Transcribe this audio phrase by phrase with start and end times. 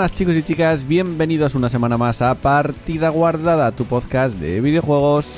[0.00, 5.36] Buenas chicos y chicas, bienvenidos una semana más a Partida Guardada, tu podcast de videojuegos.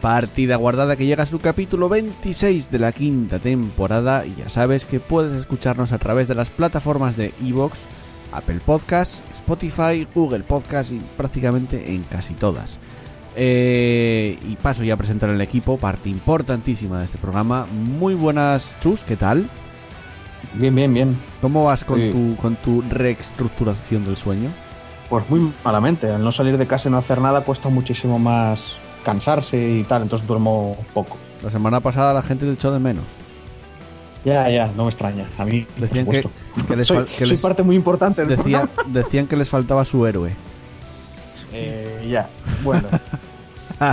[0.00, 4.86] Partida Guardada que llega a su capítulo 26 de la quinta temporada y ya sabes
[4.86, 7.80] que puedes escucharnos a través de las plataformas de Evox,
[8.32, 12.80] Apple Podcasts, Spotify, Google Podcasts y prácticamente en casi todas.
[13.36, 17.66] Eh, y paso ya a presentar el equipo, parte importantísima de este programa.
[17.72, 19.48] Muy buenas, Chus, ¿qué tal?
[20.54, 21.18] Bien, bien, bien.
[21.40, 22.10] ¿Cómo vas con, Sí.
[22.10, 24.50] tu, con tu reestructuración del sueño?
[25.08, 26.10] Pues muy malamente.
[26.10, 28.72] Al no salir de casa y no hacer nada cuesta muchísimo más
[29.04, 31.16] cansarse y tal, entonces duermo poco.
[31.42, 33.04] La semana pasada la gente te echó de menos.
[34.24, 35.24] Ya, ya, no me extraña.
[35.38, 36.66] A mí, por Decían que, supuesto.
[36.68, 40.04] que les, soy, fal- que soy parte muy importante decía- decían que les faltaba su
[40.06, 40.32] héroe.
[41.52, 42.28] Eh, ya,
[42.62, 42.88] bueno.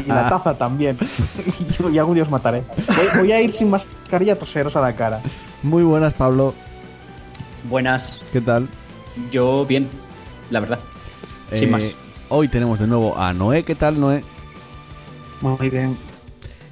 [0.06, 0.98] Y la taza también.
[1.94, 2.64] y algún día os mataré.
[2.88, 5.22] Voy, voy a ir sin mascarilla a toseros a la cara.
[5.64, 6.54] Muy buenas, Pablo.
[7.70, 8.68] Buenas, ¿Qué tal?
[9.32, 9.88] yo bien,
[10.52, 10.80] la verdad.
[11.52, 11.84] Sin Eh, más.
[12.30, 13.64] Hoy tenemos de nuevo a Noé.
[13.64, 14.24] ¿Qué tal, Noé?
[15.42, 15.98] Muy bien.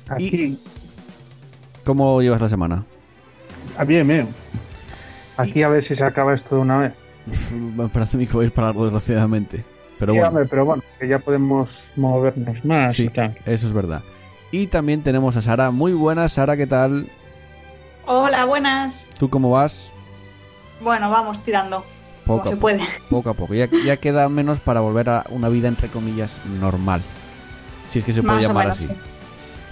[0.09, 0.59] Aquí,
[1.83, 2.83] ¿Cómo llevas la semana?
[3.77, 4.27] ah, bien, bien.
[5.37, 6.93] Aquí a ver si se acaba esto de una vez.
[7.53, 9.63] Me parece a mí que voy a ir para algo, desgraciadamente.
[9.99, 10.29] Pero Sí, bueno.
[10.29, 13.37] hombre, pero bueno, que ya podemos movernos más Sí, y tal.
[13.45, 14.01] eso es verdad.
[14.51, 15.71] Y también tenemos a Sara.
[15.71, 17.07] Muy buenas, Sara, ¿qué tal?
[18.05, 19.07] Hola, buenas.
[19.17, 19.89] ¿Tú cómo vas?
[20.81, 21.83] Bueno, vamos tirando.
[22.25, 22.61] Poco como a se poco.
[22.61, 22.79] puede.
[23.09, 23.53] Poco a poco.
[23.53, 27.01] Ya, ya queda menos para volver a una vida, entre comillas, normal.
[27.89, 28.87] Si es que se puede Más llamar menos, así.
[28.89, 28.93] sí.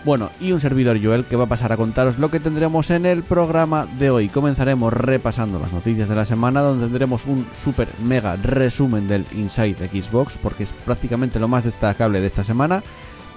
[0.06, 3.06] Bueno, y un servidor Joel que va a pasar a contaros lo que tendremos en
[3.06, 4.28] el programa de hoy.
[4.28, 9.88] Comenzaremos repasando las noticias de la semana, donde tendremos un super mega resumen del Inside
[9.88, 12.84] Xbox, porque es prácticamente lo más destacable de esta semana.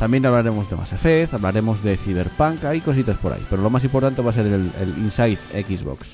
[0.01, 3.85] También hablaremos de Mass Effect, hablaremos de Cyberpunk, hay cositas por ahí, pero lo más
[3.85, 5.39] importante va a ser el, Inside
[5.69, 6.09] Xbox.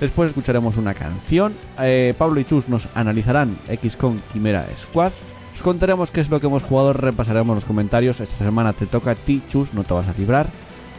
[0.00, 1.54] Después escucharemos una canción.
[1.78, 5.12] eh, Pablo y Chus nos analizarán XCOM Quimera Squad.
[5.60, 8.18] Os contaremos qué es lo que hemos jugado, repasaremos los comentarios.
[8.20, 10.46] Esta semana te toca a ti, Chus, no te vas a librar.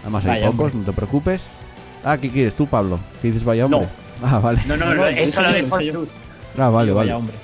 [0.04, 0.80] Además hay Vaya, pocos, hombre.
[0.82, 1.48] no te preocupes.
[2.04, 3.00] Ah, ¿qué quieres tú, Pablo?
[3.24, 3.88] ¿Qué dices, vaya hombre?
[4.22, 4.62] Ah, vale.
[4.68, 6.06] No, no, no, eso lo dejo yo.
[6.60, 6.94] Ah, vale, vale.
[6.94, 7.36] vaya hombre.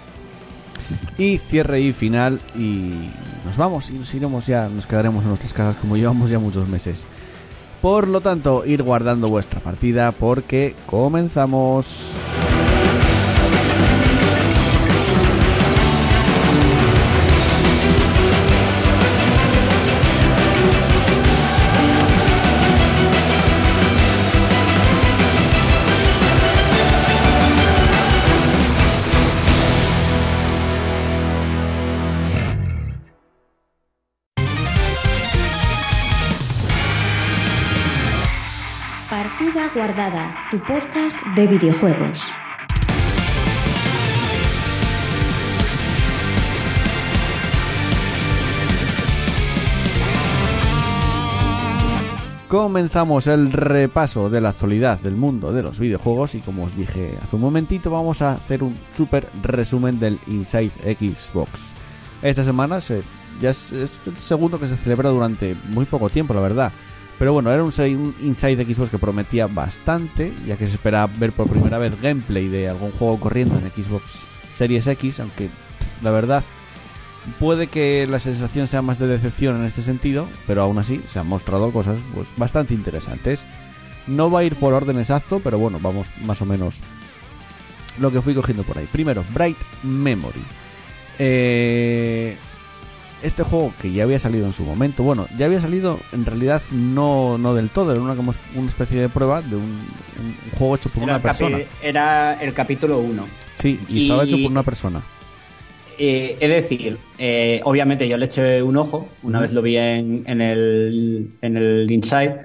[1.18, 3.10] Y cierre y final y
[3.48, 6.68] nos vamos y nos iremos ya, nos quedaremos en nuestras casas como llevamos ya muchos
[6.68, 7.04] meses.
[7.82, 12.12] Por lo tanto, ir guardando vuestra partida porque comenzamos.
[40.52, 42.30] Tu podcast de videojuegos.
[52.48, 57.18] Comenzamos el repaso de la actualidad del mundo de los videojuegos y como os dije
[57.22, 61.72] hace un momentito vamos a hacer un super resumen del Inside Xbox.
[62.22, 63.04] Esta semana se-
[63.42, 66.72] ya es, es el segundo que se celebra durante muy poco tiempo, la verdad.
[67.20, 71.32] Pero bueno, era un, un Inside Xbox que prometía bastante, ya que se espera ver
[71.32, 75.50] por primera vez gameplay de algún juego corriendo en Xbox Series X, aunque
[76.04, 76.44] la verdad
[77.40, 81.20] puede que la sensación sea más de decepción en este sentido, pero aún así se
[81.20, 83.46] han mostrado cosas pues bastante interesantes.
[84.06, 86.80] No va a ir por orden exacto, pero bueno, vamos más o menos
[88.00, 88.88] lo que fui cogiendo por ahí.
[88.92, 90.44] Primero, Bright Memory.
[91.20, 92.38] Eh,
[93.22, 96.62] este juego que ya había salido en su momento, bueno, ya había salido en realidad
[96.72, 99.64] no, no del todo, era una, como una especie de prueba de un,
[100.18, 101.58] un juego hecho por Era, una persona.
[101.82, 103.26] era el capítulo 1.
[103.56, 105.04] Sí, y, y- estaba hecho por una persona.
[106.00, 110.24] Eh, es decir, eh, obviamente yo le eché un ojo, una vez lo vi en,
[110.28, 112.42] en el, en el Inside,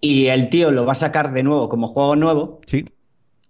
[0.00, 2.84] y el tío lo va a sacar de nuevo como juego nuevo, Sí,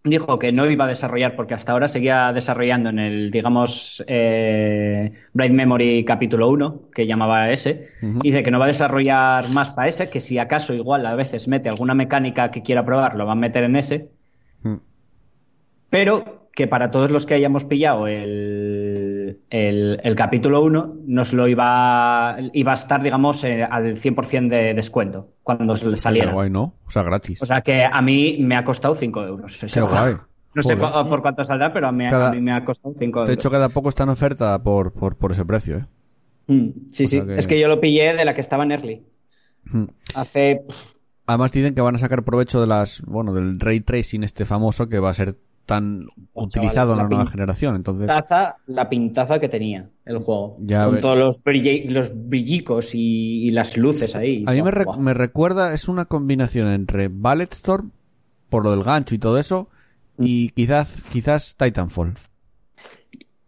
[0.05, 5.13] dijo que no iba a desarrollar porque hasta ahora seguía desarrollando en el, digamos, eh,
[5.33, 7.89] Bright Memory capítulo 1, que llamaba ese.
[8.01, 11.49] Dice que no va a desarrollar más para ese, que si acaso igual a veces
[11.49, 14.11] mete alguna mecánica que quiera probar, lo va a meter en ese.
[14.63, 14.77] Mm.
[15.91, 18.80] Pero que para todos los que hayamos pillado el,
[19.51, 24.75] el- el capítulo 1, nos lo iba, iba a estar, digamos, eh, al 100% de
[24.75, 26.33] descuento cuando Qué saliera.
[26.33, 26.75] guay, ¿no?
[26.87, 27.43] O sea, gratis.
[27.43, 29.59] O sea que a mí me ha costado 5 euros.
[29.73, 30.15] Qué guay.
[30.53, 32.93] No sé cu- por cuánto saldrá, pero a mí, a Cada- mí me ha costado
[32.99, 33.29] 5 euros.
[33.29, 35.87] De hecho, cada poco está en oferta por, por, por ese precio, ¿eh?
[36.49, 37.21] Mm, sí, o sí.
[37.23, 39.03] que- Es que yo lo pillé de la que estaba en Early.
[39.67, 39.85] Mm.
[40.17, 40.63] Hace.
[41.27, 44.89] Además dicen que van a sacar provecho de las, bueno, del ray tracing este famoso
[44.89, 45.37] que va a ser
[45.71, 46.01] tan
[46.35, 47.77] utilizado chaval, en la la nueva generación.
[47.77, 50.57] Entonces, Pintaza, la pintaza que tenía el juego.
[50.61, 54.45] Ya con todos los, brillicos y, y las luces ahí.
[54.47, 54.99] a mí me, re- Buah.
[54.99, 57.93] me recuerda, es una combinación entre Ballet Storm,
[58.49, 59.69] por lo del gancho y todo eso,
[60.19, 62.15] y quizás, quizás Titanfall.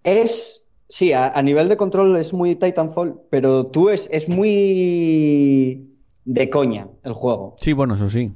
[0.04, 0.66] Es.
[0.88, 5.88] Sí, a, a nivel de control es muy Titanfall, pero tú es, es muy.
[6.24, 7.56] de coña el juego.
[7.58, 8.32] Sí, bueno, eso sí.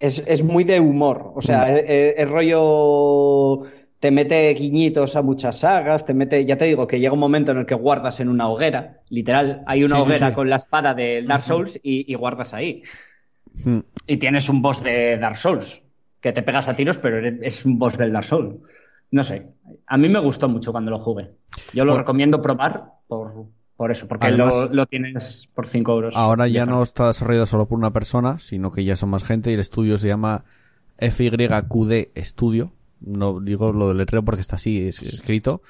[0.00, 1.32] Es, es muy de humor.
[1.36, 3.62] O sea, el, el- el rollo
[4.00, 7.52] te mete guiñitos a muchas sagas, te mete, ya te digo que llega un momento
[7.52, 10.34] en el que guardas en una hoguera, literal, hay una Sí, hoguera sí.
[10.34, 12.82] con la espada de Dark Souls y, y guardas ahí.
[13.64, 13.80] Mm.
[14.06, 15.82] Y tienes un boss de Dark Souls,
[16.20, 18.56] que te pegas a tiros, pero es un boss del Dark Souls.
[19.10, 19.48] No sé,
[19.86, 21.32] a mí me gustó mucho cuando lo jugué.
[21.74, 21.98] Yo lo Bueno.
[22.02, 23.34] recomiendo probar por,
[23.80, 26.14] por eso, porque Además- lo, lo tienes por 5 euros.
[26.14, 29.50] Ahora ya no está desarrollado solo por una persona, sino que ya son más gente
[29.50, 30.44] y el estudio se llama
[30.98, 32.72] FYQD Studio.
[33.00, 35.62] No digo lo del letrero porque está así es- escrito.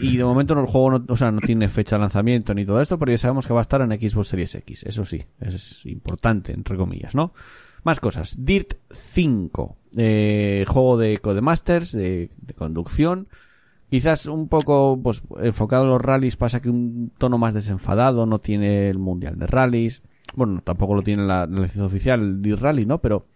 [0.00, 2.66] Y de momento no, el juego no, o sea, no tiene fecha de lanzamiento ni
[2.66, 4.82] todo esto, pero ya sabemos que va a estar en Xbox Series X.
[4.82, 7.32] Eso sí, es importante, entre comillas, ¿no?
[7.84, 8.34] Más cosas.
[8.44, 9.76] Dirt 5.
[9.96, 13.28] eh, juego de Codemasters, de, de conducción.
[13.90, 18.38] Quizás un poco pues, enfocado en los rallies, pasa que un tono más desenfadado, no
[18.38, 20.02] tiene el mundial de rallies.
[20.36, 23.00] Bueno, tampoco lo tiene la, la licencia oficial, Dirt Rally, ¿no?
[23.00, 23.26] Pero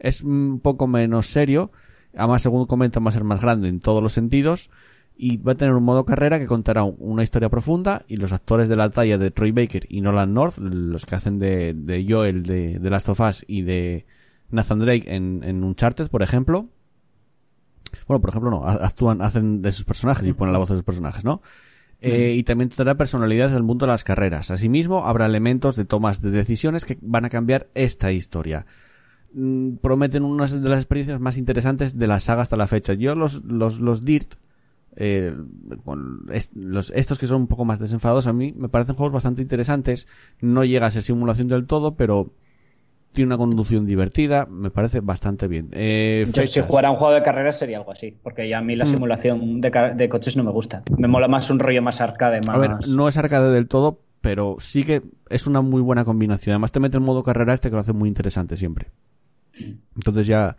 [0.00, 1.70] es un poco menos serio.
[2.16, 4.68] Además, según comentan, va a ser más grande en todos los sentidos.
[5.22, 8.04] Y va a tener un modo carrera que contará un- una historia profunda.
[8.08, 11.38] Y los actores de la talla de Troy Baker y Nolan North, los que hacen
[11.38, 14.06] de, de Joel de, de Last of Us y de
[14.50, 16.66] Nathan Drake en, en Uncharted, por ejemplo.
[18.06, 20.84] Bueno, por ejemplo, no, actúan, hacen de sus personajes y ponen la voz de sus
[20.84, 21.42] personajes, ¿no?
[22.02, 24.50] Eh, y también tendrá personalidades del mundo de las carreras.
[24.50, 28.64] Asimismo, habrá elementos de tomas de decisiones que van a cambiar esta historia.
[29.34, 32.94] Mm, prometen unas de las experiencias más interesantes de la saga hasta la fecha.
[32.94, 34.34] Yo los, los, los Dirt,
[34.96, 35.36] eh,
[35.84, 39.12] con est- los, estos que son un poco más desenfadados, a mí me parecen juegos
[39.12, 40.08] bastante interesantes.
[40.40, 42.32] No llega a ser simulación del todo, pero
[43.12, 45.68] tiene una conducción divertida, me parece bastante bien.
[45.72, 48.76] Eh, Yo si jugara un juego de carreras sería algo así, porque ya a mí
[48.76, 48.88] la Mm.
[48.88, 50.82] simulación de, coches no me gusta.
[50.96, 52.54] Me mola más un rollo más arcade, más...
[52.54, 56.52] A ver, no es arcade del todo, pero sí que es una muy buena combinación.
[56.54, 58.90] Además te mete el modo carrera este que lo hace muy interesante siempre.
[59.96, 60.56] Entonces ya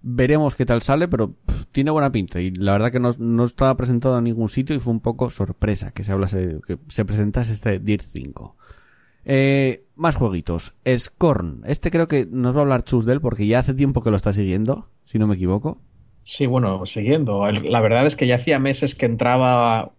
[0.00, 2.40] veremos qué tal sale, pero pff, tiene buena pinta.
[2.40, 5.30] Y la verdad que no, no estaba presentado en ningún sitio y fue un poco
[5.30, 8.56] sorpresa que se hablase, que se presentase este Dirt 5.
[9.26, 10.74] Eh, más jueguitos.
[10.96, 11.62] Scorn.
[11.66, 14.10] Este creo que nos va a hablar Chus de él porque ya hace tiempo que
[14.10, 15.80] lo está siguiendo, si no me equivoco.
[16.24, 17.46] Sí, bueno, siguiendo.
[17.50, 19.92] La verdad es que ya hacía meses que entraba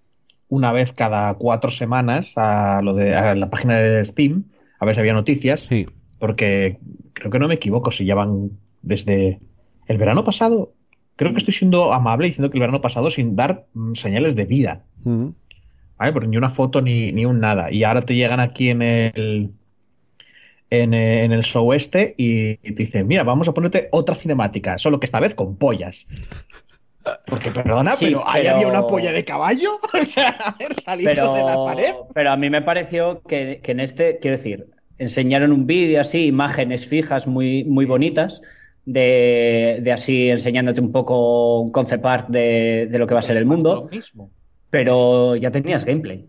[0.47, 4.45] una vez cada cuatro semanas a, lo de, a la página de Steam
[4.79, 5.85] a ver si había noticias, Sí.
[6.19, 6.79] porque
[7.13, 9.39] creo que no me equivoco si ya van desde
[9.87, 10.73] el verano pasado.
[11.15, 14.45] Creo que estoy siendo amable diciendo que el verano pasado sin dar mm, señales de
[14.45, 14.83] vida.
[15.03, 17.71] Porque ni una foto ni, ni un nada.
[17.71, 19.51] Y ahora te llegan aquí en el
[20.81, 24.15] en, eh, en el show este y, y te dicen, mira, vamos a ponerte otra
[24.15, 26.07] cinemática, solo que esta vez con pollas.
[27.27, 29.79] Porque perdona, Sí, pero ahí pero- había una polla de caballo.
[29.93, 31.83] O sea, a ver, saliendo de la pared.
[31.85, 34.67] Pero, pero a mí me pareció que, que en este, quiero decir,
[34.97, 38.41] enseñaron un vídeo así, imágenes fijas muy, muy bonitas,
[38.85, 43.23] de, de así enseñándote un poco un concept art de, de lo que va a
[43.23, 44.31] ser el Lo mundo, mismo.
[44.69, 46.27] pero ya tenías gameplay.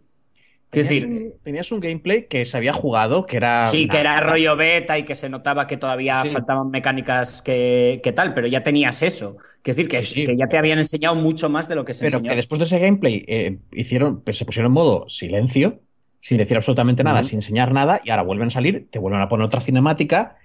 [0.83, 3.67] Tenías, decir, un, tenías un gameplay que se había jugado, que era.
[3.67, 6.31] sí, que era rollo beta y que se notaba que todavía Sí.
[6.31, 9.37] faltaban mecánicas que, que tal, pero ya tenías eso.
[9.65, 10.25] Decir, que, Sí, sí.
[10.27, 12.31] que ya te habían enseñado mucho más de lo que se Pero enseñó.
[12.31, 15.81] que después de ese gameplay eh, hicieron, se pusieron en modo silencio,
[16.21, 19.29] sin decir absolutamente nada, sin enseñar nada, y ahora vuelven a salir, te vuelven a
[19.29, 20.37] poner otra cinemática,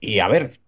[0.00, 0.58] y a ver,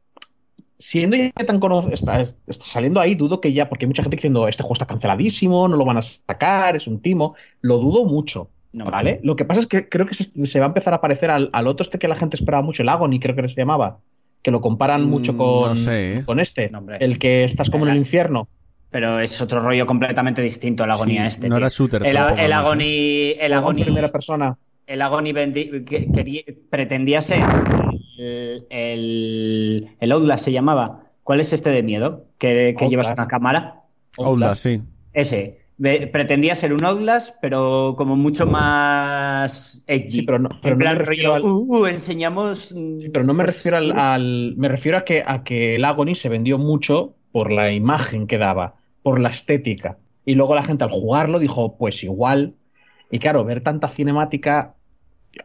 [0.79, 4.17] siendo ya tan conocido, está, está saliendo ahí, dudo que ya, porque hay mucha gente
[4.17, 8.05] diciendo, este juego está canceladísimo, no lo van a sacar, es un timo, lo dudo
[8.07, 8.51] mucho.
[8.73, 9.19] No, ¿Vale?
[9.25, 11.51] Lo que pasa es que creo que se, se va a empezar a parecer al,
[11.53, 13.99] al otro este que la gente esperaba mucho, el Agony, creo que se llamaba.
[14.43, 16.25] que lo comparan Mm, mucho con, no sé, ¿eh?
[16.25, 18.49] con este, No, el que estás como en el infierno.
[18.91, 21.49] Pero es otro rollo completamente distinto el agonía Sí, este.
[21.49, 21.59] no tío.
[21.59, 22.63] era shooter El, tampoco, el no sé.
[22.63, 24.57] agony, el agony, primera persona.
[24.87, 27.41] el agony vendi- que- quería- pretendía ser
[28.19, 31.05] el, el, el Outlast se llamaba.
[31.23, 32.27] ¿Cuál es este de miedo?
[32.39, 33.83] Que, que llevas una cámara.
[34.17, 34.81] Outlast, sí.
[35.13, 35.60] Ese.
[35.83, 40.09] Pretendía ser un Outlast, pero como mucho más edgy.
[40.09, 42.73] Sí, pero no, pero en no plan me refiero rollo, al, "Uh, enseñamos.
[42.75, 43.93] mm, sí, pero no me refiero al, así".
[43.97, 48.27] al- me refiero a que a que el Agony se vendió mucho por la imagen
[48.27, 49.99] que daba, por la estética.
[50.27, 52.55] Y luego la gente al jugarlo dijo, pues igual.
[53.11, 54.75] Y claro, ver tanta cinemática.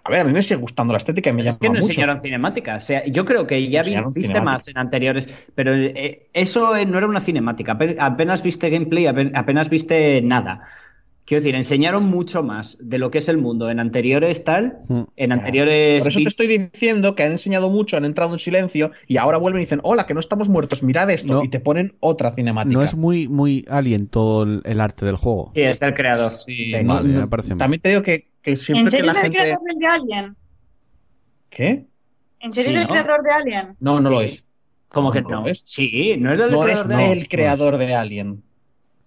[0.03, 1.73] A ver, a mí me sigue gustando la estética y me Es llama que no
[1.75, 1.85] mucho.
[1.87, 2.75] enseñaron cinemática.
[2.75, 4.41] O sea, yo creo que ya vi- viste cinemática.
[4.43, 7.77] más en anteriores, pero eh, eso eh, no era una cinemática.
[7.77, 10.61] Ape- Apenas viste gameplay, ape- apenas viste nada.
[11.25, 15.01] Quiero decir, enseñaron mucho más de lo que es el mundo en anteriores tal, Mm.
[15.15, 15.99] en anteriores.
[16.03, 19.37] Por eso te estoy diciendo que han enseñado mucho, han entrado en silencio y ahora
[19.39, 21.27] vuelven y dicen, hola, que no estamos muertos, mirad esto.
[21.33, 21.43] No.
[21.43, 22.73] Y te ponen otra cinemática.
[22.73, 25.51] No es muy, muy alien todo el, el arte del juego.
[25.55, 26.29] Sí, es del creador.
[26.29, 27.57] Sí, Vale, me parece mal.
[27.59, 30.35] También te digo que, que siempre ¿En que serio la es el creador de Alien?
[31.49, 31.85] ¿Qué?
[32.39, 32.93] ¿En serio Sí, es el ¿no?
[32.93, 33.75] creador de Alien?
[33.79, 34.45] No, no lo es.
[34.89, 35.63] ¿Cómo que No, es.
[35.65, 37.11] Sí, no es del No creador es de- no.
[37.11, 38.43] el creador de Alien.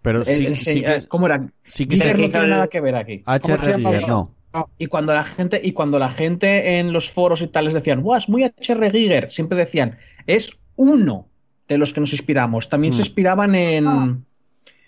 [0.02, 1.48] Pero El- sí, el sí señor- que, ¿Cómo era?
[1.66, 3.22] sí que no tiene el- nada que ver aquí.
[3.24, 3.74] H.R.
[3.78, 4.34] Giger, no.
[4.78, 8.02] Y cuando la gente, y cuando la gente en los foros y tal les decían,
[8.02, 8.90] ¡Buah, es muy H.R.
[8.90, 9.30] Giger!
[9.30, 11.28] Siempre decían, es uno
[11.68, 12.68] de los que nos inspiramos.
[12.68, 13.06] También se Hmm.
[13.06, 13.86] inspiraban en.
[13.86, 14.18] Ah.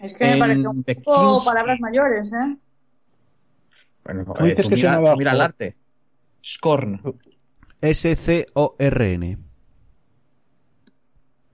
[0.01, 2.57] Es que me pareció un poco palabras mayores, ¿eh?
[4.15, 5.77] Bueno, ¿Cómo eh, tú mira, llamaba tú mira el arte.
[6.45, 7.01] Scorn.
[7.81, 9.39] S-C-O-R-N.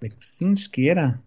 [0.00, 1.20] Beksinski era.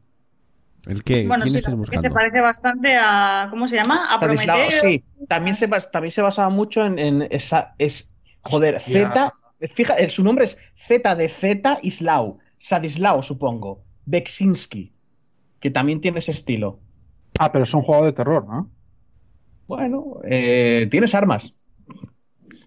[0.85, 1.27] ¿El qué?
[1.27, 3.47] Bueno, ¿Quién sí, estás que se parece bastante a.
[3.49, 4.05] ¿Cómo se llama?
[4.09, 4.81] A Stanislao, Prometeo.
[4.81, 5.03] sí.
[5.27, 7.75] También se, también se basaba mucho en, en esa.
[7.77, 9.33] Es, joder, Z.
[9.75, 12.39] Fija, su nombre es Z de Z Islau.
[12.57, 13.83] Sadislao, supongo.
[14.05, 14.93] Beksinski.
[15.59, 16.79] Que también tiene ese estilo.
[17.37, 18.71] Ah, pero es un juego de terror, ¿no?
[19.69, 21.55] Bueno, eh, tienes armas.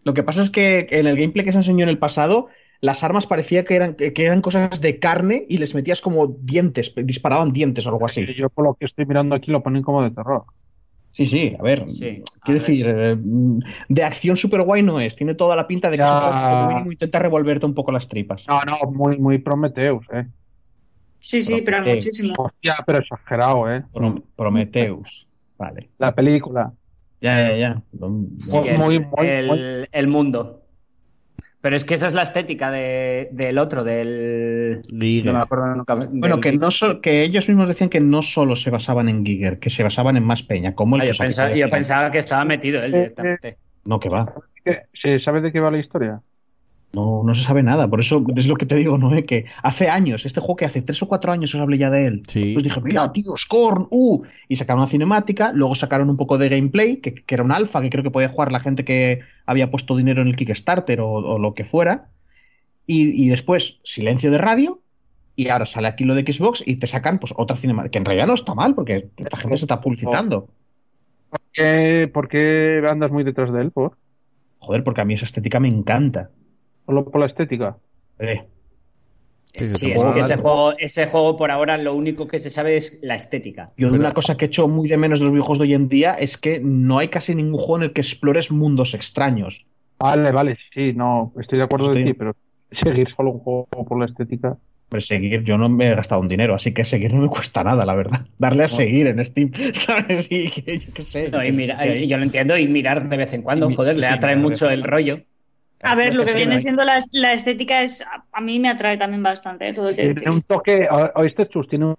[0.05, 2.47] Lo que pasa es que en el gameplay que se enseñó en el pasado,
[2.81, 6.95] las armas parecía que eran, que eran cosas de carne y les metías como dientes,
[6.95, 8.25] disparaban dientes o algo así.
[8.37, 10.45] Yo por lo que estoy mirando aquí lo ponen como de terror.
[11.11, 11.89] Sí, sí, a ver.
[11.89, 13.17] Sí, quiero decir, eh,
[13.89, 15.17] de acción super guay no es.
[15.17, 16.67] Tiene toda la pinta de que Ya.
[16.69, 18.47] mínimo intenta revolverte un poco las tripas.
[18.49, 20.27] No, no, muy, muy Prometheus, ¿eh?
[21.19, 22.33] Sí, sí, pero Eh, muchísimo.
[22.39, 23.83] Hostia, pero exagerado, ¿eh?
[23.93, 25.27] Pro- Prometheus.
[25.57, 25.91] Vale.
[25.99, 26.73] La película.
[27.23, 27.83] Ya, ya, ya.
[28.39, 30.59] Sí, el, muy, muy, el- muy- el mundo.
[31.61, 34.83] Pero es que esa es la estética de- del otro, del.
[34.91, 35.33] Giger.
[35.33, 35.95] No me acuerdo nunca.
[35.95, 39.25] Bueno, del- que, no so- que ellos mismos decían que no solo se basaban en
[39.25, 42.11] Giger, que se basaban en más peña, como el Ah, yo, pensaba, que yo pensaba
[42.11, 43.59] que estaba metido él Eh, directamente.
[43.85, 44.35] No, que va.
[44.65, 44.83] ¿Qué?
[45.01, 46.21] ¿Se sabe de qué va la historia?
[46.95, 47.89] No, no se sabe nada.
[47.89, 49.15] Por eso es lo que te digo, ¿no?
[49.15, 51.91] Eh, Que hace años, este juego que hace tres o cuatro años os hablé ya
[51.91, 52.23] de él.
[52.27, 52.53] Sí.
[52.53, 54.23] Pues dije, mira, tío, Scorn, uh.
[54.49, 57.81] Y sacaron una cinemática, luego sacaron un poco de gameplay, que, que era un alfa,
[57.81, 61.11] que creo que podía jugar la gente que había puesto dinero en el Kickstarter o,
[61.11, 62.09] o lo que fuera.
[62.87, 64.81] Y, y después, silencio de radio.
[65.35, 68.05] Y ahora sale aquí lo de Xbox y te sacan pues otra cinemática, que en
[68.05, 70.49] realidad no está mal, porque la gente se está publicitando.
[71.31, 73.71] ¿Por qué, por qué andas muy detrás de él?
[73.71, 73.97] ¿Por?
[74.59, 76.29] Joder, porque a mí esa estética me encanta.
[76.87, 77.77] ¿Solo por la estética?
[78.19, 78.43] Eh,
[79.55, 82.49] Sí, Sí, te es que ese juego, ese juego por ahora lo único que se
[82.49, 83.71] sabe es la estética.
[83.77, 85.65] Yo de Pero- una cosa que he hecho muy de menos de los videojuegos de
[85.65, 88.95] hoy en día es que no hay casi ningún juego en el que explores mundos
[88.95, 89.67] extraños.
[89.99, 92.35] Vale, vale, sí, no, estoy de acuerdo de Estoy- ti, pero
[92.83, 94.57] seguir solo un juego por la estética.
[94.89, 97.63] Hombre, seguir, yo no me he gastado un dinero, así que seguir no me cuesta
[97.63, 98.27] nada, la verdad.
[98.39, 100.29] Darle a seguir en Steam, ¿sabes?
[100.31, 101.31] Y que yo qué sé.
[101.31, 104.01] No, y mira, yo lo entiendo y mirar de vez en cuando, Y joder, sí,
[104.01, 105.21] le atrae de mucho el rollo.
[105.83, 108.05] A ver, lo que viene siendo la, la estética es.
[108.33, 109.73] A mí me atrae también bastante, ¿eh?
[109.73, 111.69] todo el Tiene un toque, ¿oíste, Chus?
[111.69, 111.97] Tiene un,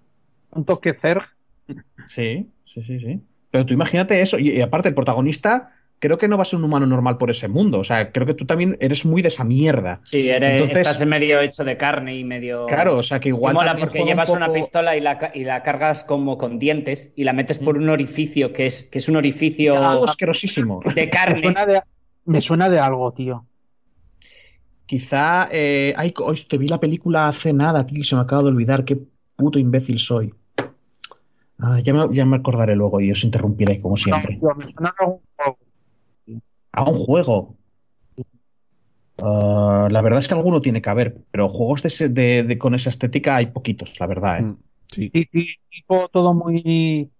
[0.52, 1.22] un toque Zerg.
[2.08, 3.20] Sí, sí, sí, sí.
[3.50, 6.58] Pero tú imagínate eso, y, y aparte el protagonista creo que no va a ser
[6.58, 7.78] un humano normal por ese mundo.
[7.78, 10.00] O sea, creo que tú también eres muy de esa mierda.
[10.02, 12.66] Sí, eres, Entonces- estás medio hecho de carne y medio.
[12.66, 13.54] Claro, o sea que igual.
[13.54, 17.12] mola porque un llevas una pistola y la, ca- y la cargas como con dientes
[17.16, 20.80] y la metes por un orificio que es, que es un orificio Algo asquerosísimo.
[20.94, 21.42] de Me carne.
[21.42, 21.80] suena de,
[22.26, 23.46] me suena de algo, tío.
[24.86, 25.48] Quizá.
[25.52, 26.14] Eh, ay,
[26.48, 28.84] te vi la película hace nada, tío, y se me acaba de olvidar.
[28.84, 28.98] Qué
[29.36, 30.34] puto imbécil soy.
[31.58, 34.38] Ah, ya, me, ya me acordaré luego y os interrumpiré, como siempre.
[34.40, 35.58] No.
[36.72, 37.54] A un juego.
[39.22, 42.58] Ah, la verdad es que alguno tiene que haber, pero juegos de, ese- de- de-
[42.58, 44.40] con esa estética hay poquitos, la verdad.
[44.40, 44.42] ¿eh?
[44.42, 44.56] Mm,
[44.90, 45.10] Sí.
[45.12, 47.10] Sí, sí, tipo todo muy...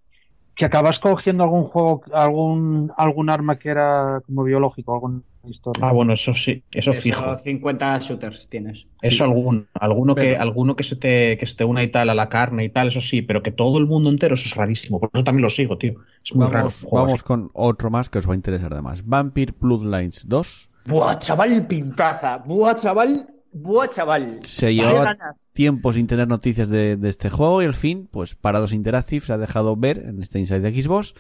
[0.55, 5.87] Que acabas cogiendo algún juego, algún, algún arma que era como biológico, algún historia.
[5.87, 7.37] Ah, bueno, eso sí, eso, Eso, fijo.
[7.37, 8.87] 50 shooters tienes.
[9.03, 12.15] Eso alguno, alguno que, alguno que se te, que se te una y tal a
[12.15, 15.01] la carne y tal, eso sí, pero que todo el mundo entero, eso es rarísimo.
[15.01, 15.95] Por eso también lo sigo, tío.
[16.25, 16.59] Es muy raro.
[16.59, 19.05] Vamos, juego vamos con otro más que os va a interesar además.
[19.07, 20.71] Vampire Bloodlines 2.
[20.87, 22.39] Buah, chaval, pintaza.
[22.39, 23.29] Buah, chaval.
[23.53, 24.41] Buah, chaval.
[24.43, 25.17] Se llevaba
[25.53, 29.33] tiempo sin tener noticias de, de este juego y al fin, pues Parados Interactive se
[29.33, 31.15] ha dejado ver en este Inside de Xbox.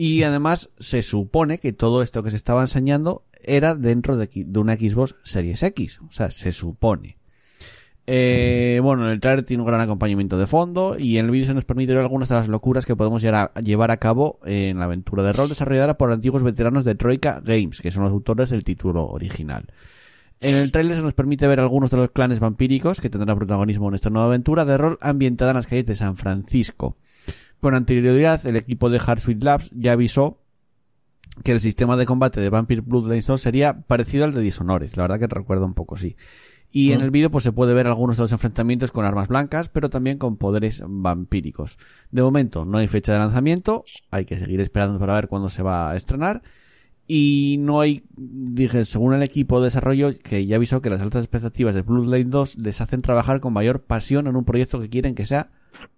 [0.00, 4.74] Y además se supone que todo esto que se estaba enseñando era dentro de, una
[4.74, 6.00] Xbox Series X.
[6.00, 7.18] O sea, se supone.
[8.10, 11.52] Eh, bueno, el trailer tiene un gran acompañamiento de fondo y en el vídeo se
[11.52, 14.78] nos permite ver algunas de las locuras que podemos llegar a, llevar a cabo en
[14.78, 18.48] la aventura de rol desarrollada por antiguos veteranos de Troika Games, que son los autores
[18.48, 19.66] del título original.
[20.40, 23.88] En el trailer se nos permite ver algunos de los clanes vampíricos que tendrán protagonismo
[23.88, 26.96] en esta nueva aventura de rol ambientada en las calles de San Francisco.
[27.60, 30.38] Con anterioridad, el equipo de Hardsuite Labs ya avisó
[31.44, 34.90] que el sistema de combate de Vampire Bloodlines 2 sería parecido al de Dishonored.
[34.96, 36.16] La verdad que recuerda un poco, sí.
[36.70, 39.70] Y en el vídeo pues se puede ver algunos de los enfrentamientos con armas blancas,
[39.70, 41.78] pero también con poderes vampíricos.
[42.10, 45.62] De momento no hay fecha de lanzamiento, hay que seguir esperando para ver cuándo se
[45.62, 46.42] va a estrenar.
[47.06, 51.24] Y no hay, dije, según el equipo de desarrollo, que ya avisó que las altas
[51.24, 55.14] expectativas de Bloodline 2 les hacen trabajar con mayor pasión en un proyecto que quieren
[55.14, 55.50] que sea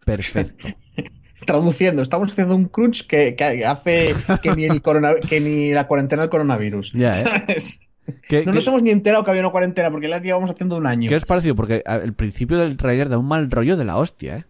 [0.04, 0.68] perfecto.
[1.46, 5.86] Traduciendo, estamos haciendo un crunch que, que hace que ni, el corona- que ni la
[5.86, 6.92] cuarentena del coronavirus.
[6.92, 7.24] Ya, ¿eh?
[7.24, 7.80] ¿Sabes?
[8.28, 10.76] ¿Qué, No qué- nos hemos ni enterado que había una cuarentena porque la llevamos haciendo
[10.76, 11.08] un año.
[11.08, 11.54] qué os pareció?
[11.54, 14.44] Porque el principio del trailer da un mal rollo de la hostia, ¿eh?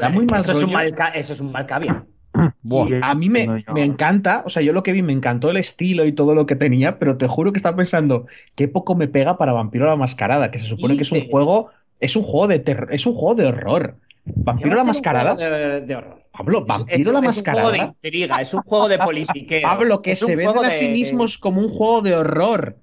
[0.00, 0.74] Da muy mal eso, es un rollo.
[0.78, 1.66] mal ca- eso es un mal.
[2.90, 5.50] Y a mí me, No, me encanta, o sea, yo lo que vi me encantó
[5.50, 8.94] el estilo y todo lo que tenía, pero te juro que estaba pensando qué poco
[8.94, 11.70] me pega para Vampiro la Mascarada, que se supone que es un juego,
[12.00, 13.96] es un juego de terror, es un juego de horror.
[14.44, 16.24] Vampiro la Mascarada, De, de horror.
[16.30, 17.62] Pablo, Vampiro es, la es un Mascarada.
[17.62, 19.60] juego de intriga, es un juego de politiqueo.
[19.68, 22.78] Pablo, que se venden a sí mismos como un juego de horror.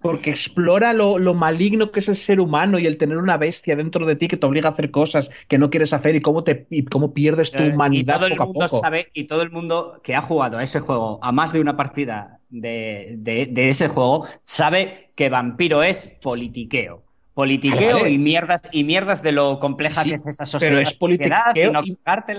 [0.00, 3.74] Porque explora lo, lo maligno que es el ser humano y el tener una bestia
[3.76, 6.44] dentro de ti que te obliga a hacer cosas que no quieres hacer y cómo,
[6.44, 8.78] te, y cómo pierdes tu Eh, humanidad y todo el poco a mundo poco.
[8.80, 11.76] sabe y todo el mundo que ha jugado a ese juego a más de una
[11.76, 17.03] partida de, de- de ese juego sabe que vampiro es politiqueo
[17.34, 18.10] politiqueo Vale.
[18.10, 21.72] y mierdas y mierdas de lo compleja Sí, que es esa sociedad pero es politiqueo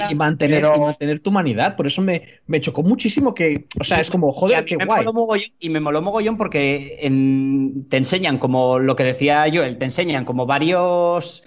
[0.10, 1.76] y mantener, Pero- y mantener tu humanidad.
[1.76, 5.06] Por eso me, me chocó muchísimo que, o sea, es como, joder, qué guay.
[5.06, 9.86] mogollón- y me moló mogollón porque en- te enseñan como lo que decía Joel, te
[9.86, 11.44] enseñan como varios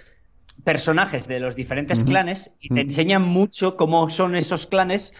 [0.63, 5.13] personajes de los diferentes clanes y te enseñan mucho cómo son esos clanes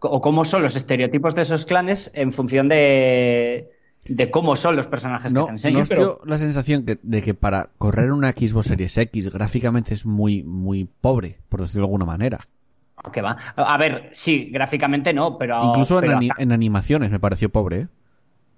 [0.00, 3.70] o cómo son los estereotipos de esos clanes en función de,
[4.06, 5.82] de cómo son los personajes No, que te ¿no enseñan.
[5.82, 10.06] os dio la sensación que- de que para correr una Xbox Series X gráficamente es
[10.06, 12.46] muy, muy pobre, por decirlo de alguna manera.
[13.12, 13.36] ¿Qué va?
[13.56, 15.62] A ver, sí, gráficamente no, pero.
[15.70, 17.88] Incluso en, pero ani- en animaciones me pareció pobre, ¿eh?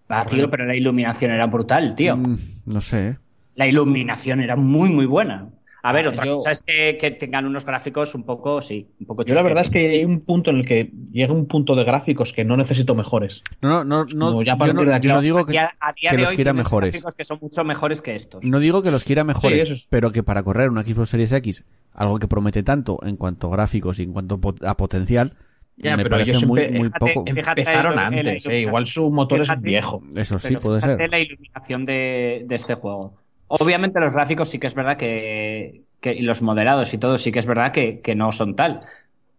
[0.09, 2.17] Ah, tío, pero la iluminación era brutal, tío.
[2.17, 3.09] Mm, no sé.
[3.09, 3.19] ¿eh?
[3.55, 5.49] La iluminación era muy, muy buena.
[5.85, 8.87] A ver, Ah, otra yo- cosa es que, que tengan unos gráficos un poco, sí,
[9.01, 11.47] un poco Yo la verdad es que hay un punto en el que llega un
[11.47, 13.43] punto de gráficos que no necesito mejores.
[13.61, 15.93] No, no, no, no, ya yo, no, de aquí yo no digo que, a, a
[15.93, 16.93] día que de los hoy quiera mejores.
[16.93, 18.45] gráficos que son mucho mejores que estos.
[18.45, 21.09] No digo que los quiera mejores, Sí, eso es- pero que para correr una Xbox
[21.11, 21.65] Series X,
[21.95, 25.35] algo que promete tanto en cuanto a gráficos y en cuanto a potencial,
[25.77, 27.27] Ya, me pero parece ellos muy, siempre- muy fíjate, poco.
[27.35, 30.01] fíjate Empezaron antes, eh, igual su motor es viejo.
[30.15, 31.11] Eso sí, puede ser.
[31.11, 33.21] la iluminación de, de este juego.
[33.61, 37.33] Obviamente los gráficos sí que es verdad que, que- y los moderados y todo sí
[37.33, 38.81] que es verdad que, que no son tal.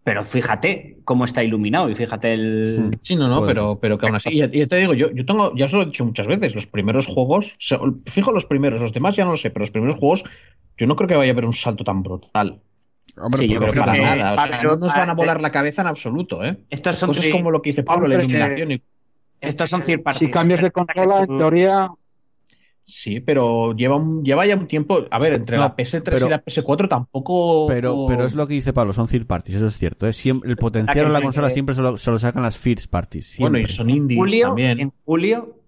[0.04, 2.76] Pero fíjate cómo está iluminado y fíjate el...
[2.78, 2.90] Hmm.
[3.00, 5.24] Sí, no, no, Puede pero, pero que aún así, ya, ya te digo, yo, yo
[5.24, 7.56] tengo, ya os lo he dicho muchas veces, los primeros juegos,
[8.06, 10.24] fijo los primeros, los demás ya no lo sé, pero los primeros juegos,
[10.76, 12.60] yo no creo que vaya a haber un salto tan brutal.
[13.16, 15.40] Hombre, Sí, yo pero para que- nada, o sea, no nos van a ah, volar
[15.40, 16.56] la cabeza en absoluto, ¿eh?
[16.68, 18.82] Estos son, Cosas third- como lo que dice Pablo, la Hombre, que- iluminación y
[19.40, 21.90] estos son third Si cambias de consola, en teoría,
[22.86, 25.06] Sí, pero lleva, un, lleva ya un tiempo.
[25.10, 27.66] A ver, entre No, la PS3 pero- y la PS4 tampoco.
[27.66, 30.06] Pero, pero es lo que dice Pablo, son third parties, eso es cierto.
[30.06, 30.12] ¿eh?
[30.12, 33.36] Siempre, el potencial de la consola que- siempre solo, solo sacan las first parties.
[33.40, 34.80] Bueno, y son indies julio, también.
[34.80, 35.58] en julio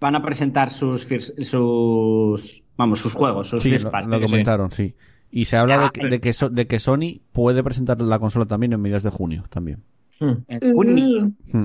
[0.00, 4.10] van a presentar sus, first- sus vamos, sus juegos, sus Sí, first lo, parties.
[4.10, 4.94] lo comentaron, sí.
[5.32, 8.18] Y se habla de Ah, que, de, que So- de que Sony puede presentar la
[8.18, 9.44] consola también en mediados de junio.
[9.50, 9.82] también.
[10.20, 10.32] Hmm.
[10.48, 11.30] En junio.
[11.52, 11.64] Hmm.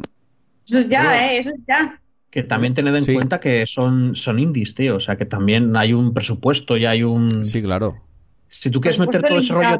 [0.68, 1.38] Eso es ya, ¿eh?
[1.38, 2.02] Eso es ya.
[2.36, 3.14] Que también tened en Sí.
[3.14, 4.98] cuenta que son, son indies, tío.
[4.98, 7.46] O sea, que también hay un presupuesto y hay un.
[7.46, 7.96] Sí, claro.
[8.50, 9.80] Si tú quieres meter todo ese rollo.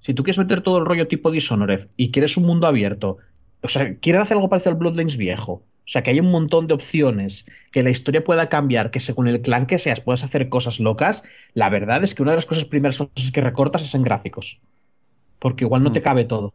[0.00, 3.16] Si tú quieres meter todo el rollo tipo Dishonored y quieres un mundo abierto,
[3.60, 6.68] o sea, quieres hacer algo parecido al Bloodlines viejo, o sea, que hay un montón
[6.68, 10.48] de opciones, que la historia pueda cambiar, que según el clan que seas puedas hacer
[10.48, 13.96] cosas locas, la verdad es que una de las cosas primeras cosas que recortas es
[13.96, 14.60] en gráficos.
[15.40, 16.04] Porque igual no te Mm.
[16.04, 16.54] cabe todo.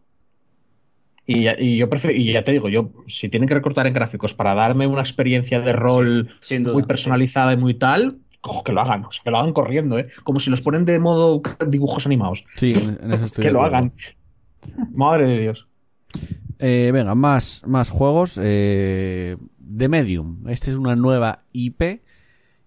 [1.31, 4.53] Y, yo prefiero, y ya te digo, yo, si tienen que recortar en gráficos para
[4.53, 6.29] darme una experiencia de rol
[6.73, 9.97] muy personalizada y muy tal, cojo que lo hagan, o sea, que lo hagan corriendo,
[9.99, 10.09] ¿eh?
[10.23, 12.43] Como si los ponen de modo dibujos animados.
[12.55, 13.77] Sí, en, eso estoy que lo acuerdo.
[13.77, 13.93] hagan.
[14.93, 15.67] Madre de Dios.
[16.59, 18.39] Eh, venga, más, más juegos.
[18.41, 19.37] Eh,
[19.77, 20.47] The Medium.
[20.47, 22.01] Este es una nueva IP.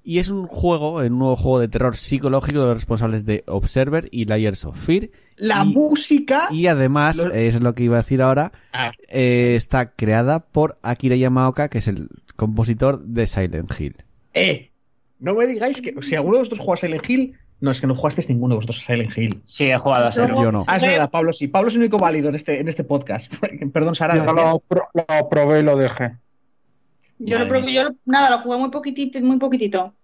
[0.06, 4.08] Y es un juego, un nuevo juego de terror psicológico de los responsables de Observer
[4.12, 5.08] y Layers of Fear.
[5.36, 6.48] La Y- música.
[6.50, 10.78] Y además, Lo- es lo que iba a decir ahora, Ah, eh, está creada por
[10.82, 13.96] Akira Yamaoka, que es el compositor de Silent Hill.
[14.34, 14.70] eh,
[15.20, 17.86] no me digáis que si alguno de vosotros juega a Silent Hill, no es que
[17.86, 19.40] no jugasteis ninguno de vosotros a Silent Hill.
[19.46, 20.28] Sí, he jugado a ser.
[20.34, 20.64] Yo no.
[20.66, 21.48] Ah, es verdad, Pablo sí.
[21.48, 23.32] Pablo es el único válido en este, en este podcast.
[23.72, 24.16] Perdón, Sara.
[24.16, 24.36] Yo decías.
[24.52, 26.16] lo, pro- lo probé y lo dejé.
[27.18, 29.94] Yo lo Madre yo lo- nada, lo jugué muy poquitito, muy poquitito.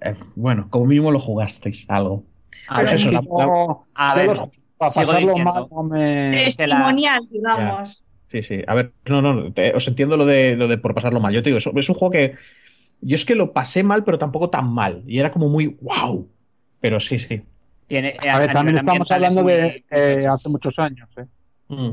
[0.00, 2.24] Eh, bueno, como mínimo lo jugasteis algo.
[2.68, 5.82] A Pues ver, eso, la- No, a yo ver, lo- para sigo pasarlo mal no
[5.84, 6.30] me...
[6.32, 8.04] Testimonial, digamos.
[8.28, 8.60] Sí, sí.
[8.66, 11.32] A ver, no, no, te- os entiendo lo de, lo de por pasarlo mal.
[11.32, 12.34] Yo te digo, eso, es un juego que
[13.00, 15.02] yo es que lo pasé mal, pero tampoco tan mal.
[15.06, 16.28] Y era como muy wow.
[16.80, 17.42] Pero sí, sí.
[17.86, 21.08] tiene, eh, A ver, también estamos hablando muy- de eh, hace muchos años.
[21.16, 21.24] ¿eh?
[21.68, 21.90] Mm.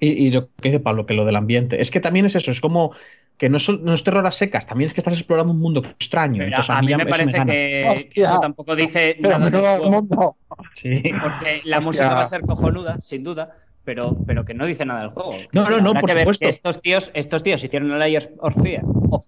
[0.00, 1.80] Y, y lo que dice Pablo, que lo del ambiente.
[1.80, 2.94] Es que también es eso, es como
[3.40, 5.58] que no es, sol- no es terror a secas, también es que estás explorando un
[5.60, 6.36] mundo extraño.
[6.38, 8.24] Pero Entonces, a mí me eso parece que Hostia.
[8.28, 10.36] eso tampoco dice Pero nada juego, mundo.
[10.74, 11.02] Sí.
[11.22, 11.80] porque la Hostia.
[11.80, 15.36] música va a ser cojonuda, sin duda, pero, pero que no dice nada del juego.
[15.52, 16.44] No, no, no, por supuesto.
[16.44, 19.24] que estos tíos, estos tíos hicieron el Layers of Fear, of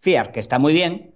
[0.00, 1.12] Fear, que está muy bien,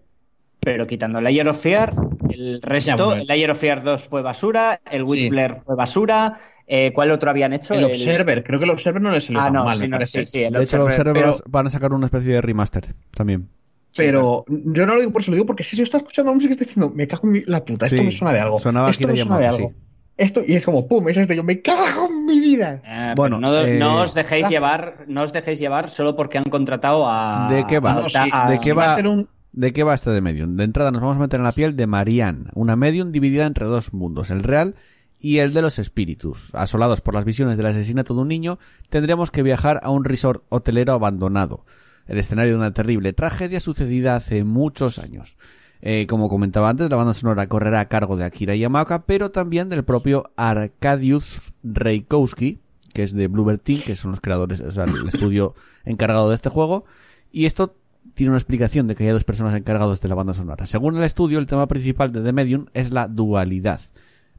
[0.60, 1.92] pero quitando el Layer of Fear,
[2.30, 3.22] el resto, bueno.
[3.22, 5.10] el Layer of Fear 2 fue basura, el Sí.
[5.10, 7.74] Witchblare fue basura, eh, ¿cuál otro habían hecho?
[7.74, 9.88] El Observer, creo que el Observer no le salió Ah, tan no, mal, sí, me
[9.88, 10.24] no, parece.
[10.24, 12.94] sí, sí, el De hecho, los Observer, pero- van a sacar una especie de remaster
[13.14, 13.48] también.
[13.96, 16.34] Pero yo no lo digo por eso, lo digo porque si yo estaba escuchando la
[16.34, 18.40] música y estoy diciendo, me cago en mi- la puta, esto Sí, me suena de
[18.40, 18.58] algo.
[18.58, 19.68] sonaba esto me suena de algo.
[19.70, 19.74] sí.
[20.18, 22.80] Esto, y es como, pum, es este, yo me cago en mi vida.
[22.86, 26.44] Eh, Bueno, no, eh, no os dejéis llevar, no os dejéis llevar solo porque han
[26.44, 27.48] contratado a.
[27.50, 27.90] ¿De qué va?
[27.92, 28.92] a- No, sí, a- ¿de qué va va?
[28.92, 30.56] a ser un, ¿De qué va este de Medium?
[30.56, 33.64] De entrada nos vamos a meter en la piel de Marianne, una Medium dividida entre
[33.66, 34.74] dos mundos, el real
[35.18, 36.50] y el de los espíritus.
[36.54, 40.44] Asolados por las visiones del asesinato de un niño, tendremos que viajar a un resort
[40.48, 41.64] hotelero abandonado,
[42.06, 45.36] el escenario de una terrible tragedia sucedida hace muchos años.
[45.82, 49.68] Eh, como comentaba antes, la banda sonora correrá a cargo de Akira Yamaoka, pero también
[49.68, 52.60] del propio Arkadiusz Reikowski,
[52.92, 56.34] que es de Bluebird Team, que son los creadores, o sea, el estudio encargado de
[56.34, 56.84] este juego.
[57.30, 57.76] Y esto
[58.14, 60.66] tiene una explicación de que haya dos personas encargadas de la banda sonora.
[60.66, 63.80] Según el estudio, el tema principal de The Medium es la dualidad.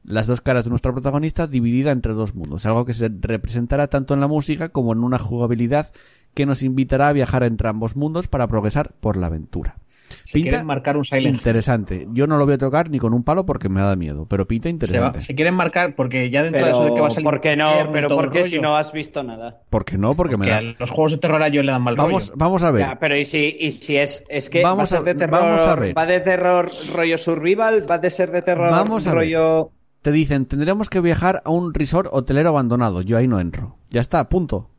[0.08, 4.14] Las dos caras de nuestra protagonista dividida entre dos mundos, algo que se representará tanto
[4.14, 5.92] en la música como en una jugabilidad
[6.34, 9.76] que nos invitará a viajar entre ambos mundos para progresar por la aventura.
[10.24, 11.36] si quieren marcar un Silent Hill.
[11.36, 12.08] interesante.
[12.14, 14.48] Yo no lo voy a tocar ni con un palo porque me da miedo, pero
[14.48, 15.22] pinta Se, va- interesante.
[15.22, 17.26] se quieren marcar, porque ya dentro de eso de que va a salir.
[17.26, 17.68] ¿por qué no?
[17.92, 19.60] Pero ¿por qué si no has visto nada?
[19.70, 20.16] ¿Por qué no?
[20.16, 20.62] Porque me da...
[20.62, 22.38] los juegos de terror a ellos le dan mal Vamos, rollo.
[22.38, 22.82] vamos a ver.
[22.88, 25.42] Ya, pero y si, y si es, es que Vamos va a ser de terror,
[25.42, 25.98] vamos a ver.
[25.98, 29.16] va de terror rollo survival, va de ser de terror Vamos a ver.
[29.20, 29.72] rollo
[30.08, 33.02] Te dicen, tendremos que viajar a un resort hotelero abandonado.
[33.02, 33.76] Yo ahí no entro.
[33.90, 34.70] Ya está, punto.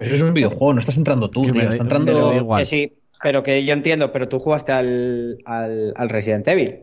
[0.00, 2.34] Eso es un videojuego, no estás entrando tú, me tío, me entrando.
[2.34, 2.60] igual.
[2.60, 6.78] que sí, pero que yo entiendo, pero tú jugaste al, al, al Resident Evil.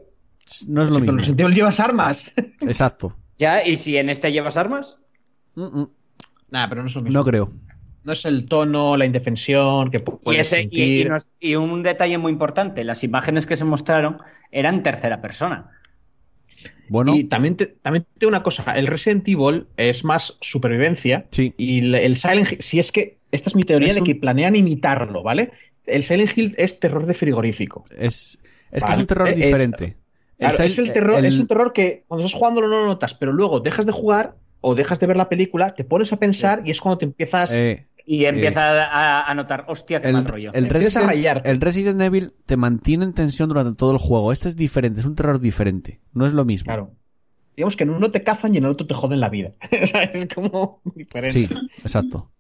[0.67, 1.11] No es lo Sí, pero mismo.
[1.13, 2.31] en el sentido llevas armas.
[2.61, 3.15] Exacto.
[3.39, 3.65] ¿Ya?
[3.65, 4.99] ¿Y si en este llevas armas?
[5.55, 5.89] Mm, mm.
[6.51, 7.17] Nah, pero no es lo mismo.
[7.17, 7.49] No creo.
[8.03, 11.13] No es el tono, la indefensión que Y, puedes ese, y, y sentir.
[11.39, 14.19] y un detalle muy importante, las imágenes que se mostraron
[14.51, 15.71] eran tercera persona.
[16.91, 21.53] Bueno, Y también te, también te una cosa, el Resident Evil es más supervivencia sí.
[21.55, 24.15] y el, Silent Hill, si es que, esta es mi teoría Es de un- que
[24.15, 25.51] planean imitarlo, ¿vale?
[25.85, 27.85] El Silent Hill es terror de frigorífico.
[27.97, 28.37] Es,
[28.71, 29.95] es que es un terror Es- diferente.
[30.37, 33.13] Claro, es, el terror, el- es un terror que cuando estás jugando no lo notas,
[33.13, 36.61] pero luego dejas de jugar o dejas de ver la película, te pones a pensar
[36.65, 37.51] y es cuando te empiezas...
[37.53, 40.51] eh, Y empieza a, a notar, hostia, qué el, mal rollo.
[40.53, 41.49] el a Resident, rayarte.
[41.51, 44.31] el Resident Evil te mantiene en tensión durante todo el juego.
[44.31, 46.01] Este es diferente, es un terror diferente.
[46.13, 46.65] No es lo mismo.
[46.65, 46.91] Claro.
[47.55, 49.51] Digamos que en uno te cazan y en el otro te joden la vida.
[49.71, 51.47] Es como diferente.
[51.47, 52.31] Sí, exacto.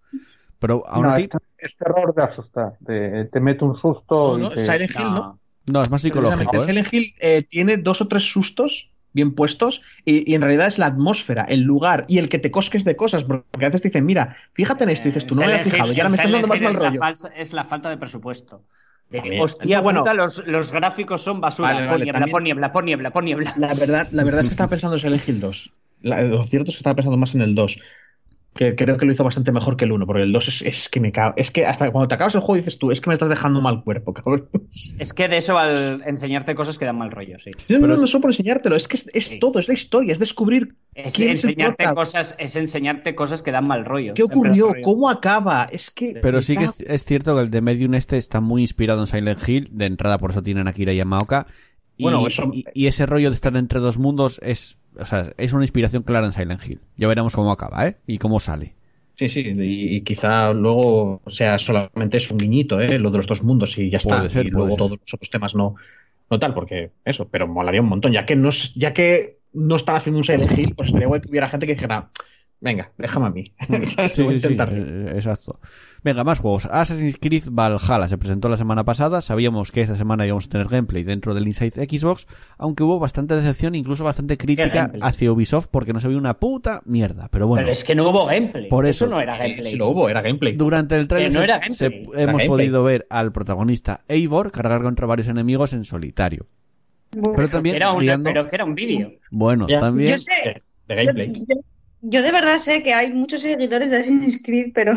[0.57, 2.73] Pero aún No, así, es, es terror de asustar.
[2.79, 5.39] de- te mete un susto No, y no, te- Silent Hill, ¿no?
[5.67, 6.55] no, es más psicológico.
[6.55, 6.65] El ¿eh?
[6.65, 10.77] Silent Hill eh, tiene dos o tres sustos bien puestos y, y en realidad es
[10.79, 13.89] la atmósfera, el lugar y el que te cosques de cosas, porque a veces te
[13.89, 16.15] dicen, mira, fíjate en esto y dices, tú no me habías fijado y ahora me
[16.15, 16.99] estás dando más mal es la rollo.
[16.99, 18.63] falsa- es la falta de presupuesto.
[19.11, 19.41] También.
[19.41, 19.99] hostia, Bueno.
[20.01, 21.73] puta, los, los gráficos son basura.
[21.73, 23.53] Vale, vale, niebla, también- pon niebla, pon niebla, pon niebla.
[23.57, 25.71] La verdad, la verdad es que estaba pensando en Silent Hill 2.
[26.03, 27.77] La- lo cierto es que estaba pensando más en el 2.
[28.53, 30.89] Que creo que lo hizo bastante mejor que el 1, porque el 2 es, es
[30.89, 31.33] que me cago.
[31.37, 33.61] Es que hasta cuando te acabas el juego dices tú, es que me estás dejando
[33.61, 34.49] mal cuerpo, cabrón.
[34.99, 37.51] Es que de eso al enseñarte cosas que dan mal rollo, sí.
[37.69, 39.39] No, no, no, es- solo por enseñártelo, es que es, es Sí.
[39.39, 43.41] todo, es la historia, es descubrir Es quién es el enseñarte cosas, es enseñarte cosas
[43.41, 44.13] que dan mal rollo.
[44.13, 45.67] qué ocurrió, cómo acaba.
[45.71, 46.19] Es que.
[46.21, 49.07] Pero sí que es, es cierto que el de Medium este está muy inspirado en
[49.07, 49.69] Silent Hill.
[49.71, 51.47] De entrada, por eso tienen a Akira Yamaoka.
[51.97, 55.31] Y, Bueno, eso- y, y ese rollo de estar entre dos mundos es, o sea,
[55.37, 56.79] es una inspiración clara en Silent Hill.
[56.97, 57.97] Ya veremos cómo acaba, ¿eh?
[58.07, 58.75] Y cómo sale.
[59.15, 62.97] Sí, sí, y, y quizá luego sea solamente es un guiñito, ¿eh?
[62.97, 64.27] Lo de los dos mundos y ya está.
[64.29, 64.77] Ser, y luego ser.
[64.77, 65.75] todos los otros temas no,
[66.29, 68.11] no tal, porque eso, pero molaría un montón.
[68.13, 71.29] Ya que no, ya que no están haciendo un Silent Hill, pues estaría guay que
[71.29, 72.09] hubiera gente que dijera,
[72.61, 73.43] venga, déjame a mí.
[73.95, 74.13] ¿Sabes?
[74.13, 75.59] Sí, sí, sí, eh, exacto.
[76.03, 76.65] Venga, más juegos.
[76.65, 79.21] Assassin's Creed Valhalla se presentó la semana pasada.
[79.21, 82.25] Sabíamos que esta semana íbamos a tener gameplay dentro del Inside Xbox,
[82.57, 86.81] aunque hubo bastante decepción, incluso bastante crítica hacia Ubisoft porque no se vio una puta
[86.85, 87.27] mierda.
[87.31, 88.67] Pero bueno, Pero es que no hubo gameplay.
[88.67, 89.05] Por eso.
[89.05, 89.71] no era Eh, gameplay.
[89.73, 90.53] sí lo hubo, era gameplay.
[90.53, 91.77] durante el trailer Que no era gameplay.
[91.77, 92.47] se- Era hemos gameplay.
[92.47, 96.47] podido ver al protagonista Eivor cargar contra varios enemigos en solitario.
[97.11, 99.11] Pero también Era pero que era un vídeo.
[99.29, 99.79] Bueno, Ya.
[99.81, 100.31] también Yo sé,
[100.87, 101.31] De, yo, gameplay.
[101.33, 101.61] yo-
[102.03, 104.93] yo de verdad sé que hay muchos seguidores de Assassin's Creed, pero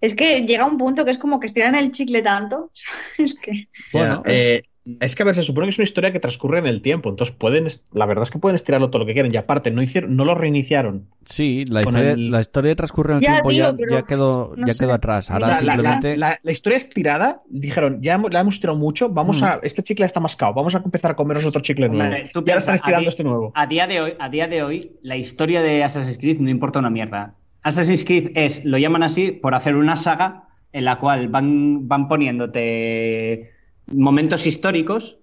[0.00, 2.70] es que llega un punto que es como que estiran el chicle tanto.
[3.18, 4.62] Es que bueno, eh,
[5.00, 7.10] es que a ver, se supone que es una historia que transcurre en el tiempo,
[7.10, 9.34] entonces pueden, la verdad es que pueden estirarlo todo lo que quieran.
[9.34, 11.08] Y aparte, no hicieron, no lo reiniciaron.
[11.26, 14.66] sí, la historia, el- la historia transcurre en el Ya, tiempo tío, ya, quedó, no
[14.66, 15.30] ya quedó atrás.
[15.30, 19.40] Ahora La, simplemente la- la historia estirada, dijeron, ya hemos- la hemos estirado mucho, vamos
[19.42, 19.44] Mm.
[19.44, 22.04] a, este chicle está mascado, vamos a empezar a comernos otro chicle nuevo.
[22.04, 23.52] Hombre, tú y ahora están estirando a día- este nuevo.
[23.54, 26.78] A día de hoy, a día de hoy, la historia de Assassin's Creed no importa
[26.78, 27.34] una mierda.
[27.68, 32.08] Assassin's Creed es, lo llaman así por hacer una saga en la cual van, van
[32.08, 33.52] poniéndote
[33.94, 35.18] momentos históricos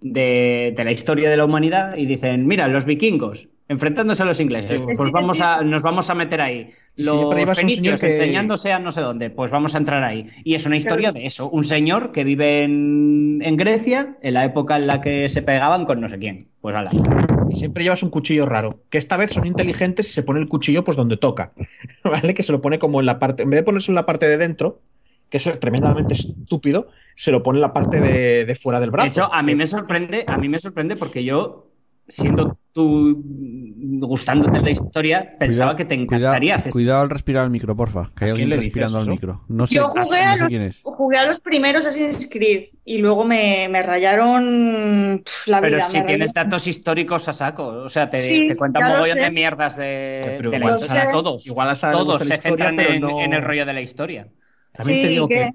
[0.00, 4.40] de, de la historia de la humanidad y dicen, mira, los vikingos enfrentándose a los
[4.40, 6.70] ingleses, pues vamos a, nos vamos a meter ahí.
[6.96, 10.26] Los fenicios que- enseñándose a no sé dónde, pues vamos a entrar ahí.
[10.44, 14.44] Y es una historia de eso, un señor que vive en, en Grecia en la
[14.44, 16.38] época en la que se pegaban con no sé quién.
[16.60, 16.90] Pues ala.
[17.50, 18.80] Y siempre llevas un cuchillo raro.
[18.90, 21.52] Que esta vez son inteligentes y se pone el cuchillo pues donde toca.
[22.04, 22.34] ¿Vale?
[22.34, 23.42] Que se lo pone como en la parte.
[23.42, 24.80] En vez de ponerse en la parte de dentro,
[25.30, 28.90] que eso es tremendamente estúpido, se lo pone en la parte de, de fuera del
[28.90, 29.04] brazo.
[29.06, 31.68] De hecho, a mí me sorprende, a mí me sorprende porque yo,
[32.08, 33.22] siendo tú
[34.00, 36.72] gustándote la historia, pensaba Cuidado, que te cuidado, encantaría.
[36.72, 38.10] cuidado al respirar al micro, porfa.
[38.16, 39.10] Que hay ¿A quién alguien respirando al eso?
[39.10, 39.44] micro.
[39.48, 40.80] No sé, yo no jugué, a los, quién es.
[40.82, 45.88] jugué a los primeros Assassin's Creed y luego me, me rayaron la Pero vida.
[45.88, 46.50] si me tienes rayaron.
[46.50, 50.22] datos históricos a saco, o sea, te, Sí, te cuentan lo mogollón de mierdas de,
[50.38, 51.10] Pero de la historia.
[51.12, 54.28] Todos, igual a todos se centran pero en, no- en el rollo de la historia.
[54.72, 55.52] También te digo que, que-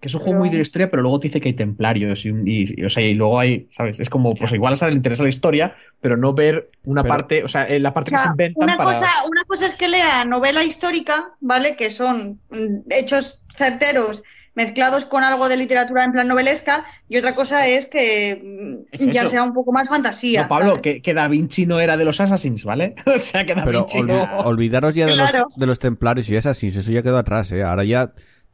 [0.00, 2.24] que es un juego muy de la historia, pero luego te dice que hay templarios
[2.24, 3.98] y, y- y, o sea, y luego hay, ¿sabes?
[3.98, 7.44] Es como, pues igual a le interesa la historia, pero no ver una Pero- parte,
[7.44, 8.90] o sea, eh, la O parte que se inventan una, para...
[8.90, 11.74] cosa, una cosa es que lea novela histórica, ¿vale?
[11.76, 14.22] Que son mm, hechos certeros
[14.54, 19.06] mezclados con algo de literatura en plan novelesca, y otra cosa es que mm, Es
[19.10, 20.42] ya sea un poco más fantasía.
[20.42, 22.94] No, Pablo, que, que Da Vinci no era de los Assassins, ¿vale?
[23.06, 24.38] o sea, que Da Pero Vinci olvi- no...
[24.40, 27.62] olvidaros ya de, los, de los templarios y esas, sí, eso ya quedó atrás, ¿eh?
[27.62, 28.12] Ahora ya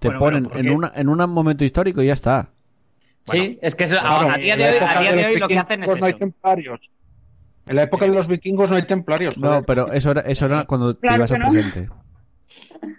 [0.09, 2.51] te Bueno, ponen bueno, porque- en, una, en un momento histórico y ya está.
[3.25, 5.23] sí, es que eso- Claro, a, a día de hoy, época a día de de
[5.23, 6.19] los hoy lo que hacen es no hay eso.
[6.19, 6.81] templarios.
[7.67, 9.37] En la época de los vikingos no hay templarios.
[9.39, 9.65] No, joder.
[9.65, 11.49] pero eso era, eso era cuando te ibas al no.
[11.51, 11.89] presente.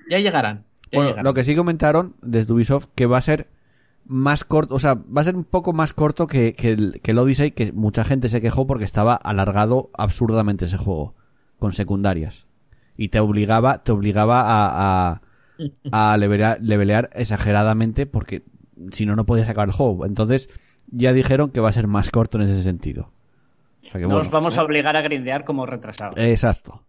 [0.10, 0.66] Ya llegarán.
[0.92, 1.24] ya Bueno, llegarán.
[1.26, 3.48] lo que sí comentaron desde Ubisoft que va a ser
[4.08, 7.12] más corto, o sea, va a ser un poco más corto que, que el, que
[7.12, 11.16] el Odyssey, que mucha gente se quejó porque estaba alargado absurdamente ese juego,
[11.58, 12.46] con secundarias.
[12.98, 15.22] Y te obligaba, te obligaba a, a,
[15.92, 18.44] a levelear, levelear exageradamente porque
[18.92, 20.06] si no, no podías sacar el juego.
[20.06, 20.50] Entonces,
[20.88, 23.12] ya dijeron que va a ser más corto en ese sentido.
[23.84, 26.16] O sea que, Nos bueno, vamos a obligar a grindear como retrasados.
[26.18, 26.84] Exacto.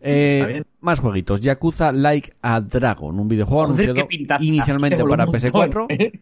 [0.00, 1.40] Eh, más jueguitos.
[1.40, 4.08] Yakuza Like a Dragon, un videojuego Joder, anunciado
[4.40, 6.20] inicialmente para un PS4, montón, ¿eh?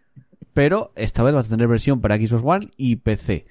[0.55, 3.47] pero esta vez va a tener versión para Xbox One y PC.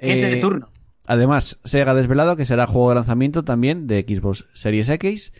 [0.00, 0.70] Que es de Eh, turno.
[1.06, 5.32] Además, Sega ha desvelado que será juego de lanzamiento también de Xbox Series X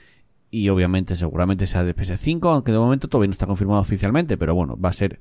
[0.50, 4.54] y obviamente seguramente sea de PS5, aunque de momento todavía no está confirmado oficialmente, pero
[4.54, 5.18] bueno, va a ser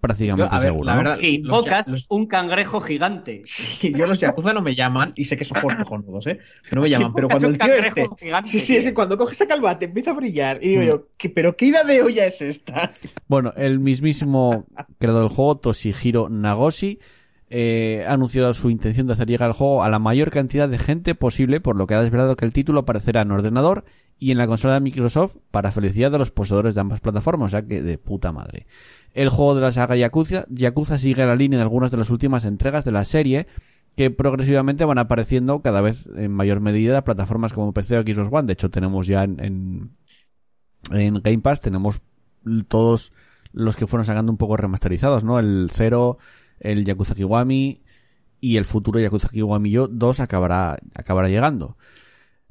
[0.00, 0.86] prácticamente Yo, a ver, seguro.
[0.86, 0.98] la ¿no?
[1.02, 3.42] verdad- invocas los- un cangrejo gigante.
[3.44, 6.38] Sí, yo los Yakuza no me llaman y sé que son juegos cojonudos, ¿eh?
[6.64, 7.12] Pero no me llaman.
[7.14, 8.24] Pero cuando el tío cangrejo este.
[8.24, 10.58] gigante, Sí, sí, ese cuando coge esa calvate empieza a brillar.
[10.62, 10.86] Y digo Mm.
[10.86, 12.92] yo, ¿qué- ¿pero qué idea de olla es esta?
[13.28, 14.64] Bueno, el mismísimo
[14.98, 16.98] creador del juego, Toshihiro Nagoshi,
[17.50, 20.78] eh, ha anunciado su intención de hacer llegar el juego a la mayor cantidad de
[20.78, 23.84] gente posible, por lo que ha desvelado que el título aparecerá en ordenador
[24.22, 27.50] y en la consola de Microsoft para felicidad de los poseedores de ambas plataformas, o
[27.50, 28.68] sea que de puta madre.
[29.14, 32.44] El juego de la saga Yakuza, Yakuza sigue la línea de algunas de las últimas
[32.44, 33.48] entregas de la serie,
[33.96, 38.46] que progresivamente van apareciendo cada vez en mayor medida plataformas como PC o Xbox One.
[38.46, 39.90] De hecho, tenemos ya en, en,
[40.92, 42.00] en Game Pass tenemos
[42.68, 43.10] todos
[43.52, 45.40] los que fueron sacando un poco remasterizados, ¿no?
[45.40, 46.18] El 0,
[46.60, 47.82] el Yakuza Kiwami
[48.40, 51.76] y el futuro Yakuza Kiwami Yo 2 acabará, acabará llegando.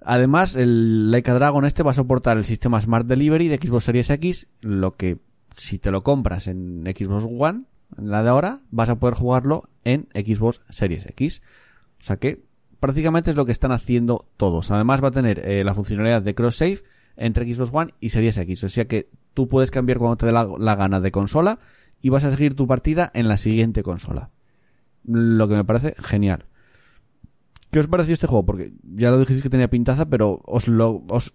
[0.04, 4.10] Además, el Laika Dragon este va a soportar el sistema Smart Delivery de Xbox Series
[4.10, 5.20] X, lo que
[5.56, 7.66] si te lo compras en Xbox One,
[7.98, 11.42] en la de ahora, vas a poder jugarlo en Xbox Series X.
[12.00, 12.44] O sea que
[12.80, 14.72] prácticamente es lo que están haciendo todos.
[14.72, 16.82] Además va a tener eh, la funcionalidad de cross save
[17.16, 18.64] entre Xbox One y Series X.
[18.64, 21.60] O sea que tú puedes cambiar cuando te dé la gana de consola
[22.02, 24.32] y vas a seguir tu partida en la siguiente consola.
[25.04, 26.46] Lo que me parece genial.
[27.72, 28.46] ¿Qué os pareció este juego?
[28.46, 31.34] Porque ya lo dijisteis que tenía pintaza, pero os lo os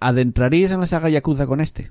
[0.00, 1.90] adentraríais en la saga Yakuza con este.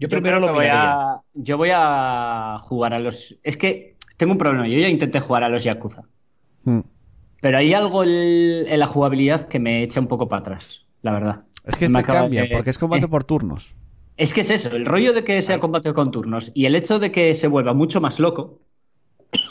[0.00, 3.36] Yo primero creo lo que voy a, yo voy a jugar a los.
[3.42, 4.66] Es que tengo un problema.
[4.68, 6.02] Yo ya intenté jugar a los Yakuza.
[6.64, 6.80] Hmm.
[7.40, 11.12] Pero hay algo el- en la jugabilidad que me echa un poco para atrás, la
[11.12, 11.44] verdad.
[11.64, 13.74] Es que Me este cambia, de- porque es combate Eh, por turnos.
[14.16, 16.98] Es que es eso, el rollo de que sea combate con turnos y el hecho
[16.98, 18.60] de que se vuelva mucho más loco.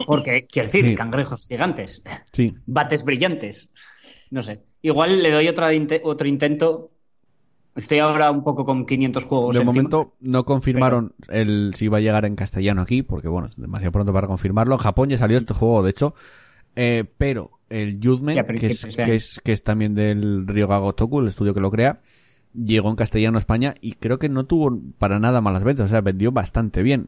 [0.06, 0.96] Porque, quiero decir, Sí.
[0.96, 2.56] cangrejos gigantes, Sí.
[2.66, 3.72] bates brillantes.
[4.32, 4.62] No sé.
[4.82, 5.70] Igual le doy otra
[6.04, 6.92] otro intento.
[7.76, 9.72] Estoy ahora un poco con 500 juegos De encima.
[9.72, 13.92] momento no confirmaron el si iba a llegar en castellano aquí, porque bueno, es demasiado
[13.92, 14.74] pronto para confirmarlo.
[14.76, 16.16] En Japón ya salió este juego, de hecho.
[16.76, 21.28] Eh, pero el Judgment, que es, que, es, que es también del Ryoga Toku, el
[21.28, 22.02] estudio que lo crea,
[22.54, 25.88] llegó en castellano a España y creo que no tuvo para nada malas ventas, o
[25.90, 27.08] sea, vendió bastante bien.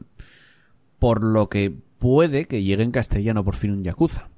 [1.00, 4.28] Por lo que puede que llegue en castellano por fin un Yakuza.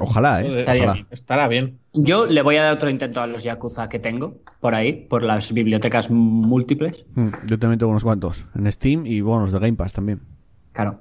[0.00, 0.62] Ojalá, eh.
[0.62, 0.92] Ojalá.
[0.94, 1.06] bien.
[1.10, 1.78] Estará bien.
[1.92, 5.22] Yo le voy a dar otro intento a los Yakuza que tengo por ahí, por
[5.24, 7.04] las bibliotecas múltiples.
[7.16, 8.44] Mm, Yo también tengo unos cuantos.
[8.54, 10.20] En Steam y bueno, los de Game Pass también.
[10.72, 11.00] Claro.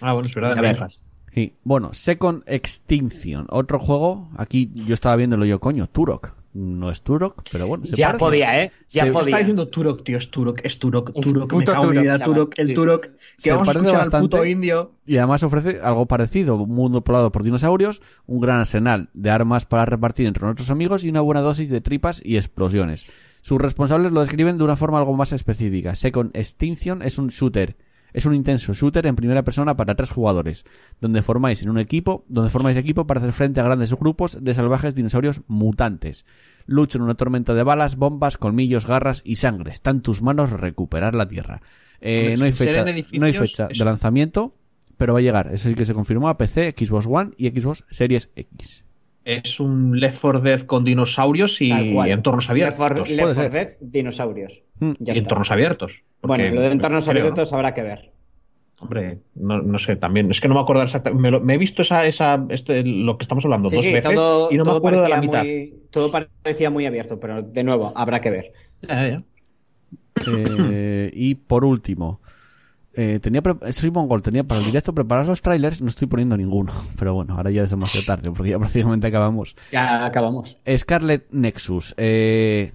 [0.00, 0.52] Ah, bueno, es verdad.
[0.52, 0.74] A en ver.
[0.76, 1.00] Game Pass.
[1.34, 1.52] Sí.
[1.62, 3.46] Bueno, Second Extinction.
[3.50, 4.30] Otro juego.
[4.36, 6.34] Aquí yo estaba viéndolo yo, coño, Turok.
[6.60, 8.18] No es Turok, pero bueno, se Ya parece.
[8.18, 8.72] podía, ¿eh?
[8.90, 9.38] Ya Se- Está podía.
[9.38, 12.34] diciendo Turok, tío, es Turok, es Turok, Es Turok, me cago Turok, vida, chaval.
[12.34, 12.74] Turok, el Sí.
[12.74, 13.02] Turok.
[13.02, 14.50] Que Se vamos a parece escuchar al puto bastante.
[14.50, 14.92] indio.
[15.06, 19.66] Y además ofrece algo parecido, un mundo poblado por dinosaurios, un gran arsenal de armas
[19.66, 23.06] para repartir entre nuestros amigos y una buena dosis de tripas y explosiones.
[23.40, 25.94] Sus responsables lo describen de una forma algo más específica.
[25.94, 27.76] Second Extinction es un shooter,
[28.12, 30.64] es un intenso shooter en primera persona para tres jugadores,
[31.00, 34.54] donde formáis en un equipo, donde formáis equipo para hacer frente a grandes grupos de
[34.54, 36.24] salvajes dinosaurios mutantes.
[36.66, 39.70] Lucha en una tormenta de balas, bombas, colmillos, garras y sangre.
[39.70, 41.62] Está en tus manos recuperar la tierra.
[42.00, 44.54] Eh, no hay fecha, no hay fecha de lanzamiento,
[44.96, 45.50] pero va a llegar.
[45.52, 48.84] Eso sí que se confirmó a PC, Xbox One y Xbox Series X.
[49.30, 52.10] Es un Left 4 Dead con dinosaurios y cual.
[52.10, 53.10] entornos Left 4 abiertos.
[53.10, 54.62] Left Puede 4 Dead, dinosaurios.
[54.80, 54.92] Mm.
[55.00, 55.18] Ya y está.
[55.18, 55.92] entornos abiertos.
[56.22, 57.20] Bueno, lo de entornos creo, ¿no?
[57.20, 58.10] abiertos habrá que ver.
[58.80, 60.30] Hombre, no, no sé, también.
[60.30, 61.20] Es que no me acuerdo exactamente.
[61.20, 63.92] Me, lo- me he visto esa, esa, este, lo que estamos hablando Sí, dos sí,
[63.92, 65.42] veces todo, y no me acuerdo de la mitad.
[65.44, 68.52] muy- todo parecía muy abierto, pero de nuevo, habrá que ver.
[68.88, 69.22] Ya, ya.
[70.26, 72.20] Eh, y por último,
[73.00, 76.72] eh, tenía soy mongol, tenía para el directo preparar los trailers, no estoy poniendo ninguno,
[76.98, 79.54] pero bueno, ahora ya es demasiado tarde porque ya prácticamente acabamos.
[79.70, 80.58] Ya acabamos.
[80.76, 82.72] Scarlet Nexus, eh,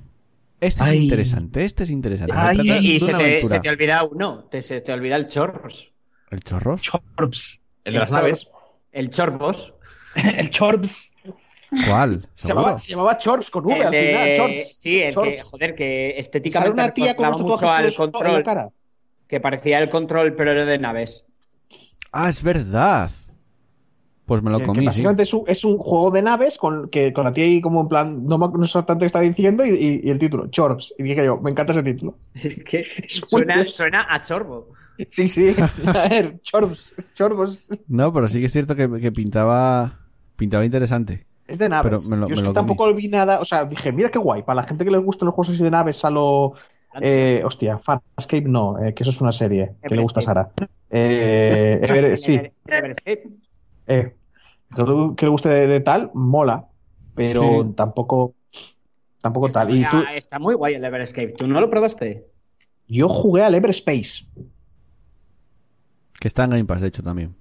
[0.62, 2.34] este es interesante, este es interesante.
[2.36, 2.60] Ay,
[2.96, 5.92] Y, se te, se te olvida uno, te, se te olvida el Chorros.
[6.32, 6.82] ¿El chorros?
[6.82, 7.62] Chorps.
[7.84, 8.12] El de El las
[9.10, 9.74] Chorbos.
[10.38, 11.14] el Chorps.
[11.88, 12.30] ¿Cuál?
[12.36, 14.38] Se llamaba, se llamaba Chorps con V El al de- final.
[14.38, 14.78] Chorps.
[14.80, 18.44] Sí, el que, joder, que Sale estéticamente una tía con mucho al en la control,
[18.44, 18.70] cara.
[19.28, 21.24] Que parecía el control, pero era de naves.
[22.12, 23.10] Ah, es verdad.
[24.26, 24.88] Pues me lo Que- comí, que sí.
[24.88, 27.82] básicamente es un, es un juego de naves con, que, con la tía ahí como
[27.82, 30.94] en plan, no me acuerdo exactamente qué está diciendo y, y- y el título, Chorps.
[30.98, 32.16] Y dije yo, me encanta ese título.
[32.34, 34.70] Es que suena, suena a Chorbo.
[35.10, 35.54] Sí, sí.
[35.88, 37.68] A ver, Chorps, Chorbos.
[37.88, 40.00] No, pero sí que es cierto que, que pintaba
[40.38, 41.26] pintaba interesante.
[41.48, 41.92] Es de naves.
[41.92, 44.10] Pero me lo- yo es me que lo tampoco vi nada, o sea, dije, mira
[44.10, 46.54] qué guay, para la gente que les gustan los juegos así de naves, a lo...
[47.02, 50.52] Eh, hostia, Farscape no, eh, que eso es una serie que le gusta a Sara.
[50.90, 52.40] Eh, Ever- sí,
[53.88, 54.16] eh,
[54.76, 56.68] que, le guste de, de tal, mola,
[57.16, 57.74] pero Sí.
[57.76, 58.36] tampoco
[59.22, 59.76] tampoco Está, tal.
[59.76, 61.34] Y tú, ah, está muy guay el Everescape.
[61.38, 62.28] ¿Tú no lo probaste?
[62.88, 64.26] yo jugué al Everspace.
[66.20, 67.36] Que está en Game Pass, de hecho, también.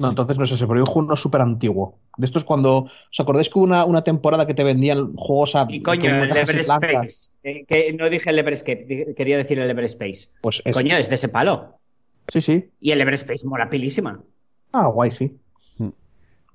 [0.00, 1.98] No, entonces no es ese, pero yo uno súper antiguo.
[2.16, 5.66] De estos cuando, ¿os acordáis que hubo una, una temporada que te vendían juegos a
[5.66, 6.36] Sí, coño, el?
[6.36, 7.32] Everspace.
[7.42, 10.28] Eh, que no dije el Everescape, di- quería decir el Everspace.
[10.40, 10.72] Pues ese.
[10.72, 11.78] Coño, es de ese palo.
[12.28, 12.70] Sí, sí.
[12.80, 14.22] Y el Everspace mola pilísima.
[14.72, 15.36] Ah, guay, sí.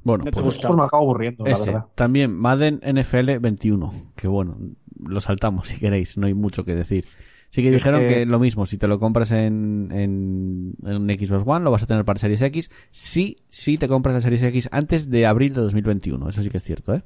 [0.05, 0.67] Bueno, No pues gusta.
[0.67, 1.85] Pues me acabo aburriendo, la verdad.
[1.95, 3.93] También Madden NFL 21.
[4.17, 4.57] Que bueno,
[5.01, 7.05] lo saltamos si queréis, no hay mucho que decir.
[7.53, 8.25] Sí que dijeron que- que...
[8.25, 12.03] lo mismo, si te lo compras en, en, en Xbox One, lo vas a tener
[12.03, 12.71] para Series X.
[12.89, 16.29] Sí, sí te compras la Series X antes de abril de 2021.
[16.29, 17.03] Eso sí que es cierto, ¿eh?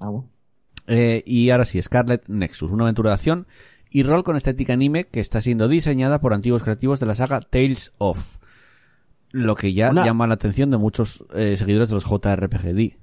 [0.00, 0.28] Ah, bueno.
[0.86, 3.46] Eh, y ahora sí, Scarlet Nexus, una aventura de acción
[3.90, 7.40] y rol con estética anime que está siendo diseñada por antiguos creativos de la saga
[7.40, 8.38] Tales of.
[9.32, 12.96] Lo que ya Una- llama la atención de muchos eh, seguidores de los JRPG.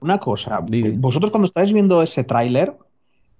[0.00, 0.60] Una cosa,
[0.96, 2.74] vosotros cuando estáis viendo ese tráiler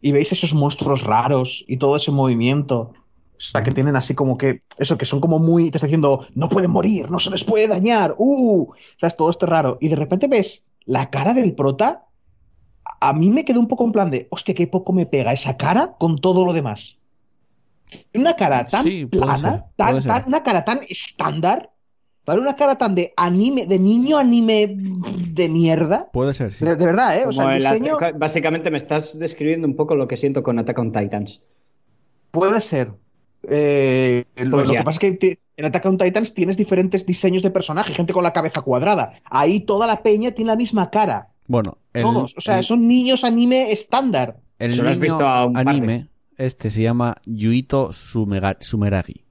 [0.01, 2.93] y veis esos monstruos raros y todo ese movimiento,
[3.39, 6.27] o sea, que tienen así como que, eso, que son como muy, te está diciendo,
[6.35, 9.79] no pueden morir, no se les puede dañar, uh, o sea, es todo esto raro.
[9.81, 12.07] Y de repente ves la cara del prota,
[13.01, 15.57] a mí me quedó un poco en plan de, hostia, qué poco me pega esa
[15.57, 17.01] cara con todo lo demás.
[18.19, 21.71] Una cara tan Sí, plana, ser, tan, tan- una cara tan estándar,
[22.27, 22.41] ¿vale?
[22.41, 26.09] Una cara tan de anime, de niño anime de mierda.
[26.13, 26.65] Puede ser, sí.
[26.65, 27.25] De, de verdad, ¿eh?
[27.27, 30.79] O sea, el diseño básicamente me estás describiendo un poco lo que siento con Attack
[30.79, 31.43] on Titans.
[32.31, 32.93] puede ser.
[33.49, 37.07] Eh, lo, Pues lo que pasa es que te- en Attack on Titans tienes diferentes
[37.07, 39.15] diseños de personaje, gente con la cabeza cuadrada.
[39.25, 41.29] Ahí toda la peña tiene la misma cara.
[41.47, 42.35] Bueno, el, Todos.
[42.37, 44.37] O sea, el- son niños anime estándar.
[44.59, 49.25] el Solo has niño visto a un par de- anime, este se llama Yuito Sumeragi,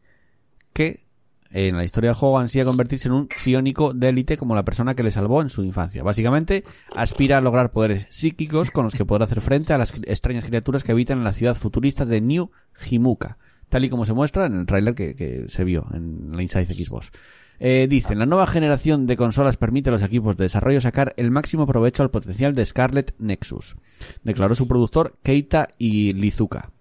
[0.74, 1.06] que
[1.52, 4.96] en la historia del juego ansía convertirse en un psiónico de élite como la persona
[4.96, 6.04] que le salvó en su infancia.
[6.04, 6.64] Básicamente,
[6.96, 10.84] aspira a lograr poderes psíquicos con los que poder hacer frente a las extrañas criaturas
[10.84, 12.52] que habitan en la ciudad futurista de New
[12.90, 13.38] Himuka,
[13.70, 16.74] tal y como se muestra en el tráiler que, que se vio en la Inside
[16.74, 17.12] Xbox.
[17.60, 21.30] Eh, dicen, la nueva generación de consolas permite a los equipos de desarrollo sacar el
[21.30, 23.76] máximo provecho al potencial de Scarlet Nexus,
[24.24, 26.72] declaró su productor Keita y Lizuka.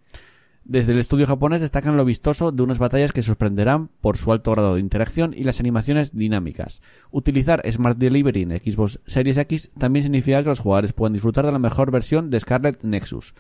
[0.69, 4.51] Desde el estudio japonés destacan lo vistoso de unas batallas que sorprenderán por su alto
[4.51, 6.83] grado de interacción y las animaciones dinámicas.
[7.11, 11.53] Utilizar Smart Delivery en Xbox Series X también significa que los jugadores pueden disfrutar de
[11.53, 13.35] la mejor versión de Scarlet Nexus.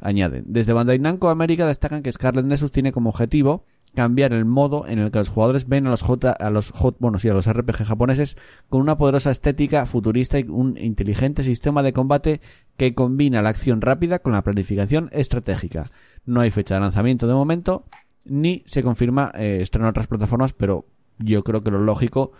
[0.00, 3.64] Añaden, desde Bandai Namco América destacan que Scarlet Nexus tiene como objetivo
[3.94, 7.20] cambiar el modo en el que los jugadores ven a los J, a los bueno,
[7.20, 8.36] sí, a los RPG japoneses
[8.68, 12.40] con una poderosa estética futurista y un inteligente sistema de combate
[12.76, 15.84] que combina la acción rápida con la planificación estratégica.
[16.24, 17.84] No hay fecha de lanzamiento de momento,
[18.24, 20.86] ni se confirma eh, estreno en otras plataformas, pero
[21.18, 22.32] yo creo que lo lógico,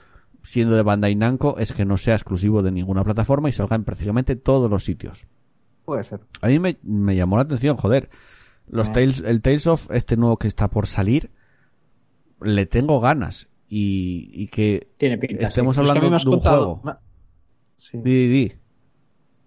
[0.42, 3.84] siendo de Bandai Namco, es que no sea exclusivo de ninguna plataforma y salga en
[3.84, 5.26] prácticamente todos los sitios.
[5.84, 6.20] Puede ser.
[6.40, 8.08] A mí me, me llamó la atención, joder.
[8.68, 8.92] Los Eh.
[8.92, 11.30] Tales, el Tales of, este nuevo que está por salir,
[12.40, 13.48] le tengo ganas.
[13.68, 15.46] Y, y que Tiene pinta.
[15.46, 15.80] estemos sí.
[15.82, 16.56] Es que a hablando mí me has de un contado.
[16.64, 16.80] juego.
[16.84, 17.00] una-
[17.76, 17.98] Sí.
[17.98, 18.52] Di, di, di.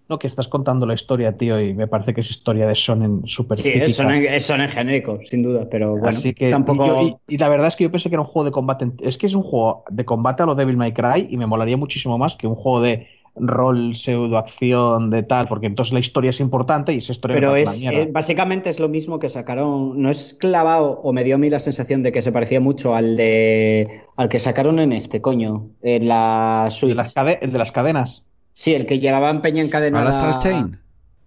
[0.08, 3.22] No, que estás contando la historia, tío, y me parece que es historia de Shonen
[3.26, 6.84] súper Sí, es Sonen, es Sonen genérico, sin duda, pero bueno, Así que, tampoco...
[6.84, 8.52] y, yo- y- y la verdad es que yo pensé que era un juego de
[8.52, 8.92] combate.
[9.00, 11.76] Es que es un juego de combate a lo Devil May Cry y me molaría
[11.76, 16.40] muchísimo más que un juego de rol, pseudoacción, de tal, porque entonces la historia es
[16.40, 20.34] importante y esa historia Pero es, eh, básicamente es lo mismo que sacaron, no es
[20.34, 24.02] clavado, o me dio a mí la sensación de que se parecía mucho al de
[24.16, 26.96] al que sacaron en este, coño, en la de Switch.
[26.96, 28.26] las, cade- el de las cadenas.
[28.58, 30.00] Sí, el que llevaban peña encadenada.
[30.02, 30.78] ¿Al Astral Chain?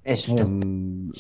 [0.04, 0.34] Eso.
[0.36, 1.12] Mm,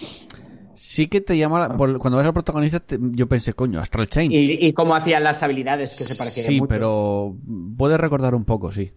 [0.73, 4.07] sí que te llama la- por- cuando ves al protagonista te- yo pensé coño Astral
[4.09, 6.67] Chain Y, y cómo hacían las habilidades que se parecían sí mucho.
[6.67, 7.35] pero
[7.77, 8.91] puedes recordar un poco sí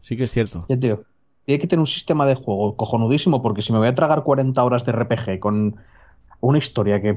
[0.00, 1.04] sí que es cierto Ya, tío.
[1.44, 4.64] Tiene que tener un sistema de juego cojonudísimo, porque si me voy a tragar 40
[4.64, 5.76] horas de RPG con
[6.40, 7.16] una historia que.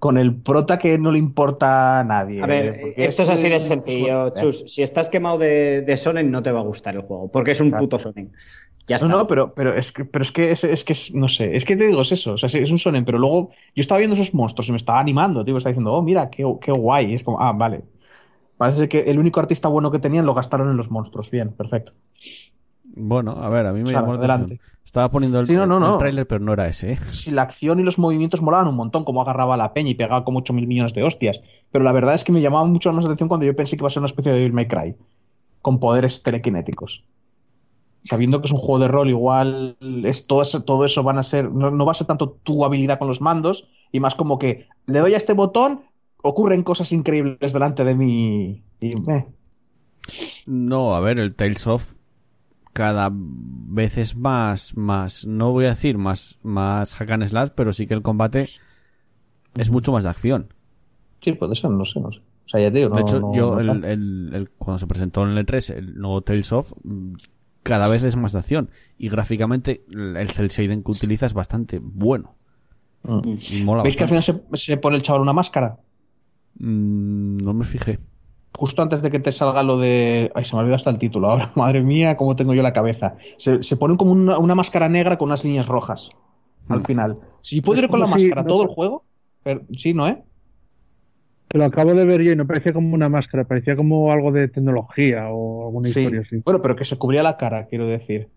[0.00, 2.42] Con el prota que no le importa a nadie.
[2.42, 4.64] A ver, porque esto es así de eh, sencillo, eh, Chus.
[4.72, 7.60] Si estás quemado de, de Sonen, no te va a gustar el juego, porque es
[7.60, 7.76] un Claro.
[7.76, 8.32] puto Sonen.
[8.86, 9.14] Ya No, está.
[9.16, 11.64] no, pero, pero es que, pero es que es, es que es- no sé, es
[11.64, 14.14] que te digo, es eso, o sea, es un shonen, pero luego yo estaba viendo
[14.14, 17.14] esos monstruos y me estaba animando, tío, estaba diciendo, oh, mira, qué, qué guay, y
[17.14, 17.84] es como, ah, vale.
[18.56, 21.92] Parece que el único artista bueno que tenían lo gastaron en los monstruos, bien, perfecto.
[22.96, 24.44] Bueno a ver a mí me Sara, llamó la adelante.
[24.44, 25.98] atención estaba poniendo el, Sí, no, no, el no.
[25.98, 26.98] tráiler pero no era ese ¿eh?
[27.06, 29.94] Si la acción y los movimientos molaban un montón, como agarraba a la peña y
[29.94, 32.92] pegaba como 8 mil millones de hostias, pero la verdad es que me llamaba mucho
[32.92, 34.66] más la atención cuando yo pensé que iba a ser una especie de Devil May
[34.66, 34.96] Cry,
[35.62, 37.04] con poderes telequinéticos.
[38.02, 41.22] Sabiendo que es un juego de rol, igual es todo eso, todo eso van a
[41.22, 44.38] ser, no, no va a ser tanto tu habilidad con los mandos, y más como
[44.38, 45.82] que le doy a este botón,
[46.22, 48.62] ocurren cosas increíbles delante de mí.
[48.80, 49.26] Y, eh.
[50.46, 51.92] no a ver el Tales of
[52.72, 57.72] cada vez es más más no voy a decir más más hack and slash pero
[57.72, 58.48] sí que el combate
[59.56, 60.48] es mucho más de acción
[61.22, 62.18] Sí, puede ser, no sé, no sé.
[62.18, 64.78] O sea, ya te digo, no, de hecho, no- yo no el, el- el- cuando
[64.78, 67.12] se presentó en el E3 el nuevo Tales of, mm,
[67.62, 68.70] cada vez es más de acción.
[68.96, 72.36] Y gráficamente el el cel shading que utiliza es bastante bueno.
[73.02, 73.20] Mm.
[73.50, 75.78] Y mola ¿Veis que al final se, se pone el chaval una máscara?
[76.58, 77.98] Mm, no me fijé.
[78.56, 80.30] Justo antes de que te salga lo de.
[80.34, 81.52] Ay, se me olvidó hasta el título ahora.
[81.56, 83.16] Madre mía, cómo tengo yo la cabeza.
[83.38, 86.10] Se, se pone como una, una máscara negra con unas líneas rojas
[86.68, 86.84] al Hmm.
[86.84, 87.18] final.
[87.40, 89.04] Si puedo ir con la máscara todo el juego.
[89.42, 90.22] pero- sí, ¿no, eh?
[91.48, 94.30] Que lo acabo de ver yo y no parecía como una máscara, parecía como algo
[94.30, 95.98] de tecnología o alguna Sí.
[96.00, 96.36] historia así.
[96.44, 98.28] Bueno, pero que se cubría la cara, quiero decir.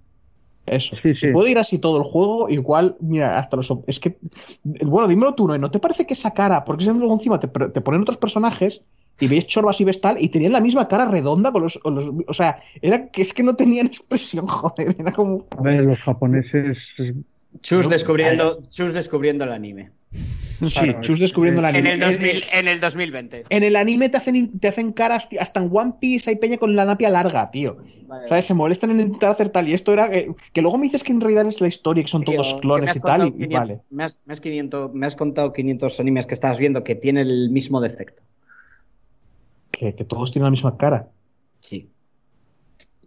[0.65, 0.95] Eso.
[1.03, 1.31] Sí, Si sí.
[1.33, 3.71] puede ir así todo el juego, igual, mira, hasta los.
[3.85, 4.17] Es que.
[4.63, 5.57] Bueno, dímelo tú, ¿no?
[5.57, 8.81] ¿No te parece que esa cara, porque luego encima te, te ponen otros personajes
[9.19, 11.77] y ves chorbas y ves tal, y tenían la misma cara redonda con los.
[11.77, 15.45] con los- o sea, era que es que no tenían expresión, joder, era como.
[15.57, 16.77] A ver, los japoneses.
[17.61, 19.91] Chus descubriendo, Chus descubriendo el anime.
[20.65, 21.93] Sí, Chus descubriendo el En anime.
[21.93, 23.43] el, 2000 en el 2020.
[23.49, 26.57] En el anime te hacen, te hacen caras, tío, hasta en One Piece hay peña
[26.57, 27.77] con la napia larga, tío.
[28.27, 28.45] ¿Sabes?
[28.45, 29.67] Se molestan en intentar hacer tal.
[29.67, 30.11] Y esto era.
[30.13, 32.59] eh, que luego me dices que en realidad es la historia, que son Tío, todos
[32.61, 33.27] clones y tal.
[33.27, 33.79] Y, 500 vale.
[33.89, 37.27] Me has, me has 500 me has contado 500 animes que estabas viendo que tienen
[37.27, 38.21] el mismo defecto.
[39.73, 41.09] Que, que todos tienen la misma cara.
[41.59, 41.89] Sí.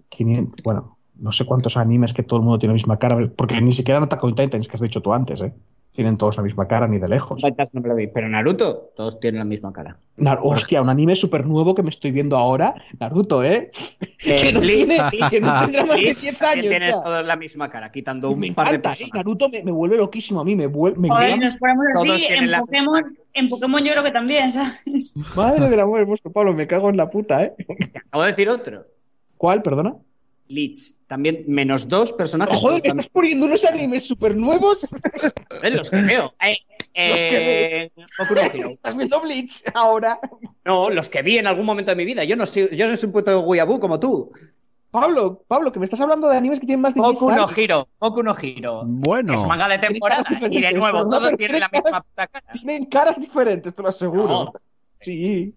[0.08, 3.60] 500, bueno, no sé cuántos animes que todo el mundo tiene la misma cara, porque
[3.60, 5.54] ni siquiera en Attack on Titans, que has dicho tú antes, ¿eh?
[5.96, 7.42] Tienen todos la misma cara, ni de lejos.
[7.42, 9.96] No me lo vi, pero Naruto, todos tienen la misma cara.
[10.18, 13.70] Nar- hostia, un anime súper nuevo que me estoy viendo ahora, Naruto, ¿eh?
[14.18, 14.98] que, no tiene,
[15.30, 16.68] que no tendrá más de Bleach 10 también años.
[16.68, 17.02] tienen ya.
[17.02, 18.96] todos la misma cara, quitando un me par de encanta, ¿eh?
[18.98, 19.14] personas.
[19.14, 20.98] Naruto me, me vuelve loquísimo a mí, me vuelve...
[21.00, 22.26] Me Joder, nos ponemos así.
[22.28, 25.14] En la Pokémon, en Pokémon yo creo que también, ¿sabes?
[25.34, 27.54] Madre del amor hermoso, Pablo, me cago en la puta, ¿eh?
[28.08, 28.84] Acabo de decir otro.
[29.38, 29.94] ¿Cuál, perdona?
[30.48, 32.58] Bleach, también menos dos personajes.
[32.58, 34.86] Joder, me estás poniendo unos animes súper nuevos.
[35.62, 35.72] ¿Ves?
[35.74, 36.34] Los que veo.
[36.44, 36.56] Eh,
[37.10, 38.70] Los que eh, no Hero.
[38.70, 40.18] Estás viendo Bleach ahora.
[40.64, 42.24] No, los que vi en algún momento de mi vida.
[42.24, 44.32] Yo no soy, yo no soy un puto weeaboo como tú.
[44.90, 47.46] Pablo, Pablo, que me estás hablando de animes que tienen más de 10 Boku no.
[47.54, 47.86] Hero.
[48.00, 48.82] Boku no Hero.
[48.86, 50.22] Bueno, Es manga de temporada.
[50.50, 52.46] Y de nuevo, no, todos tienen la misma caras- puta cara.
[52.52, 54.26] Tienen caras diferentes, te lo aseguro.
[54.26, 54.52] No.
[55.00, 55.54] Sí.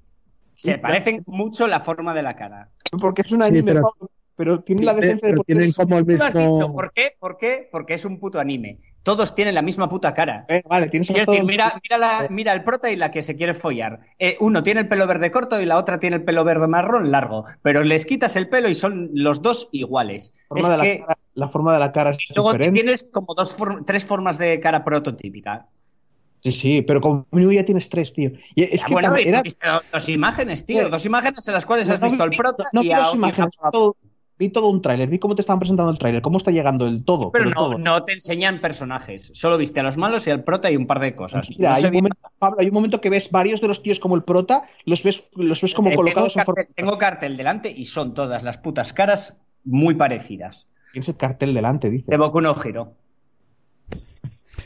[0.56, 2.70] Se Sí, parecen mucho la forma de la cara.
[3.00, 6.14] Porque es un anime, pero- Pablo, pero tiene la decencia de tienen como el ¿Tú
[6.16, 6.56] lo has mismo.
[6.60, 6.72] dicho?
[6.74, 7.12] ¿Por qué?
[7.20, 7.68] ¿Por qué?
[7.70, 8.78] Porque es un puto anime.
[9.04, 10.46] Todos tienen la misma puta cara.
[10.48, 13.22] Eh, vale, tienes Quiero todo- decir, mira, mira, la, mira el prota y la que
[13.22, 14.00] se quiere follar.
[14.18, 17.12] Eh, uno tiene el pelo verde corto y la otra tiene el pelo verde marrón
[17.12, 17.44] largo.
[17.62, 20.34] Pero les quitas el pelo y son los dos iguales.
[20.34, 22.80] la forma, Es de la, que cara, la forma de la cara es luego diferente.
[22.82, 25.66] tienes como dos form- tres formas de cara prototípica.
[26.42, 28.32] Sí, sí, pero como mínimo ya tienes tres, tío.
[28.56, 29.44] Y es Ah, que bueno, y era...
[29.92, 30.78] dos imágenes, tío.
[30.78, 30.92] Joder.
[30.92, 33.00] Dos imágenes en las cuales No, has no visto vi- al prota no y a
[33.00, 33.98] dos y imágenes, todo-
[34.40, 37.04] vi todo un tráiler, vi cómo te estaban presentando el tráiler, cómo está llegando el
[37.04, 37.30] todo.
[37.32, 37.78] Pero Pero, no, todo.
[37.78, 39.30] no te enseñan personajes.
[39.34, 41.50] Solo viste a los malos y al prota y un par de cosas.
[41.58, 44.00] Mira, No hay, un momento, Pablo, hay un momento que ves varios de los tíos
[44.00, 46.56] como el prota, los ves, los ves como Eh, colocados tengo en forma...
[46.64, 50.68] cartel, tengo cartel delante y son todas las putas caras muy parecidas.
[50.94, 52.06] Tienes el cartel delante, dice.
[52.08, 52.94] De Boku no Hero.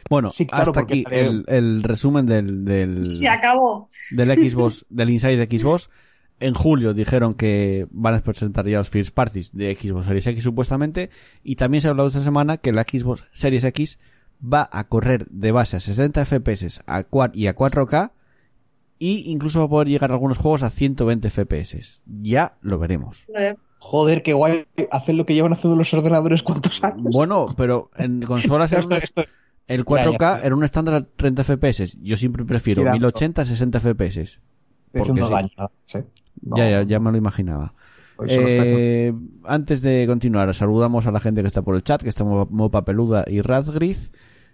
[0.10, 1.16] bueno, Sí, claro, hasta porque aquí
[1.48, 3.90] el resumen del, del, Se acabó.
[4.12, 5.90] del Xbox, del Inside Xbox.
[6.46, 10.44] En julio dijeron que van a presentar ya los first parties de Xbox Series X
[10.44, 11.10] supuestamente.
[11.42, 13.98] Y también se ha hablado esta semana que la Xbox Series X
[14.44, 18.12] va a correr de base a 60 FPS a 4 y a 4K.
[19.00, 22.02] Y incluso va a poder llegar a algunos juegos a 120 FPS.
[22.06, 23.26] Ya lo veremos.
[23.80, 24.22] Joder.
[24.24, 24.66] Qué guay.
[24.92, 27.04] Hacen lo que llevan haciendo los ordenadores cuántos años.
[27.12, 30.40] Bueno, pero en consolas era un- el Ya, ya 4K está.
[30.46, 31.98] era un estándar a 30 FPS.
[32.02, 34.40] Yo siempre prefiero Mira, 1080 a 60 FPS.
[34.92, 35.34] porque no sí.
[35.86, 36.00] ¿sí?
[36.46, 37.74] No, Ya, ya, ya me lo imaginaba.
[38.28, 39.14] Eh,
[39.46, 42.48] antes de continuar, saludamos a la gente que está por el chat, que está Mo-
[42.52, 44.12] Mopa Peluda y Radgriz.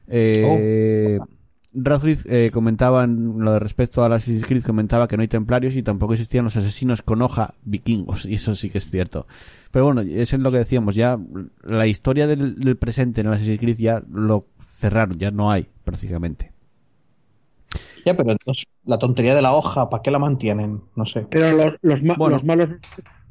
[0.07, 1.27] Eh, Oh.
[2.25, 5.83] Eh, comentaba en lo de respecto a las Creed, comentaba que no hay templarios y
[5.83, 9.27] tampoco existían los asesinos con hoja vikingos, y eso sí que es cierto.
[9.71, 11.19] Pero bueno, eso es lo que decíamos, ya
[11.63, 15.67] la historia del, del presente en el Assassin's Creed ya lo cerraron, ya no hay
[15.83, 16.51] prácticamente.
[18.11, 20.81] Ya, pero entonces, la tontería de la hoja, ¿para qué la mantienen?
[20.95, 21.27] No sé.
[21.29, 22.35] Pero los, los, ma- Bueno.
[22.37, 22.69] los malos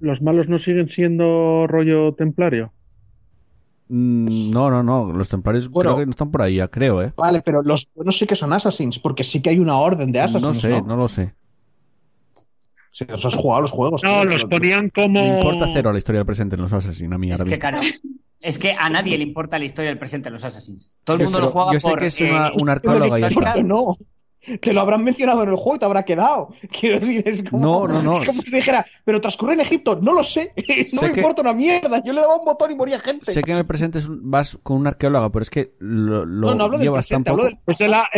[0.00, 2.72] los malos no siguen siendo rollo templario.
[3.88, 5.90] Mm, no, no, no, los templarios Bueno.
[5.90, 7.12] creo que no están por ahí, ya creo, ¿eh?
[7.16, 10.20] Vale, pero los no sé que son Assassins, porque sí que hay una orden de
[10.20, 10.42] Assassins.
[10.42, 11.34] No sé, no lo sé.
[12.92, 14.02] Si os has jugado los juegos.
[14.02, 15.20] No, tío, los ponían como.
[15.22, 17.58] Me importa cero la historia del presente en los Assassins, a mí Es ahora que,
[17.58, 17.78] claro,
[18.40, 20.96] es que a nadie le importa la historia del presente de los Assassins.
[21.04, 21.98] Todo el Sí, mundo pero lo juega yo sé por...
[21.98, 23.62] que es eh, una, una Pero arqueóloga y.
[23.64, 23.96] No,
[24.60, 26.48] que lo habrán mencionado en el juego y te habrá quedado.
[26.80, 28.14] Quiero decir, es como, No, no, no.
[28.14, 30.52] Es como si dijera, pero transcurre en Egipto, no lo sé.
[30.92, 32.02] No Sé me que- importa una mierda.
[32.04, 33.30] Yo le daba un botón y moría gente.
[33.32, 36.24] Sé que en el presente es un- vas con una arqueóloga, pero es que lo,
[36.24, 37.48] lo no, no hablo llevas tan presente, hablo poco.
[37.54, 38.08] del Pues de la,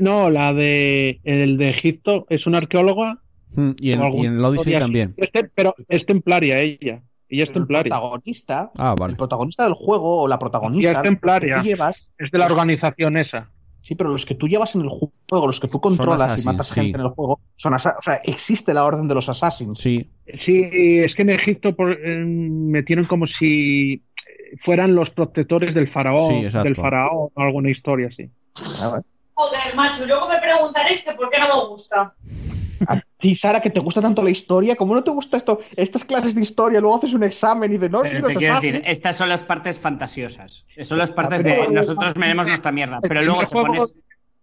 [0.00, 3.18] no, la de el de Egipto es una arqueóloga.
[3.54, 5.14] Mm, Y en, y en el Odyssey también.
[5.16, 7.02] Este, pero es templaria ella.
[7.30, 7.90] Ella es el templaria.
[7.90, 8.70] protagonista.
[8.78, 9.16] Ah, El vale.
[9.16, 10.92] protagonista del juego o la Ella protagonista.
[10.92, 11.54] es templaria.
[11.56, 13.50] que tú llevas, Es de la organización esa.
[13.88, 16.66] Sí, pero los que tú llevas en el juego, los que tú controlas y matas
[16.68, 16.74] sí.
[16.74, 19.78] gente en el juego, son o sea, existe la orden de los assassins.
[19.78, 20.10] Sí,
[20.44, 20.60] Sí,
[21.00, 24.02] es que en Egipto por- eh, metieron como si
[24.62, 26.64] fueran los protectores del faraón, Sí, exacto.
[26.64, 28.30] del faraón o alguna historia así.
[29.34, 32.14] Joder, macho, luego me preguntaréis que por qué no me gusta.
[32.86, 35.60] A ti, Sara, que te gusta tanto la historia, ¿cómo no te gusta esto?
[35.76, 38.72] Estas clases de historia, luego haces un examen y dices, no, te quiero Assassin.
[38.72, 40.66] decir, estas son las partes fantasiosas.
[40.82, 43.00] Son las partes de nosotros veremos nuestra mierda.
[43.00, 43.94] Pero el luego primer te juego, pones.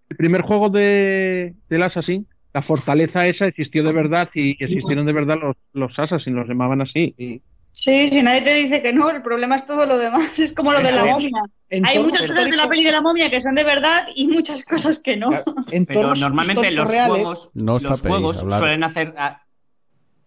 [0.10, 5.14] el primer juego de, del Assassin, la fortaleza esa existió de verdad y existieron de
[5.14, 7.14] verdad los, los Assassin, los llamaban así.
[7.18, 7.42] Y
[7.78, 10.40] Sí, si nadie te dice que no, el problema es todo lo demás.
[10.40, 11.42] Es como lo de la ver, momia.
[11.84, 14.64] Hay muchas cosas de la peli de la momia que son de verdad y muchas
[14.64, 15.28] cosas que no.
[15.72, 18.60] en Pero normalmente los reales, juegos, No os los tapéis, juegos hablar.
[18.60, 19.14] suelen hacer.
[19.18, 19.42] ah,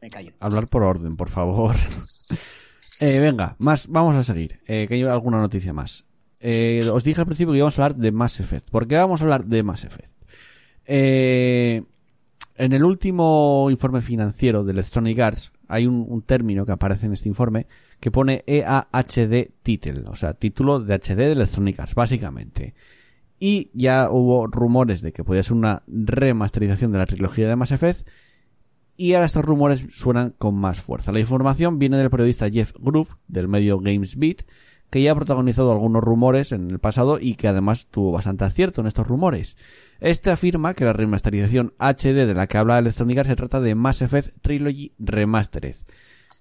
[0.03, 0.33] me callo.
[0.41, 1.75] Hablar por orden, por favor.
[3.01, 4.59] Eh, venga, más, vamos a seguir.
[4.67, 6.05] Eh, que hay alguna noticia más.
[6.41, 8.69] Eh, os dije al principio que íbamos a hablar de Mass Effect.
[8.71, 10.11] ¿Por qué vamos a hablar de Mass Effect?
[10.85, 11.85] Eh,
[12.57, 17.29] en el último informe financiero de Electronic Arts hay un, término que aparece en este
[17.29, 17.67] informe
[18.01, 22.75] que pone EAHD Title, o sea, título de HD de Electronic Arts, básicamente.
[23.39, 27.71] Y ya hubo rumores de que podía ser una remasterización de la trilogía de Mass
[27.71, 28.09] Effect
[28.97, 31.13] y ahora estos rumores suenan con más fuerza.
[31.13, 34.43] La información viene del periodista Jeff Groove, del medio GamesBeat,
[34.91, 38.81] que ya ha protagonizado algunos rumores en el pasado y que además tuvo bastante acierto
[38.81, 39.57] en estos rumores.
[40.01, 43.75] Este afirma que la remasterización HD de la que habla Electronic Arts se trata de
[43.75, 45.77] Mass Effect Trilogy Remastered.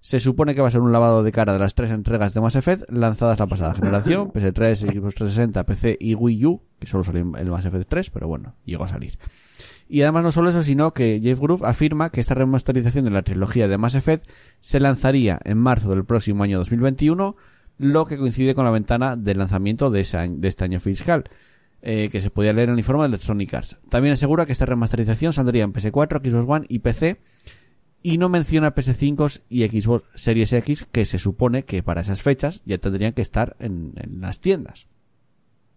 [0.01, 2.41] Se supone que va a ser un lavado de cara de las tres entregas de
[2.41, 7.03] Mass Effect lanzadas la pasada generación, PS3, Xbox 360, PC y Wii U, que solo
[7.03, 9.17] salió el Mass Effect 3, pero bueno, llegó a salir.
[9.89, 13.21] Y además no solo eso, sino que Jeff Groove afirma que esta remasterización de la
[13.21, 14.29] trilogía de Mass Effect
[14.59, 17.35] se lanzaría en marzo del próximo año 2021,
[17.78, 21.25] lo que coincide con la ventana de lanzamiento de, ese año- de este año fiscal,
[21.82, 23.78] eh, que se podía leer en el informe de Electronic Arts.
[23.89, 27.19] También asegura que esta remasterización saldría en PS4, Xbox One y PC,
[28.03, 32.61] y no menciona PS5 y Xbox Series X, que se supone que para esas fechas
[32.65, 34.88] ya tendrían que estar en, en las tiendas.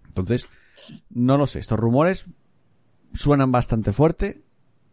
[0.09, 0.48] Entonces,
[1.11, 2.26] no lo sé, estos rumores
[3.14, 4.42] suenan bastante fuerte.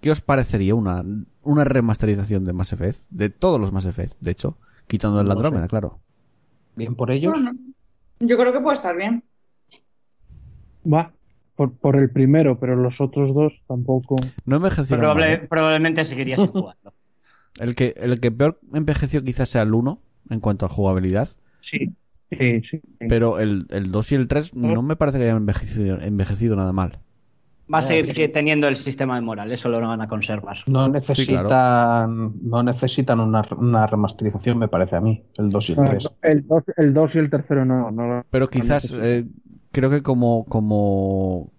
[0.01, 1.03] ¿Qué os parecería una,
[1.41, 2.99] una remasterización de Mass Effect?
[3.09, 4.57] De todos los Mass Effect, de hecho.
[4.87, 5.99] Quitando el No Andrómeda, claro.
[6.77, 7.33] Bien por ellos.
[7.33, 7.51] Bueno,
[8.19, 9.23] yo creo que puede estar bien.
[10.91, 11.11] va
[11.55, 14.15] por, por el primero, pero los otros dos tampoco.
[14.45, 16.93] No envejeció Probable- probablemente seguiría sin jugarlo.
[17.59, 19.99] El que, el que peor envejeció quizás sea el 1
[20.29, 21.29] en cuanto a jugabilidad.
[21.69, 21.95] Sí,
[22.29, 22.81] sí, sí.
[22.99, 26.71] Pero el, el 2 y el 3 no me parece que hayan envejecido, envejecido nada
[26.73, 26.99] mal.
[27.73, 30.57] Va a seguir que- teniendo el sistema de moral, eso lo van a conservar.
[30.67, 35.77] No necesitan, no necesitan una, una remasterización, me parece a mí, el 2 y el
[35.85, 36.09] 3.
[36.21, 37.91] El 2 el dos y el tercero no.
[37.91, 39.25] no Pero quizás, eh,
[39.71, 41.51] creo que como, como,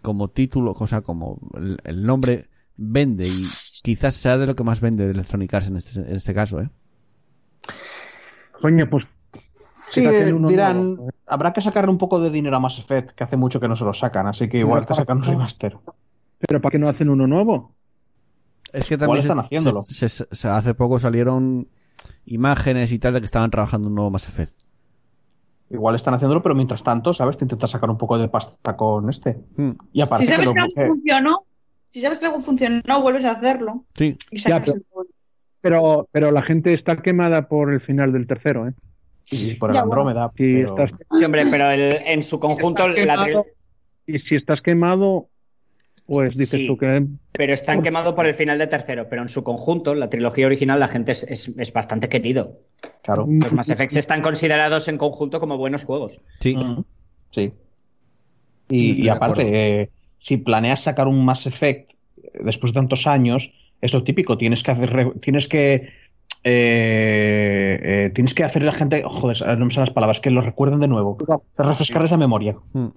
[0.00, 2.46] como título, o sea, como el, el nombre
[2.78, 3.44] vende y
[3.82, 6.60] quizás sea de lo que más vende de Electronic Arts en este, en este caso,
[6.60, 6.70] ¿eh?
[8.60, 9.04] Coño, pues
[9.92, 10.00] Sí,
[10.48, 13.60] dirán, nuevo, habrá que sacarle un poco de dinero a Mass Effect, que hace mucho
[13.60, 15.76] que no se lo sacan, así que igual te sacan un remaster.
[16.38, 17.74] pero ¿para qué no hacen uno nuevo?
[18.72, 19.82] Es que también están se- haciéndolo.
[19.82, 21.68] se- se- se- hace poco salieron
[22.24, 24.62] imágenes y tal de que estaban trabajando un nuevo Mass Effect.
[25.70, 27.36] Igual están haciéndolo, pero mientras tanto, ¿sabes?
[27.38, 29.40] Te intentas sacar un poco de pasta con este.
[29.56, 31.44] Hmm, Y aparte Si que sabes lo- que algo funcionó,
[31.88, 33.84] si sabes que algo funcionó, vuelves a hacerlo.
[33.94, 35.06] Sí, Y sacas Ya, el gol.
[35.60, 38.74] Pero, pero la gente está quemada por el final del tercero, ¿eh?
[39.30, 40.02] Y por el Ya, bueno.
[40.02, 40.30] Andrómeda.
[40.36, 43.44] Si pero- estás, Sí, hombre, pero el- en su conjunto, la quemado, tri-
[44.06, 45.28] y si estás quemado,
[46.06, 46.66] pues dices Sí.
[46.66, 50.08] tú que pero están quemados por el final de tercero, pero en su conjunto, la
[50.10, 52.58] trilogía original, la gente es, es- es bastante querido.
[53.02, 53.26] Claro.
[53.28, 56.20] Los Mass Effect están considerados en conjunto como buenos juegos.
[56.40, 56.56] sí.
[56.56, 56.84] Ujú.
[57.30, 57.52] Sí.
[58.68, 61.92] Y, aparte, eh, si planeas sacar un Mass Effect
[62.22, 65.90] eh, después de tantos años, es lo típico, tienes que hacer, re- tienes que
[66.44, 70.30] eh, eh, tienes que hacerle a la gente, joder, no me salen las palabras, que
[70.30, 71.16] lo recuerden de nuevo,
[71.56, 72.56] refrescarles la memoria.
[72.72, 72.88] Hmm.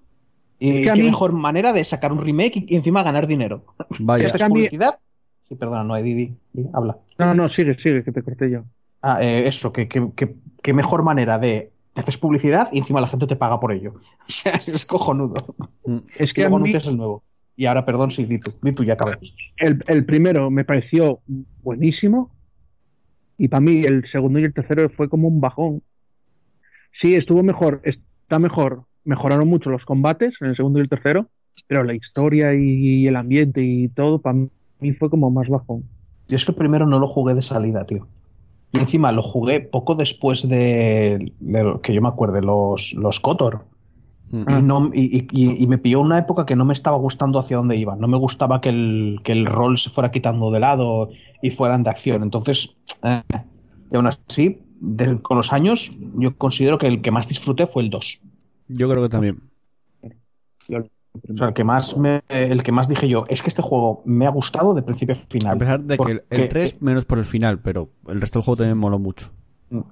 [0.60, 3.04] Y Es que a qué mí- mejor manera de sacar un remake y, y encima
[3.04, 3.66] ganar dinero.
[3.96, 4.30] Si Vaya.
[4.30, 5.00] haces publicidad,
[5.48, 6.98] sí, perdona, no, Didi, Di, habla.
[7.20, 8.64] No, no, sigue, sigue, que te corté yo.
[9.02, 13.00] Ah, eh, eso, que, que, que- qué mejor manera de te haces publicidad y encima
[13.00, 13.96] la gente te paga por ello.
[14.28, 15.36] O sea, es cojonudo.
[15.86, 16.00] Hmm.
[16.18, 17.24] Es Y que a luego mí anuncias el nuevo.
[17.58, 19.18] Y ahora, perdón, sí, di tú, di tú, ya acabé.
[19.58, 21.20] el, el primero me pareció
[21.64, 22.32] buenísimo
[23.38, 25.82] y para mí el segundo y el tercero fue como un bajón.
[27.02, 31.28] Sí, estuvo mejor, está mejor, mejoraron mucho los combates en el segundo y el tercero,
[31.68, 34.38] pero la historia y el ambiente y todo para
[34.80, 35.84] mí fue como más bajón.
[36.28, 38.08] Yo es que primero no lo jugué de salida, tío.
[38.72, 41.32] Y encima lo jugué poco después de,
[41.84, 43.66] que yo me acuerde, los, los Kotor.
[44.34, 44.58] Ah.
[44.60, 47.40] Y, no, y, y- y- y me pilló una época que no me estaba gustando
[47.40, 47.96] hacia dónde iba.
[47.96, 51.10] No me gustaba que el, que el rol se fuera quitando de lado
[51.42, 52.24] y fueran de acción.
[52.24, 53.22] Entonces, eh,
[53.92, 57.84] y aún así, de- con los años, yo considero que el que más disfruté fue
[57.84, 58.20] el 2.
[58.68, 59.42] Yo creo que también.
[60.04, 60.58] O
[61.38, 64.26] sea, el que más me- el que más dije yo, es que este juego me
[64.26, 65.56] ha gustado de principio a final.
[65.56, 68.40] A pesar de que el- el Porque- 3 menos por el final, pero el resto
[68.40, 69.32] del juego también moló mucho.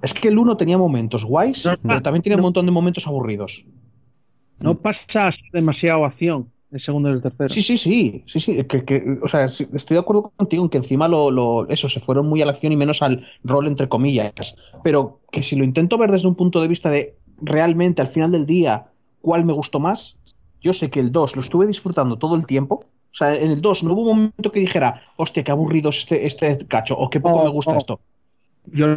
[0.02, 2.36] Es que el 1 tenía momentos guays, pero también no.
[2.36, 3.64] un montón de momentos aburridos.
[4.64, 7.48] No pasa demasiado acción el segundo y el tercero.
[7.48, 10.78] Sí, sí, sí, sí, sí, que, que- o sea, estoy de acuerdo contigo en que
[10.78, 13.88] encima lo, lo- eso, se fueron muy a la acción y menos al rol entre
[13.88, 18.08] comillas, pero que si lo intento ver desde un punto de vista de realmente al
[18.08, 18.86] final del día
[19.20, 20.18] cuál me gustó más,
[20.60, 22.76] yo sé que el 2 lo estuve disfrutando todo el tiempo,
[23.12, 25.98] o sea, en el 2 no hubo un momento que dijera, hostia, qué aburrido es
[25.98, 27.78] este, este cacho, o qué poco Oh, me gusta oh.
[27.78, 28.00] esto.
[28.66, 28.96] Yo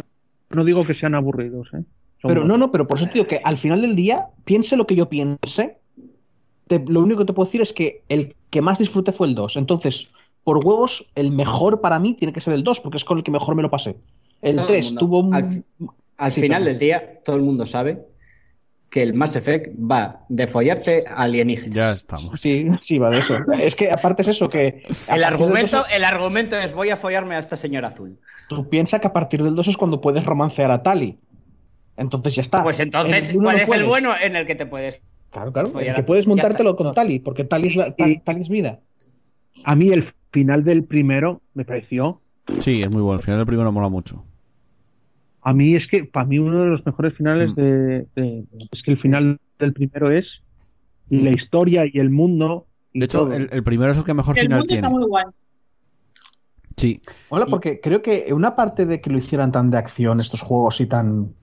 [0.50, 1.84] no digo que sean aburridos, ¿eh?
[2.22, 4.86] Pero no, no, pero por eso te digo que al final del día, piense lo
[4.86, 5.78] que yo piense,
[6.66, 9.34] te- lo único que te puedo decir es que el que más disfruté fue el
[9.34, 9.56] 2.
[9.56, 10.08] Entonces,
[10.44, 13.24] por huevos, el mejor para mí tiene que ser el 2, porque es con el
[13.24, 13.96] que mejor me lo pasé.
[14.42, 15.00] El Todo el 3 mundo.
[15.00, 15.34] tuvo un...
[15.34, 15.64] Al-
[16.16, 18.04] Al Sí, final del día, todo el mundo sabe
[18.90, 21.74] que el Mass Effect va de follarte a alienígenas.
[21.76, 22.40] Ya estamos.
[22.40, 23.36] Sí, sí, va de eso.
[23.60, 24.82] Es que aparte es eso, que...
[25.08, 28.18] a El argumento, 2 el argumento es voy a follarme a esta señora azul.
[28.48, 31.18] Tú piensas que a partir del 2 es cuando puedes romancear a Tali.
[31.98, 32.62] Entonces ya está.
[32.62, 35.02] Pues En entonces, ¿cuál no es el bueno en el que te puedes?
[35.30, 35.78] Claro, claro.
[35.80, 38.80] el a- que puedes montártelo con Tali, porque Tali es, la, Tali, Tali es vida.
[39.64, 42.20] A mí el final del primero me pareció.
[42.58, 43.18] Sí, es muy bueno.
[43.18, 44.24] El final del primero mola mucho.
[45.42, 47.54] A mí es que, para mí, uno de los mejores finales Mm.
[47.54, 50.24] de, de- Es que el final del primero es.
[51.10, 52.66] Y la historia y el mundo.
[52.92, 54.86] y De hecho, el primero es el que mejor El final mundo tiene.
[54.86, 55.24] está muy guay.
[56.76, 60.40] Sí, Hola, porque creo que una parte de que lo hicieran tan de acción estos
[60.42, 61.34] juegos y tan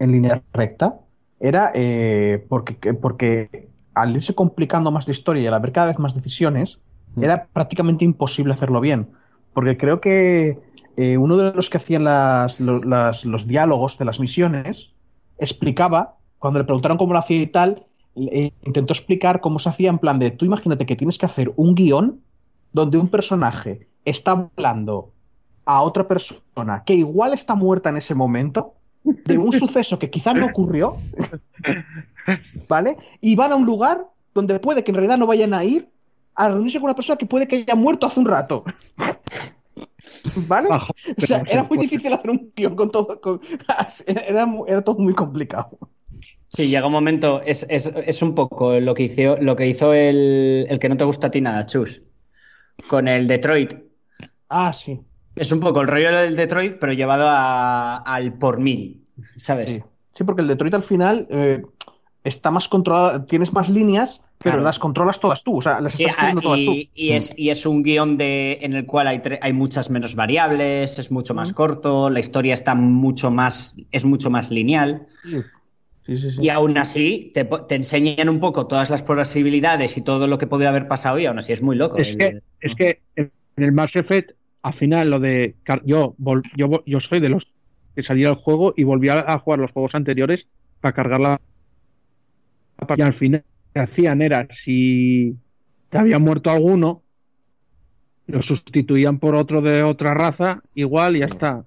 [0.00, 0.98] en línea recta
[1.38, 5.86] era eh, porque, que- porque al irse complicando más la historia y al haber cada
[5.88, 6.80] vez más decisiones,
[7.16, 7.24] Mm.
[7.24, 9.10] era prácticamente imposible hacerlo bien.
[9.52, 10.58] Porque creo que
[10.96, 14.92] eh, uno de los que hacían las- lo- las- los diálogos de las misiones
[15.38, 17.86] explicaba, cuando le preguntaron cómo lo hacía y tal,
[18.16, 21.52] eh, intentó explicar cómo se hacía en plan de, tú imagínate que tienes que hacer
[21.56, 22.20] un guion
[22.72, 25.12] donde un personaje está hablando
[25.64, 28.74] a otra persona que igual está muerta en ese momento,
[29.04, 30.96] de un suceso que quizá no ocurrió,
[32.68, 32.96] ¿vale?
[33.20, 35.88] Y van a un lugar donde puede que en realidad no vayan a ir
[36.34, 38.64] a reunirse con una persona que puede que haya muerto hace un rato.
[40.48, 40.68] ¿Vale?
[40.70, 43.20] O sea, era muy pues, difícil hacer un guion con todo.
[43.20, 43.40] con-
[44.06, 45.78] Era, era todo muy complicado.
[46.48, 49.92] Sí, llega un momento, es, es- es un poco lo que hizo, lo que hizo
[49.94, 52.02] el, el que no te gusta a ti nada, Chus,
[52.88, 53.74] con el Detroit.
[54.48, 55.00] Ah, sí.
[55.36, 59.04] Es un poco el rollo del Detroit, pero llevado a- al por mil,
[59.36, 59.70] ¿sabes?
[59.70, 59.82] Sí,
[60.14, 61.62] Sí, porque el Detroit al final eh,
[62.24, 64.62] está más controlado, tienes más líneas, pero Claro.
[64.62, 66.72] las controlas todas tú, o sea, las Sí, estás ah, todas tú.
[66.94, 70.14] y, es, y es un guion de, en el cual hay, tre- hay muchas menos
[70.14, 75.06] variables, es mucho más corto, la historia está mucho más, es mucho más lineal.
[75.22, 75.42] Sí,
[76.06, 76.30] sí, sí.
[76.32, 76.42] sí.
[76.42, 80.38] Y aún así te, po- te enseñan un poco todas las posibilidades y todo lo
[80.38, 81.98] que podría haber pasado y aún así es muy loco.
[81.98, 84.32] Es El- que, es que en el Mass Effect,
[84.62, 85.56] al final, lo de.
[85.84, 86.14] Yo,
[86.56, 87.46] yo, yo soy de los
[87.94, 90.46] que salía al juego y volvía a jugar los juegos anteriores
[90.80, 91.40] para cargar la.
[92.96, 95.36] Y al final, lo que hacían era, si
[95.90, 97.02] te había muerto alguno,
[98.26, 101.64] lo sustituían por otro de otra raza, igual y ya está.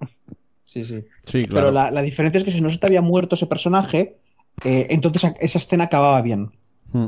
[0.66, 1.04] Sí, sí.
[1.24, 1.68] sí, claro.
[1.68, 4.18] Pero la, la diferencia es que si no se te había muerto ese personaje,
[4.64, 6.52] eh, entonces esa escena acababa bien.
[6.92, 7.08] Mm.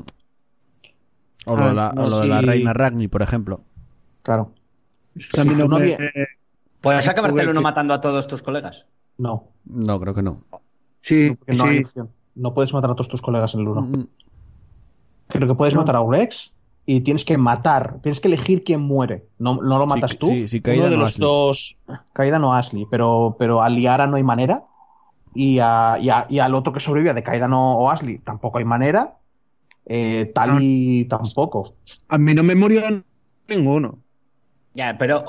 [1.46, 3.62] O lo, de la, Ah, no, o lo de la reina Ragni, por ejemplo.
[4.24, 4.52] Claro.
[5.20, 5.98] Sí, no no me-
[6.82, 8.86] ¿Puedes acabarte Jugué uno que- matando a todos tus colegas?
[9.18, 10.42] No, No, creo que no.
[11.04, 11.84] Sí, no sí.
[12.36, 13.82] No puedes matar a todos tus colegas en el 1.
[13.82, 14.04] Mm,
[15.28, 15.82] Creo que puedes No.
[15.82, 16.54] matar a Urex
[16.86, 19.26] y tienes que matar, tienes que elegir quién muere.
[19.40, 20.28] No, no lo matas Sí, tú.
[20.28, 21.26] sí, sí, Kaidan Uno de o los Ashley.
[21.28, 21.78] dos.
[22.14, 24.66] Kaidan o Ashley, pero, pero a Liara no hay manera.
[25.34, 28.58] Y, a- y a- y al otro que sobrevive de Kaidan o, o Ashley tampoco
[28.60, 29.18] hay manera.
[29.88, 31.64] Eh, Tali tampoco.
[32.10, 32.82] A mí no me murió
[33.48, 34.00] ninguno.
[34.76, 35.24] Ya, pero,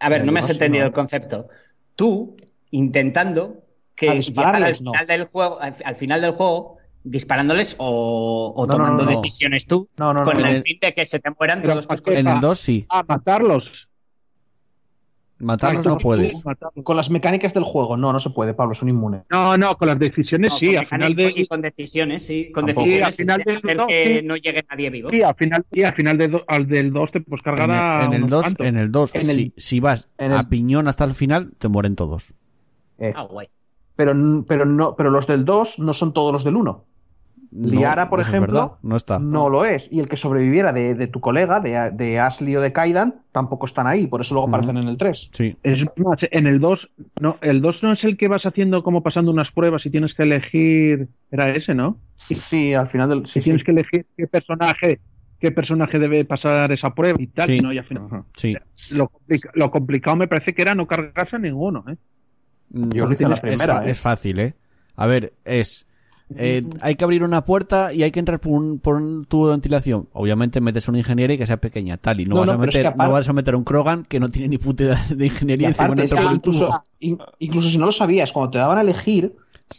[0.00, 0.88] a ver, Pero no me has entendido no.
[0.88, 1.48] el concepto.
[1.94, 2.36] Tú,
[2.70, 4.92] intentando que al no.
[4.92, 9.10] final del juego, al, al final del juego, disparándoles o, o No, no, tomando no,
[9.10, 9.16] no.
[9.16, 10.24] decisiones tú, No, no, no.
[10.24, 10.46] con no.
[10.46, 12.20] el fin de que se te mueran todos colegas.
[12.20, 12.40] En el Ah.
[12.40, 12.86] 2 sí.
[12.90, 13.64] A matarlos.
[15.40, 16.32] Matarlos no puedes.
[16.32, 16.84] tú- Matarlos.
[16.84, 19.22] Con las mecánicas del juego, no, no se puede, Pablo, son inmunes.
[19.30, 22.66] No, no, con las decisiones No, sí, al final de, y con decisiones, sí, con
[22.66, 22.86] Tampoco.
[22.86, 24.26] decisiones Sí, al final de dos, que sí.
[24.26, 25.10] no llegue nadie vivo.
[25.10, 27.76] Sí, al final, y al final de do- al del 2 te puedes cargar En
[27.76, 28.66] a el, en el unos 2, cuantos.
[28.66, 31.52] en el 2 En el- si, si vas en a el- piñón hasta el final,
[31.58, 32.34] te mueren todos.
[32.98, 33.46] Eh, Ah, guay.
[33.94, 34.12] pero,
[34.46, 36.84] pero, no, pero los del 2 no son todos los del 1.
[37.50, 39.18] No, Liara, por eso es ejemplo, no está.
[39.18, 39.90] No lo es.
[39.90, 43.64] Y el que sobreviviera de, de tu colega, de, de Ashley o de Kaidan, tampoco
[43.64, 44.06] están ahí.
[44.06, 45.30] Por eso luego aparecen en el 3.
[45.32, 45.56] Sí.
[45.62, 46.88] Es más, en el 2,
[47.22, 50.12] no, el 2 no es el que vas haciendo como pasando unas pruebas y tienes
[50.14, 51.96] que elegir, era ese, ¿no?
[52.16, 53.26] Sí, al final del.
[53.26, 53.64] Sí, tienes sí.
[53.64, 55.00] que elegir qué personaje
[55.40, 57.60] qué personaje debe pasar esa prueba y tal, Sí.
[57.60, 57.72] ¿no?
[57.72, 58.56] Y al final, Sí.
[58.96, 61.94] lo, complica- lo complicado me parece que era no cargarse a ninguno, ¿eh?
[62.70, 63.90] Yo lo hice en la es, primera, fa- ¿eh?
[63.92, 64.54] es fácil, ¿eh?
[64.96, 65.86] A ver, es...
[66.36, 69.46] eh, hay que abrir una puerta y hay que entrar por un, por un tubo
[69.46, 70.08] de ventilación.
[70.12, 72.58] Obviamente metes una ingeniería y que sea pequeña, tal, y no, No, vas, no, a
[72.58, 74.58] pero es que meter, aparte- no vas a meter un Krogan que no tiene ni
[74.58, 76.82] puta idea de ingeniería y encima es que por el incluso,
[77.38, 79.34] incluso si no lo sabías, cuando te daban a elegir,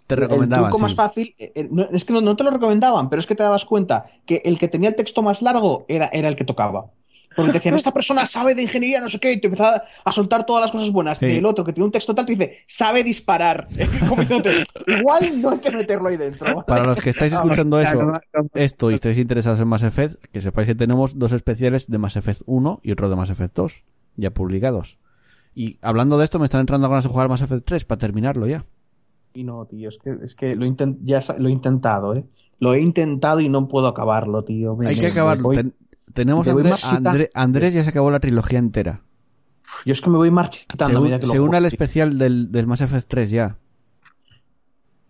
[0.07, 3.09] Te el recomendaban, truco más fácil, eh, eh, es que no, no te lo recomendaban,
[3.09, 6.07] pero es que te dabas cuenta que el que tenía el texto más largo era,
[6.07, 6.91] era el que tocaba.
[7.41, 10.11] Porque te decían, esta persona sabe de ingeniería, no sé qué, y te empezaba a
[10.11, 11.17] soltar todas las cosas buenas.
[11.19, 11.25] Sí.
[11.27, 13.67] Y el otro que tiene un texto tal, te dice, sabe disparar.
[14.09, 16.65] Como diciéndote, igual no hay que meterlo ahí dentro.
[16.65, 19.83] Para los que estáis escuchando sea, eso, no- no- esto y estáis interesados en Mass
[19.83, 23.29] Effect, que sepáis que tenemos dos especiales de Mass Effect 1 y otro de Mass
[23.29, 23.83] Effect 2,
[24.17, 24.97] ya publicados.
[25.55, 28.47] Y hablando de esto, me están entrando ganas de jugar Mass Effect 3 para terminarlo
[28.47, 28.63] ya.
[29.33, 32.23] Y no, tío, es que, es que lo, inten- ya lo he intentado, ¿eh?
[32.59, 34.75] Lo he intentado y no puedo acabarlo, tío.
[34.75, 35.49] Me- Hay que acabarlo.
[35.49, 35.73] Ten-
[36.13, 39.01] tenemos voy André- Andrés ya se acabó la trilogía entera.
[39.85, 40.85] Yo es que me voy marchitando.
[40.85, 43.57] Se, que une al especial del, del Mass Effect 3 ya.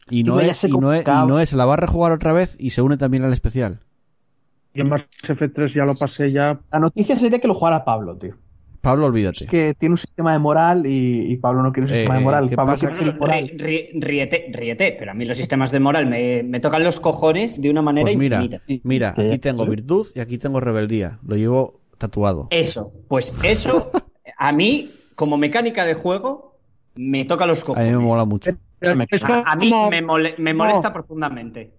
[0.09, 2.33] Y no, ya es, y, no es, y no es, la va a rejugar otra
[2.33, 3.79] vez y se une también al especial.
[4.73, 6.59] Yo en Mass Effect 3 ya lo pasé ya.
[6.71, 8.35] La noticia sería que lo jugara Pablo, tío.
[8.81, 9.43] Pablo, olvídate.
[9.43, 12.15] Es que tiene un sistema de moral y, y Pablo no quiere un Eh, sistema
[12.17, 12.49] de moral.
[12.49, 12.87] ¿qué Pablo pasa?
[12.87, 12.95] quiere
[14.97, 18.05] pero a mí los sistemas de moral me, me tocan los cojones de una manera
[18.05, 18.63] Pues mira, infinita.
[18.87, 21.19] mira, aquí tengo virtud y aquí tengo rebeldía.
[21.27, 22.47] Lo llevo tatuado.
[22.51, 23.91] Eso, pues eso,
[24.37, 26.57] a mí, como mecánica de juego,
[26.95, 27.91] me toca los A cojones.
[27.91, 28.51] mí me mola mucho.
[28.81, 30.63] A, a mí me, mole- me no.
[30.63, 31.73] molesta profundamente.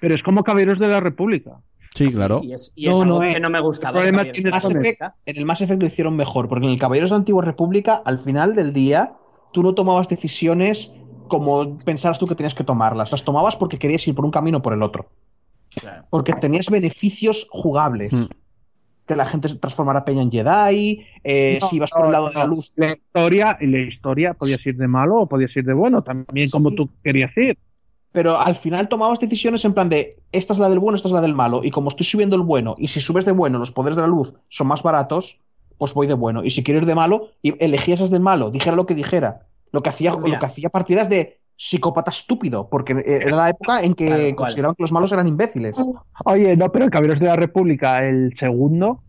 [0.00, 1.60] Pero es como Caballeros de la República.
[2.08, 2.40] Sí, claro.
[2.42, 3.98] Y es, y No, es algo no, que no me gustaba.
[4.00, 6.78] el problema Caballeros de Effect- en el Mass Effect lo hicieron mejor, porque en el
[6.78, 9.12] Caballeros de la Antigua República, al final del día,
[9.52, 10.94] tú no tomabas decisiones
[11.28, 13.12] como pensaras tú que tenías que tomarlas.
[13.12, 15.10] Las tomabas porque querías ir por un camino o por el otro.
[15.80, 16.04] Claro.
[16.10, 18.12] Porque tenías beneficios jugables.
[18.12, 18.24] Mm.
[19.06, 22.28] Que la gente se transformara Peña en Jedi, eh, No, si ibas por el lado
[22.28, 22.72] de la luz.
[22.76, 26.48] La historia, y la historia podías ir de malo o podías ir de bueno, también
[26.50, 27.58] como tú querías ir.
[28.12, 31.12] Pero al final tomabas decisiones en plan de esta es la del bueno, esta es
[31.12, 31.62] la del malo.
[31.62, 34.08] Y como estoy subiendo el bueno, y si subes de bueno, los poderes de la
[34.08, 35.38] luz son más baratos,
[35.78, 36.44] pues voy de bueno.
[36.44, 39.46] Y si quiero ir de malo, y elegías esas del malo, dijera lo que dijera.
[39.72, 40.34] Lo que hacía, Mira.
[40.34, 44.82] lo que hacía partidas de psicópata estúpido, porque era la época en que consideraban que
[44.82, 45.76] los malos eran imbéciles.
[46.24, 49.02] Oye, no, pero en Caballeros de la República, el segundo,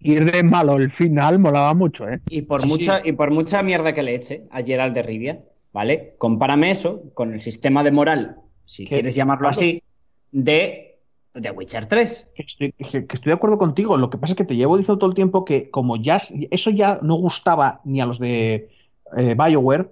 [0.00, 2.20] ir de malo el final molaba mucho, ¿eh?
[2.28, 3.10] Y por, Sí, mucha, sí.
[3.10, 5.40] y por mucha mierda que le eche a Gerald de Rivia,
[5.72, 6.14] ¿vale?
[6.18, 8.96] Compárame eso con el sistema de moral, si ¿Qué?
[8.96, 9.82] quieres llamarlo así,
[10.30, 11.00] de
[11.32, 12.32] The Witcher 3.
[12.34, 13.96] Que estoy, que- estoy de acuerdo contigo.
[13.96, 16.18] Lo que pasa es que te llevo diciendo todo el tiempo que como ya
[16.50, 18.70] eso ya no gustaba ni a los de
[19.16, 19.90] eh, BioWare,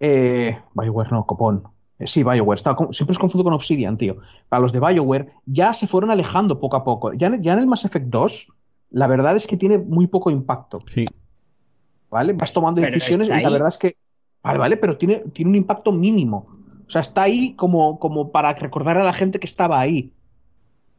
[0.00, 1.64] eh, BioWare no, copón.
[1.98, 2.56] Eh, sí, BioWare.
[2.56, 4.18] Estaba con- siempre os confundo con Obsidian, tío.
[4.50, 7.12] A los de BioWare ya se fueron alejando poco a poco.
[7.12, 8.48] Ya, en- ya en el Mass Effect 2,
[8.90, 10.80] la verdad es que tiene muy poco impacto.
[10.92, 11.04] Sí.
[12.10, 12.32] ¿Vale?
[12.32, 13.96] Vas tomando Pero decisiones y está la verdad es que.
[14.42, 16.46] Vale, vale, pero tiene, tiene un impacto mínimo.
[16.88, 20.12] O sea, está ahí como, como para recordar a la gente que estaba ahí.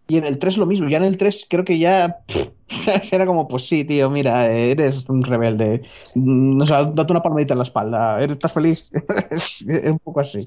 [0.07, 0.89] Y en el 3 lo mismo.
[0.89, 2.17] Ya en el 3 creo que ya.
[2.27, 5.83] pff, era como, pues sí, tío, mira, eres un rebelde.
[6.15, 8.17] Mm, O sea, date una palmadita en la espalda.
[8.19, 8.91] ¿Eres- ¿Estás feliz?
[9.31, 10.39] es, es un poco así.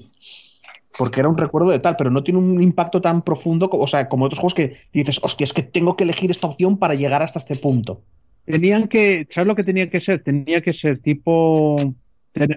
[0.97, 3.87] Porque era un recuerdo de tal, pero no tiene un impacto tan profundo, como, o
[3.87, 6.95] sea, como otros juegos que dices, hostia, es que tengo que elegir esta opción para
[6.95, 8.01] llegar hasta este punto.
[8.45, 10.23] Tenían que, ¿sabes lo que tenía que ser?
[10.23, 11.75] Tenía que ser tipo,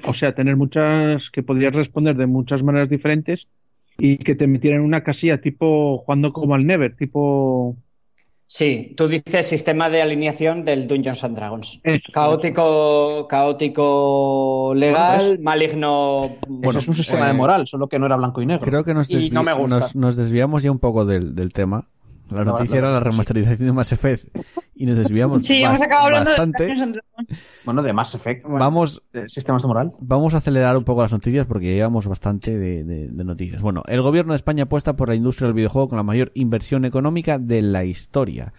[0.06, 3.46] o sea, tener muchas, que podías responder de muchas maneras diferentes
[3.98, 7.76] y que te metieran en una casilla tipo jugando como al Never, tipo...
[8.50, 11.80] Sí, tú dices sistema de alineación del Dungeons and Dragons.
[11.84, 12.00] Eso.
[12.14, 16.30] Caótico, caótico legal, maligno.
[16.62, 18.64] Eso es un sistema eh, de moral, solo que no era blanco y negro.
[18.64, 19.78] Creo que nos, desvi- no me gusta.
[19.78, 21.84] nos, nos desviamos ya un poco del, del tema.
[22.30, 24.28] La No, noticia no, era la remasterización de Mass Effect
[24.74, 26.64] y nos desviamos Sí, hemos bas- acabado hablando bastante.
[26.66, 27.00] de.
[27.64, 28.42] Bueno, de Mass Effect.
[28.44, 29.92] bueno, Vamos, de sistemas de moral.
[30.00, 33.60] Vamos a acelerar un poco las noticias porque llevamos bastante de, de- de noticias.
[33.62, 36.84] Bueno, el gobierno de España apuesta por la industria del videojuego con la mayor inversión
[36.84, 38.52] económica de la historia.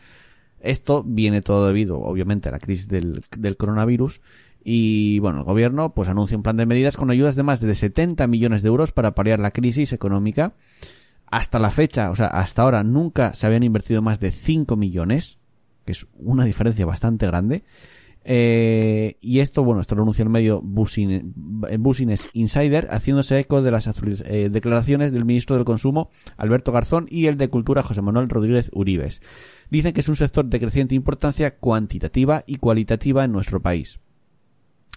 [0.60, 4.20] Esto viene todo debido, obviamente, a la crisis del, del coronavirus.
[4.62, 7.74] Y bueno, el gobierno pues anuncia un plan de medidas con ayudas de más de
[7.74, 10.54] 70 millones de euros para paliar la crisis económica.
[11.32, 15.38] Hasta la fecha, o sea, hasta ahora nunca se habían invertido más de 5 millones,
[15.86, 17.64] que es una diferencia bastante grande.
[18.26, 23.88] Eh, y esto, bueno, esto lo anunció el medio Business, Insider, haciéndose eco de las
[23.88, 28.70] eh, declaraciones del ministro del Consumo, Alberto Garzón, y el de Cultura, José Manuel Rodríguez
[28.74, 29.22] Uribes.
[29.70, 34.00] Dicen que es un sector de creciente importancia cuantitativa y cualitativa en nuestro país.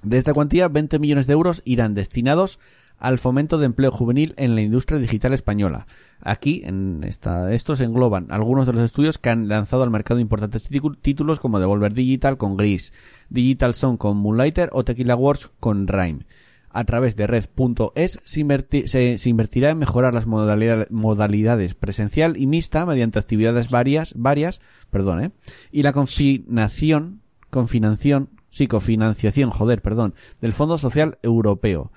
[0.03, 2.59] De esta cuantía, 20 millones de euros irán destinados
[3.03, 5.89] al fomento de empleo juvenil en la industria digital española.
[6.21, 10.71] Aquí, en esta, estos engloban algunos de los estudios que han lanzado al mercado importantes
[11.03, 12.93] títulos como Devolver Digital con Gris,
[13.29, 16.27] Digital Song con Moonlighter o Tequila Wars con Rhyme
[16.71, 23.69] a través de red.es se, invertirá en mejorar las modalidades, presencial y mixta mediante actividades
[23.69, 25.31] varias, varias, perdón, ¿eh?
[25.71, 31.93] y la confinación, confinación, sí, cofinanciación, joder, perdón, del Fondo Social Europeo.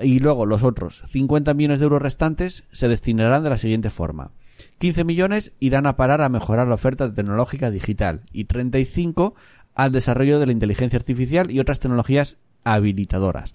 [0.00, 4.30] Y luego los otros 50 millones de euros restantes se destinarán de la siguiente forma.
[4.78, 9.34] 15 millones irán a parar a mejorar la oferta tecnológica digital y 35
[9.74, 13.54] al desarrollo de la inteligencia artificial y otras tecnologías habilitadoras.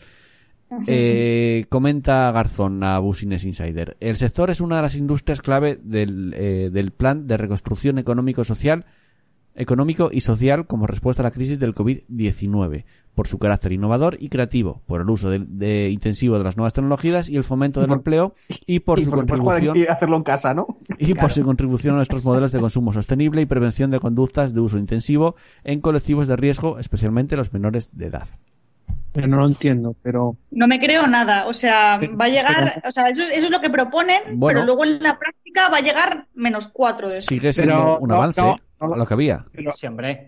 [0.88, 3.98] Eh, comenta Garzón a Business Insider.
[4.00, 8.86] El sector es una de las industrias clave del, eh, del plan de reconstrucción económico-social
[9.56, 12.86] económico y social como respuesta a la crisis del COVID-19,
[13.16, 17.30] por su carácter innovador y creativo, por el uso de, intensivo de las nuevas tecnologías
[17.30, 18.36] y el fomento del empleo
[18.66, 20.68] y por su contribución hacerlo en casa, ¿no?
[21.00, 24.60] y por su contribución a nuestros modelos de consumo sostenible y prevención de conductas de
[24.60, 28.28] uso intensivo en colectivos de riesgo, especialmente los menores de edad.
[29.16, 30.36] No lo entiendo, pero...
[30.52, 33.70] No me creo nada, o sea, va a llegar, o sea, eso, es lo que
[33.70, 37.28] proponen, pero luego en la práctica va a llegar menos cuatro de eso.
[37.28, 38.42] Sigue siendo un avance
[38.94, 39.46] a lo que había.
[39.52, 40.26] Pero, sí, hombre.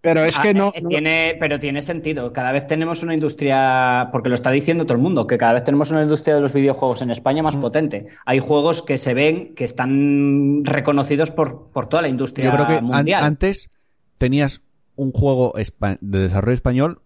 [0.00, 2.32] Pero es que no, eh, Tiene, pero tiene sentido.
[2.32, 5.64] Cada vez tenemos una industria, porque lo está diciendo todo el mundo, que cada vez
[5.64, 7.60] tenemos una industria de los videojuegos en España más mm.
[7.60, 8.06] potente.
[8.24, 12.66] Hay juegos que se ven que están reconocidos por, por toda la industria Yo creo
[12.66, 13.24] que mundial.
[13.24, 13.70] antes
[14.18, 14.62] tenías
[14.96, 17.02] un juego de desarrollo español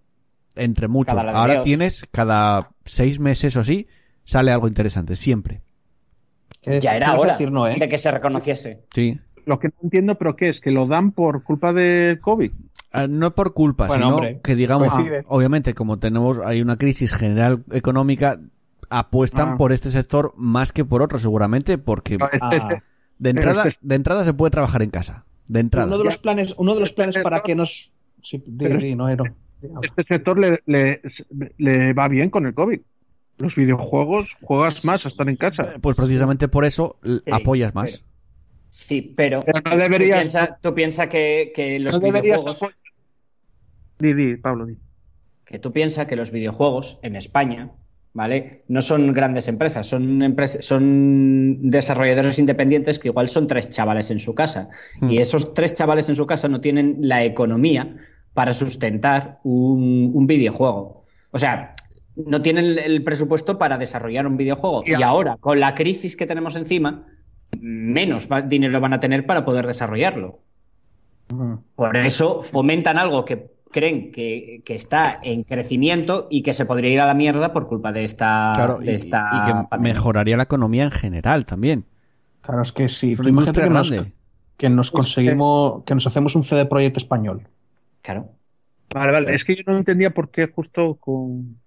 [0.56, 1.14] entre muchos.
[1.14, 3.88] Ahora tienes cada seis meses o así,
[4.24, 5.62] sale algo interesante, siempre.
[6.62, 7.76] Ya era hora ¿eh?
[7.78, 8.84] de que se reconociese.
[8.90, 9.18] Sí.
[9.50, 10.60] Lo que no entiendo, pero ¿qué es?
[10.60, 12.52] ¿Que lo dan por culpa del COVID?
[12.92, 14.86] Ah, no por culpa, sino que digamos,
[15.26, 18.38] obviamente, como tenemos, hay una crisis general económica,
[18.90, 19.56] apuestan ah.
[19.56, 22.80] por este sector más que por otro, seguramente, porque ah.
[23.18, 25.24] de entrada, de entrada se puede trabajar en casa.
[25.48, 25.88] De entrada.
[25.88, 27.92] Uno de los planes, uno de los planes para que nos.
[28.22, 28.40] Sí,
[28.94, 30.62] no, este sector le,
[31.58, 32.80] le, va bien con el COVID.
[33.38, 35.70] Los videojuegos juegas más a estar en casa.
[35.80, 37.00] Pues precisamente por eso
[37.32, 38.04] apoyas más.
[38.70, 39.40] Sí, pero,
[39.70, 40.24] no debería...
[40.62, 42.58] tú piensas que, los videojuegos...
[44.42, 44.66] Pablo,
[45.44, 47.70] Que tú piensas que los videojuegos en España,
[48.14, 48.64] ¿vale?
[48.68, 54.18] No son grandes empresas, son, empresas, son desarrolladores independientes que igual son tres chavales en
[54.18, 54.70] su casa.
[55.00, 55.10] Hmm.
[55.10, 57.96] Y esos tres chavales en su casa no tienen la economía
[58.32, 61.04] para sustentar un, videojuego.
[61.30, 61.72] O sea,
[62.16, 64.82] no tienen el, presupuesto para desarrollar un videojuego.
[64.86, 67.06] Y ahora, con la crisis que tenemos encima,
[67.58, 70.40] menos dinero van a tener para poder desarrollarlo.
[71.76, 77.00] Por eso fomentan algo que creen que, está en crecimiento y que se podría ir
[77.00, 78.52] a la mierda por culpa de esta.
[78.54, 81.84] Claro, y, que mejoraría la economía en general también.
[82.42, 83.16] Claro, es que sí.
[84.56, 87.48] que nos, conseguimos, que nos hacemos un CD Projekt español.
[88.02, 88.30] Claro.
[88.92, 89.34] Vale, vale.
[89.34, 91.58] Es que yo no entendía por qué justo con.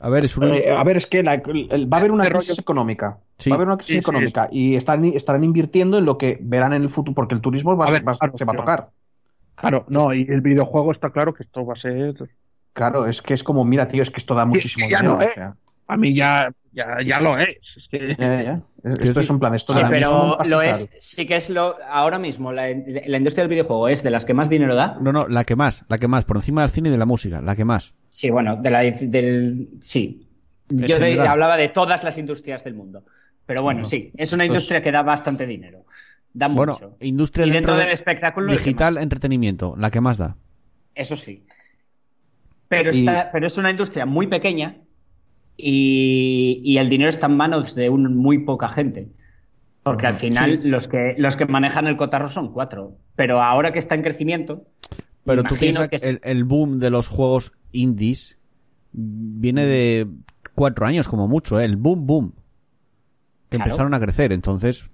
[0.00, 3.18] A ver, es, eh, a ver, es que va a haber una crisis económica.
[3.46, 6.82] Va a haber una crisis económica y están, estarán invirtiendo en lo que verán en
[6.82, 8.90] el futuro, porque el turismo va, a se va a tocar.
[9.54, 12.14] Claro, no, y el videojuego está claro que esto va a ser.
[12.74, 15.18] Claro, es que es como, mira, tío, es que esto da muchísimo dinero.
[15.88, 17.56] A mí ya, ya, ya lo es.
[17.74, 18.16] es que...
[18.18, 18.62] ya, ya.
[19.00, 19.54] Esto es un plan.
[19.54, 21.74] Esto sí, pero lo es, sí que es lo.
[21.88, 24.98] Ahora mismo, la, industria del videojuego es de las que más dinero da.
[25.00, 27.06] No, no, la que más, la que más, por encima del cine y de la
[27.06, 27.94] música, la que más.
[28.10, 29.70] Sí, bueno, de la, del.
[29.80, 30.28] Sí.
[30.68, 30.96] Yo
[31.26, 33.04] hablaba de todas las industrias del mundo.
[33.46, 35.86] Pero bueno, sí, es una pues industria que da bastante dinero.
[36.34, 36.76] Da mucho.
[36.78, 38.52] Bueno, industria y dentro, del espectáculo.
[38.52, 40.36] Digital, entretenimiento, la que más da.
[40.94, 41.46] Eso sí.
[42.68, 44.82] Pero, está, pero es una industria muy pequeña
[45.56, 49.08] y, el dinero está en manos de un, muy poca gente.
[49.82, 52.96] Porque al final los, que, los que manejan el cotarro son cuatro.
[53.14, 54.64] Pero ahora que está en crecimiento.
[55.24, 58.38] Pero tú piensas que el, boom de los juegos indies
[58.92, 60.08] viene de
[60.54, 61.64] cuatro años como mucho, ¿eh?
[61.64, 62.34] el boom, boom.
[63.48, 64.86] Que empezaron a crecer, entonces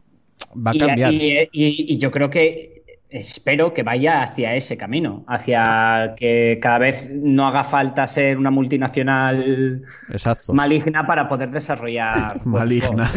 [0.54, 1.12] va a cambiar.
[1.14, 2.81] y yo creo que
[3.12, 8.50] espero que vaya hacia ese camino, hacia que cada vez no haga falta ser una
[8.50, 9.82] multinacional
[10.48, 12.40] maligna para poder desarrollar.
[12.46, 13.10] maligna.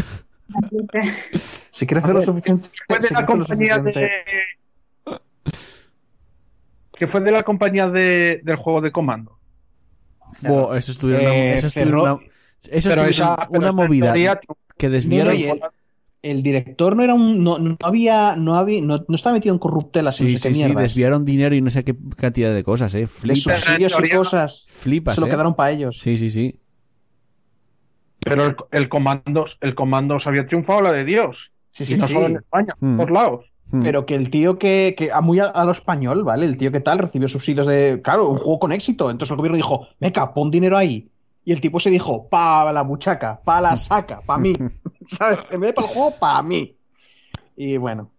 [1.72, 2.70] si crece lo suficiente.
[2.88, 4.12] Fue de la compañía de.
[6.98, 9.40] Que fue de la compañía de, del juego de comando.
[10.76, 12.20] eso estuvo una,
[12.70, 13.02] eso
[13.50, 14.14] una, movida
[14.78, 15.36] que desviaron
[16.32, 20.38] el director no era un no, había no había no, estaba metido en corruptelas sí,
[20.38, 24.10] sí, sí, desviaron dinero y no sé qué cantidad de cosas eh flipas subsidios y
[24.10, 25.30] cosas flipas se lo ¿eh?
[25.30, 26.60] quedaron para ellos sí sí sí
[28.20, 31.38] Pero el, el Comandos, el Comandos había triunfado la de Dios.
[31.70, 32.14] Sí, y sí, no sí.
[32.14, 32.92] solo en España, Mm.
[32.92, 33.46] en todos lados.
[33.72, 33.84] Hmm.
[33.84, 36.46] Pero que el tío que, que a muy a, a lo español, ¿vale?
[36.46, 39.10] El tío que tal recibió subsidios de, claro, un juego con éxito.
[39.12, 41.12] Entonces el gobierno dijo, meca, pon dinero ahí.
[41.46, 44.54] Y el tipo se dijo, pa la buchaca, pa la saca, pa mí.
[45.18, 45.40] ¿Sabes?
[45.52, 46.76] En vez de para el juego, pa mí.
[47.56, 48.12] Y bueno.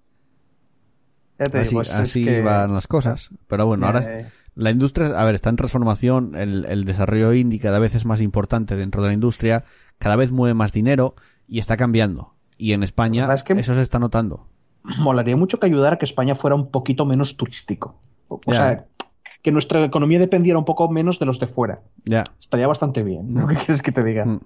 [1.39, 3.31] Ya te así digo, así que- van las cosas.
[3.47, 7.35] Pero bueno, ahora es- Eh, la industria, a ver, está en transformación, el, el desarrollo
[7.35, 9.65] indie cada vez es más importante dentro de la industria,
[9.99, 11.15] cada vez mueve más dinero
[11.47, 12.35] y está cambiando.
[12.57, 14.47] Y en España es que- eso se está notando.
[14.99, 18.01] molaría mucho que ayudara a que España fuera un poquito menos turístico.
[18.29, 18.87] O sea,
[19.47, 21.81] que nuestra economía dependiera un poco menos de los de fuera.
[22.05, 22.25] Ya.
[22.41, 23.33] Estaría bastante bien.
[23.33, 23.47] ¿no?
[23.47, 24.27] ¿Qué quieres que te diga?
[24.27, 24.41] Mm.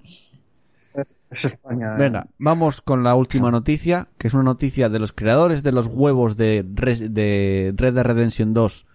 [0.94, 1.94] Es España.
[1.94, 1.98] eh.
[1.98, 5.86] Venga, vamos con la última noticia, que es una noticia de los creadores de los
[5.86, 8.86] huevos de, Res- de Red Dead Redemption 2.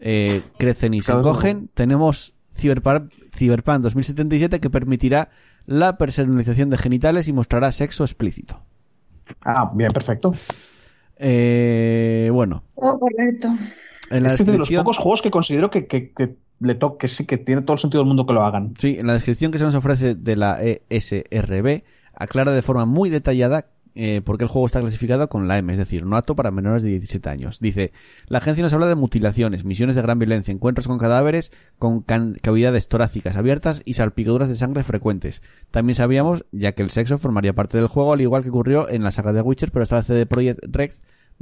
[0.00, 1.70] eh, crecen y se encogen.
[1.72, 5.30] Tenemos Cyberpunk, Cyberpunk 2077 que permitirá
[5.64, 8.60] la personalización de genitales y mostrará sexo explícito.
[9.40, 10.34] Ah, bien, perfecto.
[11.16, 13.48] Eh, bueno, Oh, correcto.
[14.12, 14.84] En la es que de los descripción...
[14.84, 18.02] pocos juegos que considero que, que, que le toque, sí, que tiene todo el sentido
[18.02, 18.74] del mundo que lo hagan.
[18.78, 21.82] Sí, en la descripción que se nos ofrece de la ESRB
[22.14, 25.70] aclara de forma muy detallada eh, por qué el juego está clasificado con la M,
[25.70, 27.60] es decir, no apto para menores de 17 años.
[27.60, 27.92] Dice,
[28.26, 32.88] la agencia nos habla de mutilaciones, misiones de gran violencia, encuentros con cadáveres con cavidades
[32.88, 35.42] torácicas abiertas y salpicaduras de sangre frecuentes.
[35.70, 39.02] También sabíamos, ya que el sexo formaría parte del juego, al igual que ocurrió en
[39.02, 40.92] la saga de Witcher, pero esta vez CD Projekt Red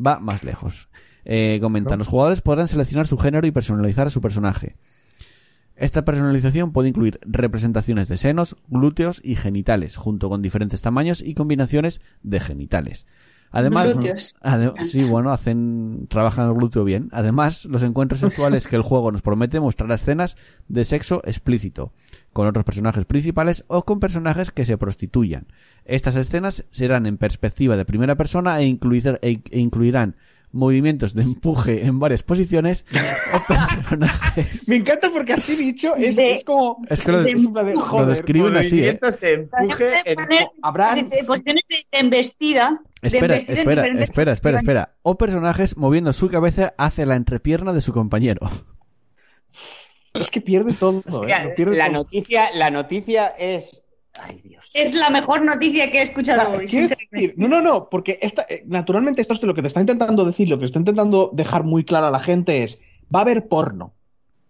[0.05, 0.89] va más lejos.
[1.25, 4.77] Eh, comentan, los jugadores podrán seleccionar su género y personalizar a su personaje.
[5.77, 11.35] Esta personalización puede incluir representaciones de senos, glúteos y genitales, junto con diferentes tamaños y
[11.35, 13.07] combinaciones de genitales.
[13.53, 13.87] Además,
[14.85, 17.09] sí, bueno, hacen, trabajan el glúteo bien.
[17.11, 20.37] Además, los encuentros sexuales que el juego nos promete mostrará escenas
[20.69, 21.93] de sexo explícito,
[22.33, 25.47] con otros personajes principales o con personajes que se prostituyan.
[25.85, 30.15] Estas escenas serán en perspectiva de primera persona e, incluir- e- e incluirán
[30.53, 32.85] movimientos de empuje en varias posiciones
[33.35, 34.69] o personajes.
[34.69, 36.79] Me encanta porque así dicho es, De- es como.
[36.89, 38.99] Es que lo, en de, lo describen así, ¿eh?
[39.01, 40.19] movimientos de empuje en-
[40.63, 40.95] Habrá.
[40.97, 42.83] de posiciones de, de embestida.
[43.03, 44.95] de Espera, embestida en espera, espera, espera, espera.
[45.03, 48.51] O personajes moviendo su cabeza hacia la entrepierna de su compañero.
[50.15, 50.99] Es que pierde todo.
[51.01, 51.03] ¿eh?
[51.11, 51.95] Hostia, Lo pierde la, todo.
[51.99, 53.83] noticia, la noticia es.
[54.15, 54.71] Ay, Dios.
[54.75, 56.67] Es la mejor noticia que he escuchado hoy.
[56.67, 60.25] decir, no, no, no, porque esta, eh, naturalmente esto es lo que te está intentando
[60.25, 62.81] decir, lo que está intentando dejar muy claro a la gente es,
[63.15, 63.93] va a haber porno,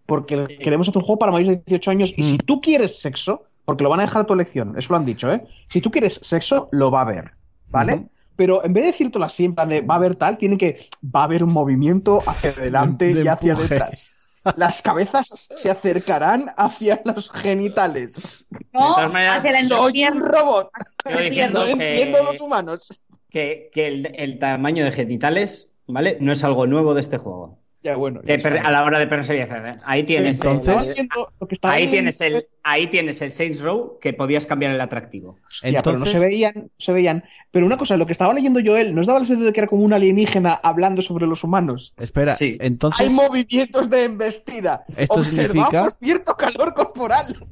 [0.07, 2.25] porque queremos hacer un juego para mayores de 18 años y Mm.
[2.25, 5.07] si tú quieres sexo, porque lo van a dejar a tu elección, eso lo han
[5.07, 5.43] dicho, ¿eh?
[5.69, 7.33] Si tú quieres sexo, lo va a haber,
[7.69, 8.07] ¿vale?
[8.37, 10.89] Pero en vez de decírtelo así, en plan de va a haber tal, tiene que,
[11.05, 14.17] va a haber un movimiento hacia adelante De y hacia detrás.
[14.57, 18.45] Las cabezas se acercarán hacia los genitales.
[18.73, 20.71] No, hacia la Soy un robot.
[21.11, 22.87] No diciendo que- entiendo los humanos.
[23.29, 26.17] Que, que el, el tamaño de genitales, ¿vale?
[26.21, 27.59] No es algo nuevo de este juego.
[27.83, 28.21] Ya, bueno.
[28.25, 29.67] Ya a la hora de personalización.
[29.67, 29.73] ¿eh?
[29.85, 33.63] Ahí tienes, Entonces- el, haciendo lo que estaba ahí tienes el, ahí tienes el Saints
[33.63, 35.37] Row que podías cambiar el atractivo.
[35.63, 37.25] Pero no se veían, no se veían.
[37.51, 39.61] Pero una cosa, lo que estaba leyendo yo él, ¿nos daba el sentido de que
[39.61, 41.95] era como un alienígena hablando sobre los humanos?
[41.99, 42.59] Espera, Sí.
[42.61, 44.85] entonces, Hay movimientos de embestida.
[44.97, 47.45] Esto significa- Observamos cierto calor corporal.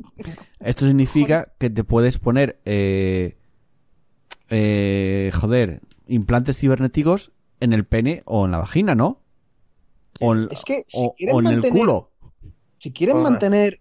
[0.61, 3.39] esto significa que te puedes poner, eh,
[4.51, 9.21] eh, joder, implantes cibernéticos en el pene o en la vagina, ¿no?
[10.21, 12.11] O en, Es que si o- quieren o en el mantener- culo.
[12.79, 13.81] Si quieren mantener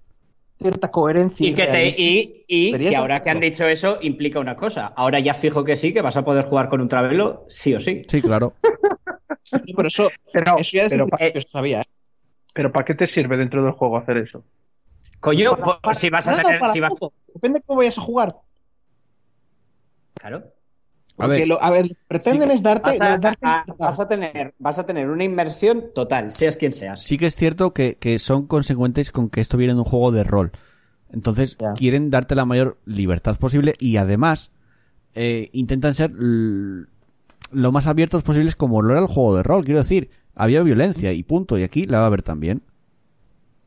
[0.59, 3.01] cierta coherencia Y que, te, realismo, y, y Sería que eso.
[3.01, 4.87] ahora que han dicho eso implica una cosa.
[4.95, 7.79] Ahora ya fijo que sí, que vas a poder jugar con un travelo, sí o
[7.79, 8.01] sí.
[8.09, 8.53] Sí, claro.
[9.75, 11.81] Pero eso, Pero, eso ya es pero, que sabía.
[11.81, 11.85] ¿eh?
[12.53, 14.43] pero ¿para qué te sirve dentro del juego hacer eso?
[15.19, 16.59] Coño, por si vas a tener.
[16.69, 16.93] Si vas...
[17.33, 18.35] Depende de cómo vayas a jugar.
[20.15, 20.43] Claro.
[21.17, 21.47] A ver.
[21.47, 24.77] lo- a ver, pretenden Sí, es darte, Vas a, darte a- vas a tener, vas
[24.79, 27.01] a tener una inmersión total, seas quien seas.
[27.03, 30.11] Sí que es cierto que, que son consecuentes con que esto viene de un juego
[30.11, 30.51] de rol.
[31.11, 31.73] Entonces, Ya.
[31.73, 34.51] quieren darte la mayor libertad posible y además
[35.15, 36.11] eh, intentan ser
[37.51, 39.63] lo más abiertos posibles como lo era el juego de rol.
[39.65, 41.57] Quiero decir, había violencia y punto.
[41.57, 42.61] Y aquí la va a haber también.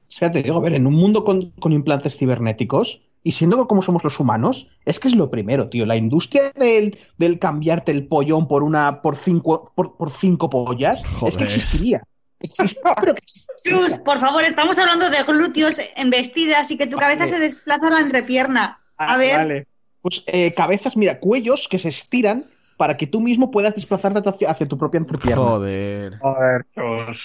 [0.08, 3.66] O sea, te digo, a ver, en un mundo con, con implantes cibernéticos, y siendo
[3.68, 5.84] como somos los humanos, es que es lo primero, tío.
[5.86, 11.02] La industria del, del cambiarte el pollón por una, por cinco, por, por cinco pollas,
[11.02, 11.36] es Joder.
[11.36, 12.02] que existiría.
[12.40, 13.78] Existe, pero que existiría.
[13.78, 17.90] Cruz, por favor, estamos hablando de glúteos embestidas y que tu cabeza se desplaza a
[17.90, 18.80] la entrepierna.
[18.96, 19.66] A ver, Vale.
[20.02, 22.46] Pues eh, cabezas, mira, cuellos que se estiran
[22.78, 25.42] para que tú mismo puedas desplazarte hacia, hacia tu propia entrepierna.
[25.44, 26.18] Joder.
[26.18, 27.18] Joder, chus.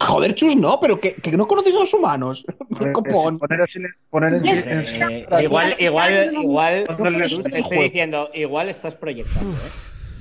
[0.00, 2.44] Joder, chus, no, pero que, que no conoces a los humanos.
[2.80, 3.38] Eh, Copón.
[4.12, 6.84] Eh, igual, igual, igual,
[7.20, 9.70] estoy diciendo, igual estás proyectando, ¿eh?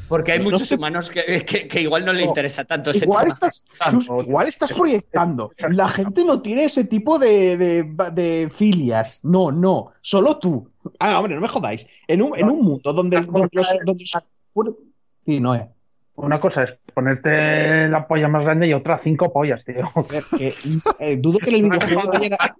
[0.07, 3.05] Porque hay No muchos sé- humanos que, que- que igual no le interesa tanto ese
[3.05, 3.33] Igual tema.
[3.33, 5.51] estás, chus, igual estás proyectando.
[5.69, 9.21] La gente no tiene ese tipo de, de, de filias.
[9.23, 9.93] No, no.
[10.01, 10.69] Solo tú.
[10.99, 11.87] Ah, hombre, no me jodáis.
[12.09, 13.67] En un, en un mundo donde, donde los.
[13.85, 14.03] Donde
[14.53, 14.75] los-
[15.25, 15.61] Sí, no es.
[16.15, 19.85] Una cosa es ponerte la polla más grande y otra cinco pollas, tío.
[19.87, 20.53] Joder, que,
[20.99, 22.55] eh, dudo que en el videojuego vayan a.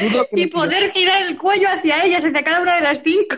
[0.00, 3.36] dudo que Y poder girar el cuello hacia ellas, hacia cada una de las cinco.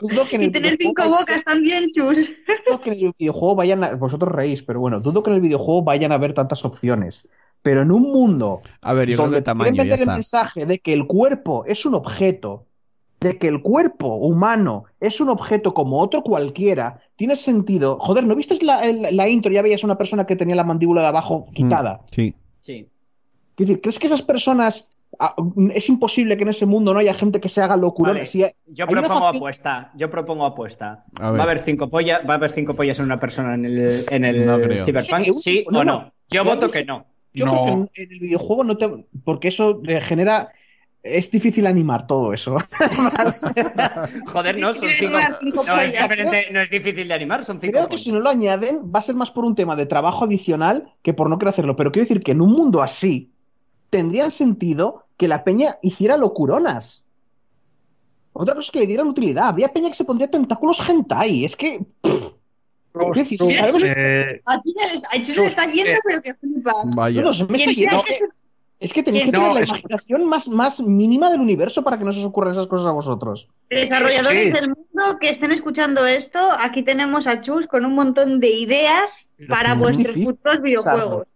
[0.00, 2.30] dudo que en Y tener cinco bocas también, chus.
[2.66, 5.42] dudo que en el videojuego vayan a, vosotros reís, pero bueno, dudo que en el
[5.42, 7.28] videojuego vayan a haber tantas opciones.
[7.62, 10.14] Pero en un mundo A ver, yo creo que tamaño ya vender el está.
[10.14, 12.66] mensaje de que el cuerpo es un objeto,
[13.20, 17.98] de que el cuerpo humano es un objeto como otro cualquiera, tiene sentido.
[18.00, 19.52] Joder, ¿no viste la, el- la intro?
[19.52, 22.00] Ya veías una persona que tenía la mandíbula de abajo quitada.
[22.04, 22.34] Mm, Sí.
[22.60, 22.86] Sí.
[23.58, 24.88] Es decir, ¿crees que esas personas...
[25.18, 25.34] ah,
[25.74, 28.12] es imposible que en ese mundo no haya gente que se haga locura.
[28.12, 28.24] Vale.
[28.24, 28.38] Si-
[28.68, 29.92] Yo hay una propongo facil- apuesta.
[29.96, 31.04] Yo propongo apuesta.
[31.20, 31.30] A.
[31.32, 34.04] Va a haber cinco pollas, va a haber cinco pollas en una persona en el,
[34.10, 34.56] en el No.
[34.58, 35.92] Cyberpunk, Sí, sí no, o no.
[36.00, 36.12] no.
[36.30, 37.04] Yo voto que no.
[37.34, 37.52] Yo No.
[37.52, 38.88] creo que en, en el videojuego no te.
[39.24, 40.52] Porque eso genera.
[41.02, 42.58] Es difícil animar todo eso.
[44.26, 45.18] Joder, no, son cinco.
[45.64, 48.90] No es, no es difícil de animar, son cinco Creo que si no lo añaden,
[48.94, 51.74] va a ser más por un tema de trabajo adicional que por no querer hacerlo.
[51.76, 53.30] Pero quiero decir que en un mundo así,
[53.88, 57.04] tendría sentido que la peña hiciera locuronas.
[58.32, 59.48] Otra cosa es que le dieran utilidad.
[59.48, 61.44] Habría peña que se pondría tentáculos hentai.
[61.44, 61.80] Es que.
[62.92, 65.98] Quiero decir, si sabemos- Eh, A Chus se le- a Chus se le está yendo,
[66.04, 66.72] pero que flipa.
[66.94, 67.22] Vaya.
[67.22, 68.02] No, se me está yendo.
[68.80, 72.04] Es que tenéis que quien tener la imaginación más, más mínima del universo para que
[72.04, 73.48] no se os ocurran esas cosas a vosotros.
[73.68, 74.52] Desarrolladores Sí.
[74.52, 79.26] del mundo que estén escuchando esto, aquí tenemos a Chus con un montón de ideas
[79.48, 81.26] para es vuestros futuros videojuegos.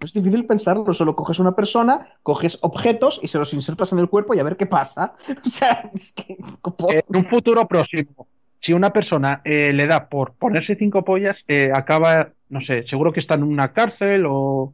[0.00, 3.98] No es difícil pensarlo, solo coges una persona, coges objetos y se los insertas en
[3.98, 5.14] el cuerpo y a ver qué pasa.
[5.28, 6.36] O sea, es que.
[6.38, 8.28] en un futuro próximo,
[8.60, 13.12] si una persona eh, le da por ponerse cinco pollas, eh, acaba, no sé, seguro
[13.12, 14.72] que está en una cárcel o...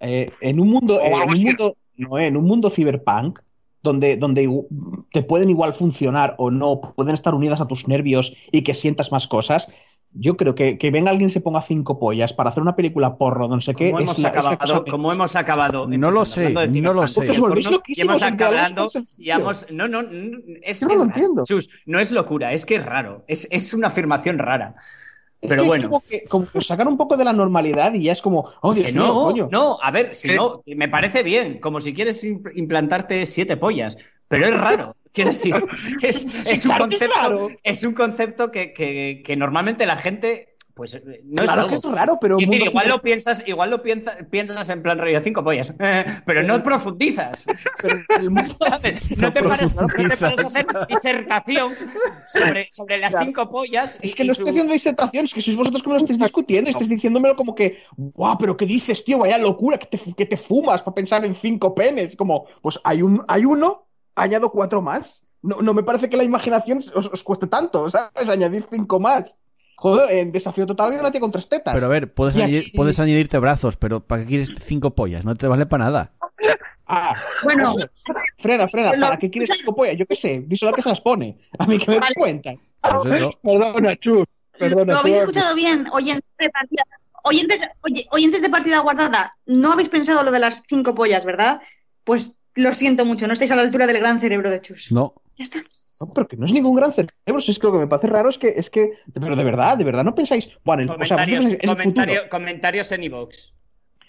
[0.00, 3.40] Eh, en un mundo, eh, en un mundo, no, en un mundo cyberpunk,
[3.82, 4.48] donde, donde
[5.12, 9.12] te pueden igual funcionar o no, pueden estar unidas a tus nervios y que sientas
[9.12, 9.68] más cosas.
[10.14, 13.16] Yo creo que, que venga alguien y se ponga cinco pollas para hacer una película
[13.18, 15.86] porno, no sé qué, Como es hemos, la- es la acabado, cosa- como hemos acabado.
[15.86, 16.50] No lo sé,
[16.80, 17.26] no lo sé.
[17.26, 18.20] Y hemos
[19.18, 20.08] y hemos- no, no, no,
[20.62, 21.44] es, Yo no es lo entiendo.
[21.44, 23.22] Chus, no es locura, es que es raro.
[23.28, 24.76] Es, es una afirmación rara.
[25.40, 25.88] Pero es bueno.
[25.88, 28.86] como que, como sacan un poco de la normalidad y ya es como, oh, Dios
[28.86, 29.48] Que mío, no, coño.
[29.52, 30.36] no, a ver, si Eh.
[30.36, 33.96] no, me parece bien, como si quieres impl- implantarte siete pollas,
[34.26, 34.96] pero es raro.
[35.12, 35.54] Quiero decir,
[36.02, 39.96] es, es un claro que es concepto, es un concepto que, que- que normalmente la
[39.96, 41.68] gente, pues, eh, no es claro algo.
[41.68, 45.20] que es raro, pero decir, igual lo piensas, igual lo piensa- piensas en plan rollo
[45.22, 45.74] cinco pollas,
[46.24, 47.44] pero no profundizas.
[47.82, 49.02] pero el mundo- ¿sabes?
[49.18, 50.18] No, te paras, no te profundizas.
[50.20, 51.72] paras a hacer disertación
[52.28, 53.26] sobre, sobre las Claro.
[53.26, 53.98] cinco pollas.
[54.00, 56.18] Es que no su- estoy haciendo disertación, es que sois vosotros que me lo estáis
[56.18, 59.18] discutiendo, estáis diciéndomelo como que, guau, pero ¿qué dices, tío?
[59.18, 62.16] Vaya locura, que te, que te fumas para pensar en cinco penes.
[62.16, 65.24] Como, pues hay, un, hay uno, añado cuatro más.
[65.42, 68.28] No, no me parece que la imaginación os, os cueste tanto, ¿sabes?
[68.28, 69.36] Añadir cinco más.
[69.80, 71.72] Joder, en desafío total una tía con tres tetas.
[71.72, 75.24] Pero a ver, puedes, añadir- aquí- puedes añadirte brazos, pero ¿para qué quieres cinco pollas?
[75.24, 76.12] No te vale para nada.
[76.86, 77.14] Ah,
[77.44, 77.74] Bueno,
[78.38, 79.96] frena, frena, ¿para qué quieres cinco pollas?
[79.96, 81.38] Yo qué sé, a que se las pone.
[81.58, 82.14] A mí que me Vale.
[82.16, 82.54] cuenta.
[82.80, 83.30] Pues eso.
[83.42, 84.24] Perdona, Chus,
[84.58, 84.92] perdona.
[84.94, 86.82] lo habéis escuchado bien, oyentes de partida.
[87.24, 91.60] Oyentes, oye, oyentes de partida guardada, no habéis pensado lo de las cinco pollas, ¿verdad?
[92.04, 94.90] Pues lo siento mucho, no estáis a la altura del gran cerebro de Chus.
[94.90, 95.14] No.
[95.36, 95.58] Ya está.
[96.00, 97.40] No, pero que no es ningún gran cerebro.
[97.40, 99.76] Si es que lo que me parece raro es que, es que, pero de verdad,
[99.76, 103.52] de verdad, no pensáis, bueno, en, o sea, en el futuro, comentario- comentarios en iVoox.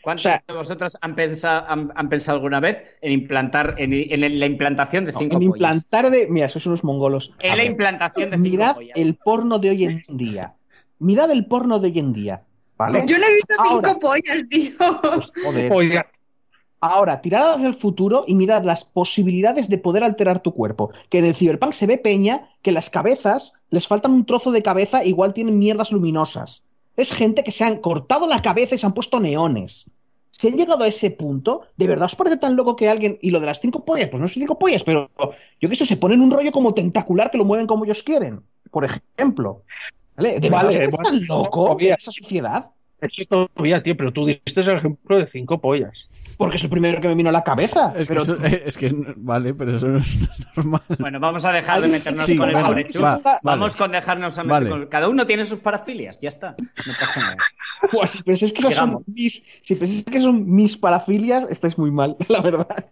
[0.01, 3.91] ¿Cuántos O sea- de vosotros han pensado, han, han pensado alguna vez en implantar, en,
[3.93, 5.55] en la implantación de no, cinco en pollas?
[5.55, 7.33] implantar de, mira, sois unos mongolos.
[7.41, 8.97] En A la ver, implantación de cinco mirad pollas.
[8.97, 10.53] el porno de hoy en día.
[10.99, 12.43] Mirad el porno de hoy en día,
[12.77, 13.03] ¿vale?
[13.07, 13.89] Yo no he visto Ahora.
[13.89, 14.73] cinco pollas, tío.
[15.43, 15.71] Joder.
[15.73, 16.07] Oiga,
[16.81, 20.91] Ahora, tirad hacia el futuro y mirad las posibilidades de poder alterar tu cuerpo.
[21.09, 24.63] Que en el Cyberpunk se ve peña que las cabezas les faltan un trozo de
[24.63, 26.63] cabeza, igual tienen mierdas luminosas.
[26.95, 29.89] Es gente que se han cortado la cabeza y se han puesto neones.
[30.31, 33.31] Si han llegado a ese punto, ¿de verdad os parece tan loco que alguien, y
[33.31, 35.09] lo de las cinco pollas, pues no son cinco pollas, pero
[35.59, 38.41] yo qué sé, se ponen un rollo como tentacular que lo mueven como ellos quieren,
[38.71, 39.63] por ejemplo?
[40.15, 40.39] ¿Vale?
[40.39, 42.69] ¿De verdad Vale, tan loco esa sociedad?
[43.01, 45.93] eso todavía, tío, pero tú diste el ejemplo de cinco pollas.
[46.39, 47.91] Porque es el primero que me vino a la cabeza.
[47.97, 50.07] Es que, pero- eso- es que vale, pero eso no es
[50.55, 50.81] normal.
[50.97, 53.03] Bueno, vamos a dejar de meternos Sí, con bueno, el Chus.
[53.03, 53.77] va, Vamos vale.
[53.77, 54.69] con dejarnos a meter Vale.
[54.69, 54.85] con...
[54.87, 56.55] Cada uno tiene sus parafilias, ya está.
[56.87, 57.35] No pasa nada.
[58.07, 62.39] Si pensáis que, son mis, si pensáis que son mis parafilias, estáis muy mal, la
[62.41, 62.85] verdad.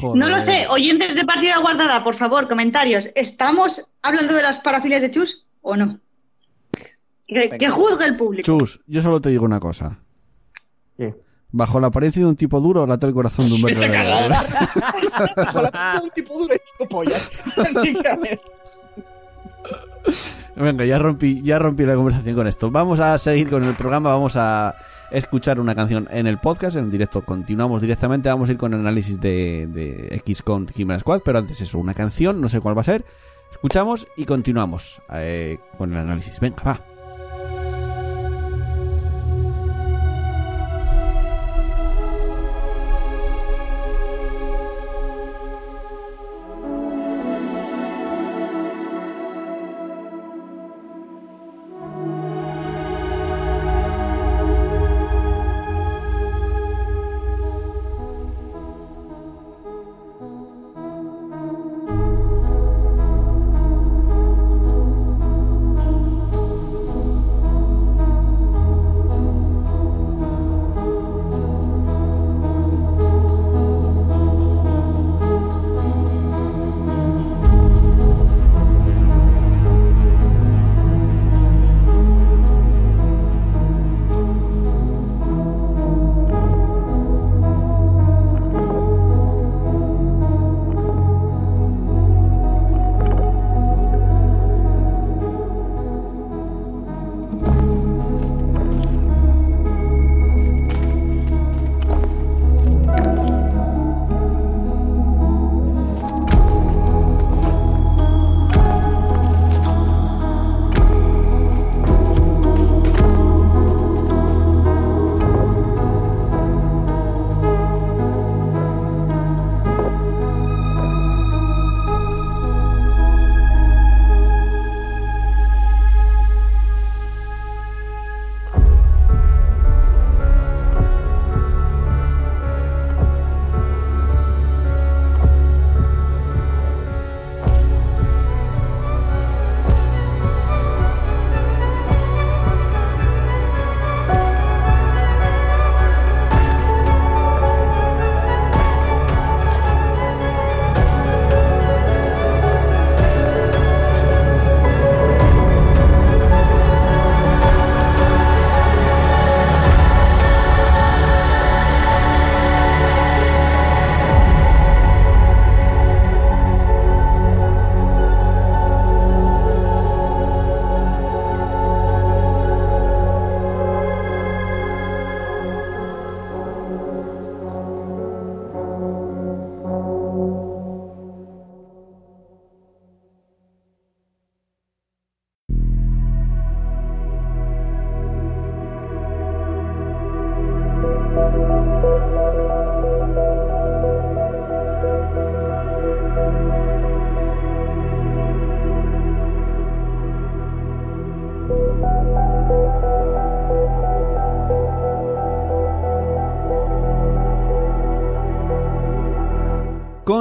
[0.00, 0.16] Joder.
[0.18, 3.10] No lo sé, oyentes de partida guardada, por favor, comentarios.
[3.16, 5.98] ¿Estamos hablando de las parafilias de Chus o no?
[7.26, 8.44] Que, que juzgue el público.
[8.58, 9.98] Chus, yo solo te digo una cosa.
[11.00, 11.14] ¿Qué?
[11.50, 14.34] Bajo la apariencia de un tipo duro, late el corazón de un verdadero.
[15.52, 17.32] Con la pinta de un tipo duro y cinco pollas.
[17.56, 18.40] Así que, a ver.
[20.56, 22.70] Venga, ya rompí, ya rompí la conversación con esto.
[22.70, 24.76] Vamos a seguir con el programa, vamos a
[25.10, 27.24] escuchar una canción en el podcast, en directo.
[27.24, 31.62] Continuamos directamente, vamos a ir con el análisis de, de XCON Chimera Squad, pero antes
[31.62, 33.06] eso, una canción, no sé cuál va a ser.
[33.50, 36.38] Escuchamos y continuamos eh, con el análisis.
[36.40, 36.89] Venga, va.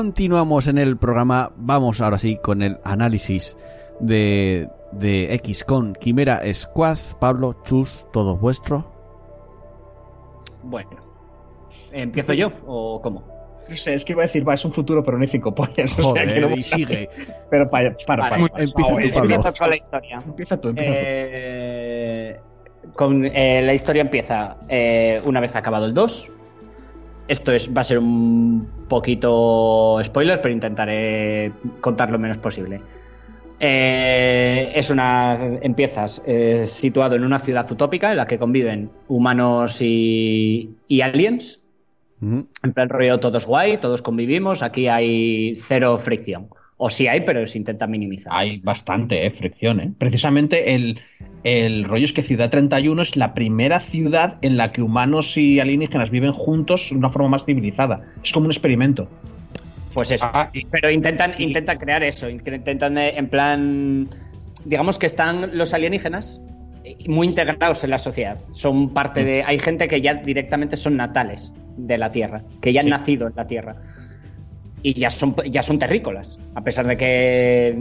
[0.10, 1.52] Continuamos en el programa.
[1.56, 3.56] Vamos ahora sí con el análisis
[3.99, 6.98] de, de XCON Quimera Squad.
[7.19, 8.91] Pablo, Chus, todo vuestro.
[10.64, 10.90] Bueno.
[11.91, 13.22] ¿Empiezo yo o cómo?
[13.69, 15.53] No sé, es que iba a decir, va, es un futuro, pero no hay cinco
[15.53, 15.94] pollas.
[15.94, 17.07] o sea, Joder, que no- y sigue.
[17.52, 18.49] Pero para, para, Vale.
[18.49, 18.64] para.
[18.64, 19.36] Empieza tú, Pablo.
[19.36, 20.23] Empiezo con la historia.
[20.26, 20.98] Empieza tú, empieza tú.
[20.98, 22.36] Eh,
[22.95, 26.31] con, eh, la historia empieza eh, una vez acabado el 2.
[27.30, 32.81] Esto es, va a ser un poquito spoiler, pero intentaré contar lo menos posible.
[33.60, 35.38] Eh, es una.
[35.61, 41.61] Empiezas eh, situado en una ciudad utópica en la que conviven humanos y, y aliens.
[42.22, 44.64] En plan rollo, todos guay, todos convivimos.
[44.64, 46.49] Aquí hay cero fricción.
[46.81, 48.31] O sí hay, pero se intenta minimizar.
[48.34, 49.91] Hay bastante eh, fricción, ¿eh?
[49.97, 50.97] Precisamente el,
[51.43, 55.60] el rollo es que Ciudad 31 es la primera ciudad en la que humanos y
[55.60, 58.06] alienígenas viven juntos de una forma más civilizada.
[58.23, 59.10] Es como un experimento.
[59.93, 60.30] Pues eso.
[60.34, 62.30] Ah, Pero intentan, intentan crear eso.
[62.30, 64.07] Intentan, eh, en plan.
[64.64, 66.39] Digamos que están los alienígenas
[66.85, 68.38] eh, muy integrados en la sociedad.
[68.51, 69.43] Son parte de.
[69.43, 72.91] Hay gente que ya directamente son natales de la Tierra, que ya han Sí.
[72.91, 73.76] nacido en la Tierra.
[74.81, 76.39] Y ya son, ya son terrícolas.
[76.56, 77.77] A pesar de que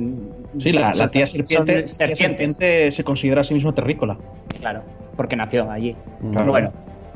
[0.58, 4.18] Sí, la, la tía serpiente, tía serpiente se considera a sí misma terrícola.
[4.58, 4.82] Claro,
[5.16, 5.94] porque nació allí.
[6.32, 6.50] Claro.
[6.50, 6.72] Bueno,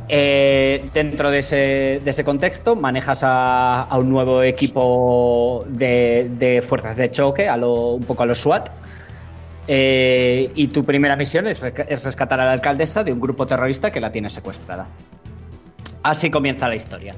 [0.09, 6.63] eh, dentro de ese, de ese contexto manejas a, a un nuevo equipo de, de
[6.63, 8.69] fuerzas de choque, a lo, un poco a los SWAT.
[9.67, 13.91] eh, y tu primera misión es, es rescatar a la alcaldesa de un grupo terrorista
[13.91, 14.87] que la tiene secuestrada.
[16.05, 17.15] Así comienza la historia.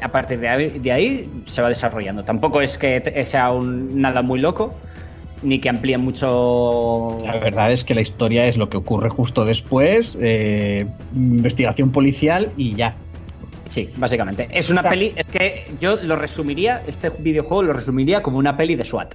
[0.00, 2.24] A partir de ahí, de ahí se va desarrollando.
[2.24, 4.74] Tampoco es que sea un, nada muy loco,
[5.42, 7.20] ni que amplíe mucho.
[7.24, 12.52] La verdad es que la historia es lo que ocurre justo después, eh, investigación policial
[12.56, 12.96] y ya.
[13.66, 14.48] Sí, básicamente.
[14.50, 18.74] Es una peli, es que yo lo resumiría, este videojuego lo resumiría como una peli
[18.74, 19.14] de SWAT.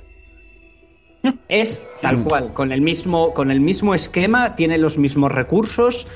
[1.50, 6.08] Es tal cual, con el mismo, con el mismo esquema, tiene los mismos recursos,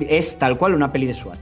[0.00, 1.38] es tal cual una peli de SWAT.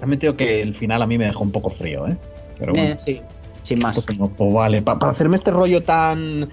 [0.00, 2.16] También creo que el final a mí me dejó un poco frío, ¿eh?
[2.58, 3.20] Pero bueno, Eh, sí,
[3.62, 4.04] sin más.
[4.04, 6.48] pues, pues vale, pa- para hacerme este rollo tan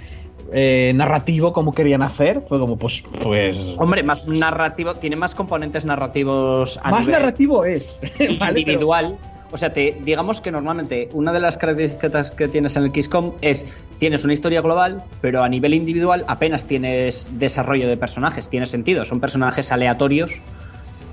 [0.54, 5.86] eh, narrativo como querían hacer, fue como, pues, pues Hombre, más narrativo, tiene más componentes
[5.86, 8.00] narrativos a más nivel narrativo es.
[8.20, 8.38] ¿vale?
[8.40, 9.18] Pero- individual.
[9.52, 13.34] O sea, te, digamos que normalmente una de las características que tienes en el XCOM
[13.42, 13.66] es
[14.00, 19.06] tienes una historia global, pero a nivel individual apenas tienes desarrollo de personajes, tiene sentido,
[19.06, 20.42] son personajes aleatorios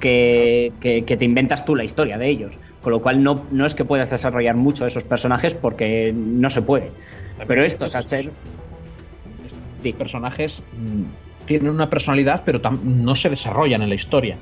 [0.02, 2.58] que, que- que te inventas tú la historia de ellos.
[2.82, 6.60] Con lo cual no, no es que puedas desarrollar mucho esos personajes porque no se
[6.60, 6.90] puede.
[7.46, 8.30] Pero estos, al ser...
[9.98, 14.36] personajes mm, tienen una personalidad, pero no se desarrollan en la historia.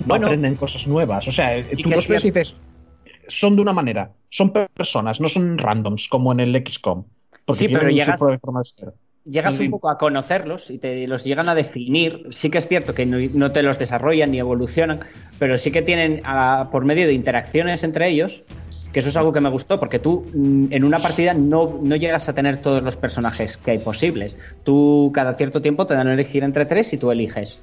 [0.00, 0.26] No Bueno.
[0.26, 1.28] aprenden cosas nuevas.
[1.28, 2.54] O sea, Y tú los ves y es- dices,
[3.28, 7.04] son de una manera, son personas, no son randoms como en el XCOM.
[7.48, 8.92] Sí, pero llegas- forma de ser.
[9.28, 9.64] Llegas Sí.
[9.64, 12.26] un poco a conocerlos y te los llegan a definir.
[12.30, 15.00] Sí que es cierto que no, no te los desarrollan ni evolucionan,
[15.38, 16.22] pero sí que tienen
[16.72, 18.42] por medio de interacciones entre ellos,
[18.92, 21.96] que eso es algo que me gustó, porque tú mm, en una partida no, no
[21.96, 24.36] llegas a tener todos los personajes que hay posibles.
[24.64, 27.58] Tú cada cierto tiempo te dan a elegir entre tres y tú eliges.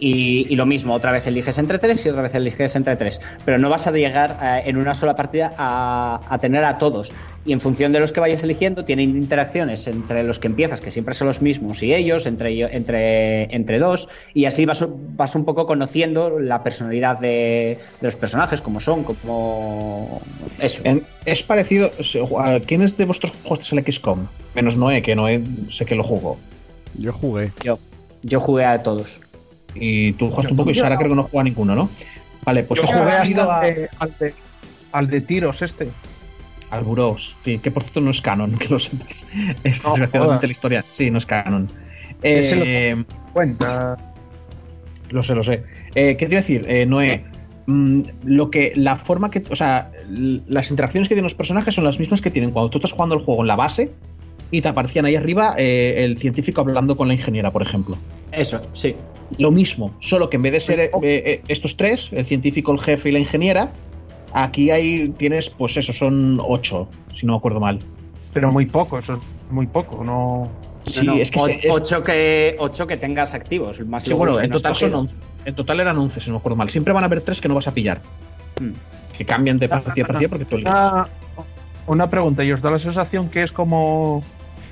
[0.00, 3.20] Y, y lo mismo, otra vez eliges entre tres y otra vez eliges entre tres.
[3.44, 7.12] Pero no vas a llegar eh, en una sola partida a, a tener a todos.
[7.46, 10.90] Y en función de los que vayas eligiendo, tienen interacciones entre los que empiezas, que
[10.90, 14.08] siempre son los mismos, y ellos, entre, entre, entre dos.
[14.32, 14.84] Y así vas,
[15.14, 20.22] vas un poco conociendo la personalidad de, de los personajes, como son, como.
[20.58, 20.80] Eso.
[20.84, 21.90] En- es parecido.
[22.38, 24.26] ¿a ¿Quiénes de vuestros jugasteis el XCOM?
[24.54, 26.38] Menos Noé, que Noé sé que lo jugó.
[26.98, 27.52] Yo jugué.
[27.62, 27.78] Yo,
[28.22, 29.20] yo jugué a todos.
[29.74, 31.90] Y tú jugaste un poco y Sara creo que no juega ninguno, ¿no?
[32.44, 34.34] Vale, pues Yo has al a, de, al, de,
[34.92, 35.90] al de tiros este.
[36.70, 39.26] al Burous, sí, que por cierto no es canon, que lo sepas.
[39.64, 40.84] Es No, desgraciadamente la historia.
[40.86, 41.68] Sí, no es canon.
[42.22, 43.96] Ese Eh, Cuenta.
[45.10, 45.62] Lo sé, lo sé.
[45.94, 47.24] Eh, ¿Qué te iba a decir, eh, Noé?
[47.66, 51.84] Mm, lo que, la forma que, o sea, las interacciones que tienen los personajes son
[51.84, 53.92] las mismas que tienen cuando tú estás jugando el juego en la base
[54.56, 57.96] y te aparecían ahí arriba eh, el científico hablando con la ingeniera, por ejemplo.
[58.30, 58.94] Eso, sí.
[59.38, 62.78] Lo mismo, solo que en vez de ser eh, eh, estos tres, el científico, el
[62.80, 63.72] jefe y la ingeniera,
[64.32, 67.78] aquí hay tienes, pues eso, son ocho, si no me acuerdo mal.
[68.32, 69.20] Pero muy poco, eso es
[69.50, 70.04] muy poco.
[70.04, 70.48] No.
[70.86, 73.80] Sí, No, no, es que o- se- es- ocho, que, ocho que tengas activos.
[73.86, 75.14] Más Sí, bueno, en no total son 11.
[75.46, 76.68] En total eran 11, si no me acuerdo mal.
[76.70, 78.02] Siempre van a haber tres que no vas a pillar.
[78.60, 78.72] Mm.
[79.16, 80.72] Que cambian de partida a partida porque tú eliges.
[80.74, 81.04] Una,
[81.86, 84.22] una pregunta, ¿y os da la sensación que es como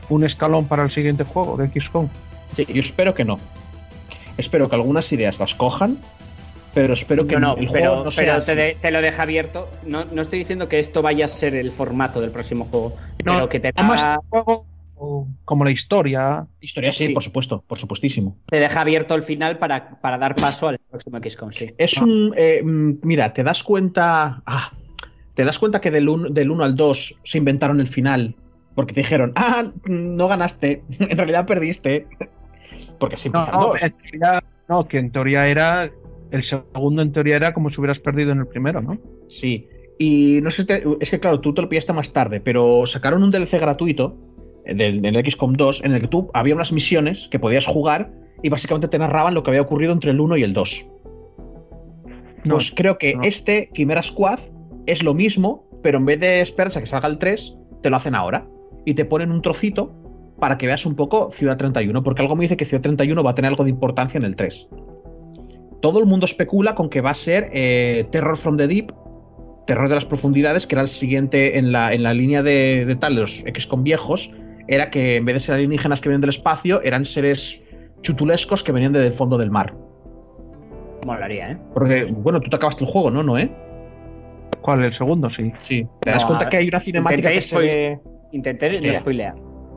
[0.09, 2.09] un escalón para el siguiente juego de XCOM?
[2.51, 3.39] Sí, yo espero que no.
[4.37, 5.99] Espero que algunas ideas las cojan,
[6.75, 8.47] pero espero que No, no, el pero, juego no sea pero así.
[8.47, 9.71] te, de- te lo deja abierto.
[9.85, 13.35] No, no estoy diciendo que esto vaya a ser el formato del próximo juego, No,
[13.35, 14.67] pero que te da, juego,
[15.45, 16.47] como la historia.
[16.61, 17.13] Historia sí, Sí.
[17.13, 18.37] por supuesto, por supuestísimo.
[18.47, 21.73] te deja abierto el final para, para dar paso al próximo XCOM, sí.
[21.77, 22.33] Es un.
[22.37, 24.43] eh, mm, mira, te das cuenta.
[24.47, 24.73] Ah,
[25.35, 28.35] te das cuenta que del 1 del uno al 2 se inventaron el final.
[28.75, 32.07] Porque te dijeron, ah, no ganaste, en realidad perdiste.
[32.99, 33.83] Porque así No, no, dos.
[33.83, 35.91] en teoría- no, que en teoría era.
[36.31, 38.97] El segundo en teoría era como si hubieras perdido en el primero, ¿no?
[39.29, 39.69] Sí.
[39.99, 43.23] Y no sé, te- es que claro, tú te lo pillaste más tarde, pero sacaron
[43.23, 44.17] un DLC gratuito
[44.65, 48.11] eh, del, del XCOM 2 en el que tú había unas misiones que podías jugar
[48.43, 50.87] y básicamente te narraban lo que había ocurrido entre el 1 y el 2.
[52.45, 53.23] No, Pues creo que no.
[53.23, 54.39] este Chimera Squad
[54.87, 57.97] es lo mismo, pero en vez de esperarse a que salga el 3, te lo
[57.97, 58.47] hacen ahora.
[58.85, 59.93] Y te ponen un trocito
[60.41, 63.31] para que veas un poco Ciudad 31, porque algo me dice que Ciudad 31 va
[63.31, 64.69] a tener algo de importancia en el 3.
[65.81, 68.93] Todo el mundo especula con que va a ser eh, Terror from the Deep,
[69.67, 72.97] Terror de las Profundidades, que era el siguiente en la, en la línea de, de
[72.97, 74.33] tal, de los XCOM viejos,
[74.69, 77.63] era que en vez de ser alienígenas que vienen del espacio, eran seres
[78.03, 79.75] chutulescos que venían del fondo del mar.
[81.07, 81.59] Molaría, ¿eh?
[81.75, 83.51] Porque, bueno, tú te acabaste el juego, ¿no, Noé?
[84.61, 84.85] ¿Cuál?
[84.85, 85.53] El segundo, sí.
[85.59, 85.87] Sí.
[86.01, 88.01] ¿Te das No, cuenta que hay una cinemática que se ve...
[88.33, 89.01] Intenté no Mira.
[89.01, 89.35] spoilear.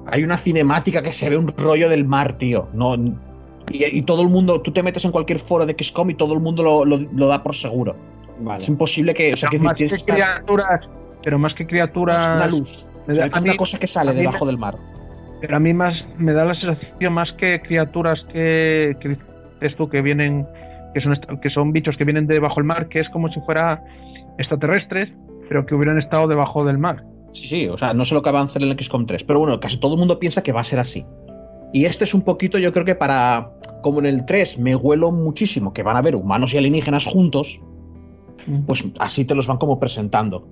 [0.08, 2.68] Hay una cinemática que se ve un rollo del mar, tío.
[2.74, 3.18] No, y,
[3.86, 6.40] y todo el mundo, tú te metes en cualquier foro de XCOM y todo el
[6.40, 7.96] mundo lo, lo- lo da por seguro.
[8.40, 8.64] Vale.
[8.64, 9.34] Es imposible que.
[9.34, 10.80] O sea, que Pero más que tienes que estar- criaturas,
[11.24, 12.90] pero más que criaturas, una luz.
[13.08, 14.78] O sea, es a una cosa que sale debajo me- del mar.
[15.42, 19.90] pero a mí más me da la sensación más que criaturas que, que dices tú
[19.90, 20.46] que vienen,
[20.94, 23.84] que son que son bichos que vienen debajo del mar, que es como si fuera
[24.38, 25.10] extraterrestres,
[25.50, 27.04] pero que hubieran estado debajo del mar.
[27.36, 29.26] Sí, sí, o sea, no sé lo que va a hacer en el XCOM 3,
[29.26, 31.06] pero bueno, casi todo el mundo piensa que va a ser así.
[31.74, 33.52] Y este es un poquito, yo creo que para,
[33.84, 37.60] como en el 3 me huelo muchísimo que van a haber humanos y alienígenas juntos,
[38.66, 40.48] pues así te los van como presentando.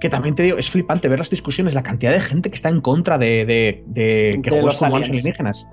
[0.00, 2.68] Que también te digo, es flipante ver las discusiones, la cantidad de gente que está
[2.68, 5.66] en contra de, de, de que De los con humanos y alienígenas.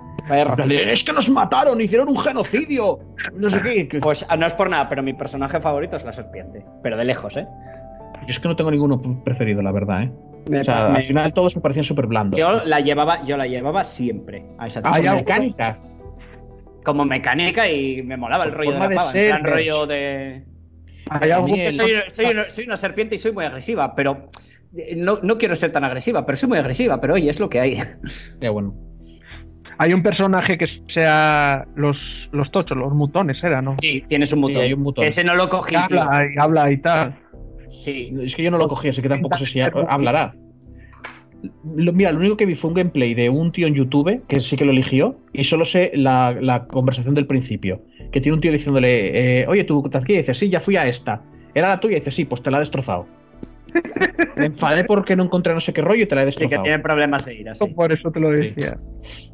[0.70, 3.00] Es que nos mataron, hicieron un genocidio.
[3.34, 3.98] No sé qué.
[4.00, 6.64] Pues ah, no es por nada, pero mi personaje favorito es la serpiente.
[6.82, 7.46] Pero de lejos, ¿eh?
[8.22, 10.12] Yo es que no tengo ninguno preferido, la verdad, ¿eh?
[10.48, 12.38] Me- O sea, me- al final todos me parecían súper blandos.
[12.38, 15.78] yo la llevaba, yo la llevaba siempre a esa Hay tipo de mecánica.
[16.84, 19.54] como mecánica y me molaba el rollo de la de pava, ser, Berch.
[19.54, 20.44] rollo de
[21.10, 24.28] Hay algo que el- soy, soy una, soy una serpiente y soy muy agresiva, pero
[24.76, 27.48] eh, no, no quiero ser tan agresiva, pero soy muy agresiva, pero oye, es lo
[27.50, 27.76] que hay.
[28.40, 28.74] Ya, bueno.
[29.78, 31.96] hay un personaje que sea los,
[32.32, 33.76] los tochos, los mutones, era, ¿no?
[33.80, 34.62] Sí, tienes un mutón.
[34.62, 35.04] hay un mutón.
[35.04, 35.74] Ese no lo cogí.
[35.74, 37.18] Habla y habla y tal.
[37.70, 38.14] Sí.
[38.22, 40.34] Es que yo no lo cogí, así que tampoco sé si ha- hablará.
[41.74, 44.40] Lo- mira, lo único que vi fue un gameplay de un tío en YouTube, que
[44.40, 47.82] sí que lo eligió, y solo sé la, la conversación del principio.
[48.12, 50.86] Que tiene un tío diciéndole, eh, oye, tú te adquieres, dice, sí, ya fui a
[50.86, 51.22] esta.
[51.54, 51.96] ¿Era la tuya?
[51.96, 53.06] Y dice, sí, pues te la he destrozado.
[54.36, 56.42] Me enfadé porque no encontré no sé qué rollo y te la he Sí, que
[56.44, 56.62] destrozado.
[56.64, 57.66] tiene problemas de ira, sí.
[57.68, 58.78] Por eso te lo decía.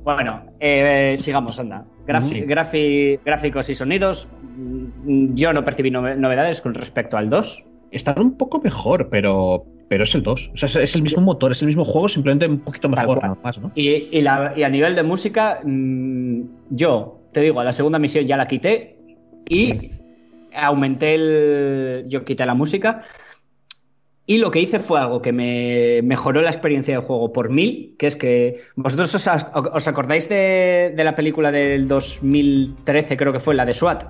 [0.05, 1.87] Bueno, eh, sigamos, anda.
[2.07, 2.43] Graf- Sí.
[2.43, 4.29] grafi- gráficos y sonidos.
[4.43, 7.65] mm, Yo no percibí nove- novedades con respecto al 2.
[7.91, 10.51] Están un poco mejor, pero, pero es el 2.
[10.55, 13.23] O sea, es, es el mismo motor, es el mismo juego, simplemente un poquito mejor,
[13.23, 13.71] nada más, ¿no?
[13.75, 16.41] Y, y la- y a nivel de música, mm,
[16.71, 18.97] yo te digo, a la segunda misión ya la quité
[19.49, 19.91] y
[20.55, 22.05] aumenté el.
[22.09, 23.03] Yo quité la música.
[24.29, 27.95] Y lo que hice fue algo que me mejoró la experiencia de juego por mil,
[27.97, 33.39] que es que vosotros os, os acordáis de, de la película del 2013, creo que
[33.39, 34.03] fue, la de SWAT,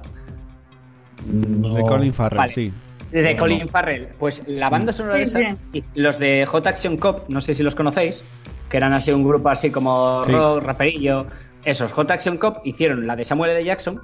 [1.26, 2.52] De Colin Farrell, Vale.
[2.52, 2.72] sí.
[3.22, 3.68] De No, Colin no.
[3.68, 4.08] Farrell.
[4.18, 7.54] Pues la banda sonora Sí, de esa, y los de Hot Action Cop, no sé
[7.54, 8.24] si los conocéis,
[8.68, 10.32] que eran así un grupo así como Sí.
[10.32, 11.26] rock, raperillo.
[11.64, 13.64] Esos Hot Action Cop hicieron la de Samuel L.
[13.64, 14.00] Jackson,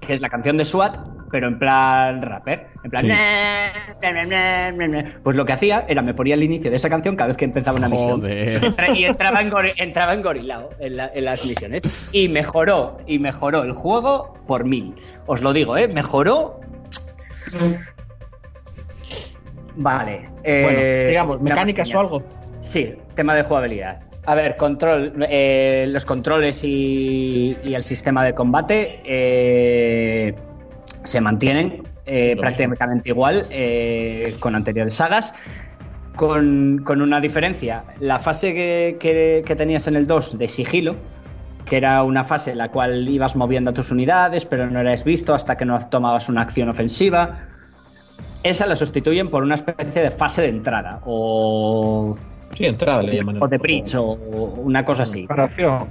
[0.00, 0.98] que es la canción de SWAT,
[1.30, 2.66] pero en plan rapper.
[2.84, 3.02] En plan.
[3.04, 3.08] Sí.
[3.08, 5.04] "Na, na, na, na, na".
[5.22, 7.46] Pues lo que hacía era me ponía el inicio de esa canción cada vez que
[7.46, 8.20] empezaba una misión.
[8.26, 12.10] Entra- Y entraba en, gori- entraba en gorilao en, la- en las misiones.
[12.12, 14.94] Y mejoró, y mejoró el juego por mil.
[15.24, 15.88] Os lo digo, ¿eh?
[15.88, 16.60] Mejoró.
[19.76, 20.20] Vale.
[20.42, 22.22] eh, Bueno, digamos, una mecánicas o algo.
[22.60, 24.00] Sí, tema de jugabilidad.
[24.26, 30.34] A ver, control, eh, los controles y, y el sistema de combate eh,
[31.02, 35.34] se mantienen eh, prácticamente igual eh, con anteriores sagas,
[36.16, 37.84] con, con una diferencia.
[38.00, 40.96] La fase que, que- que tenías en el 2 de sigilo,
[41.66, 45.04] que era una fase en la cual ibas moviendo a tus unidades, pero no eras
[45.04, 47.40] visto hasta que no tomabas una acción ofensiva.
[48.44, 52.16] Esa la sustituyen por una especie de fase de entrada o
[52.54, 53.42] Sí, entrada le llaman.
[53.42, 55.26] o de bridge o una cosa así.
[55.26, 55.88] Preparación.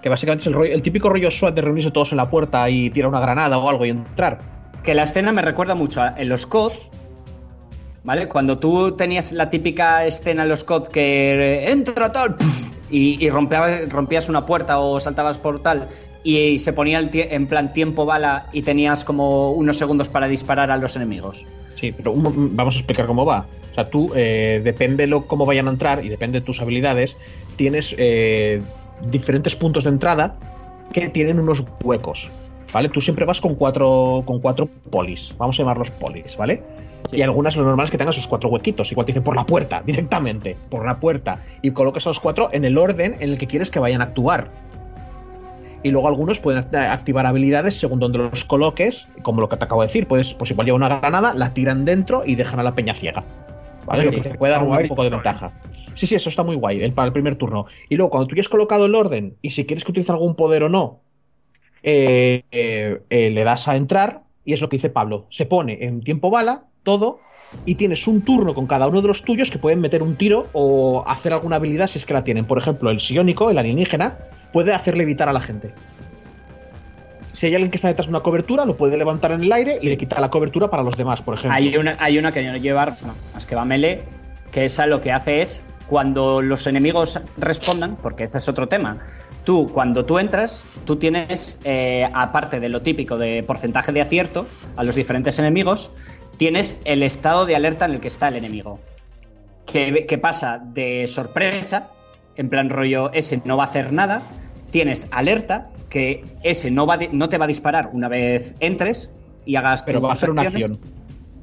[0.00, 2.70] Que básicamente es el, rollo, el típico rollo SWAT de reunirse todos en la puerta
[2.70, 4.38] y tirar una granada o algo y entrar.
[4.82, 6.72] Que la escena me recuerda mucho a, en los COD,
[8.04, 8.28] ¿vale?
[8.28, 12.36] Cuando tú tenías la típica escena en los COD que entra tal
[12.90, 15.88] y, y rompea- rompías una puerta o saltabas por tal
[16.28, 20.70] y, se ponía el en plan tiempo bala y tenías como unos segundos para disparar
[20.70, 21.46] a los enemigos.
[21.74, 23.46] Sí, pero un mo- vamos a explicar cómo va.
[23.72, 27.16] O sea, tú, eh, depende lo, cómo vayan a entrar y depende de tus habilidades,
[27.56, 28.60] tienes eh,
[29.10, 30.36] diferentes puntos de entrada
[30.92, 32.30] que tienen unos huecos.
[32.72, 32.90] ¿Vale?
[32.90, 35.34] Tú siempre vas con cuatro, con cuatro polis.
[35.38, 36.62] Vamos a llamarlos polis, ¿vale?
[37.08, 37.16] Sí.
[37.16, 38.92] Y algunas lo normal es que tengan sus cuatro huequitos.
[38.92, 41.42] Igual te dicen por la puerta, directamente, por una puerta.
[41.62, 44.04] Y colocas a los cuatro en el orden en el que quieres que vayan a
[44.04, 44.67] actuar.
[45.82, 49.64] Y luego algunos pueden act- activar habilidades según donde los coloques, como lo que te
[49.64, 50.06] acabo de decir.
[50.06, 53.24] Puedes, pues igual lleva una granada, la tiran dentro y dejan a la peña ciega.
[53.86, 54.08] ¿Vale?
[54.08, 54.88] Sí, lo que te puede dar un guay.
[54.88, 55.52] poco de ventaja.
[55.94, 57.66] Sí, sí, eso está muy guay el, para el primer turno.
[57.88, 60.34] Y luego, cuando tú ya has colocado el orden y si quieres que utilice algún
[60.34, 61.00] poder o no,
[61.82, 65.26] eh, eh, eh, le das a entrar y es lo que dice Pablo.
[65.30, 67.20] Se pone en tiempo bala todo
[67.64, 70.46] y tienes un turno con cada uno de los tuyos que pueden meter un tiro
[70.52, 72.46] o hacer alguna habilidad si es que la tienen.
[72.46, 74.18] Por ejemplo, el psiónico, el alienígena,
[74.52, 75.72] puede hacerle evitar a la gente.
[77.32, 79.78] Si hay alguien que está detrás de una cobertura, lo puede levantar en el aire
[79.80, 81.56] y le quita la cobertura para los demás, por ejemplo.
[81.56, 84.02] Hay una, hay una que no lleva armas, que va melee,
[84.50, 88.98] que esa lo que hace es cuando los enemigos respondan, porque ese es otro tema,
[89.44, 94.46] tú cuando tú entras, tú tienes, eh, aparte de lo típico de porcentaje de acierto
[94.76, 95.90] a los diferentes enemigos,
[96.36, 98.80] tienes el estado de alerta en el que está el enemigo.
[99.64, 101.90] Que pasa de sorpresa,
[102.38, 104.22] en plan rollo, ese no va a hacer nada,
[104.70, 109.10] tienes alerta, que ese no, va no te va a disparar una vez entres
[109.44, 109.82] y hagas...
[109.82, 110.78] Pero va a ser una acción.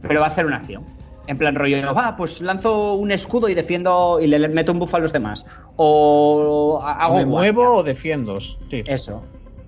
[0.02, 0.84] Pero va a hacer una acción.
[1.28, 4.80] En plan rollo, va, pues lanzo un escudo y defiendo y le le meto un
[4.80, 5.46] buff a los demás.
[5.76, 7.54] O hago me guardia.
[7.54, 8.40] muevo o defiendo.
[8.40, 8.84] Sí.
[8.86, 9.24] Eso.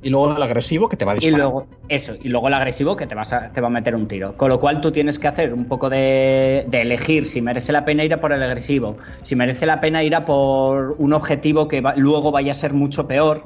[0.07, 1.39] Y luego el agresivo que te va a Y disparar.
[1.41, 4.07] luego, eso, y luego el agresivo que te, vas a- te va a meter un
[4.07, 4.37] tiro.
[4.37, 7.83] Con lo cual tú tienes que hacer un poco de, de elegir si merece la
[7.83, 11.67] pena ir a por el agresivo, si merece la pena ir a por un objetivo
[11.67, 13.43] que va- luego vaya a ser mucho peor.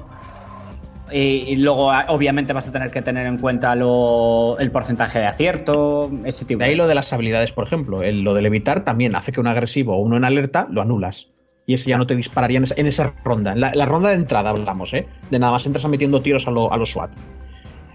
[1.11, 5.17] Y, y luego, a- obviamente, vas a tener que tener en cuenta lo- el porcentaje
[5.17, 8.03] de acierto, ese tipo De ahí lo de las habilidades, por ejemplo.
[8.03, 11.31] El- lo del evitar también hace que un agresivo o uno en alerta lo anulas.
[11.65, 13.53] Y ese ya no te dispararía en esa, en esa ronda.
[13.53, 15.07] En la, la ronda de entrada hablamos, ¿eh?
[15.29, 17.11] De nada más entras a metiendo tiros a, lo- a los SWAT.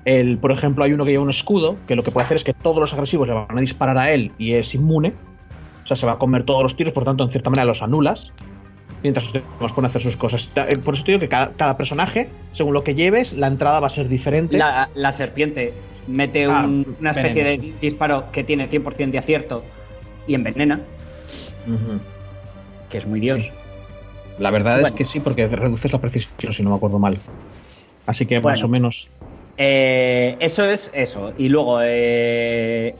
[0.04, 2.44] El, por ejemplo, hay uno que lleva un escudo, que lo que puede hacer es
[2.44, 5.12] que todos los agresivos le van a disparar a él y es inmune.
[5.82, 7.82] O sea, se va a comer todos los tiros, por tanto, en cierta manera los
[7.82, 8.32] anulas.
[9.02, 10.50] Mientras los demás pueden hacer sus cosas.
[10.56, 13.80] Eh, Por eso te digo que cada, cada personaje, según lo que lleves, la entrada
[13.80, 14.56] va a ser diferente.
[14.56, 15.74] La, la serpiente
[16.06, 19.64] mete Ah, un- una especie veneno, de disparo que tiene 100% de acierto
[20.26, 20.80] y envenena,
[21.66, 22.00] Ujú.
[22.90, 23.44] Que es muy dios.
[23.44, 23.50] Sí.
[24.38, 24.88] La verdad Bueno.
[24.88, 27.18] es que sí, porque reduces la precisión, si no me acuerdo mal.
[28.06, 29.08] Así que más o menos.
[29.56, 31.32] Eh, eso es eso.
[31.38, 32.94] Y luego eh,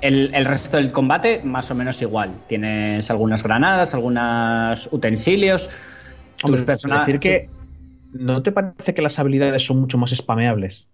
[0.00, 2.34] el, el resto del combate, más o menos igual.
[2.48, 5.70] Tienes algunas granadas, algunos utensilios.
[6.38, 7.48] Tus Hombre, decir que.
[8.12, 10.88] ¿No te parece que las habilidades son mucho más spameables?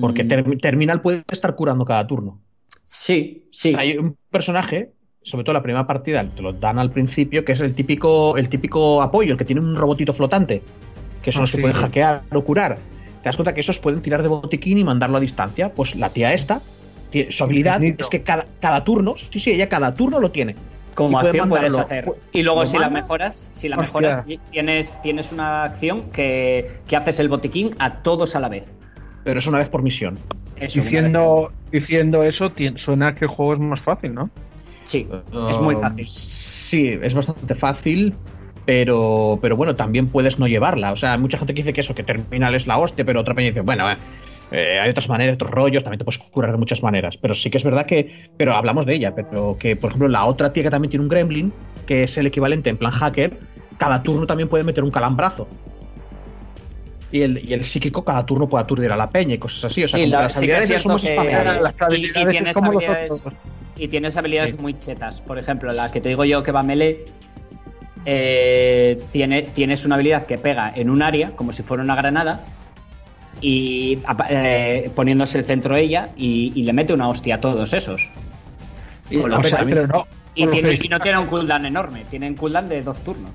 [0.00, 2.40] Porque Mm, Term- Terminal puede estar curando cada turno.
[2.84, 3.74] Sí, sí.
[3.76, 4.92] Hay un personaje,
[5.26, 8.48] sobre todo la primera partida, te lo dan al principio, que es el típico, el
[8.48, 10.62] típico apoyo, el que tiene un robotito flotante,
[11.20, 11.62] que son Ah, los que sí.
[11.62, 12.76] pueden hackear o curar.
[13.22, 15.72] Te das cuenta que esos pueden tirar de botiquín y mandarlo a distancia.
[15.74, 16.60] Pues la tía esta,
[17.30, 18.04] su habilidad Infinito.
[18.04, 20.54] es que cada, cada turno, sí, sí, ella cada turno lo tiene.
[20.94, 22.04] Como y puede acción puedes hacer.
[22.30, 23.86] Y luego si la mejoras, si la Hostia.
[23.86, 28.76] mejoras, tienes, tienes una acción que, que haces el botiquín a todos a la vez.
[29.24, 30.16] Pero es una vez por misión.
[30.54, 30.92] Eso, una vez.
[31.02, 32.52] Diciendo, diciendo eso,
[32.84, 34.30] suena que el juego es más fácil, ¿no?
[34.86, 35.08] Sí,
[35.50, 36.06] es muy Um, fácil.
[36.10, 38.14] Sí, es bastante fácil,
[38.64, 40.92] pero, pero bueno, también puedes no llevarla.
[40.92, 43.20] O sea, hay mucha gente que dice que eso, que Terminal es la hostia, pero
[43.20, 43.96] otra peña dice, bueno, eh,
[44.52, 47.16] eh, hay otras maneras, otros rollos, también te puedes curar de muchas maneras.
[47.16, 50.24] Pero sí que es verdad que, pero hablamos de ella, pero que, por ejemplo, la
[50.24, 51.52] otra tía que también tiene un gremlin,
[51.86, 53.38] que es el equivalente en plan hacker,
[53.78, 55.48] cada turno también puede meter un calambrazo.
[57.12, 59.84] Y el, y el psíquico cada turno puede aturdir a la peña y cosas así.
[59.84, 61.44] O sea, Sí, la- las sí habilidades son cierto más que-.
[61.44, 63.28] Las y- y habilidades tienes habilidades-.
[63.76, 64.56] Y tienes habilidades Sí.
[64.58, 65.20] muy chetas.
[65.20, 67.06] Por ejemplo, la que te digo yo que va melee.
[68.08, 72.44] eh, tiene, tienes una habilidad que pega en un área, como si fuera una granada.
[73.40, 73.98] Y
[74.30, 78.10] eh, poniéndose el centro ella y, y le mete una hostia a todos esos.
[79.10, 79.28] Y- pero
[79.88, 83.32] no, Y, tiene- y no tiene un cooldown enorme, tienen cooldown de dos turnos.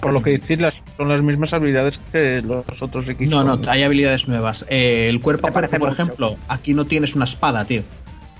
[0.00, 3.28] Por lo que decís, las, son las mismas habilidades que los otros equipos.
[3.30, 4.64] No, no, hay habilidades nuevas.
[4.68, 6.02] Eh, el cuerpo Me parece por mucho.
[6.02, 7.82] ejemplo, aquí no tienes una espada, tío.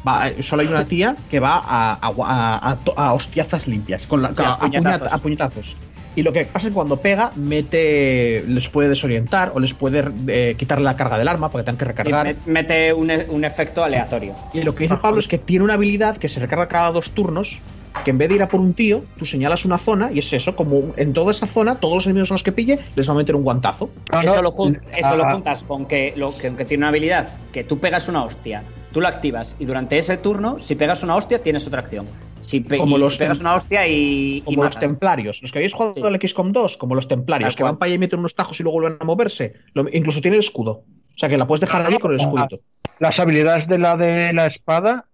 [0.06, 4.22] Va, eh, solo hay una tía que va a, a, a- a hostiazas limpias, con
[4.22, 5.12] la, Sí, a puñetazos.
[5.12, 5.76] a puñetazos.
[6.14, 8.42] Y lo que pasa es que cuando pega, mete.
[8.48, 11.84] les puede desorientar o les puede eh, quitar la carga del arma porque tengan que
[11.84, 12.26] recargar.
[12.26, 14.34] me- mete un, e- un efecto aleatorio.
[14.54, 17.10] Y lo que dice Pablo es que tiene una habilidad que se recarga cada dos
[17.12, 17.58] turnos,
[18.04, 20.32] que en vez de ir a por un tío, tú señalas una zona y es
[20.32, 23.12] eso, como en toda esa zona, todos los enemigos a los que pille, les va
[23.12, 23.90] a meter un guantazo.
[24.12, 26.82] No, no, eso lo, jun- eso lo ah, juntas con que, lo, que, que tiene
[26.82, 28.62] una habilidad que tú pegas una hostia,
[28.92, 32.06] tú la activas y durante ese turno, si pegas una hostia, tienes otra acción.
[32.42, 35.42] Si, pe- Como los si pegas una hostia y, y Como los templarios.
[35.42, 36.02] Los que habéis jugado Sí.
[36.02, 38.60] al XCOM 2, como los templarios, Tal que van para allá y meten unos tajos
[38.60, 39.54] y luego vuelven a moverse.
[39.74, 40.70] Lo- incluso tiene el escudo.
[41.16, 42.60] O sea que la puedes dejar allí con el escudito.
[43.00, 45.06] las habilidades de la de la espada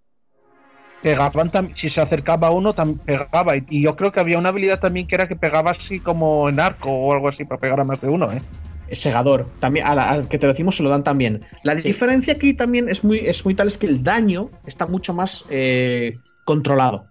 [1.03, 1.51] pegaban
[1.81, 2.75] si se acercaba a uno
[3.05, 6.01] pegaba y, y yo creo que había una habilidad también que era que pegaba así
[6.01, 8.41] como en arco o algo así para pegar a más de uno ¿eh?
[8.91, 9.47] Segador.
[9.59, 11.43] También, a la- al que te lo decimos se lo dan también.
[11.63, 11.89] La Sí.
[11.89, 15.45] diferencia aquí también es muy, es muy tal, es que el daño está mucho más
[15.51, 17.07] eh, controlado.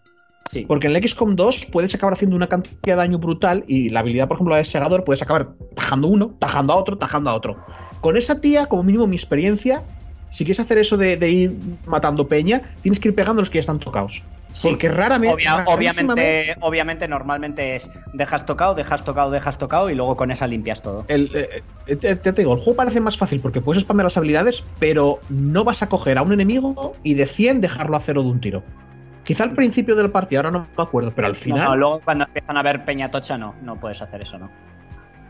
[0.45, 0.65] Sí.
[0.67, 4.01] Porque en el XCOM 2 puedes acabar haciendo una cantidad de daño brutal y la
[4.01, 7.33] habilidad, por ejemplo, la de segador, puedes acabar tajando uno, tajando a otro, tajando a
[7.35, 7.57] otro.
[7.99, 9.81] Con esa tía, como mínimo mi experiencia,
[10.31, 11.55] si quieres hacer eso de, de ir
[11.85, 14.23] matando peña, tienes que ir pegando a los que ya están tocados.
[14.53, 14.67] Sí.
[14.69, 20.17] Porque raramente, Obvia- obviamente, obviamente, normalmente es dejas tocado, dejas tocado, dejas tocado y luego
[20.17, 21.05] con esa limpias todo.
[21.07, 24.17] el, eh, eh, te, te digo, el juego parece más fácil porque puedes spamear las
[24.17, 28.23] habilidades, pero no vas a coger a un enemigo y de 100 dejarlo a cero
[28.23, 28.63] de un tiro.
[29.23, 31.69] Quizá al principio del partido, ahora no me acuerdo, pero al final.
[31.69, 34.49] No, luego cuando empiezan a ver peña tocha, no, no puedes hacer eso, ¿no?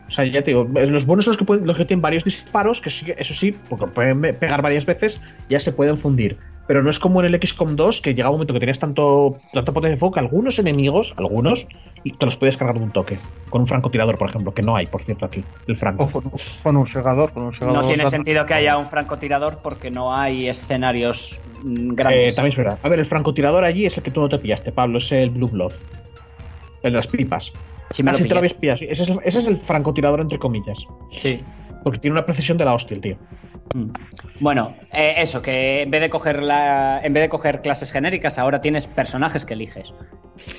[0.08, 2.24] O sea, ya te digo, los buenos son los que, pueden, los que tienen varios
[2.24, 6.36] disparos, que sí, eso sí, porque pueden pegar varias veces, ya se pueden fundir.
[6.68, 9.36] Pero no es como en el XCOM 2, que llega un momento que tenías tanto,
[9.52, 11.66] tanta potencia de fuego que algunos enemigos, algunos,
[12.04, 13.18] te los puedes cargar de un toque.
[13.50, 16.04] Con un francotirador, por ejemplo, que no hay, por cierto, aquí, el franco.
[16.04, 17.74] O con, un- con un segador, con un segador.
[17.74, 22.34] No tiene tanto- sentido que haya un francotirador porque no hay escenarios mm, Eh, grandes.
[22.36, 22.78] también es verdad.
[22.82, 25.30] A ver, el francotirador allí es el que tú no te pillaste, Pablo, es el
[25.30, 25.72] Blue Blood.
[26.82, 27.52] El de las pipas.
[27.92, 28.78] Sí, me Ah, lo sí, te lo habías pillado.
[28.82, 30.78] Ese es, el, ese es el francotirador, entre comillas.
[31.10, 31.42] Sí.
[31.84, 33.18] Porque tiene una precisión de la hostia, el tío.
[33.74, 33.90] Mm.
[34.40, 38.38] Bueno, eh, eso, que en vez de coger la, en vez de coger clases genéricas,
[38.38, 39.92] ahora tienes personajes que eliges.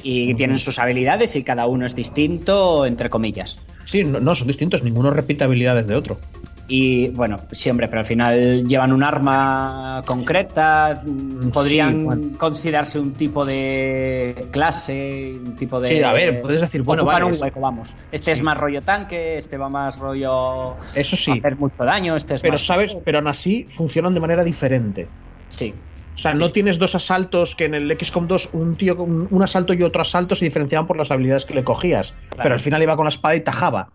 [0.04, 3.62] Y tienen sus habilidades y cada uno es distinto, entre comillas.
[3.86, 6.20] Sí, no, no, son distintos, ninguno repite habilidades de otro.
[6.68, 11.04] Y bueno, sí, hombre, pero al final llevan un arma concreta,
[11.52, 12.38] podrían Sí, bueno.
[12.38, 15.88] considerarse un tipo de clase, un tipo de.
[15.90, 17.94] Sí, a ver, puedes decir, bueno, vale, un es- hueco, vamos.
[18.12, 21.32] Este es más rollo tanque, este va más rollo Eso sí.
[21.32, 22.66] hacer mucho daño, este es Pero más.
[22.66, 25.08] sabes, pero aún así funcionan de manera diferente.
[25.50, 25.74] Sí.
[26.16, 29.12] O sea, Sí, no tienes dos asaltos que en el XCOM 2 un tío con
[29.12, 32.14] un, un asalto y otro asalto se diferenciaban por las habilidades que le cogías.
[32.42, 33.90] Pero al final iba con la espada y tajaba.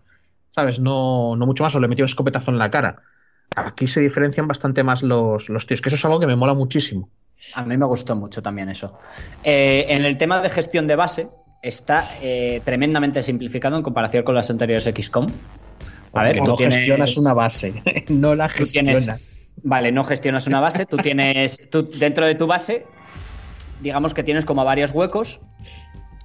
[0.51, 0.79] ¿Sabes?
[0.79, 3.01] No, no mucho más, o le metía un escopetazo en la cara.
[3.55, 6.53] Aquí se diferencian bastante más los, los tíos, que eso es algo que me mola
[6.53, 7.09] muchísimo.
[7.55, 8.97] A mí me gustó mucho también eso.
[9.43, 11.27] Eh, en el tema de gestión de base,
[11.61, 15.27] está eh, tremendamente simplificado en comparación con las anteriores XCOM.
[16.13, 18.57] A ver, tú tienes- gestionas una base, no la tienes-
[19.05, 19.31] gestionas.
[19.63, 21.69] Vale, no gestionas una base, tú tienes.
[21.69, 22.85] Tú, dentro de tu base,
[23.81, 25.41] digamos que tienes como varios huecos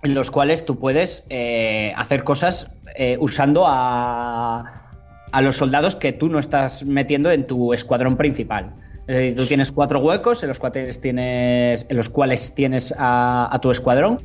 [0.05, 4.91] en los cuales tú puedes eh, hacer cosas eh, usando a,
[5.33, 8.75] a los soldados que tú no estás metiendo en tu escuadrón principal.
[9.07, 13.49] Es decir, tú tienes cuatro huecos en los cuales tienes, en los cuales tienes a,
[13.51, 14.19] a tu escuadrón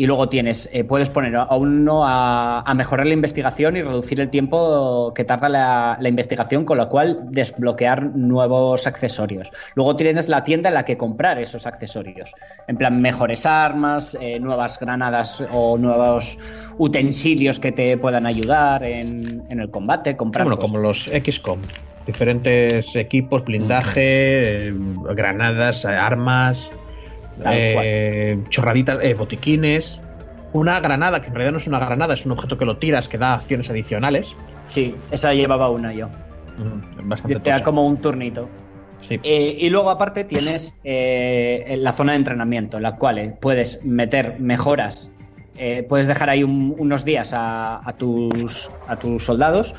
[0.00, 4.18] y luego tienes, eh, puedes poner a uno a, a mejorar la investigación y reducir
[4.18, 9.52] el tiempo que tarda la, la investigación, con lo cual desbloquear nuevos accesorios.
[9.74, 12.32] Luego tienes la tienda en la que comprar esos accesorios.
[12.66, 16.38] En plan, mejores armas, eh, nuevas granadas o nuevos
[16.78, 21.60] utensilios que te puedan ayudar en, en el combate, comprar Bueno, como los XCOM.
[22.06, 24.74] Diferentes equipos, blindaje, eh,
[25.14, 26.72] granadas, armas,
[27.46, 30.00] eh, chorraditas, eh, botiquines.
[30.52, 33.08] Una granada, que en realidad no es una granada, es un objeto que lo tiras
[33.08, 34.34] que da acciones adicionales.
[34.66, 36.08] Sí, esa llevaba una yo.
[36.58, 38.48] Mm, Bastante Te da como un turnito.
[38.98, 39.18] Sí.
[39.22, 45.10] Eh, y luego aparte tienes la zona de entrenamiento, en la cual puedes meter mejoras,
[45.56, 49.74] eh, puedes dejar ahí un- unos días a, a tus, a tus soldados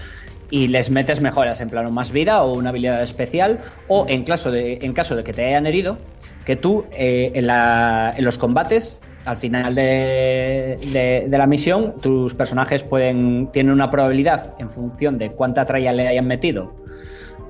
[0.51, 4.51] y les metes mejoras en plano más vida o una habilidad especial o en caso
[4.51, 5.97] de, en caso de que te hayan herido,
[6.45, 11.95] que tú eh, en, la- en los combates al final de, de- de la misión
[12.01, 16.73] tus personajes pueden tienen una probabilidad en función de cuánta tralla le hayan metido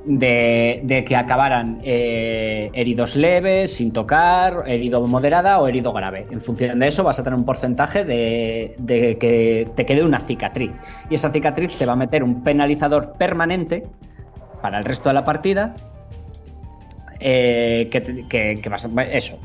[0.05, 6.25] de, de que acabaran eh, heridos leves, sin tocar, herido moderada o herido grave.
[6.31, 10.19] En función de eso vas a tener un porcentaje de, de que te quede una
[10.19, 10.71] cicatriz.
[11.09, 13.85] Y esa cicatriz te va a meter un penalizador permanente
[14.61, 15.75] para el resto de la partida.
[17.19, 19.37] eh, que, que- que vas a- eso.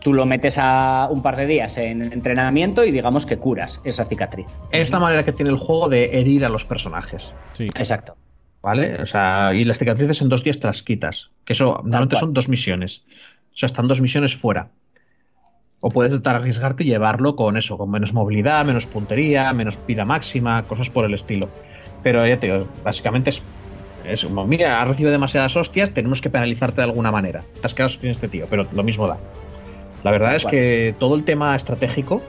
[0.00, 4.06] Tú lo metes a un par de días en entrenamiento y digamos que curas esa
[4.06, 4.46] cicatriz.
[4.72, 7.34] Es la manera que tiene el juego de herir a los personajes.
[7.52, 7.66] Sí.
[7.76, 8.16] Exacto.
[8.62, 9.00] ¿Vale?
[9.02, 11.30] O sea, y las cicatrices en dos días te las quitas.
[11.44, 13.02] Que eso normalmente son dos misiones.
[13.54, 14.68] O sea, están dos misiones fuera.
[15.80, 20.04] O puedes de arriesgarte y llevarlo con eso, con menos movilidad, menos puntería, menos vida
[20.04, 21.48] máxima, cosas por el estilo.
[22.02, 23.42] Pero ya te digo, básicamente es,
[24.04, 27.44] es como, mira, has recibido demasiadas hostias, tenemos que penalizarte de alguna manera.
[27.60, 29.16] Te has quedado sin este tío, pero lo mismo da.
[30.04, 32.22] La verdad es que todo el tema estratégico,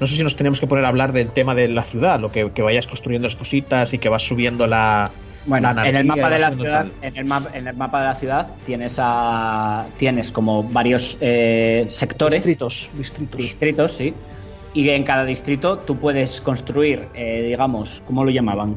[0.00, 2.30] no sé si nos tenemos que poner a hablar del tema de la ciudad, lo
[2.30, 5.10] que, que vayas construyendo las cositas y que vas subiendo la,
[5.46, 8.14] Bueno, en el mapa de la ciudad, en el, map- en el mapa de la
[8.14, 13.38] ciudad tienes a tienes como varios eh, sectores, Distritos, distritos.
[13.38, 14.12] distritos, sí,
[14.74, 18.76] y en cada distrito tú puedes construir, eh, digamos, ¿cómo lo llamaban?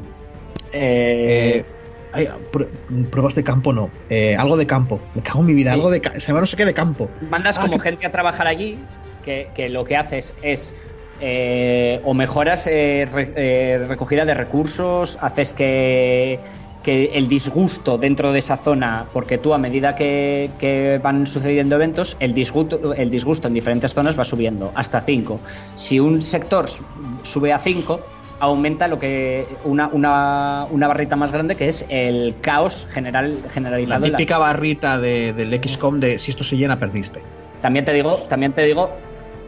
[0.71, 1.65] Eh, Eh,
[2.11, 2.25] ay,
[3.09, 3.89] pruebas de campo no.
[4.09, 4.99] Eh, algo de campo.
[5.15, 5.71] Me cago en mi vida.
[5.71, 5.75] Sí.
[5.75, 7.09] Algo de se llama no sé qué de campo.
[7.29, 8.79] mandas ah, como que- gente a trabajar allí
[9.25, 10.73] que, que lo que haces es
[11.21, 16.39] eh, o mejoras eh, re- eh, recogida de recursos, haces que,
[16.83, 21.75] que el disgusto dentro de esa zona, porque tú a medida que, que van sucediendo
[21.75, 25.39] eventos, el disgusto, el disgusto en diferentes zonas va subiendo hasta 5.
[25.75, 26.67] Si un sector
[27.23, 27.99] sube a 5,
[28.41, 33.49] aumenta lo que una, una, una barrita más grande que es el caos general La
[33.49, 34.05] generalizado.
[34.05, 37.21] en la típica barrita de, del XCOM de si esto se llena, perdiste.
[37.61, 38.91] También te digo, también te digo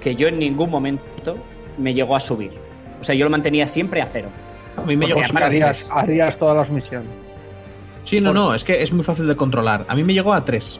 [0.02, 1.38] que yo en ningún momento
[1.77, 2.52] me llegó a subir.
[2.99, 4.30] O sea, yo lo mantenía siempre a cero.
[4.77, 7.10] A mí me llegó a aparte- Harías, harías todas las misiones.
[8.03, 9.85] Sí, no, no, es que es muy fácil de controlar.
[9.88, 10.80] A mí me llegó a 3.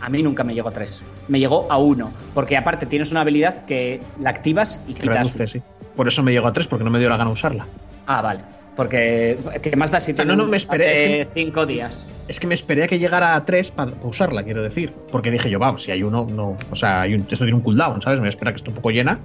[0.00, 1.02] A mí nunca me llegó a 3.
[1.28, 2.10] Me llegó a 1.
[2.34, 5.34] Porque aparte tienes una habilidad que la activas y quitas.
[5.34, 5.62] reduce, sí.
[5.94, 7.66] Por eso me llegó a 3, porque no me dio la gana usarla.
[8.06, 8.40] Ah, vale.
[8.76, 9.38] Porque.
[9.62, 12.06] ¿Qué más da si sea, tiene no, no, me esperé, es cinco días?
[12.28, 14.92] Es que me esperé a que llegara a 3 para usarla, quiero decir.
[15.10, 16.56] Porque dije yo, vamos, si hay uno, no.
[16.70, 18.18] O sea, hay un, esto tiene un cooldown, ¿sabes?
[18.18, 19.20] Me voy a esperar a que esté un poco llena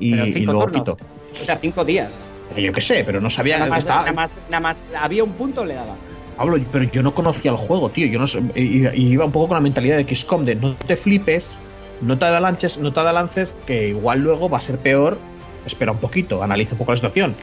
[0.00, 0.96] y, y luego quito.
[1.40, 2.30] O sea, cinco días.
[2.56, 5.32] Yo qué sé, pero no sabía Nada más, estaba- nada más, nada más había un
[5.32, 5.94] punto, le daba.
[6.36, 8.06] Pablo, pero yo no conocía el juego, tío.
[8.06, 10.96] Yo no y, y iba un poco con la mentalidad de XCOM de no te
[10.96, 11.56] flipes,
[12.00, 15.18] no te adelances, no te adelances, que igual luego va a ser peor.
[15.66, 17.34] Espera un poquito, analiza un poco la situación.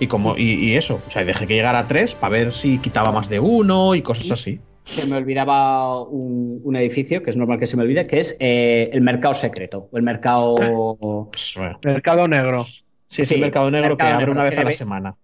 [0.00, 2.78] Y como, y, y eso, o sea, dejé que llegara a 3 para ver si
[2.78, 4.58] quitaba más de uno y cosas así.
[4.82, 8.34] Se me olvidaba un, un edificio, que es normal que se me olvide, que es
[8.40, 9.88] eh, el mercado secreto.
[9.92, 11.28] O el mercado.
[11.30, 11.78] Pues, bueno.
[11.84, 12.64] Mercado negro.
[13.08, 15.14] Sí, es Sí, el mercado negro mercado que abre negro, una vez a la semana.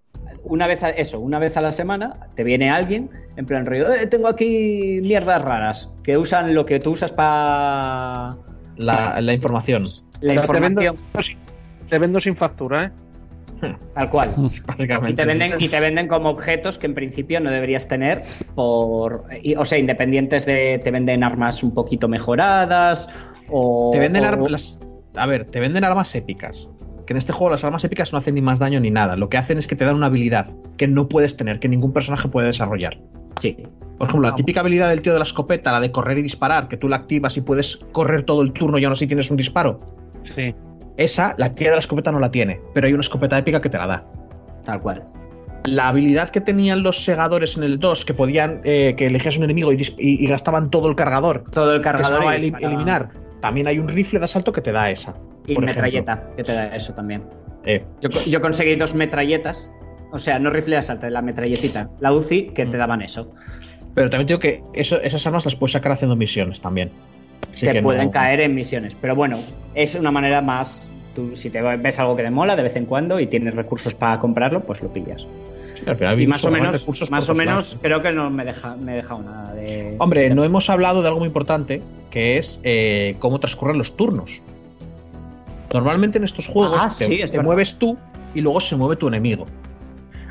[0.44, 3.92] Una vez a, eso, una vez a la semana te viene alguien en plan rollo,
[3.92, 8.36] "Eh, tengo aquí mierdas raras que usan lo que tú usas para
[8.76, 9.82] La, la información.
[10.20, 11.38] la Pero te vendo, información,
[11.88, 12.90] te vendo sin factura, ¿eh?
[13.94, 14.30] tal cual.
[14.78, 18.22] Y te, venden, y te venden como objetos que en principio no deberías tener
[18.54, 19.24] por.
[19.42, 20.80] y- o sea, independientes de.
[20.82, 23.08] Te venden armas un poquito mejoradas.
[23.50, 23.90] O.
[23.92, 24.78] Te venden o- armas.
[25.16, 26.68] A ver, te venden armas épicas.
[27.06, 29.14] Que en este juego las armas épicas no hacen ni más daño ni nada.
[29.16, 31.92] Lo que hacen es que te dan una habilidad que no puedes tener, que ningún
[31.92, 32.98] personaje puede desarrollar.
[33.36, 33.56] Sí.
[33.98, 36.68] Por ejemplo, la típica habilidad del tío de la escopeta, la de correr y disparar,
[36.68, 39.36] que tú la activas y puedes correr todo el turno y aún así tienes un
[39.36, 39.80] disparo.
[40.34, 40.54] Sí.
[40.96, 43.68] Esa, la tía de la escopeta no la tiene, pero hay una escopeta épica que
[43.68, 44.04] te la da.
[44.64, 45.04] Tal cual.
[45.64, 49.44] La habilidad que tenían los segadores en el 2, que podían, eh, que elegías un
[49.44, 52.24] enemigo y, dis- y- y gastaban todo el cargador, Todo el que se cargador.
[52.24, 53.10] elim- eliminar.
[53.40, 55.14] También hay un rifle de asalto que te da esa.
[55.46, 57.24] Y metralleta, que te da eso también.
[57.64, 59.70] Eh, Yo, yo conseguí dos metralletas.
[60.12, 61.90] O sea, no rifle de asalto, la metralletita.
[62.00, 62.80] La UCI, que te Mm.
[62.80, 63.30] daban eso.
[63.94, 66.90] pero también digo que eso- esas armas las puedes sacar haciendo misiones también.
[67.54, 68.94] Así te pueden no- caer en misiones.
[69.00, 69.38] Pero bueno,
[69.74, 70.90] es una manera más.
[71.14, 73.94] Tú, si te ves algo que te mola de vez en cuando y tienes recursos
[73.94, 75.26] para comprarlo, pues lo pillas.
[75.96, 77.78] Final Y más o menos, recursos más o menos, lados.
[77.80, 79.94] creo que no me deja, me he dejado nada de.
[79.98, 81.80] Hombre, de- no hemos hablado de algo muy importante,
[82.10, 84.30] que es eh, cómo transcurren los turnos.
[85.72, 87.46] Normalmente en estos juegos Ah, te, sí, es te verdad.
[87.48, 87.96] mueves tú
[88.34, 89.46] y luego se mueve tu enemigo.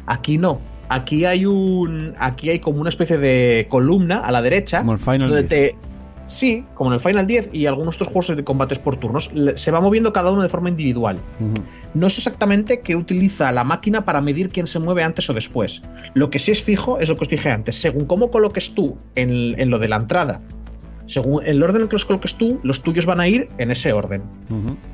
[0.08, 0.60] Aquí no.
[0.90, 2.14] Aquí hay un.
[2.20, 4.80] Aquí hay como una especie de columna a la derecha.
[4.80, 5.50] Como el Final donde 10.
[5.50, 5.76] te.
[6.28, 9.30] Sí, como en el Final 10 y algunos otros juegos de combates por turnos.
[9.56, 11.20] Se va moviendo cada uno de forma individual.
[11.94, 15.82] No sé exactamente qué utiliza la máquina para medir quién se mueve antes o después.
[16.14, 17.76] Lo que sí es fijo es lo que os dije antes.
[17.76, 20.42] Según cómo coloques tú en, en lo de la entrada,
[21.08, 23.94] según el orden en que los coloques tú, los tuyos van a ir en ese
[23.94, 24.24] orden.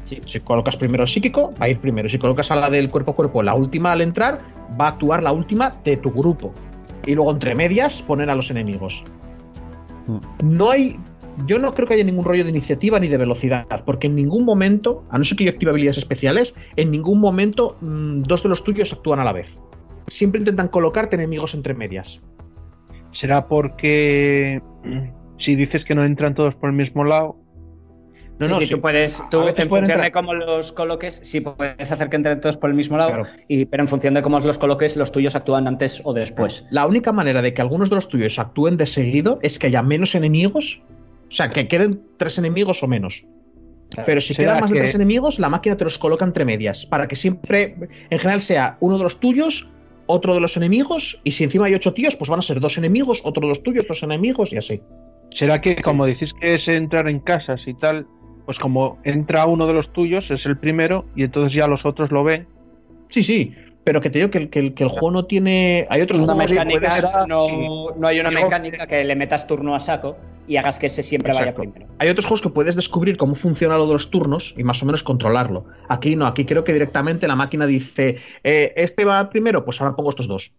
[0.03, 2.09] Si colocas primero el psíquico, va a ir primero.
[2.09, 4.41] Si colocas a la del cuerpo a cuerpo, la última al entrar,
[4.79, 6.53] va a actuar la última de tu grupo.
[7.05, 9.03] Y luego entre medias poner a los enemigos.
[10.43, 10.99] No hay.
[11.47, 14.45] Yo no creo que haya ningún rollo de iniciativa ni de velocidad, porque en ningún
[14.45, 18.49] momento, a no ser que yo active habilidades especiales, en ningún momento mm, dos de
[18.49, 19.57] los tuyos actúan a la vez.
[20.07, 22.21] Siempre intentan colocarte enemigos entre medias.
[23.19, 27.37] ¿Será porque mm, si dices que no entran todos por el mismo lado?
[28.39, 28.73] No, Sí, no, sí, sí.
[28.73, 32.41] tú puedes, tú en función entrar- de cómo los coloques, sí puedes hacer que entren
[32.41, 33.27] todos por el mismo lado, Claro.
[33.47, 36.65] y, pero en función de cómo los coloques, los tuyos actúan antes o después.
[36.71, 39.83] La única manera de que algunos de los tuyos actúen de seguido es que haya
[39.83, 40.81] menos enemigos.
[41.31, 43.25] O sea, que queden tres enemigos o menos.
[44.05, 46.85] Pero si ¿Será quedan más de tres enemigos, la máquina te los coloca entre medias.
[46.85, 47.75] Para que siempre,
[48.09, 49.69] en general, sea uno de los tuyos,
[50.05, 51.19] otro de los enemigos.
[51.23, 53.63] Y si encima hay ocho tíos, pues van a ser dos enemigos, otro de los
[53.63, 54.81] tuyos, dos enemigos y así.
[55.37, 58.05] ¿Será que como decís que es entrar en casas y tal,
[58.45, 62.11] pues como entra uno de los tuyos, es el primero, y entonces ya los otros
[62.11, 62.47] lo ven?
[63.09, 63.53] Sí, sí.
[63.83, 65.87] Pero que te digo que el, que el, que el juego no tiene.
[65.89, 67.55] Hay otros Una mecánica, puedes- no, sí.
[67.97, 70.17] no hay una mecánica que le metas turno a saco
[70.47, 71.87] y hagas que ese siempre vaya primero.
[71.97, 74.85] Hay otros juegos que puedes descubrir cómo funciona lo de los turnos y más o
[74.85, 75.65] menos controlarlo.
[75.89, 79.95] Aquí no, aquí creo que directamente la máquina dice, eh, este va primero, pues ahora
[79.95, 80.53] pongo estos dos.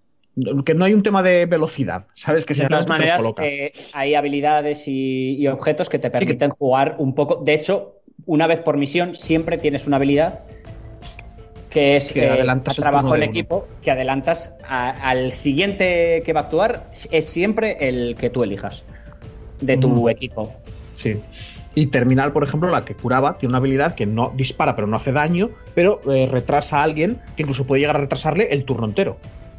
[0.65, 2.47] Que no hay un tema de velocidad, ¿sabes?
[2.47, 7.15] Que De todas maneras, eh, hay habilidades y, y objetos que te permiten jugar un
[7.15, 7.43] poco.
[7.45, 10.45] De hecho, una vez por misión, siempre tienes una habilidad
[11.73, 12.45] que es Que eh,
[12.77, 17.77] trabajo en de equipo, que adelantas a- al siguiente que va a actuar, es siempre
[17.81, 18.85] el que tú elijas
[19.61, 20.09] de tu Mm.
[20.11, 20.53] equipo.
[20.95, 21.21] Sí.
[21.75, 24.97] Y Terminal, por ejemplo, la que curaba, tiene una habilidad que no dispara, pero no
[24.97, 28.87] hace daño, pero eh, retrasa a alguien que incluso puede llegar a retrasarle el turno
[28.87, 29.17] entero.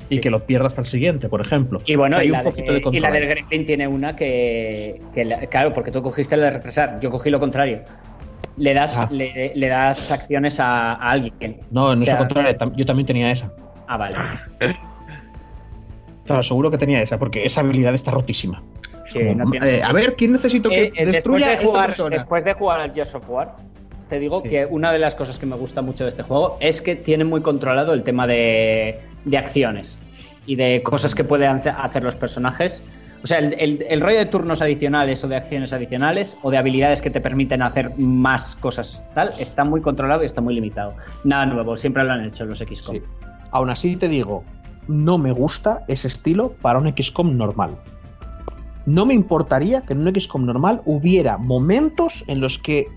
[0.10, 1.82] Y que lo pierda hasta el siguiente, por ejemplo.
[1.86, 3.28] Y bueno, Hay y un la, de- poquito de y control la del.
[3.30, 7.32] Gremlin tiene una que, que la- claro, porque tú cogiste la de retrasar, yo cogí
[7.32, 7.80] lo contrario.
[8.58, 9.08] Le das, Ah.
[9.12, 11.60] le, le das acciones a, a alguien.
[11.72, 12.56] No, no O sea, se controla.
[12.76, 13.52] Yo también tenía esa.
[13.88, 14.16] Ah, vale.
[16.26, 18.62] Claro, seguro que tenía esa, porque esa habilidad está rotísima.
[19.06, 21.50] Sí, Como, no tiene eh, a ver, ¿quién necesito que Eh, eh, después, destruya a
[21.50, 22.10] de esta jugar, persona?
[22.16, 23.56] después de jugar al Gears of War,
[24.08, 24.50] te digo Sí.
[24.50, 27.26] que una de las cosas que me gusta mucho de este juego es que tiene
[27.26, 29.98] muy controlado el tema de, de acciones
[30.46, 32.84] y de cosas que pueden hace- hacer los personajes.
[33.24, 37.10] O sea, el, rollo de turnos adicionales o de acciones adicionales o de habilidades que
[37.10, 40.94] te permiten hacer más cosas tal, está muy controlado y está muy limitado.
[41.24, 42.98] Nada nuevo, siempre lo han hecho los XCOM.
[43.52, 44.44] Aún así te digo,
[44.90, 47.78] no me gusta ese estilo para un XCOM normal.
[48.86, 52.88] No me importaría que en un XCOM normal hubiera momentos en los que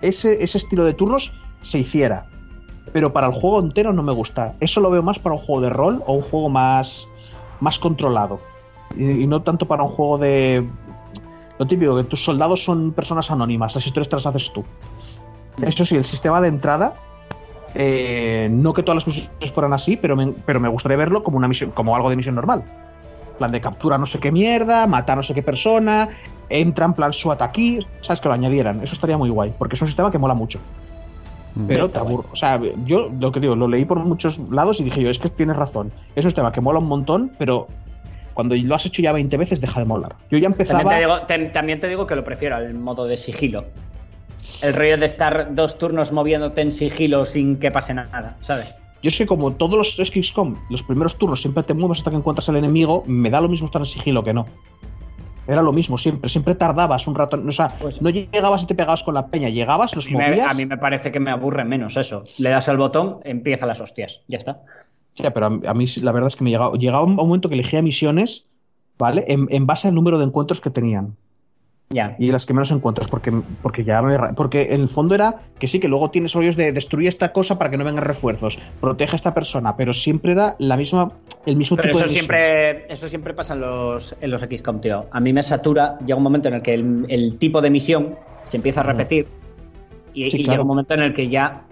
[0.00, 1.30] ese, estilo de turnos
[1.60, 2.24] se hiciera.
[2.94, 4.54] Pero para el juego entero no me gusta.
[4.60, 7.06] Eso lo veo más para un juego de rol o un juego más
[7.82, 8.53] controlado.
[8.96, 10.68] Y, y no tanto para un juego de...
[11.58, 14.64] Lo típico, que tus soldados son personas anónimas, las historias te las haces tú.
[15.62, 16.94] Eso sí, el sistema de entrada
[17.74, 21.36] eh, no que todas las misiones fueran así, pero me, pero me gustaría verlo como
[21.36, 22.64] una misión, como algo de misión normal.
[23.38, 26.08] Plan de captura no sé qué mierda, matar no sé qué persona,
[26.48, 28.82] entra en plan SWAT aquí, sabes que lo añadieran.
[28.82, 30.60] Eso estaría muy guay, porque es un sistema que mola mucho.
[31.56, 31.66] Mm.
[31.66, 32.26] Pero te aburro.
[32.32, 35.18] O sea, yo lo que digo, lo leí por muchos lados y dije yo, es
[35.18, 35.90] que tienes razón.
[36.14, 37.66] Es un sistema que mola un montón, pero
[38.34, 40.16] cuando lo has hecho ya 20 veces deja de molar.
[40.30, 40.80] Yo ya empezaba.
[40.80, 43.64] También te, digo, te- también te digo que lo prefiero al modo de sigilo.
[44.60, 48.66] El rollo de estar dos turnos moviéndote en sigilo sin que pase nada, ¿sabes?
[49.02, 52.48] Yo sé como todos los XCOM, los primeros turnos siempre te mueves hasta que encuentras
[52.48, 54.46] al enemigo, me da lo mismo estar en sigilo que no.
[55.46, 58.74] Era lo mismo siempre, siempre tardabas un rato, o sea, Pues- no llegabas y te
[58.74, 60.50] pegabas con la peña, llegabas, los me- movías.
[60.50, 62.24] a mí me parece que me aburre menos eso.
[62.38, 64.22] Le das al botón, empieza las hostias.
[64.26, 64.62] Ya está.
[65.16, 67.54] Ya, pero a, a mí la verdad es que me llegaba, llegaba un momento que
[67.54, 68.46] elegía misiones,
[68.98, 69.24] ¿vale?
[69.28, 71.16] En, en base al número de encuentros que tenían.
[71.90, 72.16] Ya.
[72.18, 73.30] Y las que menos encuentros, porque,
[73.62, 76.72] porque ya me, Porque en el fondo era que sí, que luego tienes rollos de
[76.72, 80.56] destruir esta cosa para que no vengan refuerzos, protege a esta persona, pero siempre era
[80.58, 81.12] la misma,
[81.46, 84.80] el mismo Pero tipo eso de siempre, eso siempre pasa en los, en los XCOM,
[84.80, 85.06] tío.
[85.10, 88.16] A mí me satura, llega un momento en el que el, el tipo de misión
[88.44, 89.28] se empieza a repetir
[90.14, 90.52] y, Sí, y claro.
[90.52, 91.64] llega un momento en el que ya...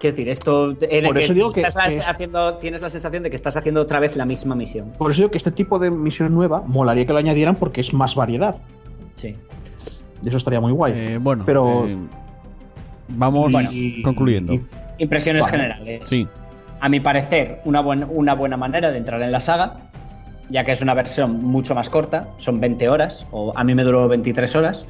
[0.00, 0.70] Quiero decir, esto...
[0.70, 3.36] En el Por que eso digo que- estás que- haciendo, tienes la sensación de que
[3.36, 4.92] estás haciendo otra vez la misma misión.
[4.96, 7.92] Por eso digo que este tipo de misión nueva molaría que lo añadieran porque es
[7.92, 8.56] más variedad.
[9.12, 9.36] Sí.
[10.22, 10.92] Y eso estaría muy guay.
[10.96, 11.96] Eh, bueno, pero- eh,
[13.08, 14.54] vamos Y- concluyendo.
[14.54, 14.64] y-
[14.98, 15.50] Impresiones Vale.
[15.52, 16.00] generales.
[16.08, 16.26] sí,
[16.82, 19.90] A mi parecer, una, buen- una buena manera de entrar en la saga,
[20.48, 23.84] ya que es una versión mucho más corta, son 20 horas, o a mí me
[23.84, 24.86] duró 23 horas.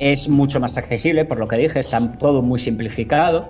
[0.00, 3.48] Es mucho más accesible, por lo que dije, está todo muy simplificado,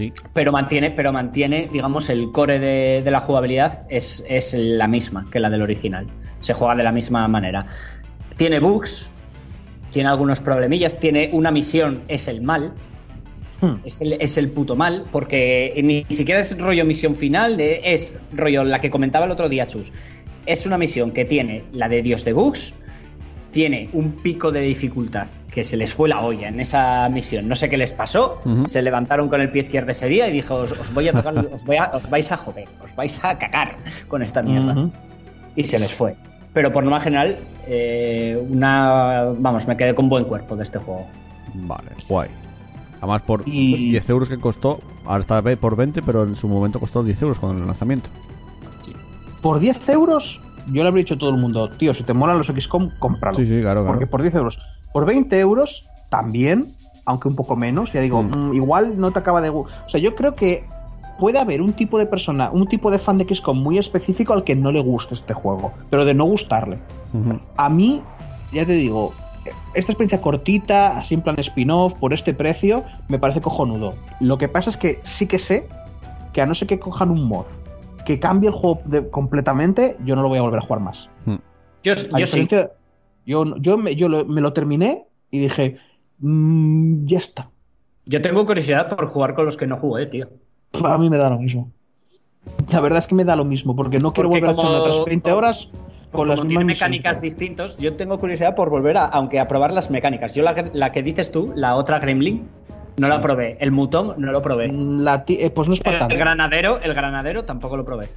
[0.00, 0.12] sí.
[0.34, 5.26] pero mantiene, pero mantiene, digamos, el core de, de la jugabilidad es, es la misma
[5.30, 6.06] que la del original.
[6.40, 7.66] Se juega de la misma manera.
[8.36, 9.08] Tiene bugs,
[9.92, 12.72] tiene algunos problemillas, tiene una misión, es el mal,
[13.62, 13.76] Hmm.
[13.84, 18.14] es el, es el puto mal, porque ni siquiera es rollo misión final, de- es
[18.32, 19.92] rollo la que comentaba el otro día Chus.
[20.46, 22.72] Es una misión que tiene la de Dios de Bugs,
[23.50, 27.48] tiene un pico de dificultad que se les fue la olla en esa misión.
[27.48, 30.54] No sé qué les pasó, se levantaron con el pie izquierdo ese día y dijo,
[30.54, 33.38] os, os voy a tocar, os, voy a- os vais a joder, os vais a
[33.38, 33.76] cagar
[34.08, 34.88] con esta mierda
[35.56, 36.14] y se les fue.
[36.52, 39.26] Pero por norma general, eh, una.
[39.38, 41.06] Vamos, me quedé con buen cuerpo de este juego.
[41.54, 42.28] Vale, guay.
[42.98, 46.80] Además, por Y- 10 euros que costó, ahora está por 20, pero en su momento
[46.80, 48.10] costó 10 euros con el lanzamiento.
[49.40, 52.36] Por 10 euros, yo le habría dicho a todo el mundo, tío, si te molan
[52.38, 53.36] los XCOM, cómpralo.
[53.36, 53.86] Sí, sí, claro, claro.
[53.86, 54.58] Porque por 10 euros.
[54.92, 56.74] Por 20 euros, también,
[57.06, 58.50] aunque un poco menos, ya digo, Mm.
[58.50, 59.50] mm, igual no te acaba de...
[59.50, 60.64] O sea, yo creo que
[61.18, 64.42] puede haber un tipo de persona, un tipo de fan de XCOM muy específico al
[64.44, 66.78] que no le guste este juego, pero de no gustarle.
[67.56, 68.02] A mí,
[68.52, 69.12] ya te digo,
[69.74, 73.94] esta experiencia cortita, así en plan de spin-off, por este precio, me parece cojonudo.
[74.20, 75.68] Lo que pasa es que sí que sé
[76.32, 77.44] que a no ser que cojan un mod
[78.06, 81.10] que cambie el juego de- completamente, yo no lo voy a volver a jugar más.
[81.82, 82.40] Yo, A yo sí.
[83.30, 85.76] Yo, yo, me, yo lo- me lo terminé y dije,
[86.18, 87.48] "Mm, ya está.
[88.04, 90.28] Yo tengo curiosidad por jugar con los que no jugué, tío.
[90.82, 91.70] A mí me da lo mismo.
[92.72, 94.68] La verdad es que me da lo mismo, porque no quiero Porque volver a como-
[94.70, 95.70] echarme otras 20 horas
[96.10, 99.90] con las mismas mecánicas distintas, yo tengo curiosidad por volver a, aunque a probar las
[99.92, 100.34] mecánicas.
[100.34, 102.48] Yo la, la que dices tú, la otra Gremlin,
[102.98, 103.54] no la probé.
[103.60, 104.72] El mutón no lo probé.
[104.72, 106.14] La ti- eh, pues no es para El, tanto.
[106.14, 108.08] el granadero, el granadero tampoco lo probé.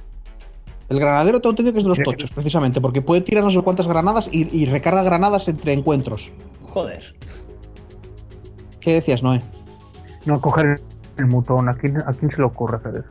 [0.88, 3.60] El granadero tengo entendido que es de los tochos, precisamente, porque puede tirar no sé
[3.62, 6.32] cuántas granadas y, y recarga granadas entre encuentros.
[6.60, 7.14] Joder.
[8.80, 9.40] ¿Qué decías, Noé?
[10.26, 10.80] No coger
[11.18, 11.68] el mutón.
[11.68, 13.08] ¿A quién, a quién se le ocurre hacer eso?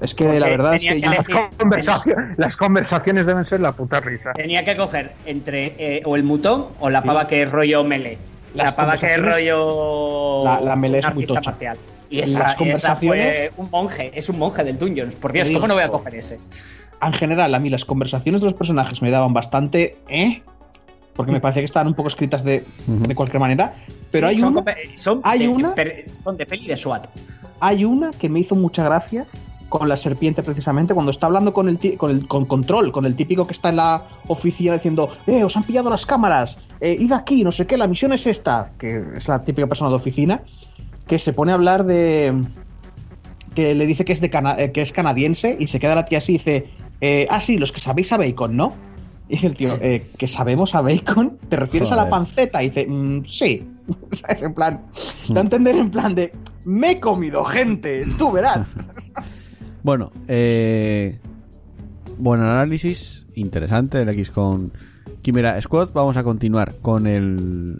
[0.00, 1.26] Es que Porque la verdad es que que yo- Las,
[1.58, 4.32] conversaciones, las conversaciones deben ser la puta risa.
[4.34, 7.08] Tenía que coger entre eh, o el mutón o la Sí.
[7.08, 8.18] pava que es rollo melee.
[8.54, 10.44] las la pava que es rollo.
[10.44, 11.40] La- la melee es un muy tocha.
[11.44, 11.78] marcial.
[12.08, 15.16] Y Las esa, esa conversaciones- fue un monje, es un monje del Dungeons.
[15.16, 16.38] Por Dios, ¿cómo no voy a coger ese?
[17.02, 19.98] En general, a mí las conversaciones de los personajes me daban bastante.
[20.08, 20.42] ¿eh?
[21.14, 23.74] Porque me parecía que estaban un poco escritas de, de cualquier manera.
[24.12, 25.74] Pero Sí, hay son, una, son hay de, una-
[26.24, 27.06] son de peli de SWAT.
[27.60, 29.26] hay una que me hizo mucha gracia
[29.68, 33.16] con la serpiente precisamente cuando está hablando con el con el con control con el
[33.16, 37.10] típico que está en la oficina diciendo eh os han pillado las cámaras eh, id
[37.10, 40.42] aquí no sé qué la misión es esta que es la típica persona de oficina
[41.08, 42.44] que se pone a hablar de
[43.56, 46.04] que le dice que es de Cana- eh, que es canadiense y se queda la
[46.04, 46.68] tía así y dice
[47.00, 48.74] eh, ah sí los que sabéis a bacon no
[49.28, 52.68] y dice el tío eh, que sabemos a bacon te refieres a la panceta y
[52.68, 53.66] dice "Mm, sí
[54.12, 54.42] ¿Sabes?
[54.42, 54.82] en plan
[55.28, 56.32] da a entender en plan de
[56.64, 58.74] me he comido gente tú verás
[59.82, 61.20] Bueno, eh,
[62.18, 64.72] buen análisis, interesante el X con
[65.22, 65.90] Chimera Squad.
[65.94, 67.76] Vamos a continuar con el,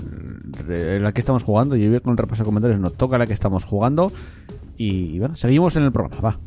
[0.69, 1.75] el- la que estamos jugando.
[1.75, 4.13] Yo voy con el repaso de comentarios, nos toca la que estamos jugando.
[4.77, 6.39] Y, bueno, seguimos en el programa, va.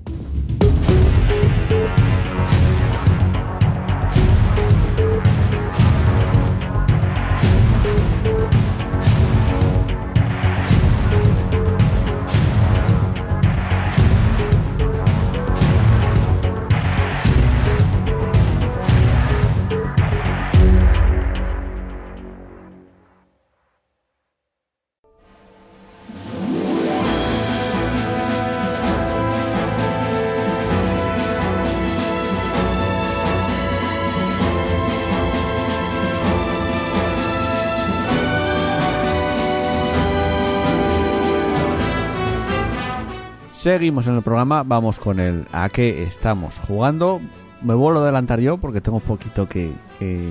[43.63, 47.19] Seguimos en el programa, vamos con el a qué estamos jugando.
[47.61, 50.29] Me vuelvo a adelantar yo porque tengo poquito que, que,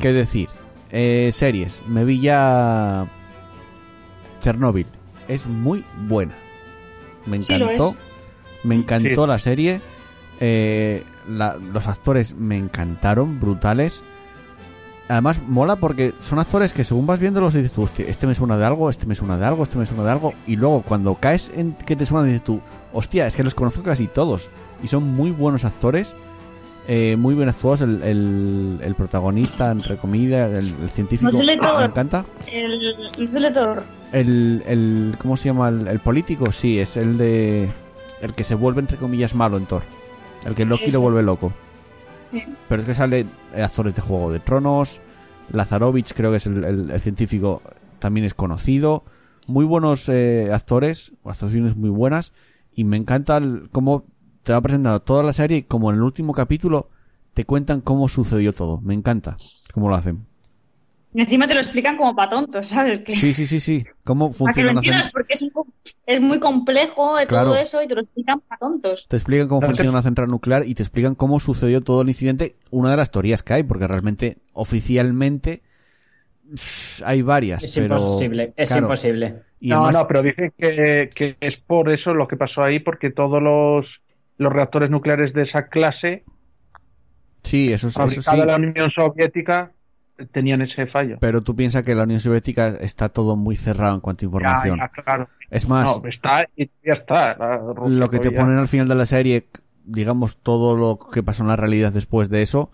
[0.00, 0.48] que decir.
[0.90, 3.06] Eh, series, me vi ya
[4.40, 4.86] Chernobyl.
[5.28, 6.32] Es muy buena.
[7.26, 7.94] Me encantó.
[8.64, 9.28] Me encantó Sí.
[9.28, 9.82] la serie.
[10.40, 14.02] Eh, la- los actores me encantaron, brutales.
[15.10, 18.56] Además, mola porque son actores que según vas viéndolos dices tú, hostia, este me suena
[18.56, 20.32] de algo, este me suena de algo, este me suena de algo.
[20.46, 22.60] Y luego cuando caes en que te suenan dices tú,
[22.92, 24.48] hostia, es que los conozco casi todos.
[24.82, 26.14] Y son muy buenos actores,
[26.86, 27.80] eh, muy bien actuados.
[27.82, 31.30] El, el- el protagonista, entre comillas, el, el científico,
[31.80, 32.24] me encanta.
[34.12, 35.68] El, el ¿cómo se llama?
[35.70, 37.68] El, político, sí, es el de
[38.22, 39.82] el que se vuelve entre comillas malo en Thor.
[40.46, 41.52] El que Loki lo vuelve loco.
[42.68, 45.00] Pero es que salen eh, actores de Juego de Tronos.
[45.52, 47.62] Lazarovich, creo que es el, científico,
[47.98, 49.04] también es conocido.
[49.46, 52.32] Muy buenos eh, actores, actuaciones muy buenas.
[52.72, 53.40] Y me encanta
[53.72, 54.04] cómo
[54.42, 56.88] te va presentando toda la serie y como en el último capítulo
[57.34, 58.80] te cuentan cómo sucedió todo.
[58.80, 59.36] Me encanta
[59.72, 60.29] cómo lo hacen.
[61.12, 63.00] Y encima te lo explican como para tontos, ¿sabes?
[63.00, 63.84] Que, Sí, sí, sí, sí.
[64.04, 65.66] Cómo para que lo funciona entiendas, porque es, un po-
[66.06, 67.46] es muy complejo de Claro.
[67.50, 69.06] todo eso y te lo explican para tontos.
[69.08, 72.08] Te explican cómo Entonces- funciona una central nuclear y te explican cómo sucedió todo el
[72.08, 72.56] incidente.
[72.70, 75.62] Una de las teorías que hay, porque realmente, oficialmente,
[77.04, 77.62] hay varias.
[77.64, 79.42] Es pero, imposible, es claro, imposible.
[79.60, 82.78] Y no, además, no, pero dicen que, que es por eso lo que pasó ahí,
[82.80, 83.84] porque todos los,
[84.38, 86.24] los reactores nucleares de esa clase,
[87.42, 88.38] sí, eso, es- eso sí.
[88.40, 89.72] en la Unión Soviética,
[90.26, 91.18] tenían ese fallo.
[91.20, 94.78] Pero tú piensas que la Unión Soviética está todo muy cerrado en cuanto a información.
[94.78, 95.28] Ya, ya, claro.
[95.50, 97.36] Es más, No, está y ya está.
[97.86, 99.46] Lo que te ponen al final de la serie,
[99.84, 102.70] digamos, todo lo que pasó en la realidad después de eso,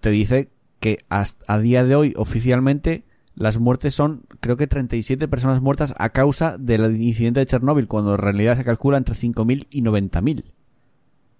[0.00, 0.48] te dice
[0.80, 3.04] que hasta a día de hoy, oficialmente,
[3.34, 8.14] las muertes son, creo que 37 personas muertas a causa del incidente de Chernóbil, cuando
[8.14, 10.44] en realidad se calcula entre 5.000 y 90.000.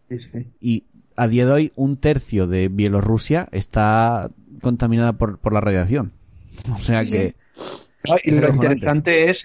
[0.08, 0.46] Sí, sí.
[0.60, 0.84] Y
[1.16, 4.30] a día de hoy, un tercio de Bielorrusia está
[4.62, 6.12] contaminada por, por la radiación.
[6.74, 7.34] O sea que,
[8.08, 9.36] No, y Es lo interesante es,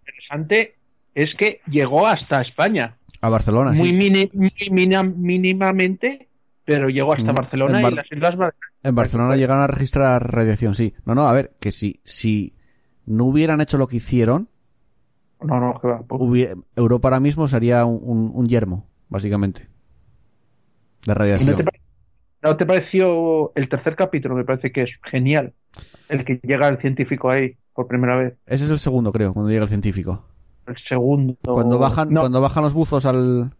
[0.00, 0.74] interesante
[1.14, 2.96] es que llegó hasta España.
[3.20, 3.94] a Barcelona, muy, sí.
[3.94, 6.28] mini- muy mina- mínimamente,
[6.64, 8.34] pero llegó hasta Mm, Barcelona Bar- y las Islas.
[8.82, 10.92] En Barcelona llegaron a registrar radiación, sí.
[11.06, 12.54] No, no, a ver, que si, si
[13.06, 14.48] no hubieran hecho lo que hicieron,
[15.42, 16.02] No, no, que va.
[16.02, 19.68] pues, hubie- Europa ahora mismo sería un, un- un yermo, básicamente.
[21.06, 21.50] De ¿Y radiación.
[21.50, 21.80] ¿No te, pare-
[22.44, 24.34] no te pareció el tercer capítulo?
[24.36, 25.52] Me parece que es genial.
[26.08, 28.34] El que llega el científico ahí por primera vez.
[28.46, 30.24] Ese es el segundo, creo, cuando llega el científico.
[30.66, 31.36] El segundo.
[31.42, 33.50] Cuando bajan, No, cuando bajan los buzos al,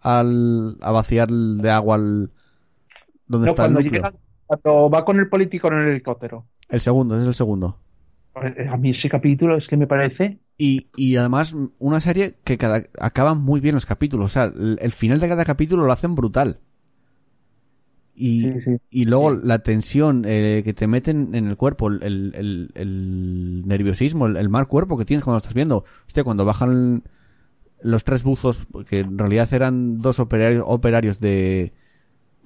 [0.00, 2.30] al, a vaciar de agua al,
[3.26, 4.02] donde no, está el cuando, núcleo.
[4.04, 4.14] llega-
[4.46, 6.46] cuando va con el político en el helicóptero.
[6.68, 7.78] El segundo, ese es el segundo.
[8.42, 10.38] Eh, A mí ese capítulo es que me parece.
[10.58, 14.26] Y, y además, una serie que cada, acaban muy bien los capítulos.
[14.26, 16.60] O sea, el, el final de cada capítulo lo hacen brutal.
[18.18, 18.76] Y, Sí, sí.
[18.90, 24.26] y luego la tensión eh, que te meten en el cuerpo, el, el- el nerviosismo,
[24.26, 25.84] el, el mal cuerpo que tienes cuando estás viendo.
[26.06, 27.02] Hostia, cuando bajan
[27.82, 31.72] los tres buzos, que en realidad eran dos operarios, operarios de.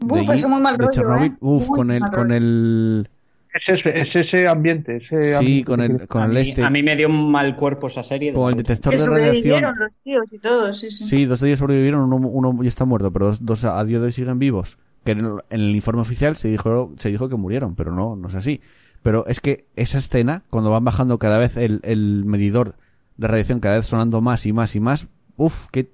[0.01, 1.32] Buf, de, eso muy mal de rollo, Chernobyl.
[1.32, 1.36] ¿eh?
[1.40, 3.09] Uf, Muy con el, mal con el.
[3.52, 4.97] Es ese, es ese ambiente.
[4.97, 6.62] Ese Sí, ambiente con el, con a, el mí, este.
[6.64, 8.30] a mí me dio un mal cuerpo esa serie.
[8.32, 9.32] de Con el detector Que de radiación.
[9.60, 11.05] sobrevivieron los tíos y todo, sí, sí.
[11.05, 13.98] Sí, dos de ellos sobrevivieron, uno, uno ya está muerto, pero dos, dos a día
[14.01, 14.78] de hoy siguen vivos.
[15.05, 18.16] Que en el, en el informe oficial se dijo, se dijo que murieron, pero no,
[18.16, 18.60] no es así.
[19.02, 22.74] Pero es que esa escena, cuando van bajando cada vez el, el medidor
[23.16, 25.90] de radiación, cada vez sonando más y más y más, uff, qué,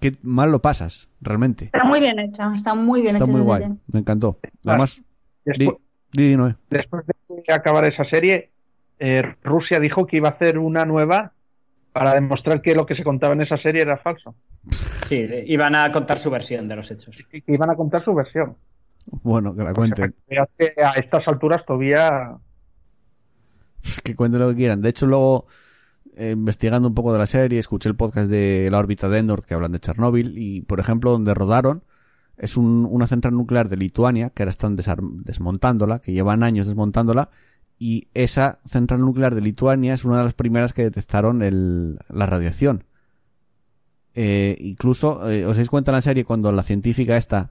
[0.00, 1.66] qué mal lo pasas, realmente.
[1.66, 3.76] Está muy bien hecha, está muy bien Está hecha muy esa guay, serie.
[3.92, 4.38] me encantó.
[4.66, 4.96] Además,
[5.44, 5.76] di, Después,
[6.12, 6.56] di, di, Noé.
[6.70, 8.50] después de acabar esa serie,
[8.98, 11.32] eh, Rusia dijo que iba a hacer una nueva
[11.92, 14.34] para demostrar que lo que se contaba en esa serie era falso.
[15.06, 17.24] Sí, iban a contar su versión de los hechos.
[17.46, 18.56] Iban a contar su versión.
[19.22, 20.14] Bueno, que la cuenten.
[20.26, 22.36] Que a estas alturas todavía
[24.02, 24.80] que cuenten lo que quieran.
[24.80, 25.46] De hecho, luego,
[26.16, 29.44] eh, investigando un poco de la serie, escuché el podcast de la órbita de Endor
[29.44, 31.84] que hablan de Chernóbil y, por ejemplo, donde rodaron
[32.36, 37.30] es un- una central nuclear de Lituania que ahora están desmontándola, que llevan años desmontándola
[37.78, 42.26] y esa central nuclear de Lituania es una de las primeras que detectaron el, la
[42.26, 42.84] radiación.
[44.14, 47.50] Eh, incluso, eh, os dais cuenta en la serie cuando la científica esta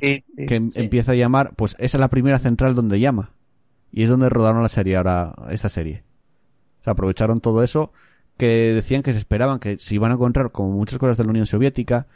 [0.00, 0.46] sí, sí.
[0.46, 0.80] que em- sí.
[0.80, 3.30] empieza a llamar, pues esa es la primera central donde llama.
[3.92, 6.04] Y es donde rodaron la serie ahora, esta serie.
[6.80, 7.92] O sea, aprovecharon todo eso
[8.36, 11.30] que decían que se esperaban que se iban a encontrar con muchas cosas de la
[11.30, 12.06] Unión Soviética,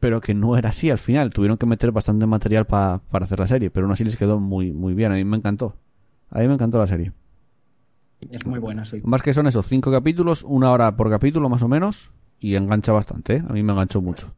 [0.00, 1.30] pero que no era así al final.
[1.30, 4.40] Tuvieron que meter bastante material pa- para hacer la serie, pero aún así les quedó
[4.40, 5.12] muy, muy bien.
[5.12, 5.76] A mí me encantó.
[6.30, 7.12] A mí me encantó la serie.
[8.30, 9.00] Es muy buena, sí.
[9.04, 12.10] Más que son esos cinco capítulos, una hora por capítulo más o menos,
[12.42, 13.42] y engancha bastante, ¿eh?
[13.48, 14.34] A mí me enganchó mucho.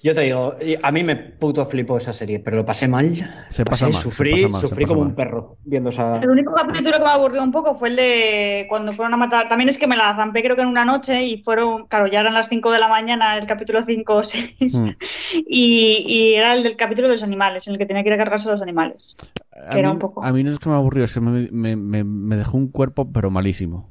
[0.00, 3.16] Yo te digo, a mí me puto flipó esa serie, pero lo pasé mal.
[3.50, 5.10] Se pasa pasé, mal, se Sufrí, pasa mal, se sufrí pasa como mal.
[5.10, 6.18] un perro viendo esa.
[6.20, 9.48] El único capítulo que me aburrió un poco fue el de cuando fueron a matar.
[9.48, 12.20] También es que me la zampé creo que en una noche y fueron, claro, ya
[12.20, 14.74] eran las 5 de la mañana, el capítulo 5 o 6.
[14.82, 14.88] Mm.
[15.48, 18.14] Y, y era el del capítulo de los animales, en el que tenía que ir
[18.14, 19.16] a cargarse a los animales.
[19.66, 21.20] A Que era mí- un poco- A mí no es que me aburrió, es que
[21.20, 23.90] me, me, me- me dejó un cuerpo, pero malísimo.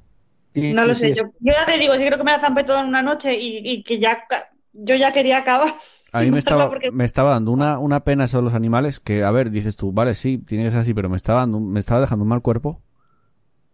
[0.58, 1.16] Sí, No sí, lo sé, sí.
[1.16, 3.36] yo, yo ya te digo, sí creo que me la zampé todo en una noche
[3.40, 4.26] y, y que ya
[4.74, 5.68] yo ya quería acabar.
[6.12, 9.00] A mí me estaba, Porque- me estaba dando una, una pena eso de los animales
[9.00, 11.60] que, a ver, dices tú, vale, sí, tiene que ser así, pero me estaba, dando,
[11.60, 12.82] me estaba dejando un mal cuerpo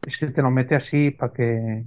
[0.06, 1.86] Es que te lo mete así para que,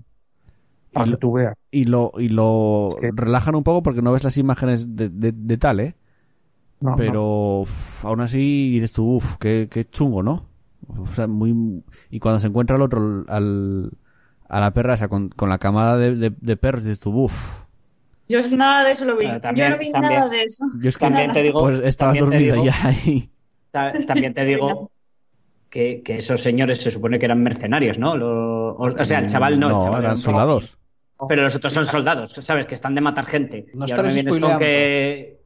[0.94, 1.54] lo- que tú veas.
[1.70, 3.10] y lo, y lo ¿Qué?
[3.10, 5.96] relajan un poco porque no ves las imágenes de, de, de tal, ¿eh?
[6.80, 7.12] No, no.
[7.12, 10.48] Pero uf, aún así dices tú, uff, qué, qué chungo, ¿no?
[10.88, 11.84] O sea, muy...
[12.10, 13.90] Y cuando se encuentra el otro, al,
[14.48, 17.64] a la perra esa con, con la camada de, de, de perros, dices tú, uff.
[18.28, 19.26] Yo nada de eso lo vi.
[19.40, 20.14] También- yo no vi también.
[20.14, 20.64] nada de eso.
[20.82, 23.30] Yo es que También te digo, pues estabas también te dormido digo- ya ahí.
[23.70, 24.90] Ta- También te digo
[25.70, 28.16] que, que esos señores se supone que eran mercenarios, ¿no?
[28.16, 30.78] Lo- o, o sea, el chaval no, el chaval era eran soldados.
[31.28, 32.66] Pero los otros son soldados, ¿sabes?
[32.66, 33.66] Que están de matar gente.
[33.74, 35.40] No y ahora me vienes con que.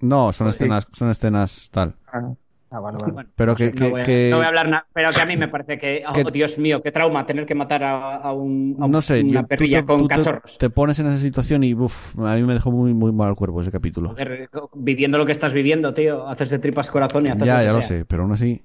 [0.00, 1.96] No, son escenas, son escenas tal.
[2.06, 2.34] Ah,
[2.76, 3.12] Ah, vale, vale.
[3.12, 4.86] Bueno, Pero no que, no, voy a, que- no voy a hablar nada.
[4.92, 6.02] Pero que a mí me parece que.
[6.08, 9.22] Oh, que- Dios mío, qué trauma tener que matar a, a un, a no sé,
[9.22, 10.58] una yo- perrilla te- con te- cachorros.
[10.58, 13.36] Te, pones en esa situación y uf, a mí me dejó muy muy mal el
[13.36, 14.10] cuerpo ese capítulo.
[14.10, 16.28] Joder, viviendo lo que estás viviendo, tío.
[16.28, 17.88] Haces de tripas corazón y haces Ya, que ya lo sea.
[17.98, 18.62] sé, pero aún así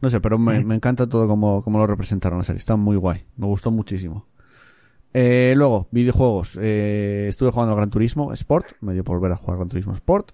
[0.00, 2.96] no sé, pero me, me encanta todo como, como lo representaron la serie, está muy
[2.96, 4.26] guay, me gustó muchísimo.
[5.14, 6.58] Eh, luego, videojuegos.
[6.60, 9.94] Eh, estuve jugando al Gran Turismo Sport, me dio por volver a jugar Gran Turismo
[9.94, 10.32] Sport.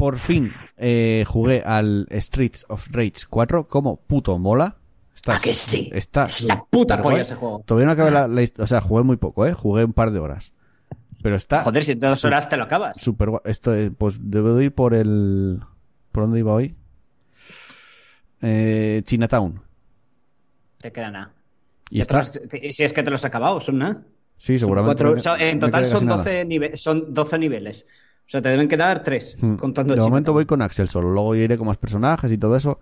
[0.00, 4.78] Por fin eh, jugué al Streets of Rage 4, como puto mola.
[5.14, 5.90] Está, ¿A que sí?
[5.92, 7.20] Está Es la puta polla guay.
[7.20, 7.62] ese juego.
[7.66, 9.52] Todavía no acabé la, la hist- O sea, jugué muy poco, ¿eh?
[9.52, 10.54] Jugué un par de horas.
[11.22, 12.96] Pero está Joder, si en dos horas te lo acabas.
[12.98, 13.42] súper guay.
[13.44, 15.60] Esto, eh, pues debo de ir por el...
[16.12, 16.74] ¿Por dónde iba hoy?
[18.40, 19.60] Eh, Chinatown.
[20.78, 21.32] Te queda nada.
[21.90, 22.16] Y está...
[22.18, 22.32] los-
[22.70, 24.02] si es que te los has acabado, son nada.
[24.38, 25.04] Sí, Son seguramente.
[25.04, 26.16] cuatro- en total son casi nada.
[26.18, 27.84] 12, nive- son 12 niveles.
[28.30, 29.56] O sea, te deben quedar 3, Hmm.
[29.56, 32.78] contando De momento voy con Axel solo, luego iré con más personajes y todo eso.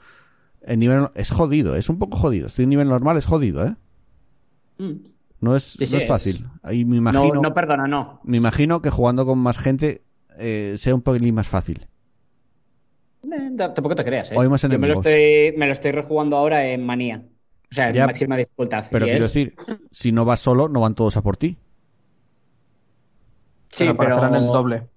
[0.60, 2.48] El nivel es jodido, es un poco jodido.
[2.48, 3.74] Estoy en nivel normal, es jodido, ¿eh?
[4.76, 4.92] Mm.
[5.40, 6.46] No es, Sí, sí, no es es- fácil.
[6.62, 8.20] Ahí me No, imagino, no perdona, no.
[8.24, 10.02] me imagino que jugando con más gente
[10.38, 11.86] eh, sea un poquilín más fácil.
[13.22, 14.34] Eh, tampoco te creas, ¿eh?
[14.36, 17.24] O hay más Yo me lo, estoy, me lo estoy rejugando ahora en manía.
[17.70, 18.84] O sea, en máxima dificultad.
[18.90, 19.54] Pero quiero es- decir,
[19.90, 21.56] si no vas solo, no van todos a por ti.
[23.68, 24.34] Sí, Pero pero...
[24.36, 24.88] el doble.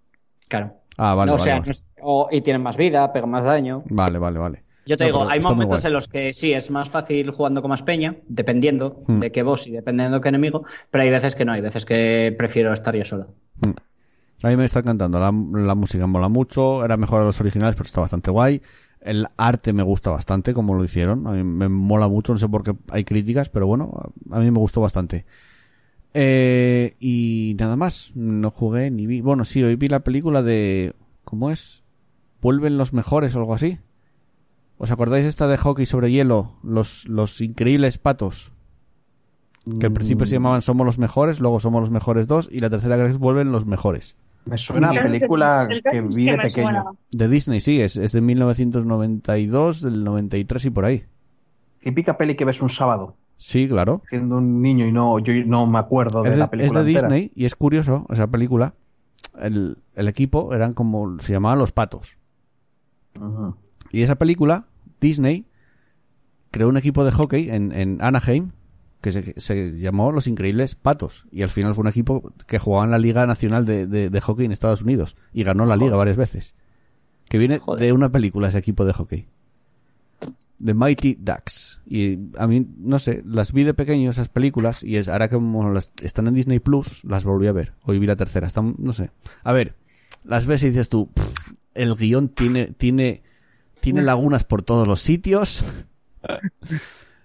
[0.51, 0.73] Claro.
[0.97, 1.65] Ah, vale, o vale, sea, vale.
[1.65, 3.83] no es- o- y tienen más vida, pegan más daño.
[3.89, 4.63] Vale, vale, vale.
[4.85, 7.69] Yo te No, digo, hay momentos en los que sí, es más fácil jugando con
[7.69, 9.19] más peña, dependiendo Hmm.
[9.19, 11.85] de qué boss y dependiendo de qué enemigo, pero hay veces que no, hay veces
[11.85, 13.27] que prefiero estar yo solo.
[14.43, 15.19] A mí me está encantando.
[15.19, 16.83] La, la música mola mucho.
[16.83, 18.61] Era mejor a los originales, pero está bastante guay.
[18.99, 21.27] El arte me gusta bastante, como lo hicieron.
[21.27, 22.33] A mí me mola mucho.
[22.33, 25.25] No sé por qué hay críticas, pero bueno, a mí me gustó bastante.
[26.13, 28.11] Eh, y nada más.
[28.15, 29.21] No jugué ni vi.
[29.21, 30.93] Bueno, sí, hoy vi la película de.
[31.23, 31.83] ¿Cómo es?
[32.41, 33.79] ¿Vuelven los mejores o algo así?
[34.77, 36.53] ¿Os acordáis esta de hockey sobre hielo?
[36.63, 38.51] Los, los increíbles patos.
[39.79, 42.69] Que al principio se llamaban Somos los mejores, luego Somos los mejores dos, y la
[42.71, 44.15] tercera que es Vuelven los mejores.
[44.45, 46.97] Me suena a película que es vi de pequeño.
[47.11, 51.03] De Disney, sí, es, es de 1992, del 93 y por ahí.
[51.81, 54.03] Típica peli que ves un sábado, Sí, claro.
[54.07, 56.83] siendo un niño y no, yo no me acuerdo de Es de, la es película
[56.83, 57.07] de entera.
[57.07, 58.75] Disney y es curioso esa película.
[59.39, 62.17] El, el equipo eran como, se llamaban los patos.
[63.91, 64.67] Y esa película,
[64.99, 65.45] Disney
[66.51, 68.51] creó un equipo de hockey en, en Anaheim
[69.01, 71.25] que se, se llamó Los Increíbles Patos.
[71.31, 74.21] Y al final fue un equipo que jugaba en la Liga Nacional de, de- de
[74.21, 75.15] Hockey en Estados Unidos.
[75.33, 76.53] Y ganó la liga varias veces.
[77.27, 77.79] Que viene Joder.
[77.83, 79.27] de una película ese equipo de hockey.
[80.63, 81.81] The Mighty Ducks.
[81.85, 85.35] Y a mí, no sé, las vi de pequeño esas películas y es ahora que
[85.35, 87.73] como las están en Disney Plus, las volví a ver.
[87.83, 88.47] Hoy vi la tercera.
[88.47, 89.11] Están, no sé.
[89.43, 89.75] A ver,
[90.23, 93.23] las ves y dices tú, "Pff, el guion tiene, tiene,
[93.79, 95.63] tiene lagunas por todos los sitios.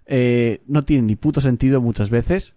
[0.08, 2.54] Eh, no tiene ni puto sentido muchas veces.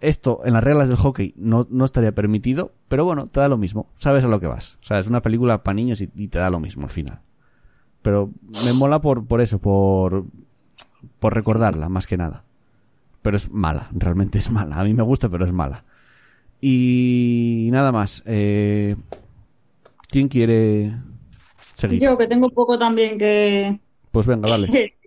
[0.00, 3.58] Esto en las reglas del hockey no, no estaría permitido, pero bueno, te da lo
[3.58, 3.90] mismo.
[3.94, 4.78] Sabes a lo que vas.
[4.82, 7.20] O sea, es una película para niños y, y te da lo mismo al final.
[8.04, 8.30] Pero
[8.62, 10.26] me mola por, por eso, por,
[11.20, 12.44] por recordarla, más que nada.
[13.22, 14.78] Pero es mala, realmente es mala.
[14.78, 15.84] A mí me gusta, pero es mala.
[16.60, 18.22] Y nada más.
[18.26, 18.94] Eh,
[20.06, 20.94] ¿Quién quiere
[21.72, 22.02] seguir?
[22.02, 23.80] Yo que tengo poco también que...
[24.12, 24.98] Pues venga, dale.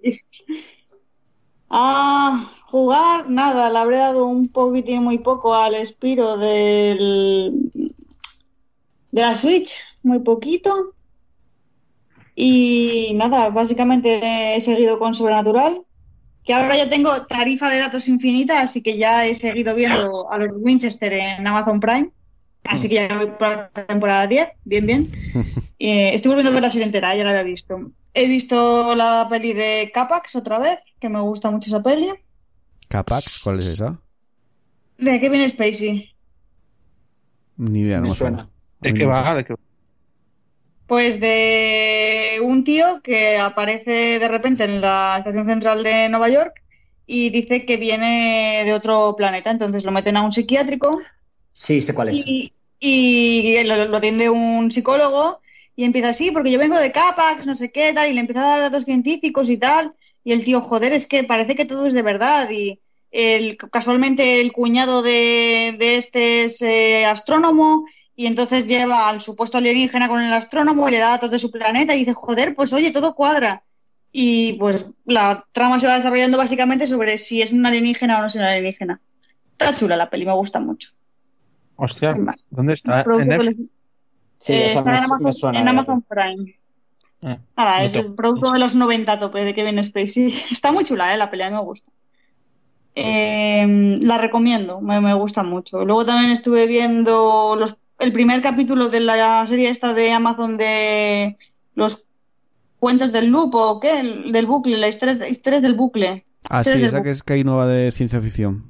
[1.70, 7.70] A jugar, nada, le habré dado un poquitín muy poco al Spiro del
[9.12, 10.96] de la Switch, muy poquito.
[12.40, 15.82] Y nada, básicamente he seguido con Sobrenatural,
[16.44, 20.38] que ahora ya tengo tarifa de datos infinita, así que ya he seguido viendo a
[20.38, 22.12] los Winchester en Amazon Prime.
[22.66, 25.12] Así que ya voy por la temporada 10, bien, bien.
[25.80, 27.92] Eh, estoy volviendo a ver la serie entera, ya la había visto.
[28.16, 32.10] He visto la peli de Capax otra vez, que me gusta mucho esa peli.
[32.88, 34.00] Capax, ¿cuál es esa?
[34.98, 36.16] De Kevin Spacey.
[37.58, 38.50] Ni idea, no Me suena.
[38.82, 39.36] ¿De qué va?
[39.36, 39.60] ¿De qué va?
[40.88, 46.64] Pues de un tío que aparece de repente en la estación central de Nueva York
[47.06, 49.52] y dice que viene de otro planeta.
[49.52, 51.08] Entonces lo meten a un psiquiátrico
[51.52, 52.26] Sí, sé cuál es.
[52.26, 55.42] y, y lo, lo atiende un psicólogo
[55.76, 58.42] y empieza así, porque yo vengo de Capax, no sé qué, tal, y le empieza
[58.44, 59.94] a dar datos científicos y tal.
[60.24, 62.50] Y el tío, joder, es que parece que todo es de verdad.
[62.52, 62.80] Y
[63.12, 67.86] el, casualmente el cuñado de, de este es eh, astrónomo
[68.18, 71.52] y entonces lleva al supuesto alienígena con el astrónomo y le da datos de su
[71.52, 73.64] planeta y dice, joder, pues oye, todo cuadra.
[74.12, 78.28] Y pues la trama se va desarrollando básicamente sobre si es un alienígena o no
[78.28, 79.00] es un alienígena.
[79.52, 80.90] Está chula la peli, me gusta mucho.
[81.76, 82.16] Hostia.
[82.50, 83.04] ¿dónde está?
[83.04, 83.56] Producto ¿En los-
[84.40, 85.62] Sí, eh, está me, en me Amazon, suena.
[85.62, 86.60] en Amazon Prime.
[87.24, 90.34] Ah, Nada, es el producto de los 90 a tope de Kevin Spacey.
[90.52, 91.18] Está muy chula, ¿eh?
[91.18, 91.92] La pelea me gusta.
[92.96, 95.86] Eh, la recomiendo, me, me gusta mucho.
[95.86, 101.38] Luego también estuve viendo los, el primer capítulo de la serie esta de Amazon de
[101.76, 102.06] los
[102.80, 106.26] cuentos del loop o qué, El- del bucle, las historias, de- historias del bucle.
[106.50, 108.64] Ah, sí, esa que es que hay nueva de ciencia ficción.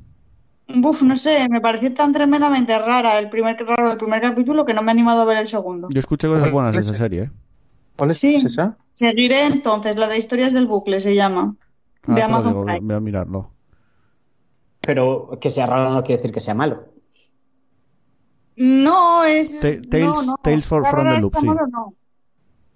[0.70, 4.74] Buf, no sé, me pareció tan tremendamente rara el primer, raro el primer capítulo que
[4.74, 5.88] no me he animado a ver el segundo.
[5.92, 7.32] Yo escuché cosas buenas de esa serie, ¿eh?
[7.96, 8.36] ¿Cuál es Sí.
[8.46, 8.78] esa?
[8.94, 11.56] Seguiré entonces, la de historias del bucle se llama.
[12.08, 12.80] Ah, De lo Amazon digo, Prime.
[12.82, 13.52] voy a mirarlo.
[14.82, 16.86] Pero que sea raro no quiere decir que sea malo.
[18.58, 19.60] No, es.
[19.60, 20.36] Ta- Tales- no, no.
[20.44, 21.46] Tales for- from the Loop, sí.
[21.46, 21.94] modo, no.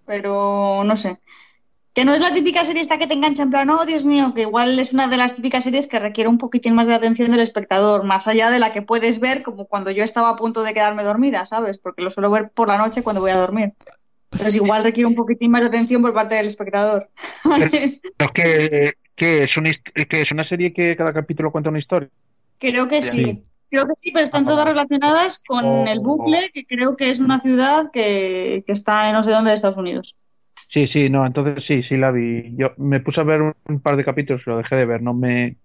[0.06, 1.20] Pero no sé.
[1.94, 4.34] Que no es la típica serie esta que te engancha en plan, oh Dios mío,
[4.34, 7.32] que igual es una de las típicas series que requiere un poquitín más de atención
[7.32, 10.64] del espectador, más allá de la que puedes ver como cuando yo estaba a punto
[10.64, 11.80] de quedarme dormida, ¿sabes?
[11.80, 13.74] Porque lo suelo ver por la noche cuando voy a dormir.
[14.32, 17.10] Entonces igual requiere un poquitín más de atención por parte del espectador.
[18.18, 22.08] Pero que, que es, una, que es una serie que cada capítulo cuenta una historia.
[22.58, 23.24] Creo que sí.
[23.26, 23.42] Sí.
[23.72, 27.10] Creo que sí, pero están Ah, todas relacionadas con Oh, el bucle, que creo que
[27.10, 30.18] es una ciudad que, que está en no sé dónde de Estados Unidos.
[30.74, 32.54] Sí, sí, no, entonces sí, sí la vi.
[32.58, 35.14] Yo me puse a ver un, par de capítulos y lo dejé de ver, no
[35.14, 35.56] me...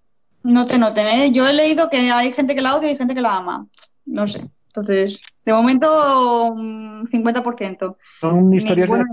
[0.45, 1.33] No te noten, ¿eh?
[1.33, 3.67] Yo he leído que hay gente que la odia y hay gente que la ama.
[4.05, 4.49] No sé.
[4.69, 7.97] Entonces, de momento, un 50%.
[8.21, 9.05] Son historias bueno-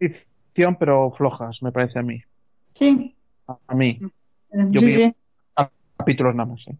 [0.00, 2.20] de ficción, pero flojas, me parece a mí.
[2.74, 3.16] Sí,
[3.68, 4.00] A mí.
[4.00, 4.08] sí,
[4.70, 5.14] Yo sí.
[5.96, 6.76] Capítulos nada más, ¿eh?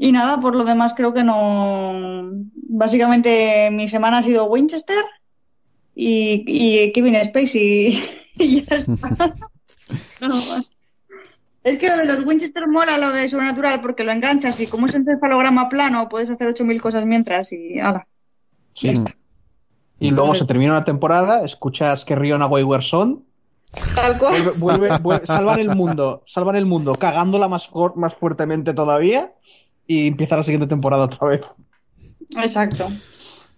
[0.00, 2.30] Y nada, por lo demás creo que no.
[2.70, 5.04] Básicamente mi semana ha sido Winchester
[5.94, 7.98] y, y Kevin Spacey
[8.36, 9.34] y ya está.
[10.20, 10.34] No,
[11.64, 14.86] es que lo de los Winchester mola lo de sobrenatural porque lo enganchas y como
[14.86, 18.06] es un encefalograma plano puedes hacer 8000 cosas mientras y ala.
[18.74, 18.92] Sí.
[19.98, 23.24] Y luego se termina una temporada, escuchas que Riona Wayward Son,
[23.94, 24.34] Tal cual.
[24.34, 29.32] vuelve- vuelve- vuelve- salvan el mundo, salvan el mundo, cagándola más, más fuertemente todavía
[29.88, 31.40] y empieza la siguiente temporada otra vez.
[32.40, 32.86] Exacto.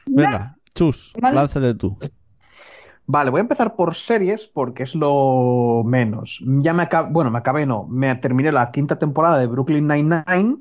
[0.06, 1.34] Venga, chus, Vale.
[1.36, 1.98] lánzate tú.
[3.06, 6.40] Vale, voy a empezar por series porque es lo menos.
[6.46, 10.56] Ya me acabé, bueno, me acabé no, me terminé la quinta temporada de Brooklyn Nine-Nine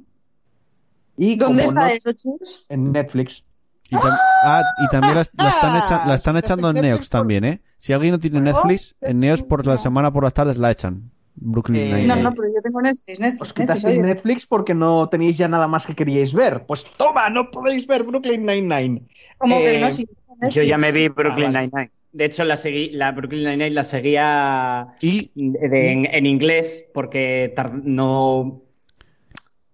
[1.16, 2.66] y ¿Dónde está no- eso, Chus?
[2.70, 3.46] en Netflix.
[3.92, 7.44] Y, tam- ah, y también la, la están, echa- la están echando en Neox también,
[7.44, 7.62] ¿eh?
[7.78, 11.12] Si alguien no tiene Netflix, en Neox por la semana por las tardes la echan.
[11.42, 12.08] Brooklyn Eh, Nine-Nine.
[12.08, 13.20] No, no, pero yo tengo Netflix.
[13.20, 14.08] Netflix, Os Netflix, quitasteis oye.
[14.08, 16.66] Netflix porque no teníais ya nada más que queríais ver.
[16.66, 19.04] Pues toma, no podéis ver Brooklyn Nine-Nine.
[19.38, 20.56] Como que Eh, no, sí, tengo Netflix.
[20.56, 21.62] Yo ya me vi Brooklyn Ah.
[21.62, 21.92] Nine-Nine.
[22.12, 27.54] De hecho, la seguí, la Brooklyn Nine-Nine la seguía Y de- en, en inglés porque
[27.56, 28.64] tar- no,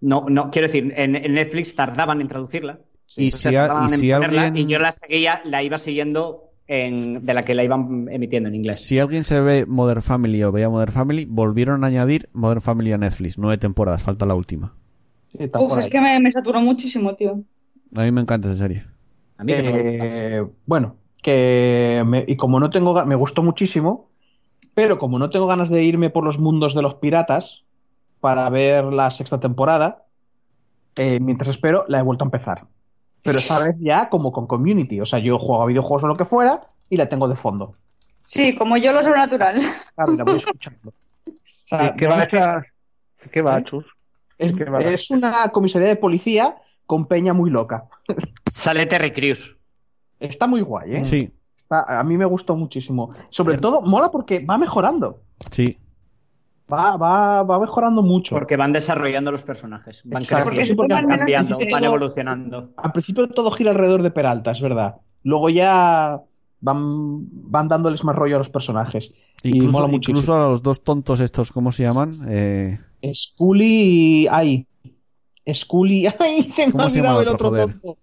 [0.00, 2.78] no, no, quiero decir, en, en Netflix tardaban en traducirla.
[3.16, 6.50] Y si a- tardaban y en si alguien- y yo la seguía, la iba siguiendo
[6.68, 8.80] en, de la que la iban emitiendo en inglés.
[8.84, 12.92] si alguien se ve Modern Family o veía Modern Family, volvieron a añadir Modern Family
[12.92, 13.38] a Netflix.
[13.38, 14.74] Nueve temporadas, falta la última.
[15.30, 15.90] Sí, está Uf, es ahí.
[15.90, 17.42] que me, me saturó muchísimo, tío.
[17.94, 18.84] A mí me encanta esa serie.
[19.38, 19.52] A mí.
[19.54, 24.08] Eh, bueno, que me- y como no tengo, me gustó muchísimo,
[24.74, 27.64] pero como no tengo ganas de irme por los mundos de los piratas
[28.20, 30.04] para ver la sexta temporada,
[30.96, 32.66] eh, mientras espero, la he vuelto a empezar.
[33.26, 36.16] Pero esta vez ya como con community, o sea, yo juego a videojuegos o lo
[36.16, 37.74] que fuera y la tengo de fondo.
[38.24, 39.56] Sí, como yo lo sobrenatural.
[39.94, 40.90] Claro, la voy escuchando.
[40.90, 42.62] O sea, ¿Qué va, esa-
[43.32, 43.64] ¿Qué va, ¿Eh?
[43.64, 43.84] Chus?
[44.38, 44.80] es, qué va?
[44.80, 47.84] es una comisaría de policía con peña muy loca.
[48.50, 49.56] Sale Terry Crews.
[50.20, 51.04] Está muy guay, ¿eh?
[51.04, 53.12] Sí, Está- a mí me gustó muchísimo.
[53.30, 55.20] Sobre todo, mola porque va mejorando.
[55.50, 55.78] sí.
[56.72, 58.34] Va, va, va mejorando mucho.
[58.34, 60.02] Porque van desarrollando los personajes.
[60.04, 60.50] Van Exacto.
[60.50, 62.70] Creciendo, van cambiando, van evolucionando.
[62.76, 64.96] Al principio todo gira alrededor de Peralta, es verdad.
[65.22, 66.20] Luego ya
[66.60, 66.80] van,
[67.50, 69.14] van dándoles más rollo a los personajes.
[69.42, 70.18] Y Incluso, mola muchísimo.
[70.18, 72.18] incluso a los dos tontos estos, ¿cómo se llaman?
[72.28, 72.78] Eh,
[73.14, 74.26] Scully y...
[74.28, 74.66] ¡Ay!
[75.52, 76.06] Scully...
[76.18, 76.42] ¡Ay!
[76.50, 77.80] Se me ha ¿Cómo se olvidado el otro otro, joder?
[77.80, 77.98] tonto.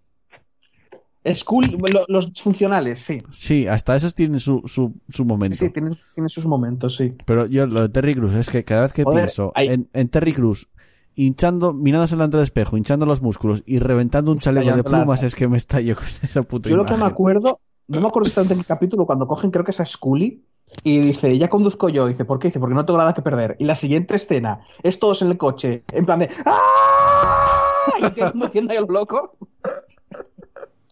[1.23, 3.21] Lo- los disfuncionales, sí.
[3.31, 5.57] sí, hasta esos tienen su, su, su momento.
[5.57, 7.11] Sí, tienen, tienen sus momentos, sí.
[7.25, 9.89] Pero yo, lo de Terry Cruz, es que cada vez que Joder, pienso hay- en,
[9.93, 10.67] en Terry Cruz,
[11.15, 15.23] hinchando, mirándose delante del espejo, hinchando los músculos y reventando un chaleco de la- plumas,
[15.23, 18.27] es que me estallo con esa puta Yo lo que me acuerdo, no me acuerdo
[18.27, 20.43] exactamente en qué capítulo, cuando cogen, creo que es a Scully,
[20.83, 22.07] y dice, ya conduzco yo.
[22.07, 22.47] Dice, ¿por qué?
[22.47, 23.55] Dice, porque no tengo nada que perder.
[23.59, 27.59] Y la siguiente escena es todos en el coche, en plan de ¡Ah!
[27.99, 29.37] Y el conduciendo ahí lo loco.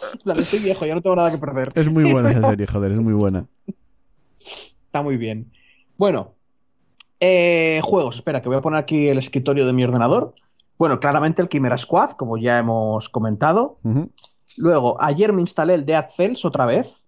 [0.38, 1.70] Estoy viejo, ya no tengo nada que perder.
[1.76, 3.46] Es muy buena esa serie, joder, es muy buena.
[4.86, 5.52] Está muy bien.
[5.98, 6.34] Bueno,
[7.20, 8.16] eh, juegos.
[8.18, 10.34] Espera, que voy a poner aquí el escritorio de mi ordenador.
[10.78, 13.78] Bueno, claramente el Chimera Squad, como ya hemos comentado.
[14.58, 17.06] Luego, ayer me instalé el Dead Cells otra vez,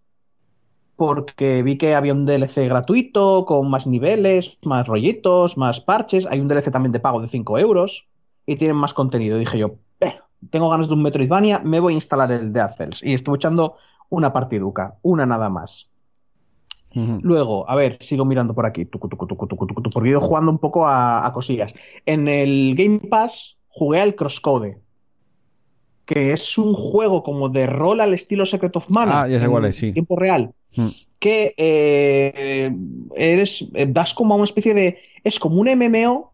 [0.96, 6.28] porque vi que había un DLC gratuito, con más niveles, más rollitos, más parches.
[6.30, 8.06] Hay un DLC también de pago de 5 euros
[8.46, 9.40] y tienen más contenido.
[9.40, 9.93] Dije yo, "Eh,
[10.50, 13.02] tengo ganas de un Metroidvania, me voy a instalar el Dead Cells.
[13.04, 13.76] Y estuve echando
[14.10, 15.90] una partiduca, una nada más.
[16.96, 20.60] Luego, a ver, sigo mirando por aquí, tucu, tucu, tucu, porque he ido jugando un
[20.60, 21.74] poco a, a cosillas.
[22.06, 24.78] En el Game Pass jugué al Crosscode,
[26.06, 29.22] que es un juego como de rol al estilo Secret of Mana.
[29.22, 29.92] Ah, ya sé en cuál es, sí.
[29.92, 30.54] tiempo real.
[31.18, 32.72] Que eh,
[33.16, 35.00] eres, eh, das como a una especie de.
[35.24, 36.32] Es como un MMO.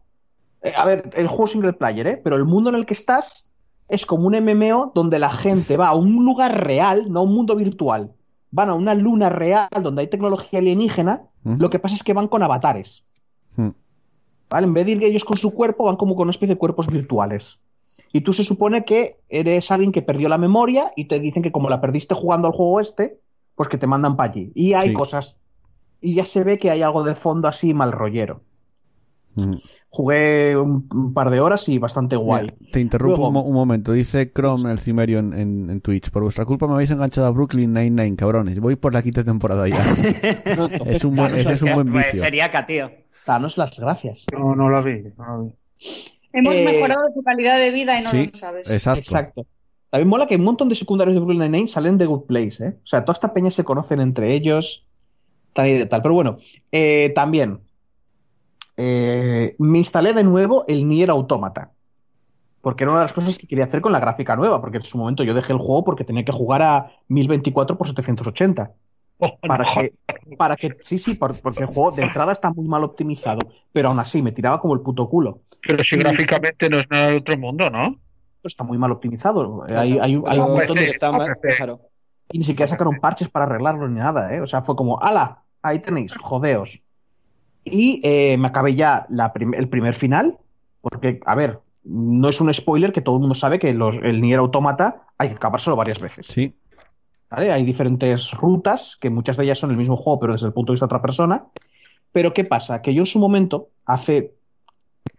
[0.62, 2.20] eh, a ver, el juego single player, ¿eh?
[2.22, 3.49] Pero el mundo en el que estás
[3.90, 7.34] es como un MMO donde la gente va a un lugar real, no a un
[7.34, 8.12] mundo virtual.
[8.50, 11.22] Van a una luna real donde hay tecnología alienígena.
[11.44, 13.04] Lo que pasa es que van con avatares.
[13.56, 13.68] Mm.
[14.50, 14.66] ¿Vale?
[14.66, 16.88] En vez de ir ellos con su cuerpo, van como con una especie de cuerpos
[16.88, 17.58] virtuales.
[18.12, 21.52] Y tú se supone que eres alguien que perdió la memoria y te dicen que
[21.52, 23.20] como la perdiste jugando al juego este,
[23.54, 24.50] pues que te mandan para allí.
[24.54, 24.94] Y hay Sí.
[24.94, 25.36] cosas.
[26.00, 28.42] Y ya se ve que hay algo de fondo así mal rollero.
[29.36, 29.58] Ujú.
[29.92, 32.44] Jugué un, un par de horas y bastante guay.
[32.60, 33.92] Mira, te interrumpo Luego- un, mo- un momento.
[33.92, 36.10] Dice Chrome, el cimerio en, en- en Twitch.
[36.10, 38.60] Por vuestra culpa me habéis enganchado a Brooklyn Nine-Nine, cabrones.
[38.60, 39.76] Voy por la quinta temporada ya.
[40.86, 42.18] es un buen, ese es un buen Pues.
[42.20, 42.90] Seriaca, tío.
[43.26, 44.26] Danos las gracias.
[44.32, 45.02] No, no lo vi.
[45.18, 45.54] No lo vi.
[46.32, 48.70] Hemos Eh, mejorado su calidad de vida y no sí, lo sabes.
[48.70, 49.00] exacto.
[49.00, 49.46] Exacto.
[49.90, 52.76] También mola que un montón de secundarios de Brooklyn Nine-Nine salen de Good Place, ¿eh?
[52.84, 54.86] O sea, toda esta peña se conocen entre ellos,
[55.52, 56.00] tal y de tal.
[56.02, 56.36] Pero bueno,
[56.70, 57.58] eh, también
[58.82, 61.70] eh, me instalé de nuevo el Nier Automata.
[62.62, 64.84] porque era una de las cosas que quería hacer con la gráfica nueva, porque en
[64.84, 68.72] su momento yo dejé el juego porque tenía que jugar a 1024 por 780.
[69.46, 69.92] Para que,
[70.36, 73.40] para que, sí, sí, porque el juego de entrada está muy mal optimizado,
[73.70, 75.40] pero aún así me tiraba como el puto culo.
[75.62, 77.98] Pero si gráficamente no es nada de otro mundo, ¿no?
[78.42, 79.66] Está muy mal optimizado.
[79.68, 80.84] Hay, hay, un montón de.
[80.84, 81.10] Está
[82.32, 84.40] Y ni siquiera sacaron parches para arreglarlo ni nada, ¿eh?
[84.40, 85.42] O sea, fue como, ¡ala!
[85.60, 86.80] Ahí tenéis, jodeos.
[87.64, 90.38] Y eh, me acabé ya la el primer final,
[90.80, 94.20] porque, a ver, no es un spoiler que todo el mundo sabe que los, el
[94.20, 96.26] Nier Automata hay que acabárselo varias veces.
[96.26, 96.54] Sí.
[97.30, 100.72] Hay diferentes rutas, que muchas de ellas son el mismo juego, pero desde el punto
[100.72, 101.44] de vista de otra persona.
[102.12, 102.82] Pero ¿qué pasa?
[102.82, 104.34] Que yo en su momento, hace.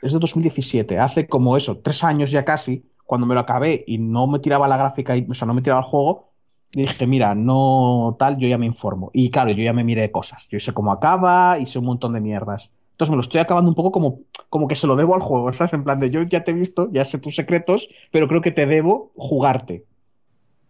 [0.01, 3.97] Es de 2017, hace como eso, tres años ya casi, cuando me lo acabé y
[3.97, 6.30] no me tiraba la gráfica, o sea, no me tiraba el juego,
[6.73, 9.11] dije, mira, no tal, yo ya me informo.
[9.13, 10.47] Y claro, yo ya me miré cosas.
[10.49, 12.71] Yo sé cómo acaba y sé un montón de mierdas.
[12.91, 14.17] Entonces me lo estoy acabando un poco como,
[14.49, 15.73] como que se lo debo al juego, ¿sabes?
[15.73, 18.51] En plan de yo ya te he visto, ya sé tus secretos, pero creo que
[18.51, 19.85] te debo jugarte.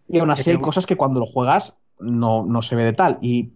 [0.08, 3.18] Y aún así hay cosas que cuando lo juegas no, no se ve de tal.
[3.22, 3.52] Y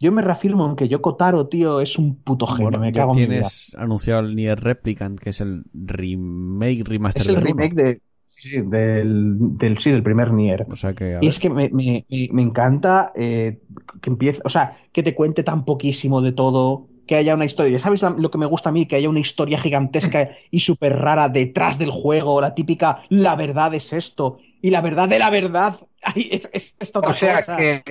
[0.00, 2.78] yo me reafirmo en que Yoko Taro, tío, es un puto genio.
[2.78, 7.74] me cago tienes anunciado el Nier Replicant, que es el remake, remaster Es el remake
[7.74, 8.00] de,
[8.38, 10.66] sí, del, del, sí, del primer Nier.
[10.70, 13.58] O sea que, y es que me, me, me encanta eh,
[14.00, 17.78] que empiece, o sea, que te cuente tan poquísimo de todo, que haya una historia.
[17.78, 18.86] ¿Sabes lo que me gusta a mí?
[18.86, 23.74] Que haya una historia gigantesca y súper rara detrás del juego, la típica, la verdad
[23.74, 25.80] es esto, y la verdad de la verdad
[26.14, 27.82] es, es, o sea Que,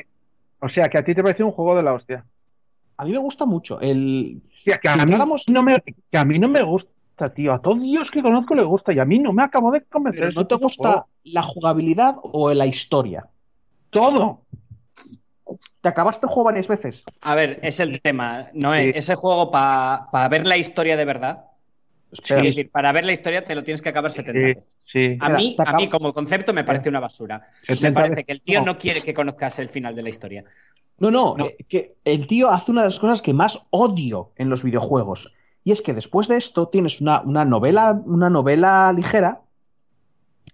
[0.60, 2.24] o sea, que a ti te parece un juego de la hostia.
[2.96, 3.80] A mí me gusta mucho.
[3.80, 4.42] El...
[4.64, 5.14] que, a mí
[5.48, 6.90] no me, que a mí no me gusta,
[7.34, 7.54] tío.
[7.54, 10.34] A todos Dios que conozco le gusta y a mí no me acabo de convencer.
[10.34, 13.28] ¿No te gusta la jugabilidad o la historia?
[13.90, 14.42] Todo.
[15.82, 17.04] ¿Te acabaste el juego varias veces?
[17.22, 18.48] A ver, es el tema.
[18.54, 21.46] No ese juego para ver la historia de verdad
[22.12, 24.78] es decir, para ver la historia te lo tienes que acabar 70 veces.
[25.20, 27.50] A, mí, a mí, como concepto, me parece una basura.
[27.82, 30.44] Me parece que el tío no quiere que conozcas el final de la historia.
[31.00, 34.50] No, no, eh, que el tío hace una de las cosas que más odio en
[34.50, 35.34] los videojuegos.
[35.68, 39.42] Y es que después de esto tienes una, novela, una novela ligera,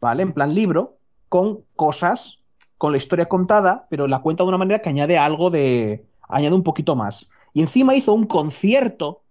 [0.02, 0.24] ¿vale?
[0.24, 0.98] En plan libro,
[1.30, 2.40] con cosas,
[2.80, 6.04] con la historia contada, pero la cuenta de una manera que añade algo de.
[6.28, 7.30] añade un poquito más.
[7.54, 9.22] Y encima hizo un concierto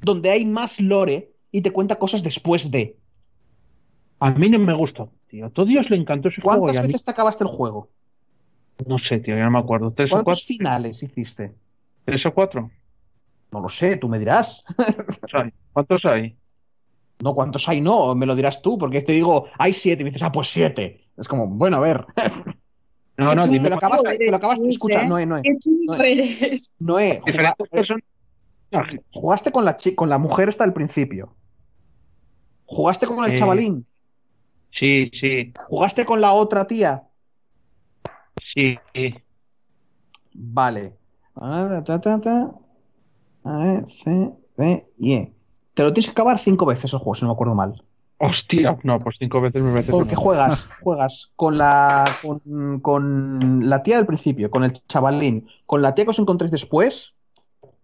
[0.00, 2.96] donde hay más lore y te cuenta cosas después de.
[4.20, 5.44] A mí no me gusta, tío.
[5.44, 6.62] A todo Dios le encantó ese juego.
[6.62, 7.90] ¿Cuántas veces te acabaste el juego?
[8.86, 9.90] No sé, tío, ya no me acuerdo.
[9.90, 10.44] ¿Tres ¿Cuántos o cuatro?
[10.46, 11.52] finales hiciste?
[12.06, 12.70] ¿Tres o cuatro?
[13.50, 14.64] No lo sé, tú me dirás.
[15.72, 16.36] ¿Cuántos hay?
[17.22, 17.80] No, ¿cuántos hay?
[17.80, 20.48] No, me lo dirás tú, porque te digo, hay siete, y me dices, ah, pues
[20.48, 21.08] siete.
[21.16, 22.04] Es como, bueno, a ver.
[23.16, 23.64] No, no, dime.
[23.64, 25.42] Te lo acabaste, te lo acabaste escucha, Noé, Noé.
[25.42, 25.56] Qué
[26.78, 27.22] Noé, Noé,
[29.12, 31.34] Jugaste con la, con la mujer hasta el principio.
[32.66, 33.86] ¿Jugaste con el chavalín?
[34.78, 35.52] Sí, sí.
[35.68, 37.02] ¿Jugaste con la otra tía?
[38.54, 38.78] Sí.
[40.34, 40.92] Vale.
[43.44, 45.32] A ver, C, D, E.
[45.74, 47.82] Te lo tienes que acabar cinco veces el juego, si no me acuerdo mal.
[48.18, 49.90] Hostia, no, pues cinco veces me metes.
[49.90, 55.82] Porque juegas, juegas con la con, con, la tía del principio, con el chavalín, con
[55.82, 57.14] la tía que os encontréis después,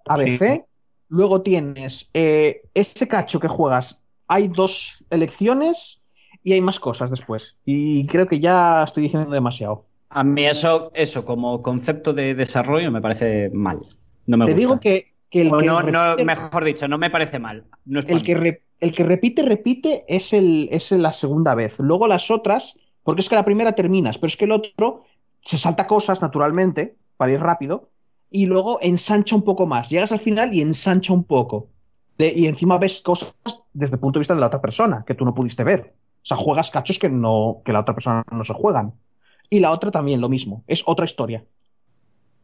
[0.06, 0.64] ABC,
[1.08, 4.02] Luego tienes eh, ese cacho que juegas.
[4.26, 6.00] Hay dos elecciones
[6.42, 7.56] y hay más cosas después.
[7.64, 9.84] Y creo que ya estoy diciendo demasiado.
[10.08, 13.80] A mí eso, eso como concepto de desarrollo me parece mal.
[14.26, 17.64] No me Te digo que, el que no, mejor dicho, no me parece mal.
[17.86, 21.78] el, que el que repite, repite es, el, es la segunda vez.
[21.78, 25.04] Luego las otras, porque es que la primera terminas, pero es que el otro
[25.40, 27.90] se salta cosas naturalmente para ir rápido
[28.30, 29.90] y luego ensancha un poco más.
[29.90, 31.68] Llegas al final y ensancha un poco.
[32.18, 33.34] y encima ves cosas
[33.72, 35.94] desde el punto de vista de la otra persona que tú no pudiste ver.
[36.22, 38.94] O sea, juegas cachos que no que la otra persona no se juegan.
[39.50, 41.44] Y la otra también lo mismo, es otra historia.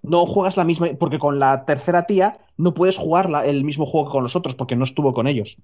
[0.02, 4.08] No juegas la misma, porque con la tercera tía no puedes jugar el mismo juego
[4.08, 5.56] que con los otros, porque no estuvo con ellos.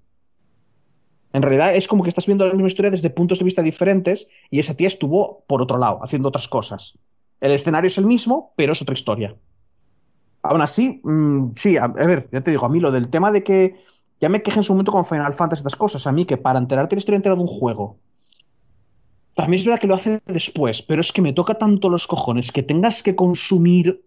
[1.32, 4.26] En realidad es como que estás viendo la misma historia desde puntos de vista diferentes
[4.50, 6.98] y esa tía estuvo por otro lado, haciendo otras cosas.
[7.40, 9.36] El escenario es el mismo, pero es otra historia.
[10.42, 13.44] Aún así, mm, sí, a, ver, ya te digo, a mí lo del tema de
[13.44, 13.74] que
[14.20, 16.58] ya me quejé en su momento con Final Fantasy estas cosas, a mí que para
[16.58, 17.98] enterarte la historia entera de un juego,
[19.34, 22.50] también es verdad que lo hace después, pero es que me toca tanto los cojones
[22.50, 24.05] que tengas que consumir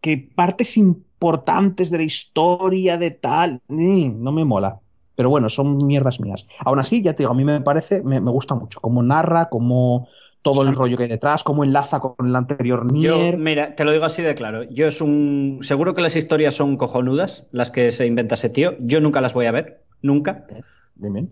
[0.00, 4.80] que partes importantes de la historia de tal, no me mola.
[5.14, 6.46] Pero bueno, son mierdas mías.
[6.60, 9.48] Aún así, ya te digo, a mí me parece, me, me gusta mucho, cómo narra,
[9.48, 10.08] cómo,
[10.42, 13.32] todo el rollo que hay detrás, cómo enlaza con el anterior Nier.
[13.32, 14.62] Yo, mira, te lo digo así de claro.
[14.64, 15.58] Yo es un.
[15.62, 18.74] Seguro que las historias son cojonudas, las que se inventa ese tío.
[18.80, 19.82] Yo nunca las voy a ver.
[20.02, 20.46] Nunca.
[20.94, 21.28] Dime.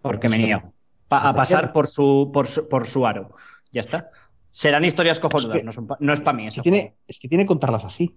[0.00, 0.72] Porque me niego.
[1.08, 3.30] pa- a pasar por su, por, su, por su aro.
[3.72, 4.10] Ya está.
[4.52, 6.62] Serán historias cojonudas, Es que- no, son pa- no es para mí Es eso.
[6.62, 8.16] que, tiene, es que tiene que contarlas así.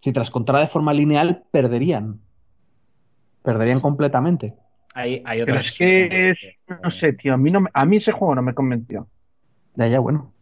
[0.00, 2.20] Si te las contara de forma lineal, perderían.
[3.42, 4.54] Perderían completamente.
[4.94, 5.66] Hay, hay Pero otras.
[5.68, 6.38] es que es,
[6.82, 9.08] no sé, tío, a mí, no me- a mí ese juego no me convenció.
[9.74, 10.32] Ya, ya, bueno.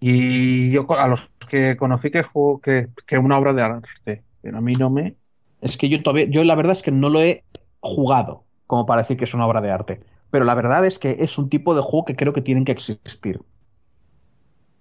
[0.00, 4.58] Y yo a los que conocí que juego que, que una obra de arte, pero
[4.58, 5.16] a mí no me...
[5.62, 7.44] Es que yo todavía, yo la verdad es que no lo he
[7.80, 10.00] jugado como para decir que es una obra de arte.
[10.30, 12.72] Pero la verdad es que es un tipo de juego que creo que tienen que
[12.72, 13.40] existir.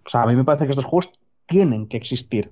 [0.06, 1.12] O sea, a mí me parece que estos juegos
[1.46, 2.52] tienen que existir.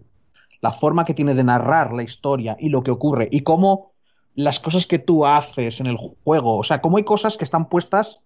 [0.61, 3.91] La forma que tiene de narrar la historia y lo que ocurre y cómo
[4.35, 7.67] las cosas que tú haces en el juego, o sea, cómo hay cosas que están
[7.67, 8.21] puestas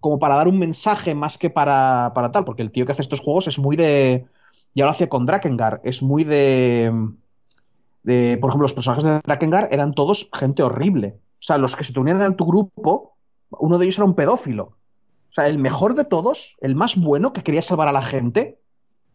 [0.00, 3.02] como para dar un mensaje más que para, para tal, porque el tío que hace
[3.02, 4.26] estos juegos es muy de...
[4.74, 6.92] Ya lo hacía con Drakengard, es muy de
[8.04, 11.18] de, por ejemplo, los personajes de Drakengard eran todos gente horrible.
[11.40, 13.16] O sea, los que se te unían en tu grupo,
[13.50, 14.76] uno de ellos era un pedófilo.
[15.36, 18.60] O sea, el mejor de todos, el más bueno, que quería salvar a la gente,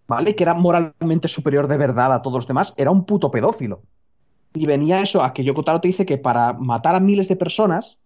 [0.08, 0.36] ¿vale?
[0.36, 3.84] Que era moralmente superior de verdad a todos los demás, era un puto pedófilo.
[4.54, 7.36] Y venía eso a que Yoko Taro te dice que para matar a miles de
[7.38, 7.98] personas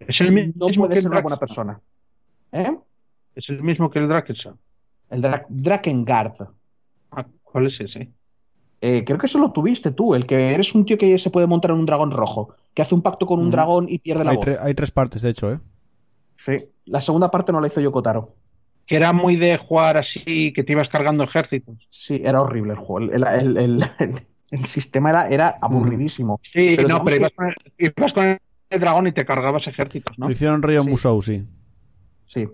[0.00, 1.80] Es el mismo no el ser una buena persona.
[2.52, 2.76] ¿Eh?
[3.36, 4.56] Es el mismo que el Drakensang.
[5.10, 6.48] El Dra- Drakengard.
[7.12, 8.10] Ah, ¿Cuál es ese?
[8.80, 11.46] Eh, creo que eso lo tuviste tú, el que eres un tío que se puede
[11.46, 14.30] montar en un dragón rojo, que hace un pacto con un dragón y pierde la
[14.30, 14.46] Hay, voz.
[14.46, 15.60] tre- hay tres partes, de hecho, ¿eh?
[16.44, 16.52] Sí.
[16.86, 18.34] La segunda parte no la hizo Yoko Taro.
[18.86, 21.76] Que era muy de jugar así, que te ibas cargando ejércitos.
[21.90, 23.12] Sí, era horrible el juego.
[23.12, 24.14] El, el- el- el-
[24.50, 26.40] el sistema era, era aburridísimo.
[26.52, 29.64] Sí, Pero no, pero que- ibas con, el, ibas con el dragón y te cargabas
[29.68, 30.26] ejércitos, ¿no?
[30.26, 30.88] Lo hicieron rollo Sí.
[30.90, 31.44] Musou, sí.
[32.26, 32.48] Sí.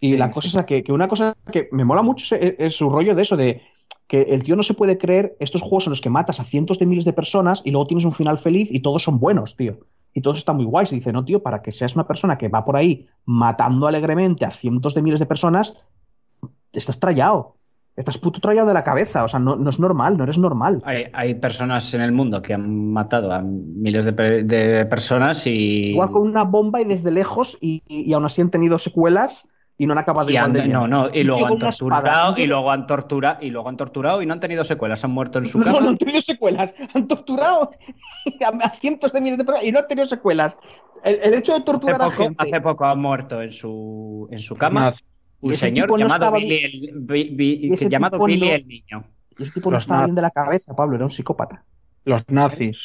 [0.00, 2.90] Y la cosa es que, que una cosa que me mola mucho es, es su
[2.90, 3.62] rollo de eso, de
[4.08, 6.78] que el tío no se puede creer estos juegos en los que matas a cientos
[6.78, 9.78] de miles de personas y luego tienes un final feliz y todos son buenos, tío.
[10.16, 10.90] Y todos están muy guays.
[10.92, 14.46] Y dice, no, tío, para que seas una persona que va por ahí matando alegremente
[14.46, 15.84] a cientos de miles de personas,
[16.72, 17.56] estás trallado.
[17.96, 19.24] Estás puto trallado de la cabeza.
[19.24, 20.80] O sea, no, no es normal, no eres normal.
[20.84, 24.12] Hay, hay personas en el mundo que han matado a miles de,
[24.44, 25.90] de personas y.
[25.92, 29.48] Igual con una bomba y desde lejos y, y- y aún así han tenido secuelas
[29.78, 30.72] y no han acabado y igual han- de bien.
[30.72, 32.44] no, no, y luego han espada, torturado, tío.
[32.44, 35.38] y luego han torturado, y luego han torturado y no han tenido secuelas, han muerto
[35.38, 35.80] en su No, cama.
[35.80, 36.74] no han tenido secuelas.
[36.94, 37.68] Han torturado
[38.62, 40.56] a, a cientos de miles de personas y no han tenido secuelas.
[41.04, 42.36] El, el hecho de Hace torturar a poco, gente.
[42.42, 44.94] hace poco ha muerto en su, en su cama
[45.40, 49.04] un señor no llamado Billy, el, Bi- Bi- llamado Billy no- el niño.
[49.38, 51.62] Y ese tipo no Los estaba bien de la cabeza, Pablo, era un psicópata.
[52.06, 52.76] Los nazis.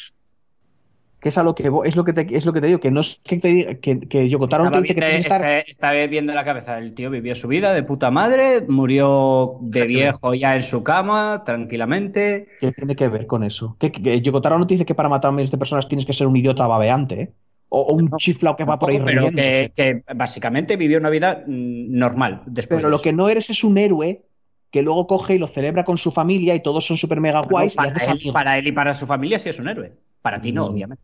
[1.22, 2.90] Que es a lo que es lo que te, es lo que te digo, que
[2.90, 5.40] no es que te diga que, que Yoko Taro te dice que tienes estar.
[5.40, 5.60] está-
[5.92, 6.76] está bien de la cabeza.
[6.78, 11.44] El tío vivió su vida de puta madre, murió de viejo ya en su cama,
[11.46, 12.48] tranquilamente.
[12.60, 13.76] ¿Qué tiene que ver con eso?
[13.78, 15.86] Que, que, que Yoko Taro no te dice que para matar a miles de personas
[15.88, 17.32] tienes que ser un idiota babeante, ¿eh?
[17.68, 21.42] O, o un chiflao que va por ahí pero que, que básicamente vivió una vida
[21.46, 24.22] mm, normal después Pero de lo que no eres es un héroe
[24.70, 27.72] que luego coge y lo celebra con su familia y todos son super mega guays
[27.72, 28.32] y para, haces él, amigos.
[28.34, 29.92] para él y para su familia sí es un héroe.
[30.20, 30.70] Para ti no, Mm.
[30.70, 31.02] obviamente.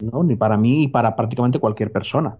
[0.00, 2.38] No, ni para mí, ni para prácticamente cualquier persona.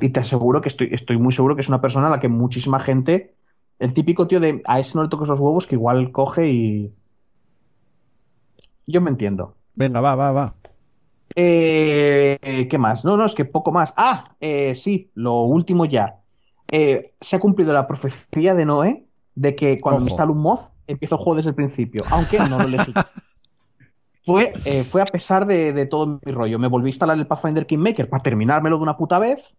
[0.00, 2.28] Y te aseguro que estoy, estoy muy seguro que es una persona a la que
[2.28, 3.34] muchísima gente,
[3.78, 6.92] el típico tío de a ese no le toques los huevos, que igual coge y.
[8.86, 9.56] Yo me entiendo.
[9.74, 10.54] Venga, va, va, va.
[11.34, 13.04] Eh, ¿qué más?
[13.04, 13.92] No, no, es que poco más.
[13.96, 16.20] Ah, eh, sí, lo último ya.
[16.70, 20.04] Eh, se ha cumplido la profecía de Noé de que cuando Ojo.
[20.04, 22.92] me instalo un mod, empiezo el juego desde el principio, aunque no lo elegí.
[24.24, 26.58] Fue, eh, fue a pesar de, de todo mi rollo.
[26.58, 29.54] Me volví a instalar el Pathfinder Kingmaker para terminármelo de una puta vez.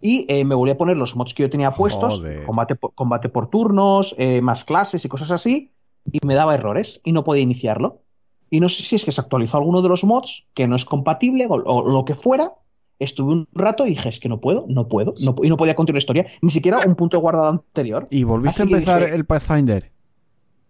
[0.00, 2.44] Y eh, me volví a poner los mods que yo tenía puestos, Joder.
[2.44, 5.70] combate por, combate por turnos, eh, más clases y cosas así,
[6.10, 8.00] y me daba errores y no podía iniciarlo.
[8.50, 10.84] Y no sé si es que se actualizó alguno de los mods que no es
[10.84, 12.52] compatible o, o lo que fuera.
[12.98, 15.74] Estuve un rato y dije, es que no puedo, no puedo, no, y no podía
[15.74, 18.06] continuar la historia, ni siquiera un punto guardado anterior.
[18.10, 19.92] ¿Y volviste Así a empezar dije, el Pathfinder?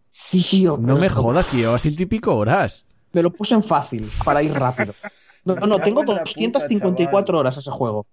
[0.08, 0.76] Sí, tío.
[0.76, 2.84] No me jodas, que llevas ciento y pico horas.
[3.12, 4.92] Me lo puse en fácil para ir rápido.
[5.44, 8.06] No, no, tengo en la puta, 254 horas ese juego.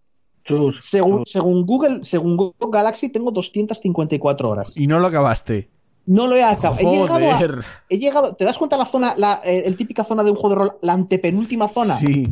[0.80, 4.74] Según, según Google, según Google Galaxy, tengo 254 horas.
[4.76, 5.70] Y no lo acabaste.
[6.06, 6.80] No lo he acabado.
[6.80, 7.60] He llegado, a- Joder.
[7.88, 8.36] he llegado.
[8.36, 10.78] ¿Te das cuenta la zona, la eh, el típica zona de un juego de rol,
[10.82, 11.94] la antepenúltima zona?
[11.96, 12.26] Sí.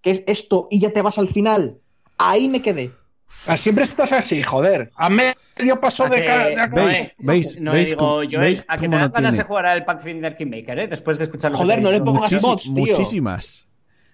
[0.00, 1.78] Que es esto y ya te vas al final.
[2.16, 2.92] Ahí me quedé.
[3.46, 4.92] Ah, Siempre estás así, joder.
[4.94, 6.74] A medio paso de, A ca- que- de acá.
[6.84, 6.98] ¿Veis?
[6.98, 7.60] Noé, ¿Veis?
[7.60, 9.36] No ¿Veis digo, yo, veis a que te dan no ganas tiene?
[9.42, 10.86] de jugar al Pathfinder Kingmaker, ¿eh?
[10.88, 12.72] Después de escuchar Joder, no le pongas mods, tío.
[12.72, 13.66] muchísimas.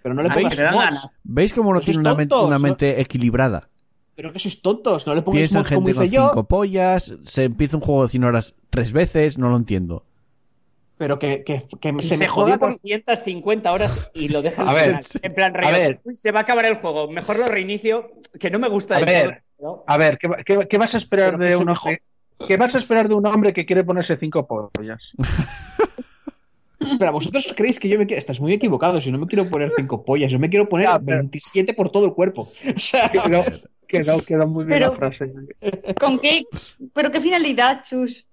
[0.02, 0.72] Pero no le pongas mods.
[0.74, 1.16] ganas.
[1.24, 3.68] ¿Veis cómo no tiene una mente, equilibrada?
[4.14, 6.22] Pero que sois tontos, no le pongáis Piensa en mods como gente con yo.
[6.30, 10.04] cinco pollas, se empieza un juego de 100 horas tres veces, no lo entiendo.
[10.98, 14.68] Pero que, que, que se, se, me juega jodió con- 250 horas y lo deja
[14.68, 15.04] A ver, final.
[15.22, 16.00] En plan, ver.
[16.04, 18.10] "Uy, se va a acabar el juego, mejor lo reinicio,
[18.40, 19.42] que no me gusta A ver.
[19.58, 19.84] todo".
[19.86, 22.02] A ver, ¿qué, qué- qué vas a esperar Pero de un hombre?
[22.46, 25.00] ¿Qué vas a esperar de un hombre que quiere ponerse cinco pollas?
[26.80, 28.18] Espera, vosotros creéis que yo me quiero.
[28.18, 29.00] Estás muy equivocado.
[29.00, 31.90] Si no me quiero poner cinco pollas, yo me quiero poner Ya, pero- 27 por
[31.90, 32.50] todo el cuerpo.
[32.76, 33.44] O sea, Quedó,
[33.86, 35.32] quedó, quedó muy bien Pero- la frase.
[35.98, 36.42] ¿Con qué?
[36.94, 38.28] ¿Pero qué finalidad, Chus?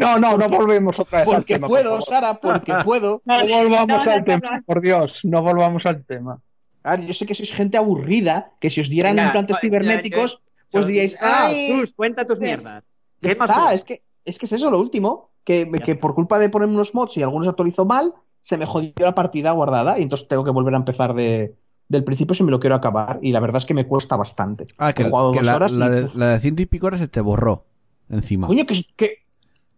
[0.00, 1.68] No, no, no volvemos otra vez al porque tema.
[1.68, 2.00] puedo.
[2.00, 3.22] Sara, porque puedo.
[3.24, 4.62] No volvamos No, no, al no, tema, no.
[4.66, 6.40] por Dios, no volvamos al tema.
[6.82, 10.50] A ver, yo sé que sois gente aburrida, que si os dieran implantes cibernéticos, ya,
[10.70, 11.68] pues diríais, Ah, ¡ay!
[11.80, 12.84] Chus, cuenta tus mierdas.
[13.20, 16.50] ¿Qué está, es que, es que es eso lo último, que, que por culpa de
[16.50, 20.28] poner unos mods y algunos actualizó mal, se me jodió la partida guardada y entonces
[20.28, 21.54] tengo que volver a empezar de,
[21.88, 23.18] del principio si me lo quiero acabar.
[23.22, 24.66] Y la verdad es que me cuesta bastante.
[24.76, 26.66] Ah, que, He jugado que dos la, horas la y, de, la de ciento y
[26.66, 27.64] pico horas se te borró
[28.10, 28.46] encima.
[28.46, 29.23] Coño, que, que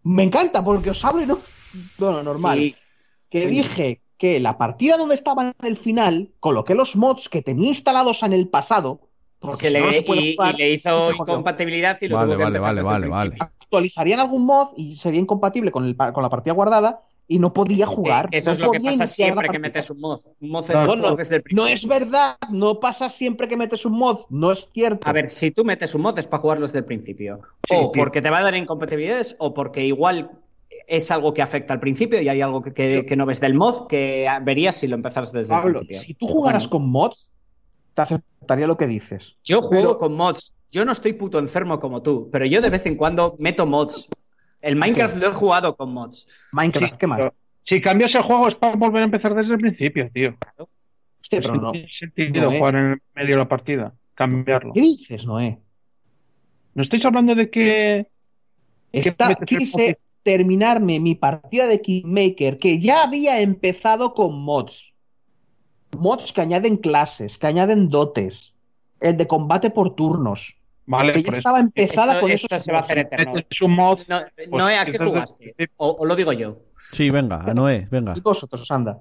[0.07, 1.37] me encanta porque os hablo y no.
[1.97, 2.57] Bueno, normal.
[2.59, 2.75] Sí.
[3.29, 3.47] Que Sí.
[3.49, 8.23] dije que la partida donde estaba en el final, coloqué los mods que tenía instalados
[8.23, 9.01] en el pasado.
[9.39, 12.37] Porque le, no, se puede y, jugar, y le hizo incompatibilidad y lo Vale, tuvo
[12.37, 16.29] que vale, vale, vale, actualizarían algún mod y sería incompatible con, el, pa- con la
[16.29, 18.25] partida guardada y no podía jugar.
[18.31, 20.21] Eh, Eso no es lo que podía pasa iniciar la siempre que metes un mod.
[20.39, 21.63] Un mod es No, no, mod desde el principio.
[21.63, 25.07] No es verdad, no pasa siempre que metes un mod, no es cierto.
[25.07, 27.41] A ver, si tú metes un mod es para jugarlo desde el principio.
[27.69, 28.03] Sí, o tío.
[28.03, 30.31] porque te va a dar incompatibilidades, o porque igual
[30.87, 33.55] es algo que afecta al principio y hay algo que, que- que no ves del
[33.55, 35.99] mod que verías si lo empezaras desde Pablo, el principio.
[36.07, 37.33] si tú jugaras Bueno, con mods,
[37.93, 39.35] te aceptaría lo que dices.
[39.43, 40.53] Yo juego pero- con mods.
[40.69, 44.07] Yo no estoy puto enfermo como tú, pero yo de vez en cuando meto mods.
[44.61, 46.27] El Minecraft lo he jugado con mods.
[46.51, 47.27] Minecraft, ¿qué más?
[47.69, 50.35] Si cambias el juego es para volver a empezar desde el principio, tío.
[51.21, 51.71] Hostia, pero no.
[51.71, 52.57] tiene sentido No, eh.
[52.59, 54.73] jugar en el medio de la partida, cambiarlo.
[54.73, 55.59] ¿Qué dices, Noé?
[56.73, 58.07] No estáis hablando de que...
[58.91, 64.93] ¿Qué Está- quise terminarme mi partida de Kingmaker, que ya había empezado con mods.
[65.97, 68.53] Mods que añaden clases, que añaden dotes.
[68.99, 70.57] El de combate por turnos.
[70.87, 71.39] Vale, que ya por eso.
[71.41, 73.33] estaba empezada Esto- con esto esos se va a hacer eterno.
[73.33, 73.99] Metes un mod...
[74.07, 75.53] No, pues, no ¿a qué jugaste?
[75.77, 76.59] O, o lo digo yo.
[76.91, 78.13] Sí, venga, a Noé, venga.
[78.15, 78.97] Y vosotros, anda.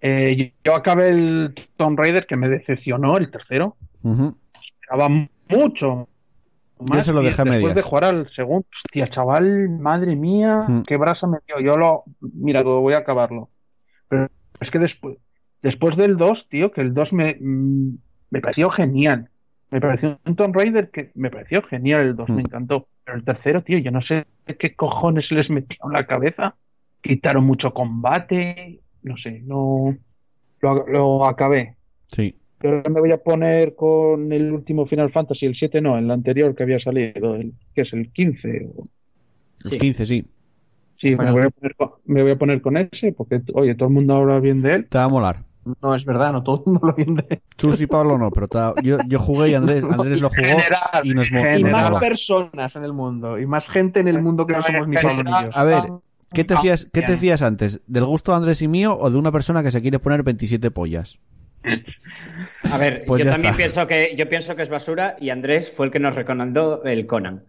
[0.00, 3.76] Eh, yo acabé el Tomb Raider que me decepcionó, el tercero.
[4.02, 5.08] Esperaba
[5.48, 6.08] mucho.
[6.80, 7.74] Yo se lo dejé a después medias.
[7.74, 10.82] de jugar al segundo, hostia, chaval, madre mía, Mm.
[10.82, 11.58] qué brasa me dio.
[11.60, 13.50] Yo lo, mira, lo voy a acabarlo.
[14.08, 14.28] Pero
[14.60, 15.16] es que después,
[15.60, 17.98] después del 2, tío, que el 2 me, mm,
[18.30, 19.28] me pareció genial.
[19.70, 22.34] Me pareció un Tomb Raider que me pareció genial el 2, Mm.
[22.34, 22.86] me encantó.
[23.04, 24.24] Pero el tercero, tío, yo no sé
[24.58, 26.54] qué cojones les metió en la cabeza.
[27.02, 29.96] Quitaron mucho combate, no sé, no
[30.60, 31.76] lo, lo acabé.
[32.08, 32.34] Sí.
[32.64, 36.54] Ahora me voy a poner con el último Final Fantasy, el 7 no, el anterior
[36.56, 38.68] que había salido, el, que es el 15.
[38.76, 38.88] o-
[39.64, 39.78] El Sí.
[39.78, 40.26] 15, sí.
[41.00, 43.88] Sí, me voy, a poner con, me voy a poner con ese, porque, oye, todo
[43.88, 44.86] el mundo habla bien de él.
[44.88, 45.36] Te va a molar.
[45.82, 47.42] No es verdad, no todo el mundo lo viene.
[47.56, 48.48] Chus y Pablo no, pero
[48.82, 51.92] yo, yo jugué y Andrés, Andrés lo jugó General, y nos mo- Y general.
[51.92, 54.96] más personas en el mundo, y más gente en el mundo que no somos ni
[54.96, 55.48] Pablo ni yo.
[55.52, 55.84] A ver,
[56.32, 57.80] ¿qué te Ah, fías, qué te fías antes?
[57.86, 60.70] ¿Del gusto de Andrés y mío o de una persona que se quiere poner 27
[60.70, 61.18] pollas?
[62.70, 63.56] A ver, Pues yo también está.
[63.56, 67.06] pienso que yo pienso que es basura y Andrés fue el que nos recomendó el
[67.06, 67.44] Conan.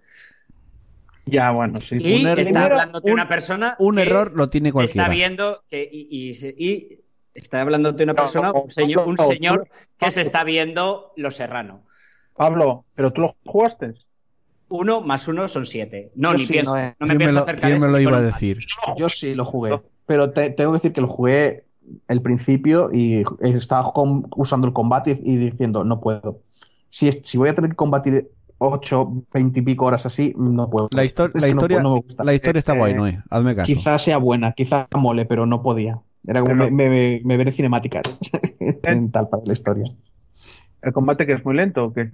[1.25, 1.97] Ya, bueno, sí.
[1.99, 4.73] Y Un er- está hablando de un- una persona Un que error lo tiene se
[4.73, 5.03] cualquiera.
[5.03, 6.98] está viendo que y, y se- y
[7.39, 10.11] está hablando de una persona, no, un señor, un no, no, señor que no.
[10.11, 11.83] se está viendo Lo Serrano.
[12.35, 13.93] Pablo, ¿pero tú lo jugaste?
[14.69, 16.11] Uno más uno son siete.
[16.15, 16.75] No, Yo ni sí, pienso.
[16.75, 16.95] no, eh.
[16.99, 18.59] No me ¿Quién me pienso lo, acercar quién eso me lo ni iba a decir?
[18.97, 21.65] Yo sí lo jugué, pero te- tengo que decir que lo jugué
[22.07, 23.91] el principio y estaba
[24.35, 26.41] usando el combate y, diciendo, no puedo.
[26.89, 30.69] Si, es- si voy a tener que combatir 8, 20 y pico horas así, no
[30.69, 30.89] puedo.
[30.91, 32.23] La, no historia, puedo, no me gusta.
[32.23, 33.23] la historia está Eh, guay, Noé.
[33.29, 33.65] Hazme caso.
[33.65, 35.99] Quizá sea buena, quizá mole, pero no podía.
[36.29, 38.03] Era como Pero- me, me, me veré cinemáticas
[38.83, 39.85] en tal para la historia.
[40.81, 42.11] ¿El combate que es muy lento o qué?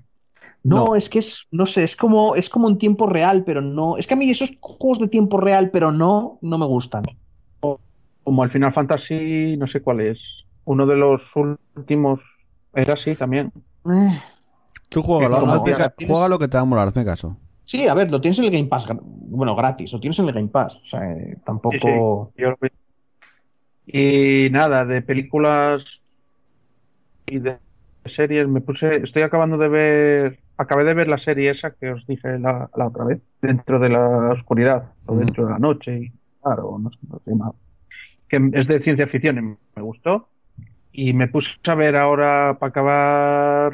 [0.63, 0.95] No, No.
[0.95, 3.97] es que es, no sé, es como, es como en tiempo real, pero no.
[3.97, 7.03] Es que a mí esos juegos de tiempo real, pero no, no me gustan.
[8.23, 10.17] Como el Final Fantasy, no sé cuál es.
[10.63, 11.21] Uno de los
[11.75, 12.19] últimos
[12.73, 13.51] era así también.
[13.91, 14.19] Eh,
[14.89, 17.37] Tú juégalo, Como hazme que ca- tienes- juégalo que te va a molar, hazme caso.
[17.65, 20.33] Sí, a ver, lo tienes en el Game Pass, bueno, gratis, lo tienes en el
[20.33, 20.77] Game Pass.
[20.83, 22.31] O sea, eh, tampoco.
[22.37, 22.57] Yo lo.
[23.87, 25.83] Y nada, de películas
[27.27, 27.57] y de
[28.15, 32.05] series me puse, estoy acabando de ver, acabé de ver la serie esa que os
[32.07, 36.77] dije la, la otra vez, dentro de la oscuridad o dentro de la noche, claro,
[36.79, 37.51] no sé cómo se llama,
[38.29, 39.41] que es de ciencia ficción y
[39.75, 40.29] me gustó.
[40.97, 43.73] Y me puse a ver ahora para acabar,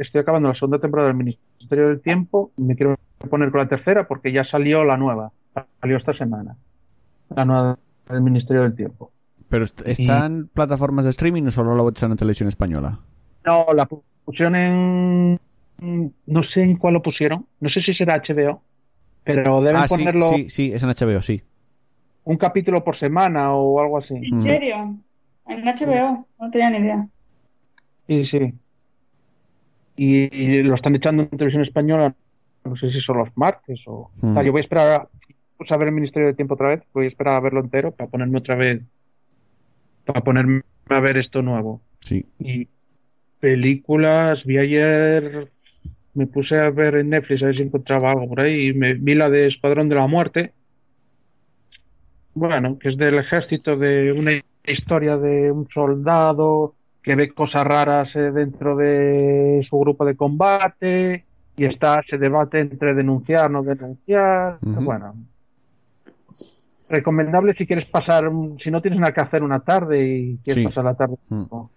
[0.00, 2.96] estoy acabando la segunda temporada del Ministerio del Tiempo, me quiero
[3.30, 5.32] poner con la tercera porque ya salió la nueva,
[5.80, 6.56] salió esta semana,
[7.34, 7.78] la nueva
[8.10, 9.10] del Ministerio del Tiempo.
[9.48, 12.98] Pero est- ¿está en plataformas de streaming o solo lo echan en televisión española?
[13.46, 13.88] No, la
[14.24, 15.40] pusieron en
[15.80, 18.62] mm, no sé en cuál lo pusieron, no sé si será HBO,
[19.24, 21.42] pero deben Ah, sí, ponerlo sí, sí, es en HBO, sí.
[22.24, 24.14] un capítulo por semana o algo así.
[24.14, 24.40] ¿En Mm.
[24.40, 24.96] serio?
[25.46, 27.08] En HBO, no tenía ni idea.
[28.06, 28.52] Sí, sí.
[29.96, 32.14] Y, y lo están echando en televisión española,
[32.64, 34.10] no sé si son los martes o...
[34.20, 34.30] Mm.
[34.30, 35.08] o sea, yo voy a esperar a,
[35.56, 37.92] pues, a ver el Ministerio de Tiempo otra vez, voy a esperar a verlo entero
[37.92, 38.82] para ponerme otra vez,
[40.12, 41.82] para ponerme a ver esto nuevo.
[42.00, 42.24] Sí.
[42.38, 42.68] Y
[43.40, 45.48] películas, vi ayer,
[46.14, 48.94] me puse a ver en Netflix a ver si encontraba algo por ahí y me
[48.94, 50.52] vi la de Escuadrón de la Muerte.
[52.34, 54.30] Bueno, que es del ejército, de una
[54.66, 61.24] historia de un soldado que ve cosas raras eh, dentro de su grupo de combate
[61.56, 64.58] y está se debate entre denunciar, no denunciar.
[64.60, 65.14] Bueno,
[66.88, 70.62] recomendable si quieres pasar, un- si no tienes nada que hacer una tarde y quieres
[70.62, 70.68] Sí.
[70.68, 71.42] pasar la tarde Mm.
[71.50, 71.70] no,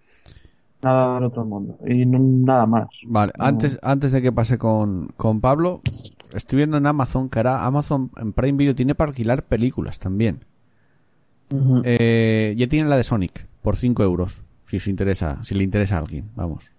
[0.83, 2.87] nada del otro mundo y no- nada más.
[3.05, 3.45] Vale, No.
[3.45, 5.81] antes, antes de que pase con, con Pablo,
[6.33, 10.45] estoy viendo en Amazon que ahora Amazon en Prime Video tiene para alquilar películas también.
[11.83, 14.41] Eh, ya tiene la de Sonic por 5 euros.
[14.63, 16.71] Si os interesa, si le interesa a alguien, vamos.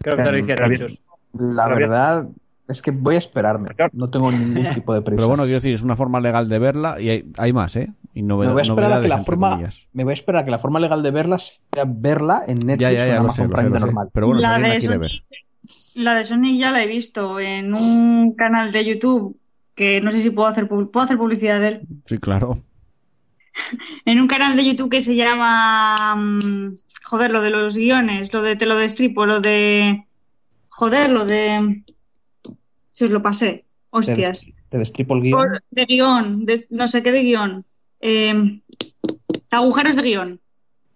[0.00, 0.72] Creo que te lo hicieron.
[0.74, 1.00] Chus.
[1.34, 2.26] La verdad
[2.70, 3.68] es que voy a esperarme.
[3.92, 5.16] No tengo ningún tipo de prisa.
[5.16, 7.92] Pero bueno, quiero decir, es una forma legal de verla y hay, hay más, ¿eh?
[8.14, 9.86] Y me noved- voy a esperar a que la forma, comillas.
[9.92, 12.80] me voy a esperar a que la forma legal de verla sea verla en Netflix
[12.80, 13.84] Ya, ya, o en ya, Amazon sé, Prime sé.
[13.86, 14.08] normal.
[14.12, 15.00] Pero bueno, si La de Sonic.
[15.00, 15.12] ver.
[15.94, 19.36] La de Sonic ya la he visto en un canal de YouTube
[19.74, 21.80] que no sé si puedo hacer, pu- puedo hacer publicidad de él.
[22.06, 22.58] Sí, claro.
[24.04, 26.14] En un canal de YouTube que se llama.
[26.16, 26.74] mm,
[27.04, 30.04] joder, lo de los guiones, lo de Te lo destripo, lo de.
[30.68, 31.82] Joder, lo de.
[33.00, 33.64] Si os lo pasé.
[33.88, 34.44] Hostias.
[34.68, 35.32] Te destripo el guion.
[35.40, 37.64] Por- de guion, de- no sé qué de guion.
[38.02, 38.60] Eh,
[39.50, 40.40] agujeros de guion.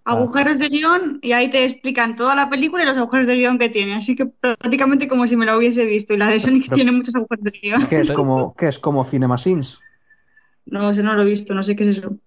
[0.04, 3.58] Agujeros de guion y ahí te explican toda la película y los agujeros de guion
[3.58, 3.94] que tiene.
[3.94, 6.12] Así que prácticamente como si me lo hubiese visto.
[6.12, 7.86] Y la de Sonic Pero- tiene muchos agujeros de guion.
[7.86, 9.80] ¿Qué es como, qué es como CinemaSins?
[10.66, 12.18] No sé, no lo he visto, no sé qué es eso.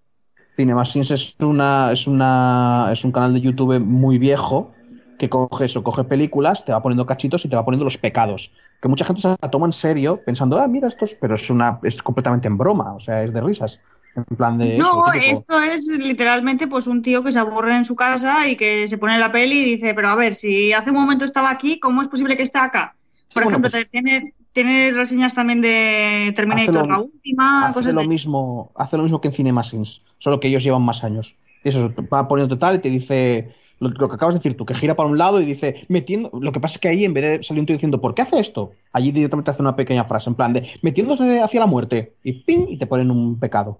[0.55, 4.73] CinemaSins es una, es una, es un canal de YouTube muy viejo
[5.19, 8.51] que coge eso, coge películas, te va poniendo cachitos y te va poniendo los pecados.
[8.81, 11.79] Que mucha gente se la toma en serio pensando, ah, mira estos, pero es una,
[11.83, 13.79] es completamente en broma, o sea, es de risas.
[14.15, 14.77] En plan de.
[14.77, 15.25] No, típico.
[15.31, 18.97] esto es literalmente pues un tío que se aburre en su casa y que se
[18.97, 22.01] pone la peli y dice, pero a ver, si hace un momento estaba aquí, ¿cómo
[22.01, 22.95] es posible que esté acá?
[23.33, 27.73] Por Sí, bueno, ejemplo, pues- tiene, tiene reseñas también de Terminator, lo- la última, hace
[27.73, 28.07] cosas lo de...
[28.07, 31.35] mismo, hace lo mismo que en CinemaSins, solo que ellos llevan más años.
[31.63, 33.49] Y eso, va poniendo tal y te dice
[33.79, 36.31] lo, lo que acabas de decir tú, que gira para un lado y dice, metiendo.
[36.39, 38.23] Lo que pasa es que ahí, en vez de salir un tío diciendo, ¿por qué
[38.23, 38.71] hace esto?
[38.91, 42.65] Allí directamente hace una pequeña frase, en plan de, metiéndose hacia la muerte, y ping,
[42.67, 43.79] y te ponen un pecado.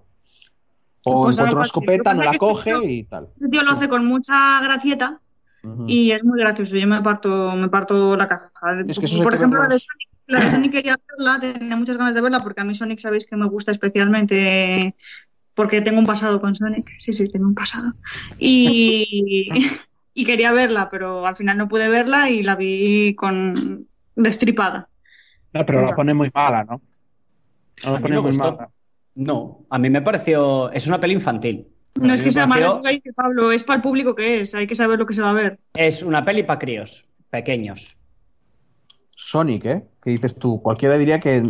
[1.04, 3.28] O Pues encuentra una escopeta, no la coge y tal.
[3.34, 5.20] Este tío lo hace con mucha gracieta
[5.86, 6.76] y es muy gracioso.
[6.76, 8.50] Yo me parto, me parto la caja.
[8.86, 12.14] Es que Por ejemplo, la de Sonic, la de Sonic quería verla, tenía muchas ganas
[12.14, 14.94] de verla porque a mí Sonic sabéis que me gusta especialmente
[15.54, 16.92] porque tengo un pasado con Sonic.
[16.98, 17.92] Sí, sí, tengo un pasado.
[18.38, 19.48] Y,
[20.20, 24.88] y quería verla, pero al final no pude verla y la vi con destripada.
[25.52, 26.80] No, pero la pone muy mala, ¿no?
[27.84, 28.52] No A la mí pone me muy gustó.
[28.56, 28.70] mala.
[29.14, 30.70] No, a mí me pareció.
[30.72, 31.66] Es una peli infantil.
[32.00, 34.14] No es que sea mala, pareció- es lo que dice Pablo, es para el público
[34.14, 35.58] que es, hay que saber lo que se va a ver.
[35.74, 37.96] Es una peli para críos, pequeños.
[39.16, 39.82] Sonic, ¿eh?
[40.02, 41.42] Que dices tú, cualquiera diría que,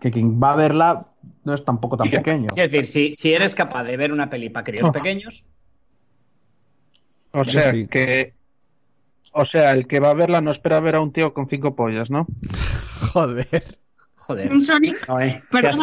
[0.00, 1.06] que quien va a verla
[1.44, 2.48] no es tampoco tan pequeño.
[2.56, 4.92] Es decir, si, si eres capaz de ver una peli para críos Oh.
[4.92, 5.44] pequeños,
[7.38, 7.86] O Yo sea, sí.
[7.88, 8.34] que.
[9.32, 11.74] O sea, el que va a verla no espera ver a un tío con cinco
[11.76, 12.26] pollas, ¿no?
[13.12, 13.46] Joder.
[14.16, 14.50] joder.
[14.50, 15.08] Un Sonic, has-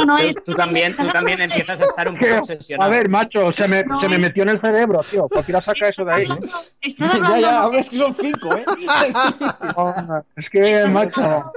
[0.05, 2.91] Noé, tú, tú también, tú también empiezas a estar un poco obsesionado.
[2.91, 5.27] A ver, macho, se me, No, se me es- metió en el cerebro, tío.
[5.29, 6.23] Cualquiera saca eso de ahí.
[6.23, 6.47] ¿eh?
[6.81, 8.65] estás ya, hablando, ya, hombre, es que son cinco, ¿eh?
[9.77, 11.51] No, es que, macho.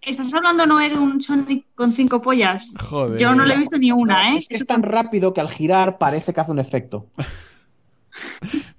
[0.00, 2.72] estás hablando Noé de un Sonic con cinco pollas.
[2.80, 3.18] Joder.
[3.20, 4.38] Yo no le he visto ni una, ¿eh?
[4.38, 7.06] Es que es tan rápido que al girar parece que hace un efecto.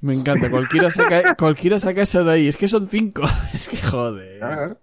[0.01, 0.49] Me encanta.
[0.49, 2.47] Cualquiera saca, cualquiera saca eso de ahí.
[2.47, 3.23] Es que son cinco.
[3.53, 4.77] Es que joder.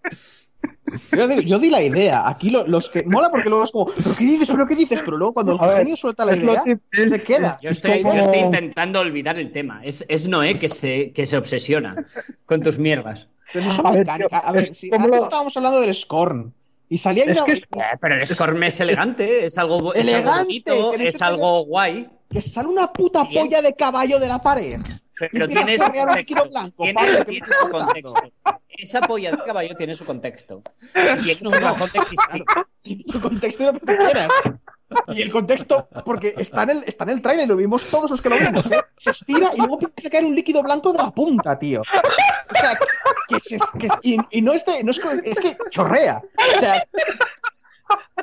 [1.13, 2.29] Yo, digo- yo di la idea.
[2.29, 3.03] Aquí lo- los que.
[3.05, 4.49] Mola porque luego es como, ¿pero qué dices?
[4.51, 5.01] ¿Pero qué dices?
[5.05, 7.59] Pero luego cuando el genio suelta la idea, que- se queda.
[7.63, 9.81] Yo estoy, como- yo estoy intentando olvidar el tema.
[9.85, 11.95] Es, es Noé que se, que se obsesiona
[12.47, 13.29] con tus mierdas.
[13.53, 14.41] Pero A ver, mecánicas.
[14.43, 16.53] tío, A ver, es si como antes lo- estábamos hablando del Scorn.
[16.93, 20.11] Y salía Es una- que- Eh, pero el Scorm es elegante, es algo, es algo
[20.19, 22.07] Elegante, bonito, es algo guay.
[22.29, 23.39] que sale una puta Sí.
[23.39, 24.79] polla de caballo de la pared.
[25.19, 26.61] Pero Y tiene empieza su a chorrear un líquido contexto.
[26.77, 28.15] blanco, Tiene, su contexto.
[28.69, 30.63] Esa polla de caballo tiene su contexto.
[31.25, 31.61] Y No, no.
[31.61, 32.45] razón de existir.
[32.85, 34.29] El contexto de lo que tú quieras.
[35.15, 38.21] Y el contexto, porque está en el, está en el trailer, lo vimos todos los
[38.21, 38.81] que lo vimos, ¿eh?
[38.99, 41.81] Se estira y luego empieza a caer un líquido blanco de la punta, tío.
[41.81, 42.77] O sea,
[43.33, 46.23] que es, es- que es- y, y no, es de- no es, es que chorrea.
[46.57, 46.87] O sea,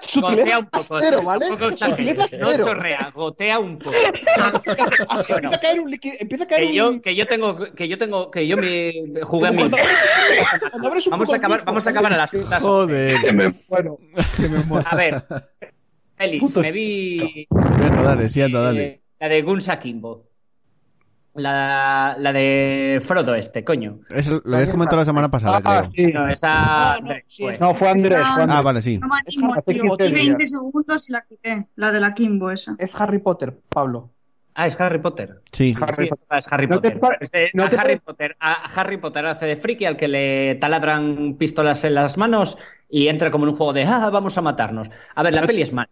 [0.02, 1.00] sutileza Gotea un poco.
[1.00, 1.48] cero, ¿vale?
[1.48, 2.66] tampoco Sutileza exageres, No cero.
[2.66, 3.96] chorrea, gotea un poco.
[3.96, 7.88] Empieza a caer un líquido, empieza a caer Que un yo, que yo tengo, que
[7.88, 9.64] yo tengo, que yo me jugué a mí.
[9.64, 9.72] Un
[10.82, 12.62] Vamos poco a acabar, vamos a acabar a las putas.
[12.64, 13.22] Joder.
[13.22, 14.00] Que me muero.
[14.38, 14.88] Que me muero.
[14.90, 15.24] A ver,
[16.18, 19.02] Félix, me vi Venga, dale, sí, anda, dale.
[19.20, 20.29] la de Gunsa Kimbo.
[21.40, 24.00] La, la de Frodo este, coño.
[24.10, 25.92] Eso lo habías comentado la semana pasada, Ah, creo.
[25.96, 26.12] sí.
[26.14, 26.98] No, esa...
[27.02, 28.28] No, no, sí, pues, No, fue Andrés.
[28.36, 28.98] Fue Ah, vale, sí.
[28.98, 29.84] No me Es animo, Harry tío.
[29.88, 30.10] Potter.
[30.10, 31.68] Y 20 segundos y la quité.
[31.76, 32.76] La de la Kimbo esa.
[32.78, 34.12] Es Harry Potter, Pablo.
[34.56, 35.42] Ah, es Harry Potter.
[35.54, 35.74] Sí.
[35.80, 36.38] Harry Sí, Potter.
[36.38, 37.18] es Harry No te Potter.
[37.22, 40.08] Este, no a, te Harry pa- Potter a Harry Potter hace de friki al que
[40.10, 42.58] le taladran pistolas en las manos
[42.90, 44.90] y entra como en un juego de ah, vamos a matarnos.
[45.16, 45.90] A ver, la peli es mala.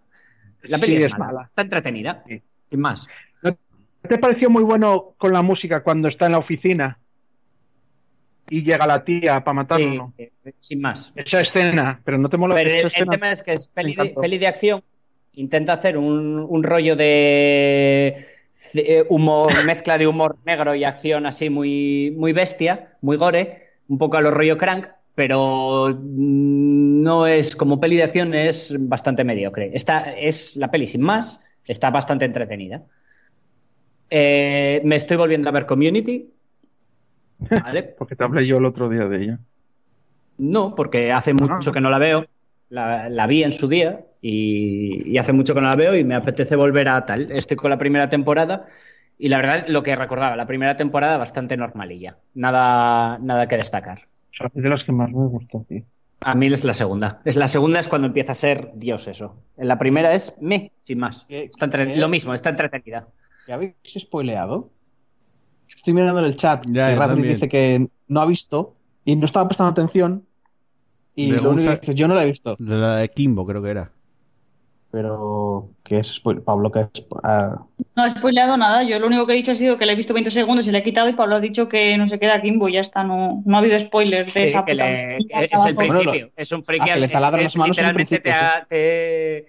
[0.64, 1.26] La peli Sí, es, es mala.
[1.26, 1.42] mala.
[1.48, 2.24] Está entretenida.
[2.28, 2.42] Sí.
[2.70, 3.08] Sin más.
[4.08, 6.98] ¿Te pareció muy bueno con la música cuando está en la oficina
[8.50, 10.14] y llega la tía para matarlo?
[10.18, 11.14] Sí, eh, sin más.
[11.16, 14.22] Esa escena, pero no te mola Pero el, tema es que es peli de, encantó.
[14.22, 14.84] peli de acción.
[15.34, 18.26] Intenta hacer un, un rollo de
[18.74, 23.98] eh, humor, mezcla de humor negro y acción así muy, muy bestia, muy gore, un
[23.98, 29.24] poco a lo rollo crank, pero mm, no es como peli de acción, es bastante
[29.24, 29.72] mediocre.
[29.74, 32.84] Esta es la peli sin más, está bastante entretenida.
[34.10, 36.30] Eh, me estoy volviendo a ver Community.
[37.64, 37.84] ¿Vale?
[37.84, 39.40] Porque te hablé yo el otro día de ella.
[40.38, 42.26] No, porque hace mucho que no la veo.
[42.70, 46.04] La, la vi en su día y, y hace mucho que no la veo y
[46.04, 47.32] me apetece volver a tal.
[47.32, 48.66] Estoy con la primera temporada
[49.18, 52.18] y la verdad lo que recordaba, la primera temporada bastante normalilla.
[52.36, 54.08] Nada, nada que destacar.
[54.54, 55.84] Es de las que más me gustó, tío.
[56.22, 57.22] A mí es la segunda.
[57.26, 59.36] Es la segunda es cuando empieza a ser Dios eso.
[59.56, 61.26] En la primera es me, sin más.
[61.30, 61.98] ¿Qué- Está entre- qué?
[61.98, 63.08] Lo mismo, está entretenida.
[63.48, 64.70] ¿Ya habéis spoileado?
[65.68, 66.66] Estoy mirando en el chat.
[66.70, 70.26] Ya, que Radley dice que no ha visto y no estaba prestando atención.
[71.16, 72.56] Y De lo único Gunsa- que dice, yo no la he visto.
[72.60, 73.92] De la de Kimbo, creo que era.
[74.92, 76.44] Pero, ¿qué es spoiler?
[76.44, 77.04] Pablo, ¿qué es?
[77.24, 78.84] Ah, No he spoileado nada.
[78.84, 80.72] Yo lo único que he dicho ha sido que le he visto 20 segundos y
[80.72, 82.70] le he quitado y Pablo ha dicho que no se queda Kimbo.
[82.70, 84.86] Ya está, no, no ha habido spoilers de Sí, esa que puta.
[84.86, 85.74] le- es el.
[85.76, 86.32] Bueno, principio.
[86.38, 86.90] es un friki.
[86.90, 87.22] ah, que le es- las
[87.58, 89.48] manos en el literalmente te, ha, te,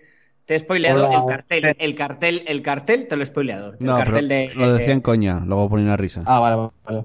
[0.49, 1.19] te he spoileado Hola.
[1.19, 1.77] el cartel.
[1.79, 3.75] El cartel, el cartel te lo he spoileado.
[3.79, 6.23] El No, pero cartel de, lo decía en coña, luego ponía una risa.
[6.25, 7.05] ah, vale, vale.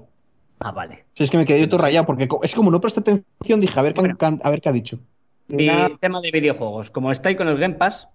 [0.60, 1.04] Ah, vale.
[1.12, 3.78] Sí, es que me quedé yo todo rayado porque es como no presté atención, dije,
[3.78, 4.16] a ver, qué, Bueno.
[4.42, 4.98] a ver qué ha dicho.
[5.48, 5.68] Mi
[6.00, 6.90] tema de videojuegos.
[6.90, 8.08] Como estoy con el Game Pass,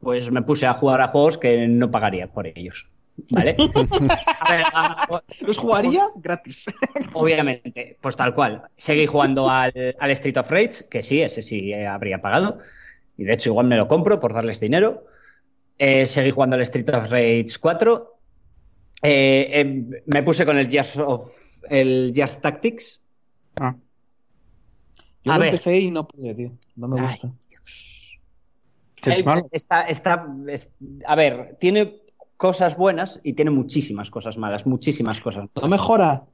[0.00, 2.88] pues me puse a jugar a juegos que no pagaría por ellos.
[3.30, 3.54] ¿Vale?
[4.40, 6.08] A ver, a- ¿Los jugaría?
[6.16, 6.64] Gratis.
[7.14, 8.62] obviamente, pues tal cual.
[8.76, 12.58] Seguí jugando al, al Street of Rage, que sí, ese sí habría pagado.
[13.16, 15.04] Y de hecho, igual me lo compro por darles dinero.
[15.78, 18.12] Eh, seguí jugando al Street of Rage 4.
[19.02, 21.22] Eh, eh, me puse con el Jazz of
[21.68, 23.00] el Jazz Tactics.
[23.56, 23.74] Ah,
[25.24, 25.54] Yo A lo ver.
[25.54, 26.52] empecé y no pude, tío.
[26.76, 27.32] No me Ay, gusta.
[27.48, 28.18] Dios.
[29.04, 29.48] es Eh, malo.
[29.50, 30.70] Está, está, es-
[31.06, 32.00] a ver, tiene
[32.36, 35.48] cosas buenas y tiene muchísimas cosas malas, muchísimas cosas.
[35.60, 36.24] No mejora.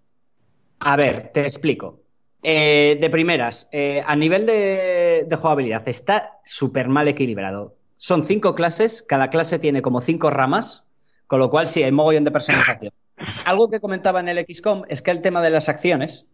[0.80, 2.01] A ver, te explico.
[2.44, 7.76] Eh, de primeras, eh, a nivel de, de jugabilidad, está súper mal equilibrado.
[7.98, 10.84] Son cinco clases, cada clase tiene como cinco ramas,
[11.28, 12.92] con lo cual sí, hay mogollón de personalización.
[13.44, 16.26] Algo que comentaba en el XCOM es que el tema de las acciones,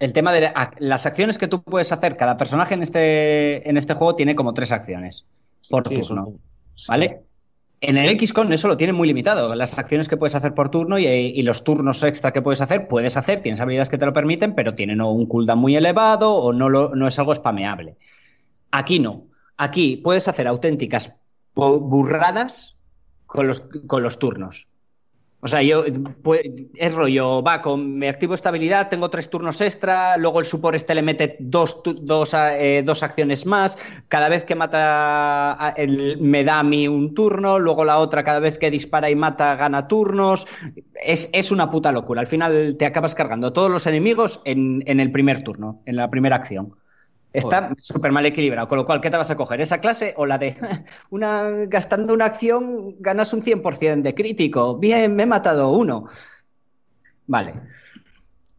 [0.00, 3.76] el tema de la- las acciones que tú puedes hacer, cada personaje en este, en
[3.76, 5.26] este juego tiene como tres acciones
[5.68, 6.38] por Sí, turno.
[6.86, 7.25] ¿Vale?
[7.80, 9.54] En el XCOM eso lo tiene muy limitado.
[9.54, 13.16] Las acciones que puedes hacer por turno y, los turnos extra que puedes hacer, puedes
[13.16, 16.68] hacer, tienes habilidades que te lo permiten, pero tienen un cooldown muy elevado o no,
[16.70, 17.96] no es algo spameable.
[18.70, 19.26] Aquí no.
[19.58, 21.14] Aquí puedes hacer auténticas
[21.54, 22.76] burradas
[23.26, 24.68] con los, con los turnos.
[25.46, 25.84] O sea, yo
[26.24, 30.46] pu- es rollo, va, con me activo esta habilidad, tengo tres turnos extra, luego el
[30.46, 36.18] support este le mete dos, dos, eh, dos acciones más, cada vez que mata el-
[36.20, 39.54] me da a mí un turno, luego la otra cada vez que dispara y mata
[39.54, 40.46] gana turnos.
[40.94, 42.20] Es, es una puta locura.
[42.20, 46.10] Al final te acabas cargando todos los enemigos en, en el primer turno, en la
[46.10, 46.74] primera acción.
[47.32, 49.60] Está súper mal equilibrado, con lo cual, ¿qué te vas a coger?
[49.60, 50.56] ¿Esa clase o la de
[51.10, 54.78] una gastando una acción ganas un 100% de crítico?
[54.78, 56.06] Bien, me he matado uno.
[57.26, 57.54] Vale.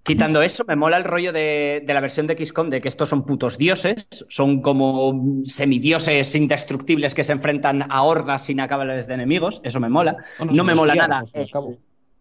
[0.04, 3.10] Quitando eso, me mola el rollo de, de la versión de XCOM de que estos
[3.10, 9.60] son putos dioses, son como semidioses indestructibles que se enfrentan a hordas inacabables de enemigos,
[9.66, 10.16] eso me mola.
[10.38, 11.26] Bueno, no me mola nada.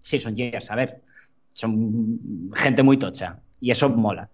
[0.00, 1.00] Sí, son Gears, a ver.
[1.52, 3.38] Son gente muy tocha.
[3.60, 4.28] Y eso mola.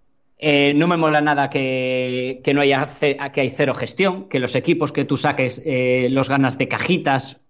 [0.45, 2.87] Eh, no me mola nada que, que no haya
[3.33, 7.41] que hay cero gestión, que los equipos que tú saques eh, los ganas de cajitas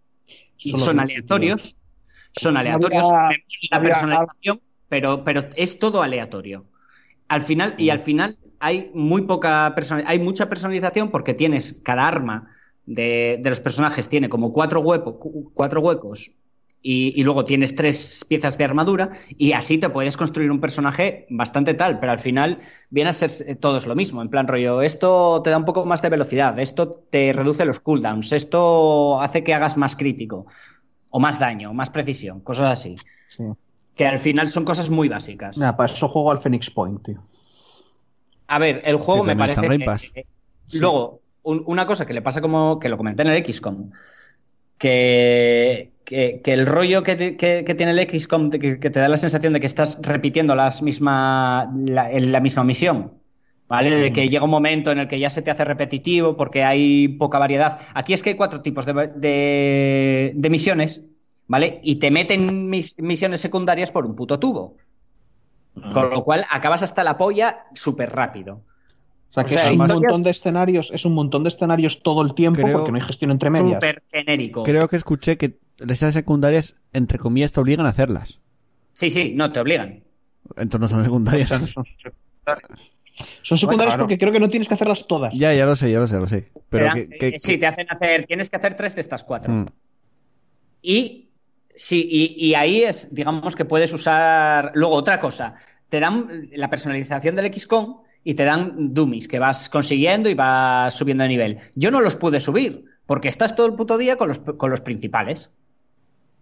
[0.59, 1.77] y Son son aleatorios.
[2.33, 3.07] Son aleatorios.
[3.07, 3.39] Había-
[3.71, 6.67] la personalización, pero, pero es todo aleatorio.
[7.29, 12.07] al final, y al final hay muy poca personalización, hay mucha personalización porque tienes cada
[12.07, 12.55] arma
[12.85, 15.19] de, de los personajes tiene como cuatro, hueco,
[15.55, 16.33] cuatro huecos
[16.83, 21.27] y, y luego tienes tres piezas de armadura y así te puedes construir un personaje
[21.31, 22.59] bastante tal, pero al final
[22.91, 25.85] viene a ser eh, todos lo mismo, en plan rollo, esto te da un poco
[25.87, 30.47] más de velocidad, esto te reduce los cooldowns, esto hace que hagas más crítico
[31.11, 32.97] o más daño, más precisión, cosas así.
[33.29, 33.45] Sí.
[33.95, 35.59] Que al final son cosas muy básicas.
[35.59, 37.19] Mira, para eso juego al Phoenix Point, tío.
[38.47, 39.61] A ver, el juego me parece
[40.13, 40.27] que-
[40.73, 43.91] Luego, un- una cosa que le pasa como que lo comenté en el XCOM,
[44.83, 49.17] que, que, que el rollo que, te- que- tiene el XCOM, que, te da la
[49.17, 52.99] sensación de que estás repitiendo las misma, la, misma misión.
[53.69, 53.91] ¿Vale?
[53.97, 57.09] De que llega un momento en el que ya se te hace repetitivo porque hay
[57.09, 57.81] poca variedad.
[57.95, 61.01] Aquí es que hay cuatro tipos de, de- de misiones,
[61.47, 61.81] ¿vale?
[61.83, 64.77] Y te meten mis- misiones secundarias por un puto tubo.
[65.91, 68.65] Con lo cual acabas hasta la polla súper rápido.
[69.33, 72.03] O sea, que O sea, es un montón de escenarios, es un montón de escenarios
[72.03, 73.73] todo el tiempo Creo- porque no hay gestión entre medias.
[73.75, 74.63] Súper genérico.
[74.63, 78.41] Creo que escuché que esas secundarias, entre comillas, te obligan a hacerlas.
[78.93, 80.05] Sí, sí, no, te obligan.
[80.57, 81.49] Entonces no son secundarias.
[83.43, 85.35] Son secundarios Bueno, porque creo que no tienes que hacerlas todas.
[85.35, 86.51] ya, ya lo sé, ya lo sé, lo sé.
[86.69, 89.53] Pero que, que- eh, sí, te hacen hacer, tienes que hacer tres de estas cuatro.
[89.53, 89.67] Mm.
[90.83, 91.29] Y
[91.75, 94.73] sí, y, y ahí es, digamos que puedes usar.
[94.75, 95.57] Luego, otra cosa,
[95.89, 100.95] te dan la personalización del XCOM y te dan dummies que vas consiguiendo y vas
[100.95, 101.59] subiendo de nivel.
[101.75, 104.81] Yo no los pude subir, porque estás todo el puto día con los, con los
[104.81, 105.51] principales.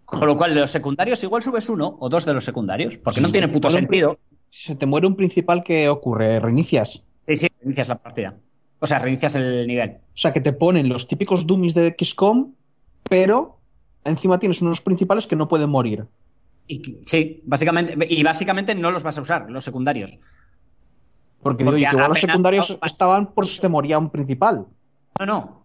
[0.05, 3.21] Con lo cual, de los secundarios igual subes uno o dos de los secundarios, porque
[3.21, 4.19] no tiene puto sentido.
[4.49, 6.39] Si se te muere un principal, ¿qué ocurre?
[6.39, 7.03] Reinicias.
[7.27, 8.35] Sí, sí, reinicias la partida.
[8.79, 9.99] O sea, reinicias el nivel.
[10.13, 12.53] O sea, que te ponen los típicos dummies de XCOM,
[13.07, 13.59] pero
[14.03, 16.05] encima tienes unos principales que no pueden morir.
[16.67, 20.19] Y, sí, básicamente, y básicamente no los vas a usar, los secundarios.
[21.41, 24.09] Porque, Porque digo, y que igual los secundarios no, estaban por si te moría un
[24.09, 24.65] principal.
[25.19, 25.61] No, no.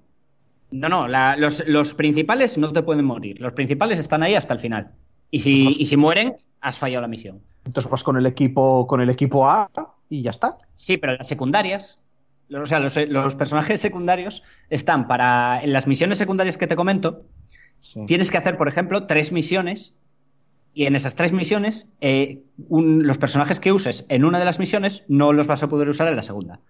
[0.70, 3.40] No, no, la- los, los principales no te pueden morir.
[3.40, 4.92] Los principales están ahí hasta el final.
[5.30, 7.40] Y si, y si mueren, has fallado la misión.
[7.64, 9.70] Entonces vas con el equipo, con el equipo A
[10.08, 10.56] y ya está.
[10.74, 12.00] Sí, pero las secundarias,
[12.48, 15.62] los- o sea, los, los personajes secundarios están para.
[15.62, 17.22] En las misiones secundarias que te comento,
[18.06, 19.94] tienes que hacer, por ejemplo, tres misiones.
[20.76, 24.58] Y en esas tres misiones, eh, un- los personajes que uses en una de las
[24.58, 26.60] misiones no los vas a poder usar en la segunda.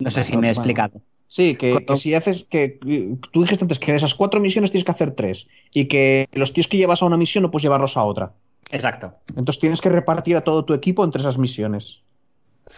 [0.00, 0.50] No sé si me he Bueno.
[0.50, 1.00] explicado.
[1.28, 4.40] Sí, que, Cuando- que si haces que que tú dijiste antes que de esas cuatro
[4.40, 7.52] misiones tienes que hacer tres y que los tíos que llevas a una misión no
[7.52, 8.32] puedes llevarlos a otra.
[8.72, 9.14] Exacto.
[9.36, 12.02] Entonces tienes que repartir a todo tu equipo entre esas misiones.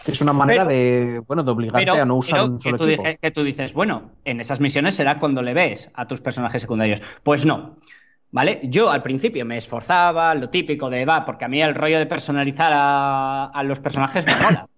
[0.05, 2.63] Que es una manera Pero- de, bueno, de obligarte Pero, a no usar un que,
[2.63, 3.01] solo tú equipo.
[3.01, 6.61] dije- que tú dices, bueno, en esas misiones será cuando le ves a tus personajes
[6.61, 7.01] secundarios.
[7.23, 7.77] Pues no.
[8.37, 8.59] ¿Vale?
[8.61, 12.05] Yo al principio me esforzaba, lo típico de va, porque a mí el rollo de
[12.05, 14.69] personalizar a, a los personajes me mola.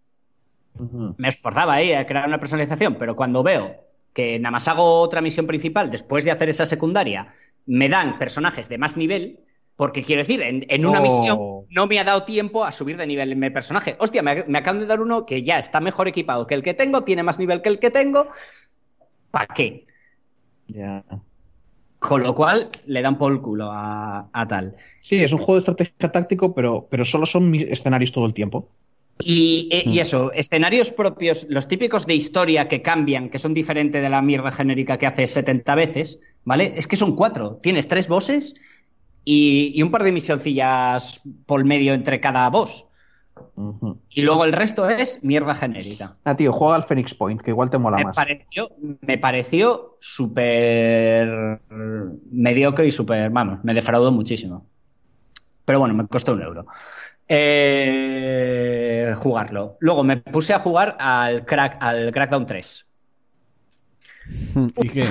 [1.17, 3.75] Me esforzaba ahí a crear una personalización, pero cuando veo
[4.13, 7.33] que nada más hago otra misión principal después de hacer esa secundaria,
[7.65, 9.41] me dan personajes de más nivel,
[9.75, 13.07] porque quiero decir, en, en una misión no me ha dado tiempo a subir de
[13.07, 13.97] nivel en mi personaje.
[13.99, 16.75] Hostia, me, me acaban de dar uno que ya está mejor equipado que el que
[16.75, 18.29] tengo, tiene más nivel que el que tengo.
[19.31, 19.85] ¿Para qué?
[20.67, 21.03] Ya.
[21.99, 24.75] Con lo cual le dan por el culo a, a tal.
[25.01, 28.33] Sí, es un juego de estrategia táctico, pero, pero solo son mis escenarios todo el
[28.33, 28.69] tiempo.
[29.21, 34.01] Y, eh, y eso, escenarios propios, los típicos de historia que cambian, que son diferentes
[34.01, 36.73] de la mierda genérica que hace 70 veces, ¿vale?
[36.77, 37.59] Es que son cuatro.
[37.61, 38.55] Tienes tres bosses
[39.25, 42.85] y, y un par de misioncillas por medio entre cada boss.
[44.09, 46.17] Y luego el resto es mierda genérica.
[46.23, 48.15] Ah, tío, juega al Phoenix Point, que igual te mola Me más.
[48.15, 48.69] pareció,
[49.01, 51.59] me pareció súper
[52.31, 54.65] mediocre y súper, vamos, me defraudó muchísimo.
[55.65, 56.65] Pero bueno, me costó un euro.
[57.27, 59.77] Eh, jugarlo.
[59.79, 62.87] Luego me puse a jugar al, crack, al Crackdown 3.
[64.81, 65.05] ¿Y qué?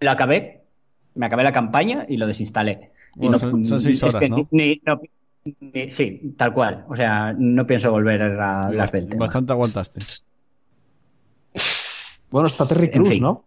[0.00, 0.62] Lo acabé,
[1.14, 2.92] me acabé la campaña y lo desinstalé.
[3.16, 4.48] Y Bueno, son- son seis es horas, que ¿no?
[4.50, 5.00] ni- no-
[5.60, 6.84] ni- sí, tal cual.
[6.88, 9.26] O sea, no pienso volver a las del tema.
[9.26, 10.00] Bastante aguantaste.
[12.30, 13.22] Bueno, está Terry En Cruz, fin.
[13.22, 13.44] ¿no?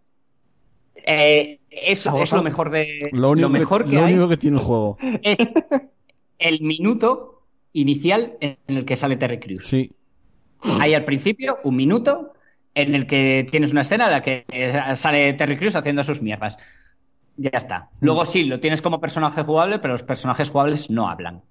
[0.94, 4.28] Eh, es, ¿Algo es lo mejor de Lo único, mejor que, que, lo hay único
[4.28, 4.98] que tiene el juego.
[5.22, 5.38] es
[6.38, 9.66] el minuto inicial en el que sale Terry Crews.
[9.66, 9.90] Sí.
[10.62, 12.34] Hay al principio un minuto
[12.74, 16.20] en el que tienes una escena en la que eh, sale Terry Crews haciendo sus
[16.22, 16.56] mierdas.
[17.36, 17.88] Ya está.
[18.00, 21.42] Luego sí, lo tienes como personaje jugable, pero los personajes jugables no hablan.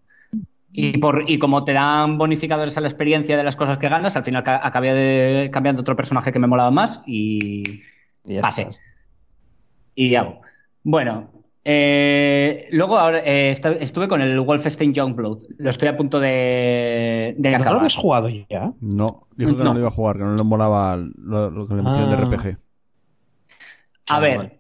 [0.72, 4.16] Y, por, y como te dan bonificadores a la experiencia de las cosas que ganas,
[4.16, 7.64] al final ca- acabé de- cambiando otro personaje que me molaba más y
[8.26, 8.62] Y ya pasé.
[8.64, 8.76] está.
[9.96, 10.42] Y hago.
[10.84, 11.32] Bueno,
[11.72, 15.44] Eh, luego ahora eh, estuve con el Wolfenstein Youngblood.
[15.58, 17.80] Lo estoy a punto de, de ¿No lo acabar.
[17.80, 18.72] habías jugado ya?
[18.80, 19.66] No, dijo que no.
[19.66, 19.74] No.
[19.74, 22.22] lo iba a jugar, que no le molaba lo, lo que le metieron de Ah.
[22.22, 22.58] RPG.
[24.10, 24.60] A Ah, ver,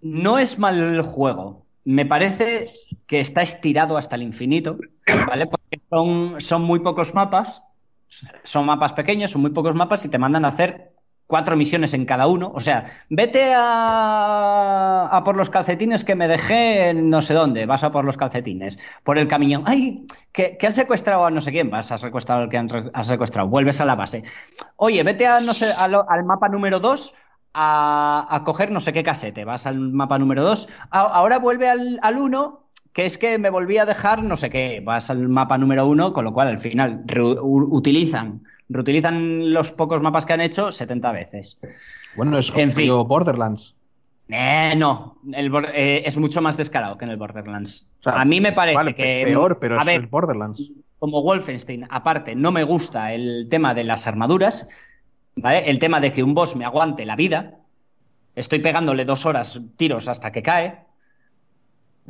[0.00, 1.66] no es mal el juego.
[1.84, 2.68] Me parece
[3.06, 4.78] que está estirado hasta el infinito,
[5.26, 5.46] ¿vale?
[5.46, 7.62] Porque son, son muy pocos mapas,
[8.44, 12.04] son mapas pequeños, son muy pocos mapas y te mandan a hacer cuatro misiones en
[12.04, 12.52] cada uno.
[12.54, 17.66] O sea, vete a, a por los calcetines que me dejé en no sé dónde,
[17.66, 19.62] vas a por los calcetines, por el camión.
[19.66, 20.06] ¡Ay!
[20.32, 22.68] Que, han secuestrado a no sé quién, vas a secuestrar al que han,
[23.04, 24.24] secuestrado, vuelves a la base.
[24.76, 27.14] Oye, vete a, no sé, al mapa número 2
[27.54, 29.44] a, a coger no sé qué casete.
[29.44, 30.68] Vas al mapa número 2.
[30.90, 32.65] Ahora vuelve al, al 1,
[32.96, 34.80] que es que me volví a dejar no sé qué.
[34.82, 37.04] Vas al mapa número 1, con lo cual al final
[37.42, 41.58] utilizan, reutilizan los pocos mapas que han hecho 70 veces.
[42.16, 42.88] Bueno, es En fin.
[43.06, 43.74] Borderlands.
[44.30, 47.86] Eh, no, el eh, es mucho más descarado que en el Borderlands.
[48.00, 49.24] O sea, a mí me parece Vale, que.
[49.26, 50.72] peor, pero a es ver, el Borderlands.
[50.98, 54.66] como Wolfenstein, aparte, no me gusta el tema de las armaduras,
[55.34, 55.68] ¿vale?
[55.68, 57.58] El tema de que un boss me aguante la vida.
[58.34, 60.85] Estoy pegándole dos horas tiros hasta que cae.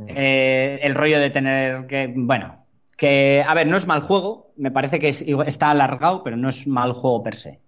[0.07, 2.11] Eh, el rollo de tener que.
[2.15, 3.43] Bueno, que.
[3.47, 4.51] A ver, no es mal juego.
[4.57, 7.59] Me parece que es- está alargado, pero no es mal juego per se.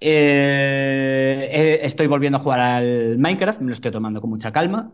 [0.00, 4.92] Eh, eh, estoy volviendo a jugar al Minecraft, me lo estoy tomando con mucha calma.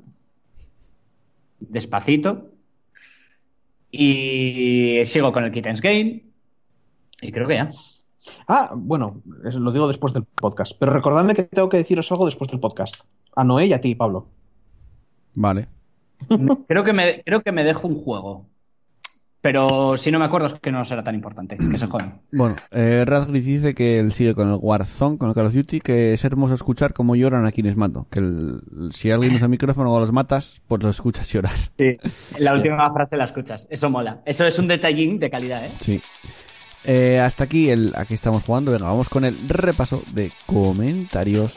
[1.59, 2.51] Despacito.
[3.91, 6.23] Y sigo con el Kittens Game.
[7.23, 7.71] Y creo que ya.
[8.47, 10.73] Ah, bueno, lo digo después del podcast.
[10.79, 13.05] Pero recordadme que tengo que deciros algo después del podcast.
[13.35, 14.29] A Noé y a ti, Pablo.
[15.35, 15.69] Vale.
[16.69, 18.47] Creo que me, creo que me dejo un juego.
[19.43, 21.57] Pero si no me acuerdo es que no será tan importante.
[21.57, 22.21] Que se jodan.
[22.31, 25.81] Bueno, eh, Radcliffe dice que él sigue con el Warzone, con el Call of Duty,
[25.81, 28.07] que es hermoso escuchar cómo lloran a quienes mato.
[28.11, 28.61] Que el-
[28.93, 31.55] si alguien usa el micrófono o los matas, pues los escuchas llorar.
[32.39, 33.67] La última frase la escuchas.
[33.71, 34.21] Eso mola.
[34.27, 35.71] Eso es un detallín de calidad, ¿eh?
[35.81, 36.03] Sí.
[36.85, 38.73] Eh, hasta aquí el aquí estamos jugando.
[38.73, 41.57] Venga, vamos con el repaso de comentarios.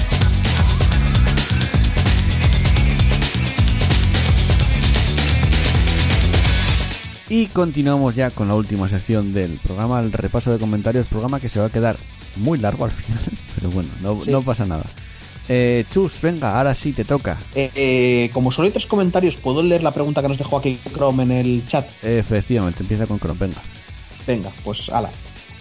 [7.31, 11.47] Y continuamos ya con la última sección del programa, el repaso de comentarios, programa que
[11.47, 11.95] se va a quedar
[12.35, 13.21] muy largo al final,
[13.55, 14.31] pero bueno, no, Sí.
[14.31, 14.83] no pasa nada.
[15.47, 17.37] Eh, Chus, venga, ahora sí te toca.
[17.55, 20.77] Eh, eh, como solo hay tres comentarios, ¿puedo leer la pregunta que nos dejó aquí
[20.93, 21.85] Chrome en el chat?
[22.03, 23.61] Efectivamente, empieza con Chrome, venga.
[24.27, 25.09] Venga, pues ala.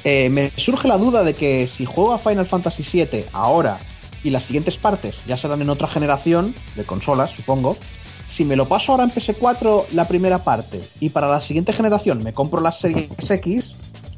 [0.03, 3.79] Eh, me surge la duda de que si juego a Final Fantasy VII ahora
[4.25, 7.77] y las siguientes partes ya serán en otra generación de consolas, supongo.
[8.31, 12.23] Si me lo paso ahora en PS4 la primera parte y para la siguiente generación
[12.23, 13.77] me compro las series X,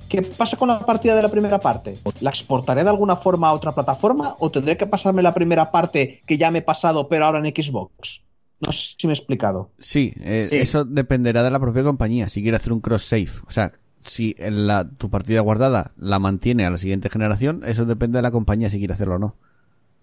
[0.08, 1.96] ¿qué pasa con la partida de la primera parte?
[2.20, 6.20] ¿La exportaré de alguna forma a otra plataforma o tendré que pasarme la primera parte
[6.26, 8.22] que ya me he pasado pero ahora en Xbox?
[8.64, 9.70] No sé si me he explicado.
[9.78, 10.56] Sí, eh, Sí.
[10.56, 13.30] eso dependerá de la propia compañía, si quiere hacer un cross-save.
[13.48, 17.86] O sea, si en la, tu partida guardada la mantiene a la siguiente generación, eso
[17.86, 19.34] depende de la compañía si quiere hacerlo o no.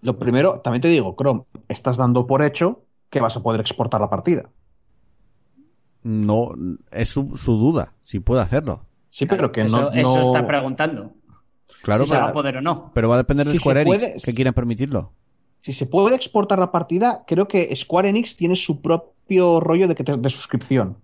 [0.02, 4.00] Lo primero, también te digo, Chrome, estás dando por hecho que vas a poder exportar
[4.00, 4.48] la partida.
[6.02, 6.52] No,
[6.90, 8.86] es su, su duda, si puede hacerlo.
[9.10, 11.12] Sí, pero que eso, no, eso está preguntando.
[11.82, 12.90] Claro, si se va a pero, poder o no.
[12.94, 15.12] pero va a depender de Si Square se Enix, puede- que quieran permitirlo.
[15.58, 19.94] Si se puede exportar la partida, creo que Square Enix tiene su propio rollo de,
[19.94, 20.96] que te- de suscripción.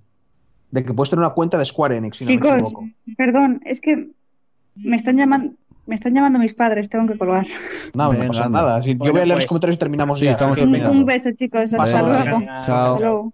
[0.71, 2.73] De que puedes tener una cuenta de Square Enix, si no me Chicos,
[3.17, 4.11] perdón, es que
[4.77, 5.55] me están llamando,
[5.87, 7.47] me están llamando mis padres, tengo que colgar.
[7.95, 8.61] No, no pasa anda.
[8.63, 8.83] nada.
[8.83, 10.33] Si- yo Bueno, voy a leer los pues- comentarios y terminamos Sí, ya.
[10.33, 12.41] estamos Un, un beso, chicos, hasta luego.
[12.65, 12.93] Chao.
[12.93, 13.33] Hasta luego.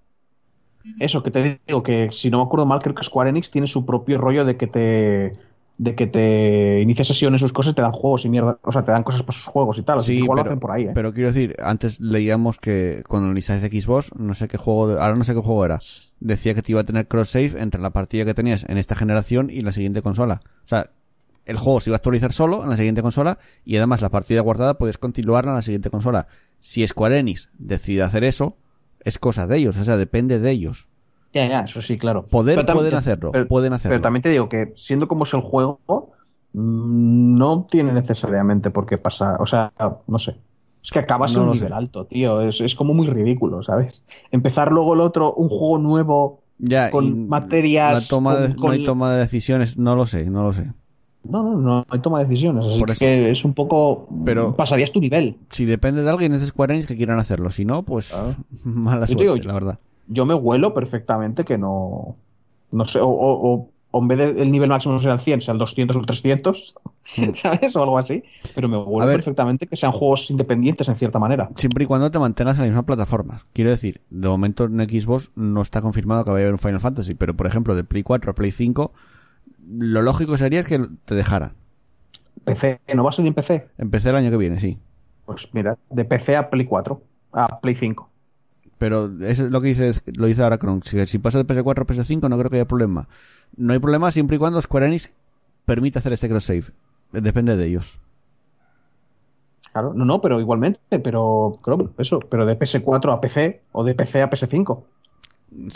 [0.98, 3.66] Eso, que te digo que si no me acuerdo mal, creo que Square Enix tiene
[3.68, 5.32] su propio rollo de que te
[5.78, 8.92] de que te inicia sesiones sus cosas te dan juegos y mierda, o sea, te
[8.92, 10.70] dan cosas para sus juegos y tal, así Sí, que igual lo pero- hacen por
[10.70, 10.90] ahí, ¿eh?
[10.94, 14.92] Pero quiero decir, antes leíamos que con el licencia de Xbox, no sé qué juego,
[15.00, 15.80] ahora no sé qué juego era,
[16.20, 19.48] decía que te iba a tener cross-save entre la partida que tenías en esta generación
[19.50, 20.40] y la siguiente consola.
[20.64, 20.90] O sea,
[21.46, 24.40] el juego se iba a actualizar solo en la siguiente consola y además la partida
[24.40, 26.26] guardada puedes continuarla en la siguiente consola.
[26.60, 28.56] Si Square Enix decide hacer eso,
[29.04, 30.88] es cosa de ellos, o sea, depende de ellos.
[31.34, 32.26] Ya, ya, eso sí, claro.
[32.26, 33.94] Poder pueden hacerlo, pero- pueden hacerlo.
[33.94, 35.80] Pero también te digo que siendo como es el juego,
[36.52, 39.40] mm, no tiene necesariamente por qué pasar.
[39.40, 39.72] O sea,
[40.06, 40.36] no sé.
[40.84, 41.74] Es que acabas No en un nivel sé.
[41.74, 42.40] alto, tío.
[42.42, 44.02] Es, es como muy ridículo, ¿sabes?
[44.30, 47.94] Empezar luego el otro, un juego nuevo Ya, con materias.
[48.02, 50.72] la toma de- con- no hay toma de decisiones, no lo sé, no lo sé.
[51.24, 52.64] No, no, no hay toma de decisiones.
[52.66, 52.98] Así Por eso.
[52.98, 54.08] que es un poco.
[54.24, 55.36] Pero- Pasarías tu nivel.
[55.50, 58.34] Si depende de alguien es de Square Enix que quieran hacerlo, si no, pues Claro.
[58.64, 59.78] mala suerte, digo, la verdad.
[60.08, 62.16] Yo me huelo perfectamente que no.
[62.72, 65.42] No sé, o, o- o- o en vez del nivel máximo no sea el 100,
[65.42, 66.74] sea el 200 o el 300,
[67.34, 67.76] ¿sabes?
[67.76, 68.22] O algo así.
[68.54, 68.98] Pero me Mm.
[69.00, 69.08] Ver.
[69.16, 71.50] perfectamente que sean juegos independientes en cierta manera.
[71.56, 73.42] Siempre y cuando te mantengas en la misma plataforma.
[73.52, 76.80] Quiero decir, de momento en Xbox no está confirmado que vaya a haber un Final
[76.80, 78.92] Fantasy, pero por ejemplo de Play 4 a Play 5,
[79.72, 81.54] lo lógico sería que te dejara.
[82.44, 83.68] PC, ¿no va a salir en PC?
[83.78, 84.78] Empecé el año que viene, sí.
[85.26, 87.02] Pues mira, de PC a Play 4,
[87.32, 88.08] a Play 5.
[88.78, 90.82] Pero eso es lo que dice, lo dice ahora Kron.
[90.82, 93.08] Si, si pasa de PS4 a PS5 no creo que haya problema.
[93.56, 95.12] No hay problema siempre y cuando Square Enix
[95.64, 96.64] permita hacer este cross save.
[97.12, 98.00] Depende de ellos.
[99.72, 101.52] Claro, no, no, pero igualmente, pero
[101.98, 104.82] eso, pero de PS4 a PC o de PC a PS5.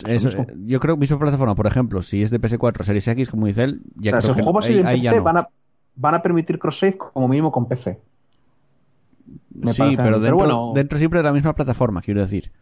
[0.06, 0.18] Eh,
[0.64, 3.64] yo creo que misma plataforma, por ejemplo, si es de PS4 Series X, como dice
[3.64, 4.34] él, ya o sea, si creo
[4.78, 5.24] el que ahí- ya PC, no.
[5.24, 5.48] van, a,
[5.96, 8.00] van a permitir cross-save como mínimo con PC.
[9.54, 10.72] me Sí, pero dentro, Pero bueno.
[10.74, 12.52] dentro siempre de la misma plataforma, quiero decir.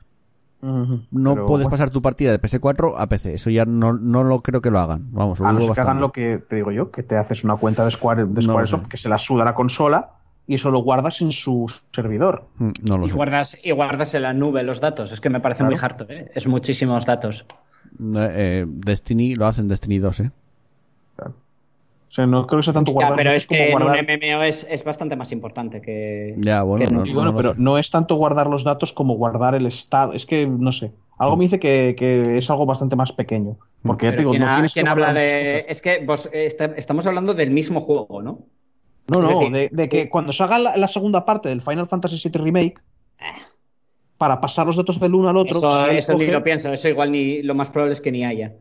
[0.62, 0.94] No
[1.34, 3.34] pero puedes bueno, pasar tu partida de PS4 a PC.
[3.34, 5.08] Eso ya no, no lo creo que lo hagan.
[5.12, 7.56] Vamos, lo A no que hagan lo que te digo yo, que te haces una
[7.56, 8.88] cuenta de, Square, de No Squaresoft sé.
[8.88, 10.13] que se la suda la consola
[10.46, 12.46] y eso lo guardas en su servidor.
[12.58, 13.16] Mm, No lo Y sé.
[13.16, 15.10] guardas, y guardas en la nube los datos.
[15.12, 15.74] Es que me parece Claro.
[15.76, 16.30] muy harto, ¿eh?
[16.34, 17.46] Es muchísimos datos.
[18.00, 20.30] Eh, eh, Destiny lo hacen Destiny 2, ¿eh?
[21.18, 23.16] O sea, no creo que sea tanto Ya, guardar.
[23.16, 26.36] pero datos es que en un MMO es, es bastante más importante que.
[26.38, 27.60] Ya, bueno, que no, Y bueno, pero sé.
[27.60, 30.12] no es tanto guardar los datos como guardar el estado.
[30.12, 30.92] Es que no sé.
[31.18, 33.56] Algo me dice que, que es algo bastante más pequeño.
[33.82, 35.64] Porque ya te Pero digo, ¿quién, no ha- tienes que habla de.?
[35.68, 38.38] Es que vos, eh, está- estamos hablando del mismo juego, ¿no?
[39.06, 42.42] No, no, de, de que cuando salga la, la segunda parte del Final Fantasy VII
[42.42, 42.74] Remake,
[44.16, 46.72] para pasar los datos del uno al otro, Eso, eso ni lo pienso.
[46.72, 48.54] Eso igual ni lo más probable es que ni haya.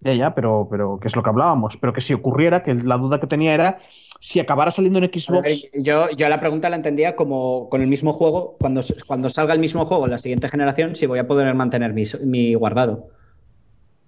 [0.00, 1.76] Ya, ya, pero, pero que es lo que hablábamos.
[1.76, 3.80] Pero que si ocurriera, que la duda que tenía era
[4.20, 5.70] si acabara saliendo en ver, Xbox.
[5.74, 9.60] yo, yo la pregunta la entendía como con el mismo juego, cuando, cuando salga el
[9.60, 13.08] mismo juego en la siguiente generación, si voy a poder mantener mi, mi guardado.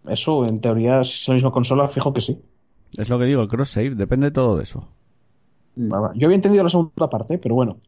[0.09, 2.41] Eso, en teoría, si es la misma consola, fijo que sí.
[2.97, 4.89] Es lo que digo, el cross save, depende de todo de eso.
[5.77, 7.79] Yo había entendido la segunda parte, pero bueno.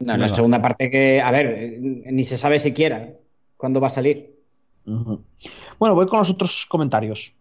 [0.00, 1.78] No, la segunda parte que, a ver, eh,
[2.12, 3.14] ni se sabe siquiera
[3.56, 4.38] cuándo va a salir.
[4.84, 7.34] Bueno, voy con los otros comentarios.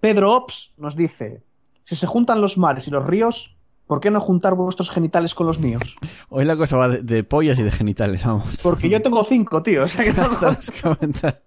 [0.00, 1.42] Pedro Ops nos dice:
[1.84, 5.46] Si se juntan los mares y los ríos, ¿por qué no juntar vuestros genitales con
[5.46, 5.96] los míos?
[6.28, 8.60] Hoy la cosa va de, de pollas y de genitales, vamos.
[8.62, 9.84] Porque yo tengo cinco, tío.
[9.84, 10.12] O sea que
[10.82, 11.42] comentarios.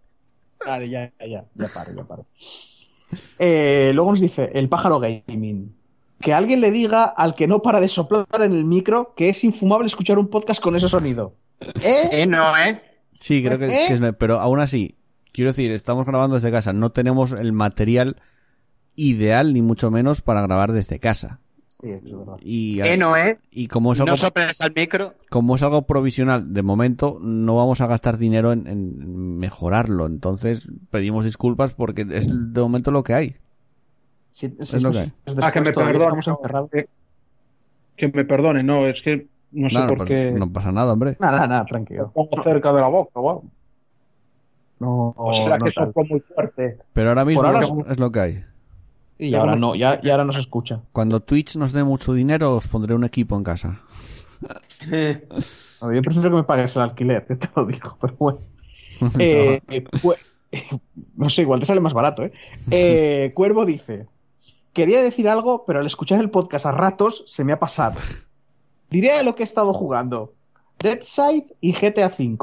[0.65, 2.25] Vale, ya, ya, ya paro, ya paro.
[3.39, 5.73] Eh, luego nos dice el pájaro gaming.
[6.22, 9.43] Que alguien le diga al que no para de soplar en el micro que es
[9.43, 11.35] infumable escuchar un podcast con ese sonido.
[11.83, 12.09] ¿Eh?
[12.11, 12.82] Eh, no, ¿eh?
[13.14, 13.85] Sí, creo que, ¿Eh?
[13.88, 14.01] que es.
[14.17, 14.95] Pero aún así,
[15.32, 16.74] quiero decir, estamos grabando desde casa.
[16.74, 18.17] No tenemos el material
[18.95, 21.40] ideal, ni mucho menos, para grabar desde casa.
[21.67, 22.38] Sí, es verdad.
[22.41, 23.38] Y, Eh, no, ¿eh?
[23.50, 25.16] y como, es algo, No soples al micro.
[25.30, 30.06] como es algo provisional, de momento no vamos a gastar dinero en, en mejorarlo.
[30.06, 33.35] Entonces pedimos disculpas porque es de momento lo que hay.
[34.40, 34.66] Que hay.
[34.66, 34.77] sí,
[35.42, 36.19] Ah, que me después todavía perdone.
[36.19, 36.72] estamos encerrados.
[36.72, 36.90] Que,
[37.98, 40.32] que me perdone, no, es que no sé por pues qué.
[40.32, 41.18] no pasa nada, hombre.
[41.19, 42.11] Nada, nada, tranquilo.
[42.14, 43.43] pongo cerca de la boca, wow.
[44.80, 46.77] No, O será no que soplo muy fuerte.
[46.93, 48.43] Pero ahora mismo ahora es, es lo que hay.
[49.19, 50.82] Y ahora no, ya, ya ahora no se escucha.
[50.93, 53.80] Cuando Twitch nos dé mucho dinero, os pondré un equipo en casa.
[54.82, 58.40] Yo prefiero que me pagues el alquiler, te lo digo, pero bueno.
[59.18, 59.84] Eh, eh,
[61.16, 62.32] no sé, igual te sale más barato, ¿eh?
[62.69, 64.06] Eh, Cuervo dice:
[64.74, 68.00] Quería decir algo, pero al escuchar el podcast a ratos se me ha pasado.
[68.90, 70.33] Diré lo que he estado jugando:
[70.80, 72.38] Dead Side y GTA V.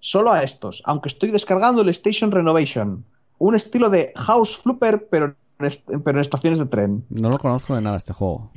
[0.00, 3.04] Solo a estos, aunque estoy descargando el Station Renovation.
[3.38, 7.04] Un estilo de House Flipper, pero en, est- pero en estaciones de tren.
[7.10, 8.50] No lo conozco de nada este juego.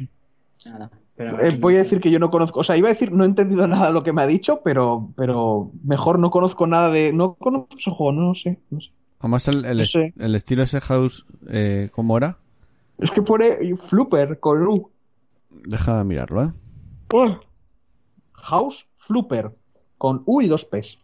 [0.66, 0.90] Nada.
[1.16, 3.24] Pero, Eh, voy a decir que yo no conozco, o sea, iba a decir no
[3.24, 6.90] he entendido nada de lo que me ha dicho, pero, pero mejor no conozco nada
[6.90, 8.90] de, no conozco ese juego, no, sé, no sé.
[9.20, 10.14] Además, el, el, No sé.
[10.18, 12.38] el estilo ese house, eh, ¿cómo era?
[13.04, 14.90] Es que pone Flooper con U.
[15.66, 16.50] Deja de mirarlo, ¿eh?
[17.14, 17.40] ¡Oh!
[18.34, 19.52] House Flooper
[19.98, 21.00] con U y dos P's.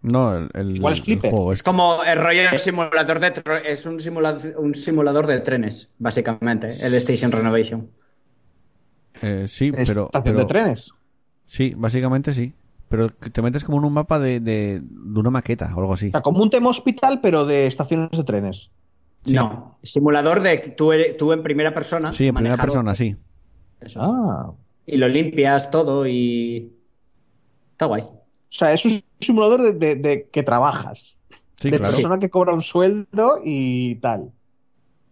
[0.00, 1.30] No, el, el, Igual es el Flipper.
[1.30, 1.52] juego.
[1.52, 3.32] Es Es, como el rollo de simulador de
[3.66, 7.88] es un, simula- un simulador de trenes, básicamente, el Station Renovation.
[9.20, 10.90] eh, sí, pero, Estación pero- de trenes.
[11.46, 12.54] Sí, básicamente sí.
[12.88, 16.08] Pero te metes como en un mapa de, de, de una maqueta o algo así.
[16.08, 18.70] O sea, como un tema hospital, pero de estaciones de trenes.
[19.24, 19.34] Sí.
[19.34, 22.12] No, simulador de tú, tú en primera persona.
[22.12, 23.16] Sí, en primera persona, sí.
[23.80, 24.00] Eso.
[24.02, 24.52] Ah.
[24.86, 26.72] Y lo limpias todo y.
[27.72, 28.02] Está guay.
[28.02, 28.18] O
[28.48, 31.18] sea, es un simulador de, de- de que trabajas.
[31.56, 31.92] Sí, de claro.
[31.94, 34.32] persona que cobra un sueldo y tal.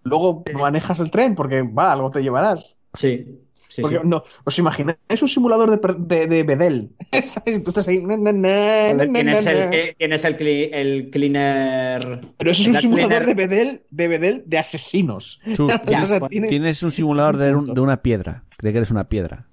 [0.02, 2.76] Luego manejas el tren porque va, algo te llevarás.
[2.94, 3.38] Sí,
[3.70, 4.02] sí, Porque sí.
[4.04, 6.90] no, ¿Os imagináis un simulador de, de, de Bedel?
[7.24, 7.62] ¿Sabes?
[7.64, 8.02] Tú estás ahí.
[8.02, 12.20] na, na, na, na, ¿Quién es na, el, el, cli- el cleaner?
[12.36, 15.40] Pero eso es un la simulador cleaner- de Bedel, de Bedel de asesinos.
[15.56, 18.78] Tú Ya, O sea, tiene- tienes un simulador de, un- de una piedra, de que
[18.78, 19.46] eres una piedra.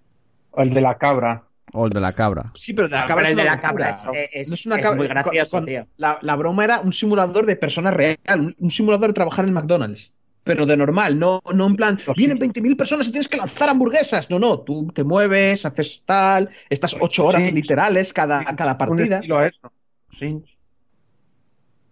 [0.51, 1.43] O el de la cabra.
[1.73, 2.51] O el de la cabra.
[2.55, 4.55] Sí, pero de la Ah, cabra pero es el de la cabra es- es- No
[4.55, 5.85] es una es cabra- muy gracioso, tío.
[5.97, 9.53] La, la broma era un simulador de persona real, un, un simulador de trabajar en
[9.53, 10.13] McDonald's.
[10.48, 14.30] Pero de normal, no, no en plan, vienen 20.000 personas y tienes que lanzar hamburguesas.
[14.30, 17.51] No, no, tú te mueves, haces tal, estas ocho horas Sí.
[17.51, 19.19] literales cada, cada Un partida.
[19.19, 19.72] a eso.
[20.19, 20.42] Sí.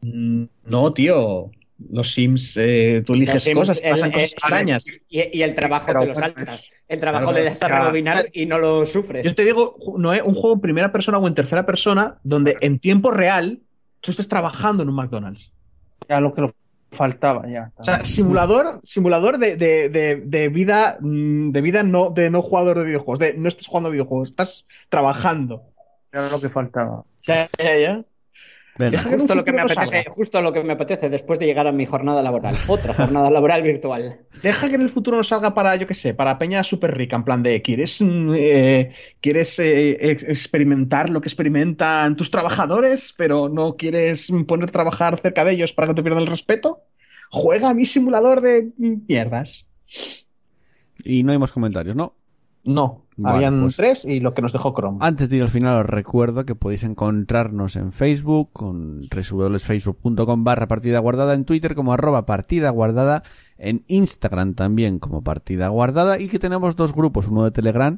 [0.02, 1.52] Mm, No, tío.
[1.92, 4.86] Los Sims, eh, tú eliges Sims, cosas, el- pasan el- cosas extrañas.
[5.10, 6.70] Y, y el trabajo Pero te lo saltas.
[6.88, 7.84] El trabajo claro, le das a claro.
[7.86, 9.26] rebobinar y no lo sufres.
[9.26, 12.56] Yo te digo, no es un juego en primera persona o en tercera persona donde
[12.62, 13.60] en tiempo real
[14.00, 15.52] tú estés trabajando en un McDonald's.
[16.08, 16.56] Ya lo que lo
[16.96, 17.72] faltaba, ya.
[17.78, 22.42] O sea, simulador, simulador de, de- de- de vida, mm, de vida no, de no
[22.42, 25.64] jugador de videojuegos, de no estás jugando a videojuegos, estás trabajando.
[26.12, 27.04] Era lo que faltaba.
[27.24, 28.04] Ya, ya, ya.
[28.78, 29.00] Venga.
[29.04, 31.86] Justo lo que me apetece, justo lo que me apetece después de llegar a mi
[31.86, 32.56] jornada laboral.
[32.68, 34.20] Otra jornada laboral virtual.
[34.44, 37.16] Deja que en el futuro nos salga para, yo qué sé, para Peña súper rica,
[37.16, 43.14] en plan de, ¿quieres, mm, eh, ¿quieres eh, ex- experimentar lo que experimentan tus trabajadores,
[43.18, 46.82] pero no quieres poner a trabajar cerca de ellos para que te pierdan el respeto?
[47.32, 49.68] Juega a mi simulador de mm, mierdas.
[51.04, 52.14] Y no hay más comentarios, ¿no?
[52.66, 54.98] No, Vale, habían pues- tres y lo que nos dejó Chrome.
[55.02, 60.68] Antes de ir al final os recuerdo que podéis encontrarnos en Facebook con www.facebook.com barra
[60.68, 63.24] partida guardada, en Twitter como arroba partida guardada,
[63.58, 67.98] en Instagram también como partida guardada y que tenemos dos grupos, uno de Telegram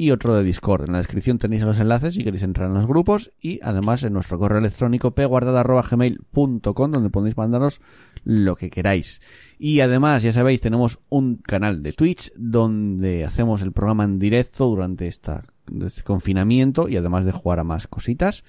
[0.00, 0.86] y otro de Discord.
[0.86, 4.14] En la descripción tenéis los enlaces si queréis entrar en los grupos y además en
[4.14, 7.82] nuestro correo electrónico pguardada.gmail.com donde podéis mandarnos
[8.24, 9.20] lo que queráis.
[9.58, 14.66] Y además, ya sabéis, tenemos un canal de Twitch donde hacemos el programa en directo
[14.66, 15.44] durante esta,
[15.86, 18.44] este confinamiento y además de jugar a más cositas.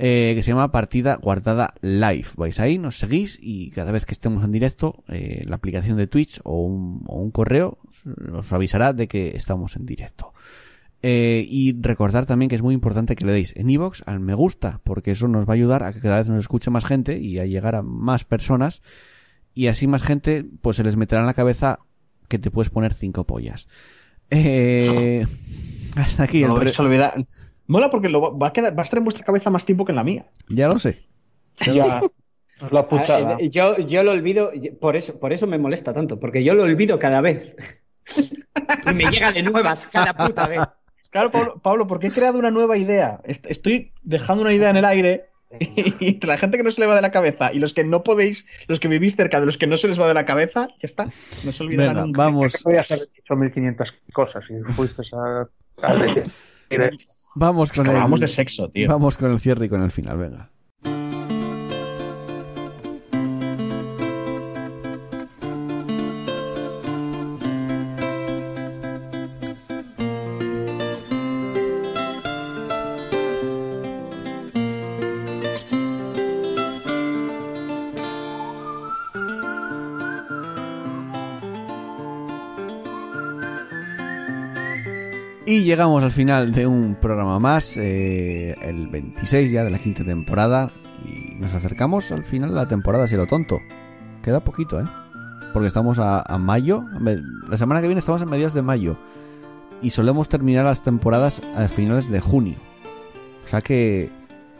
[0.00, 2.28] eh, que se llama Partida Guardada Live.
[2.36, 6.06] Vais ahí, nos seguís y cada vez que estemos en directo, eh, la aplicación de
[6.06, 7.78] Twitch o un, o un correo
[8.32, 10.32] os- avisará de que estamos en directo.
[11.02, 14.34] Eh, y recordar también que es muy importante que le deis en iVoox al me
[14.34, 17.18] gusta, porque eso nos va a ayudar a que cada vez nos escuche más gente
[17.18, 18.82] y a llegar a más personas.
[19.54, 21.80] Y así más gente, pues se les meterá en la cabeza
[22.28, 23.68] que te puedes poner cinco pollas.
[24.30, 25.26] Eh,
[25.96, 27.14] hasta aquí No el olvidar.
[27.66, 29.92] Mola porque lo va, a quedar, va a estar en vuestra cabeza más tiempo que
[29.92, 30.26] en la mía.
[30.48, 31.06] Ya lo sé.
[31.72, 32.00] Ya.
[32.72, 33.34] La putada.
[33.34, 36.54] Ah, eh, Yo, yo lo olvido, por eso, por eso me molesta tanto, porque yo
[36.54, 37.54] lo olvido cada vez.
[38.90, 40.60] y me llega de nuevas cada puta vez.
[41.10, 43.20] Claro, Pablo, Pablo, porque he creado una nueva idea.
[43.24, 45.26] Est- Estoy dejando una idea en el aire
[45.60, 47.82] y entre la gente que no se le va de la cabeza y los que
[47.84, 50.26] no podéis, los que vivís cerca de los que no se les va de la
[50.26, 51.04] cabeza, ya está.
[51.44, 52.18] No se olvidarán Venga, nunca.
[52.22, 55.48] vamos, Podías haber dicho 1500 cosas y fuiste a,
[55.82, 56.98] a decir-
[57.34, 58.88] vamos con el, de sexo, tío.
[58.88, 60.50] vamos con el cierre y con el final, venga.
[85.78, 90.72] Llegamos al final de un programa más, eh, el 26 ya de la quinta temporada.
[91.04, 93.60] Y nos acercamos al final de la temporada, si lo tonto.
[94.20, 94.84] Queda poquito, ¿eh?
[95.52, 96.80] Porque estamos a, a mayo.
[96.80, 98.96] a La semana que viene estamos en mediados de mayo.
[99.80, 102.56] Y solemos terminar las temporadas a finales de junio.
[103.44, 104.10] O sea que,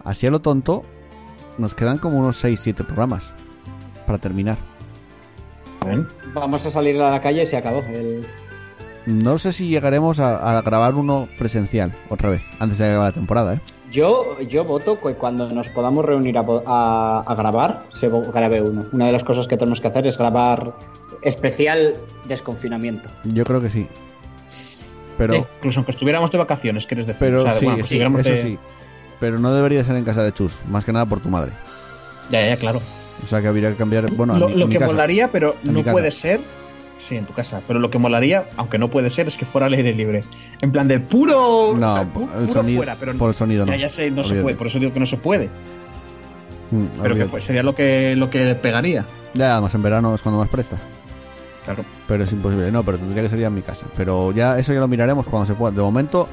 [0.04, 0.84] así a lo tonto,
[1.58, 3.34] nos quedan como unos 6-7 programas
[4.06, 4.56] para terminar.
[6.32, 7.80] Vamos a salir a la calle y se acabó.
[7.80, 8.24] El...
[9.08, 13.06] No sé si llegaremos a, a grabar uno presencial otra vez, antes de que acabe
[13.06, 13.60] la temporada, ¿eh?
[13.90, 18.84] Yo, yo voto que cuando nos podamos reunir a, a- a grabar, se grabe uno.
[18.92, 20.74] Una de las cosas que tenemos que hacer es grabar
[21.22, 21.94] especial
[22.26, 23.08] desconfinamiento.
[23.24, 23.88] Yo creo que sí.
[25.16, 27.88] Pero, incluso aunque estuviéramos de vacaciones, que eres de pero o sea, sí, bueno, pues
[27.88, 28.58] sí, eso de- sí.
[29.18, 31.52] Pero no debería ser en casa de Chus, más que nada por tu madre.
[32.30, 32.80] Ya, ya, claro.
[33.24, 34.92] O sea que habría que cambiar, bueno, lo mi- en lo mi que casa.
[34.92, 36.40] molaría, pero no puede ser.
[36.98, 37.60] Sí, en tu casa.
[37.66, 40.24] Pero lo que molaría, aunque no puede ser, es que fuera al aire libre.
[40.60, 41.74] En plan de puro.
[41.78, 43.72] No, o sea, pu- el puro sonido, fuera, pero por el sonido no.
[43.72, 44.56] ya, ya sé, no se puede.
[44.56, 45.48] Por eso digo que no se puede.
[46.70, 49.04] Mm, Pero que fue- sería lo que, lo que pegaría.
[49.34, 50.76] Ya, además en verano es cuando más presta.
[51.64, 51.84] Claro.
[52.06, 53.86] Pero es imposible, no, pero tendría que ser ya en mi casa.
[53.96, 55.70] Pero ya eso ya lo miraremos cuando se pueda.
[55.72, 56.28] De momento,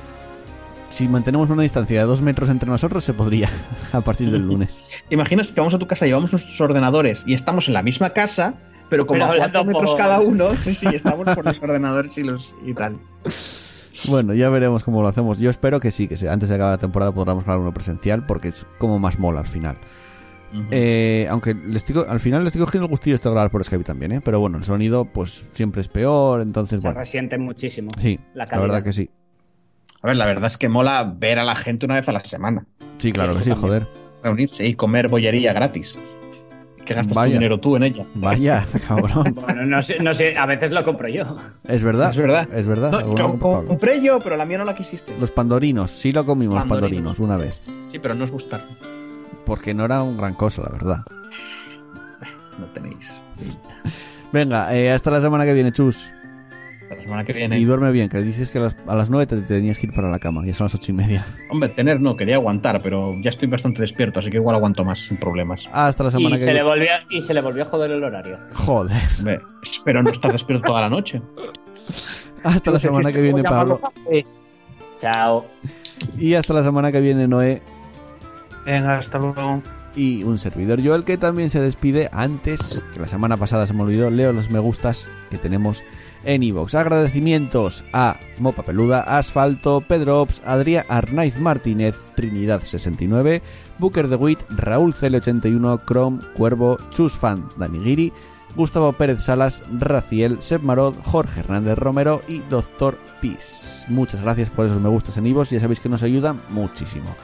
[0.90, 3.50] si mantenemos una distancia de dos metros entre nosotros, se podría
[3.94, 4.82] a partir del lunes.
[5.08, 8.12] ¿Te imaginas que vamos a tu casa, llevamos nuestros ordenadores y estamos en la misma
[8.12, 8.56] casa,
[8.90, 10.56] pero como Pero a cuatro hablando metros por- cada uno?
[10.56, 12.98] Sí, sí, estamos por los ordenadores y los y tal.
[14.08, 15.38] Bueno, ya veremos cómo lo hacemos.
[15.40, 18.26] Yo espero que sí, que se- antes de acabar la temporada podamos grabar uno presencial
[18.26, 19.78] porque es como más mola al final.
[20.72, 23.64] Eh, aunque le estoy co- al final le estoy cogiendo el gustillo de grabar por
[23.64, 24.22] Skype también, ¿eh?
[24.24, 27.00] Pero bueno, el sonido pues siempre es peor, entonces Se bueno.
[27.00, 27.92] resiente muchísimo.
[28.00, 28.68] Sí, la la, calidad.
[28.68, 29.10] verdad que sí.
[30.02, 32.24] A ver, la verdad es que mola ver a la gente una vez a la
[32.24, 32.66] semana.
[33.00, 33.68] Sí, claro que sí, también.
[33.70, 33.88] joder.
[34.24, 35.98] Reunirse y comer bollería gratis.
[36.86, 37.32] Que gastas Vaya.
[37.32, 38.06] tu dinero tú en ella.
[38.14, 39.34] Vaya, cabrón.
[39.34, 41.24] Bueno, no sé, no sé, a veces lo compro yo.
[41.64, 42.10] Es verdad.
[42.12, 42.48] Es verdad.
[42.54, 42.92] Es verdad.
[42.92, 45.16] No, yo compré yo, pero la mía no la quisiste.
[45.20, 47.18] Los pandorinos, sí lo comimos, los Pandorinos.
[47.18, 47.64] pandorinos, una vez.
[47.92, 48.68] Sí, pero no os gustaron.
[49.46, 50.98] Porque no era un gran cosa, la verdad.
[52.60, 53.20] No tenéis.
[54.32, 56.06] Venga, eh, hasta la semana que viene, chus.
[56.90, 57.58] La semana que viene.
[57.60, 59.88] Y duerme bien, que dices que a las, a las 9 te, te tenías que
[59.88, 60.44] ir para la cama.
[60.46, 61.26] Ya son las ocho y media.
[61.50, 65.00] Hombre, tener no, quería aguantar, pero ya estoy bastante despierto, así que igual aguanto más
[65.00, 65.68] sin problemas.
[65.72, 66.68] Hasta la semana Y que se, le viene.
[66.70, 68.38] volvió, y se le volvió a joder el horario.
[68.54, 69.02] Joder.
[69.20, 71.22] Hombre, espero no estar despierto toda la noche.
[72.44, 73.82] Hasta la semana que viene, Pablo.
[74.98, 75.46] Chao.
[76.18, 77.62] Y hasta la semana que viene, Noé.
[78.66, 79.62] Venga, hasta luego.
[79.96, 83.84] y un servidor Joel que también se despide antes que la semana pasada se me
[83.84, 85.84] olvidó leo los me gustas que tenemos
[86.26, 93.42] en iVoox agradecimientos a Mopa Peluda, Asfalto, Pedro Ops, Adrián Arnaiz Martínez, Trinidad 69,
[93.80, 98.14] Booker de Witt, Raúl CL81, Chrome, Cuervo, Chusfan, Dani Giri,
[98.56, 103.86] Gustavo Pérez Salas, Raciel, Seb Marod, Jorge Hernández Romero y Doctor Peace.
[103.90, 107.16] Muchas gracias por esos me gustas en iVoox, ya sabéis que nos ayudan muchísimo.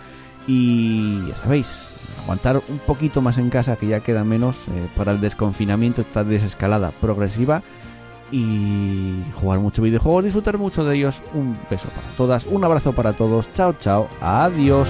[0.48, 1.86] Y ya sabéis,
[2.24, 6.24] aguantar un poquito más en casa, que ya queda menos eh, para el desconfinamiento, esta
[6.24, 7.64] desescalada progresiva.
[8.32, 11.22] Y jugar mucho videojuegos, disfrutar mucho de ellos.
[11.34, 13.52] Un beso para todas, un abrazo para todos.
[13.54, 14.90] Chao, chao, adiós.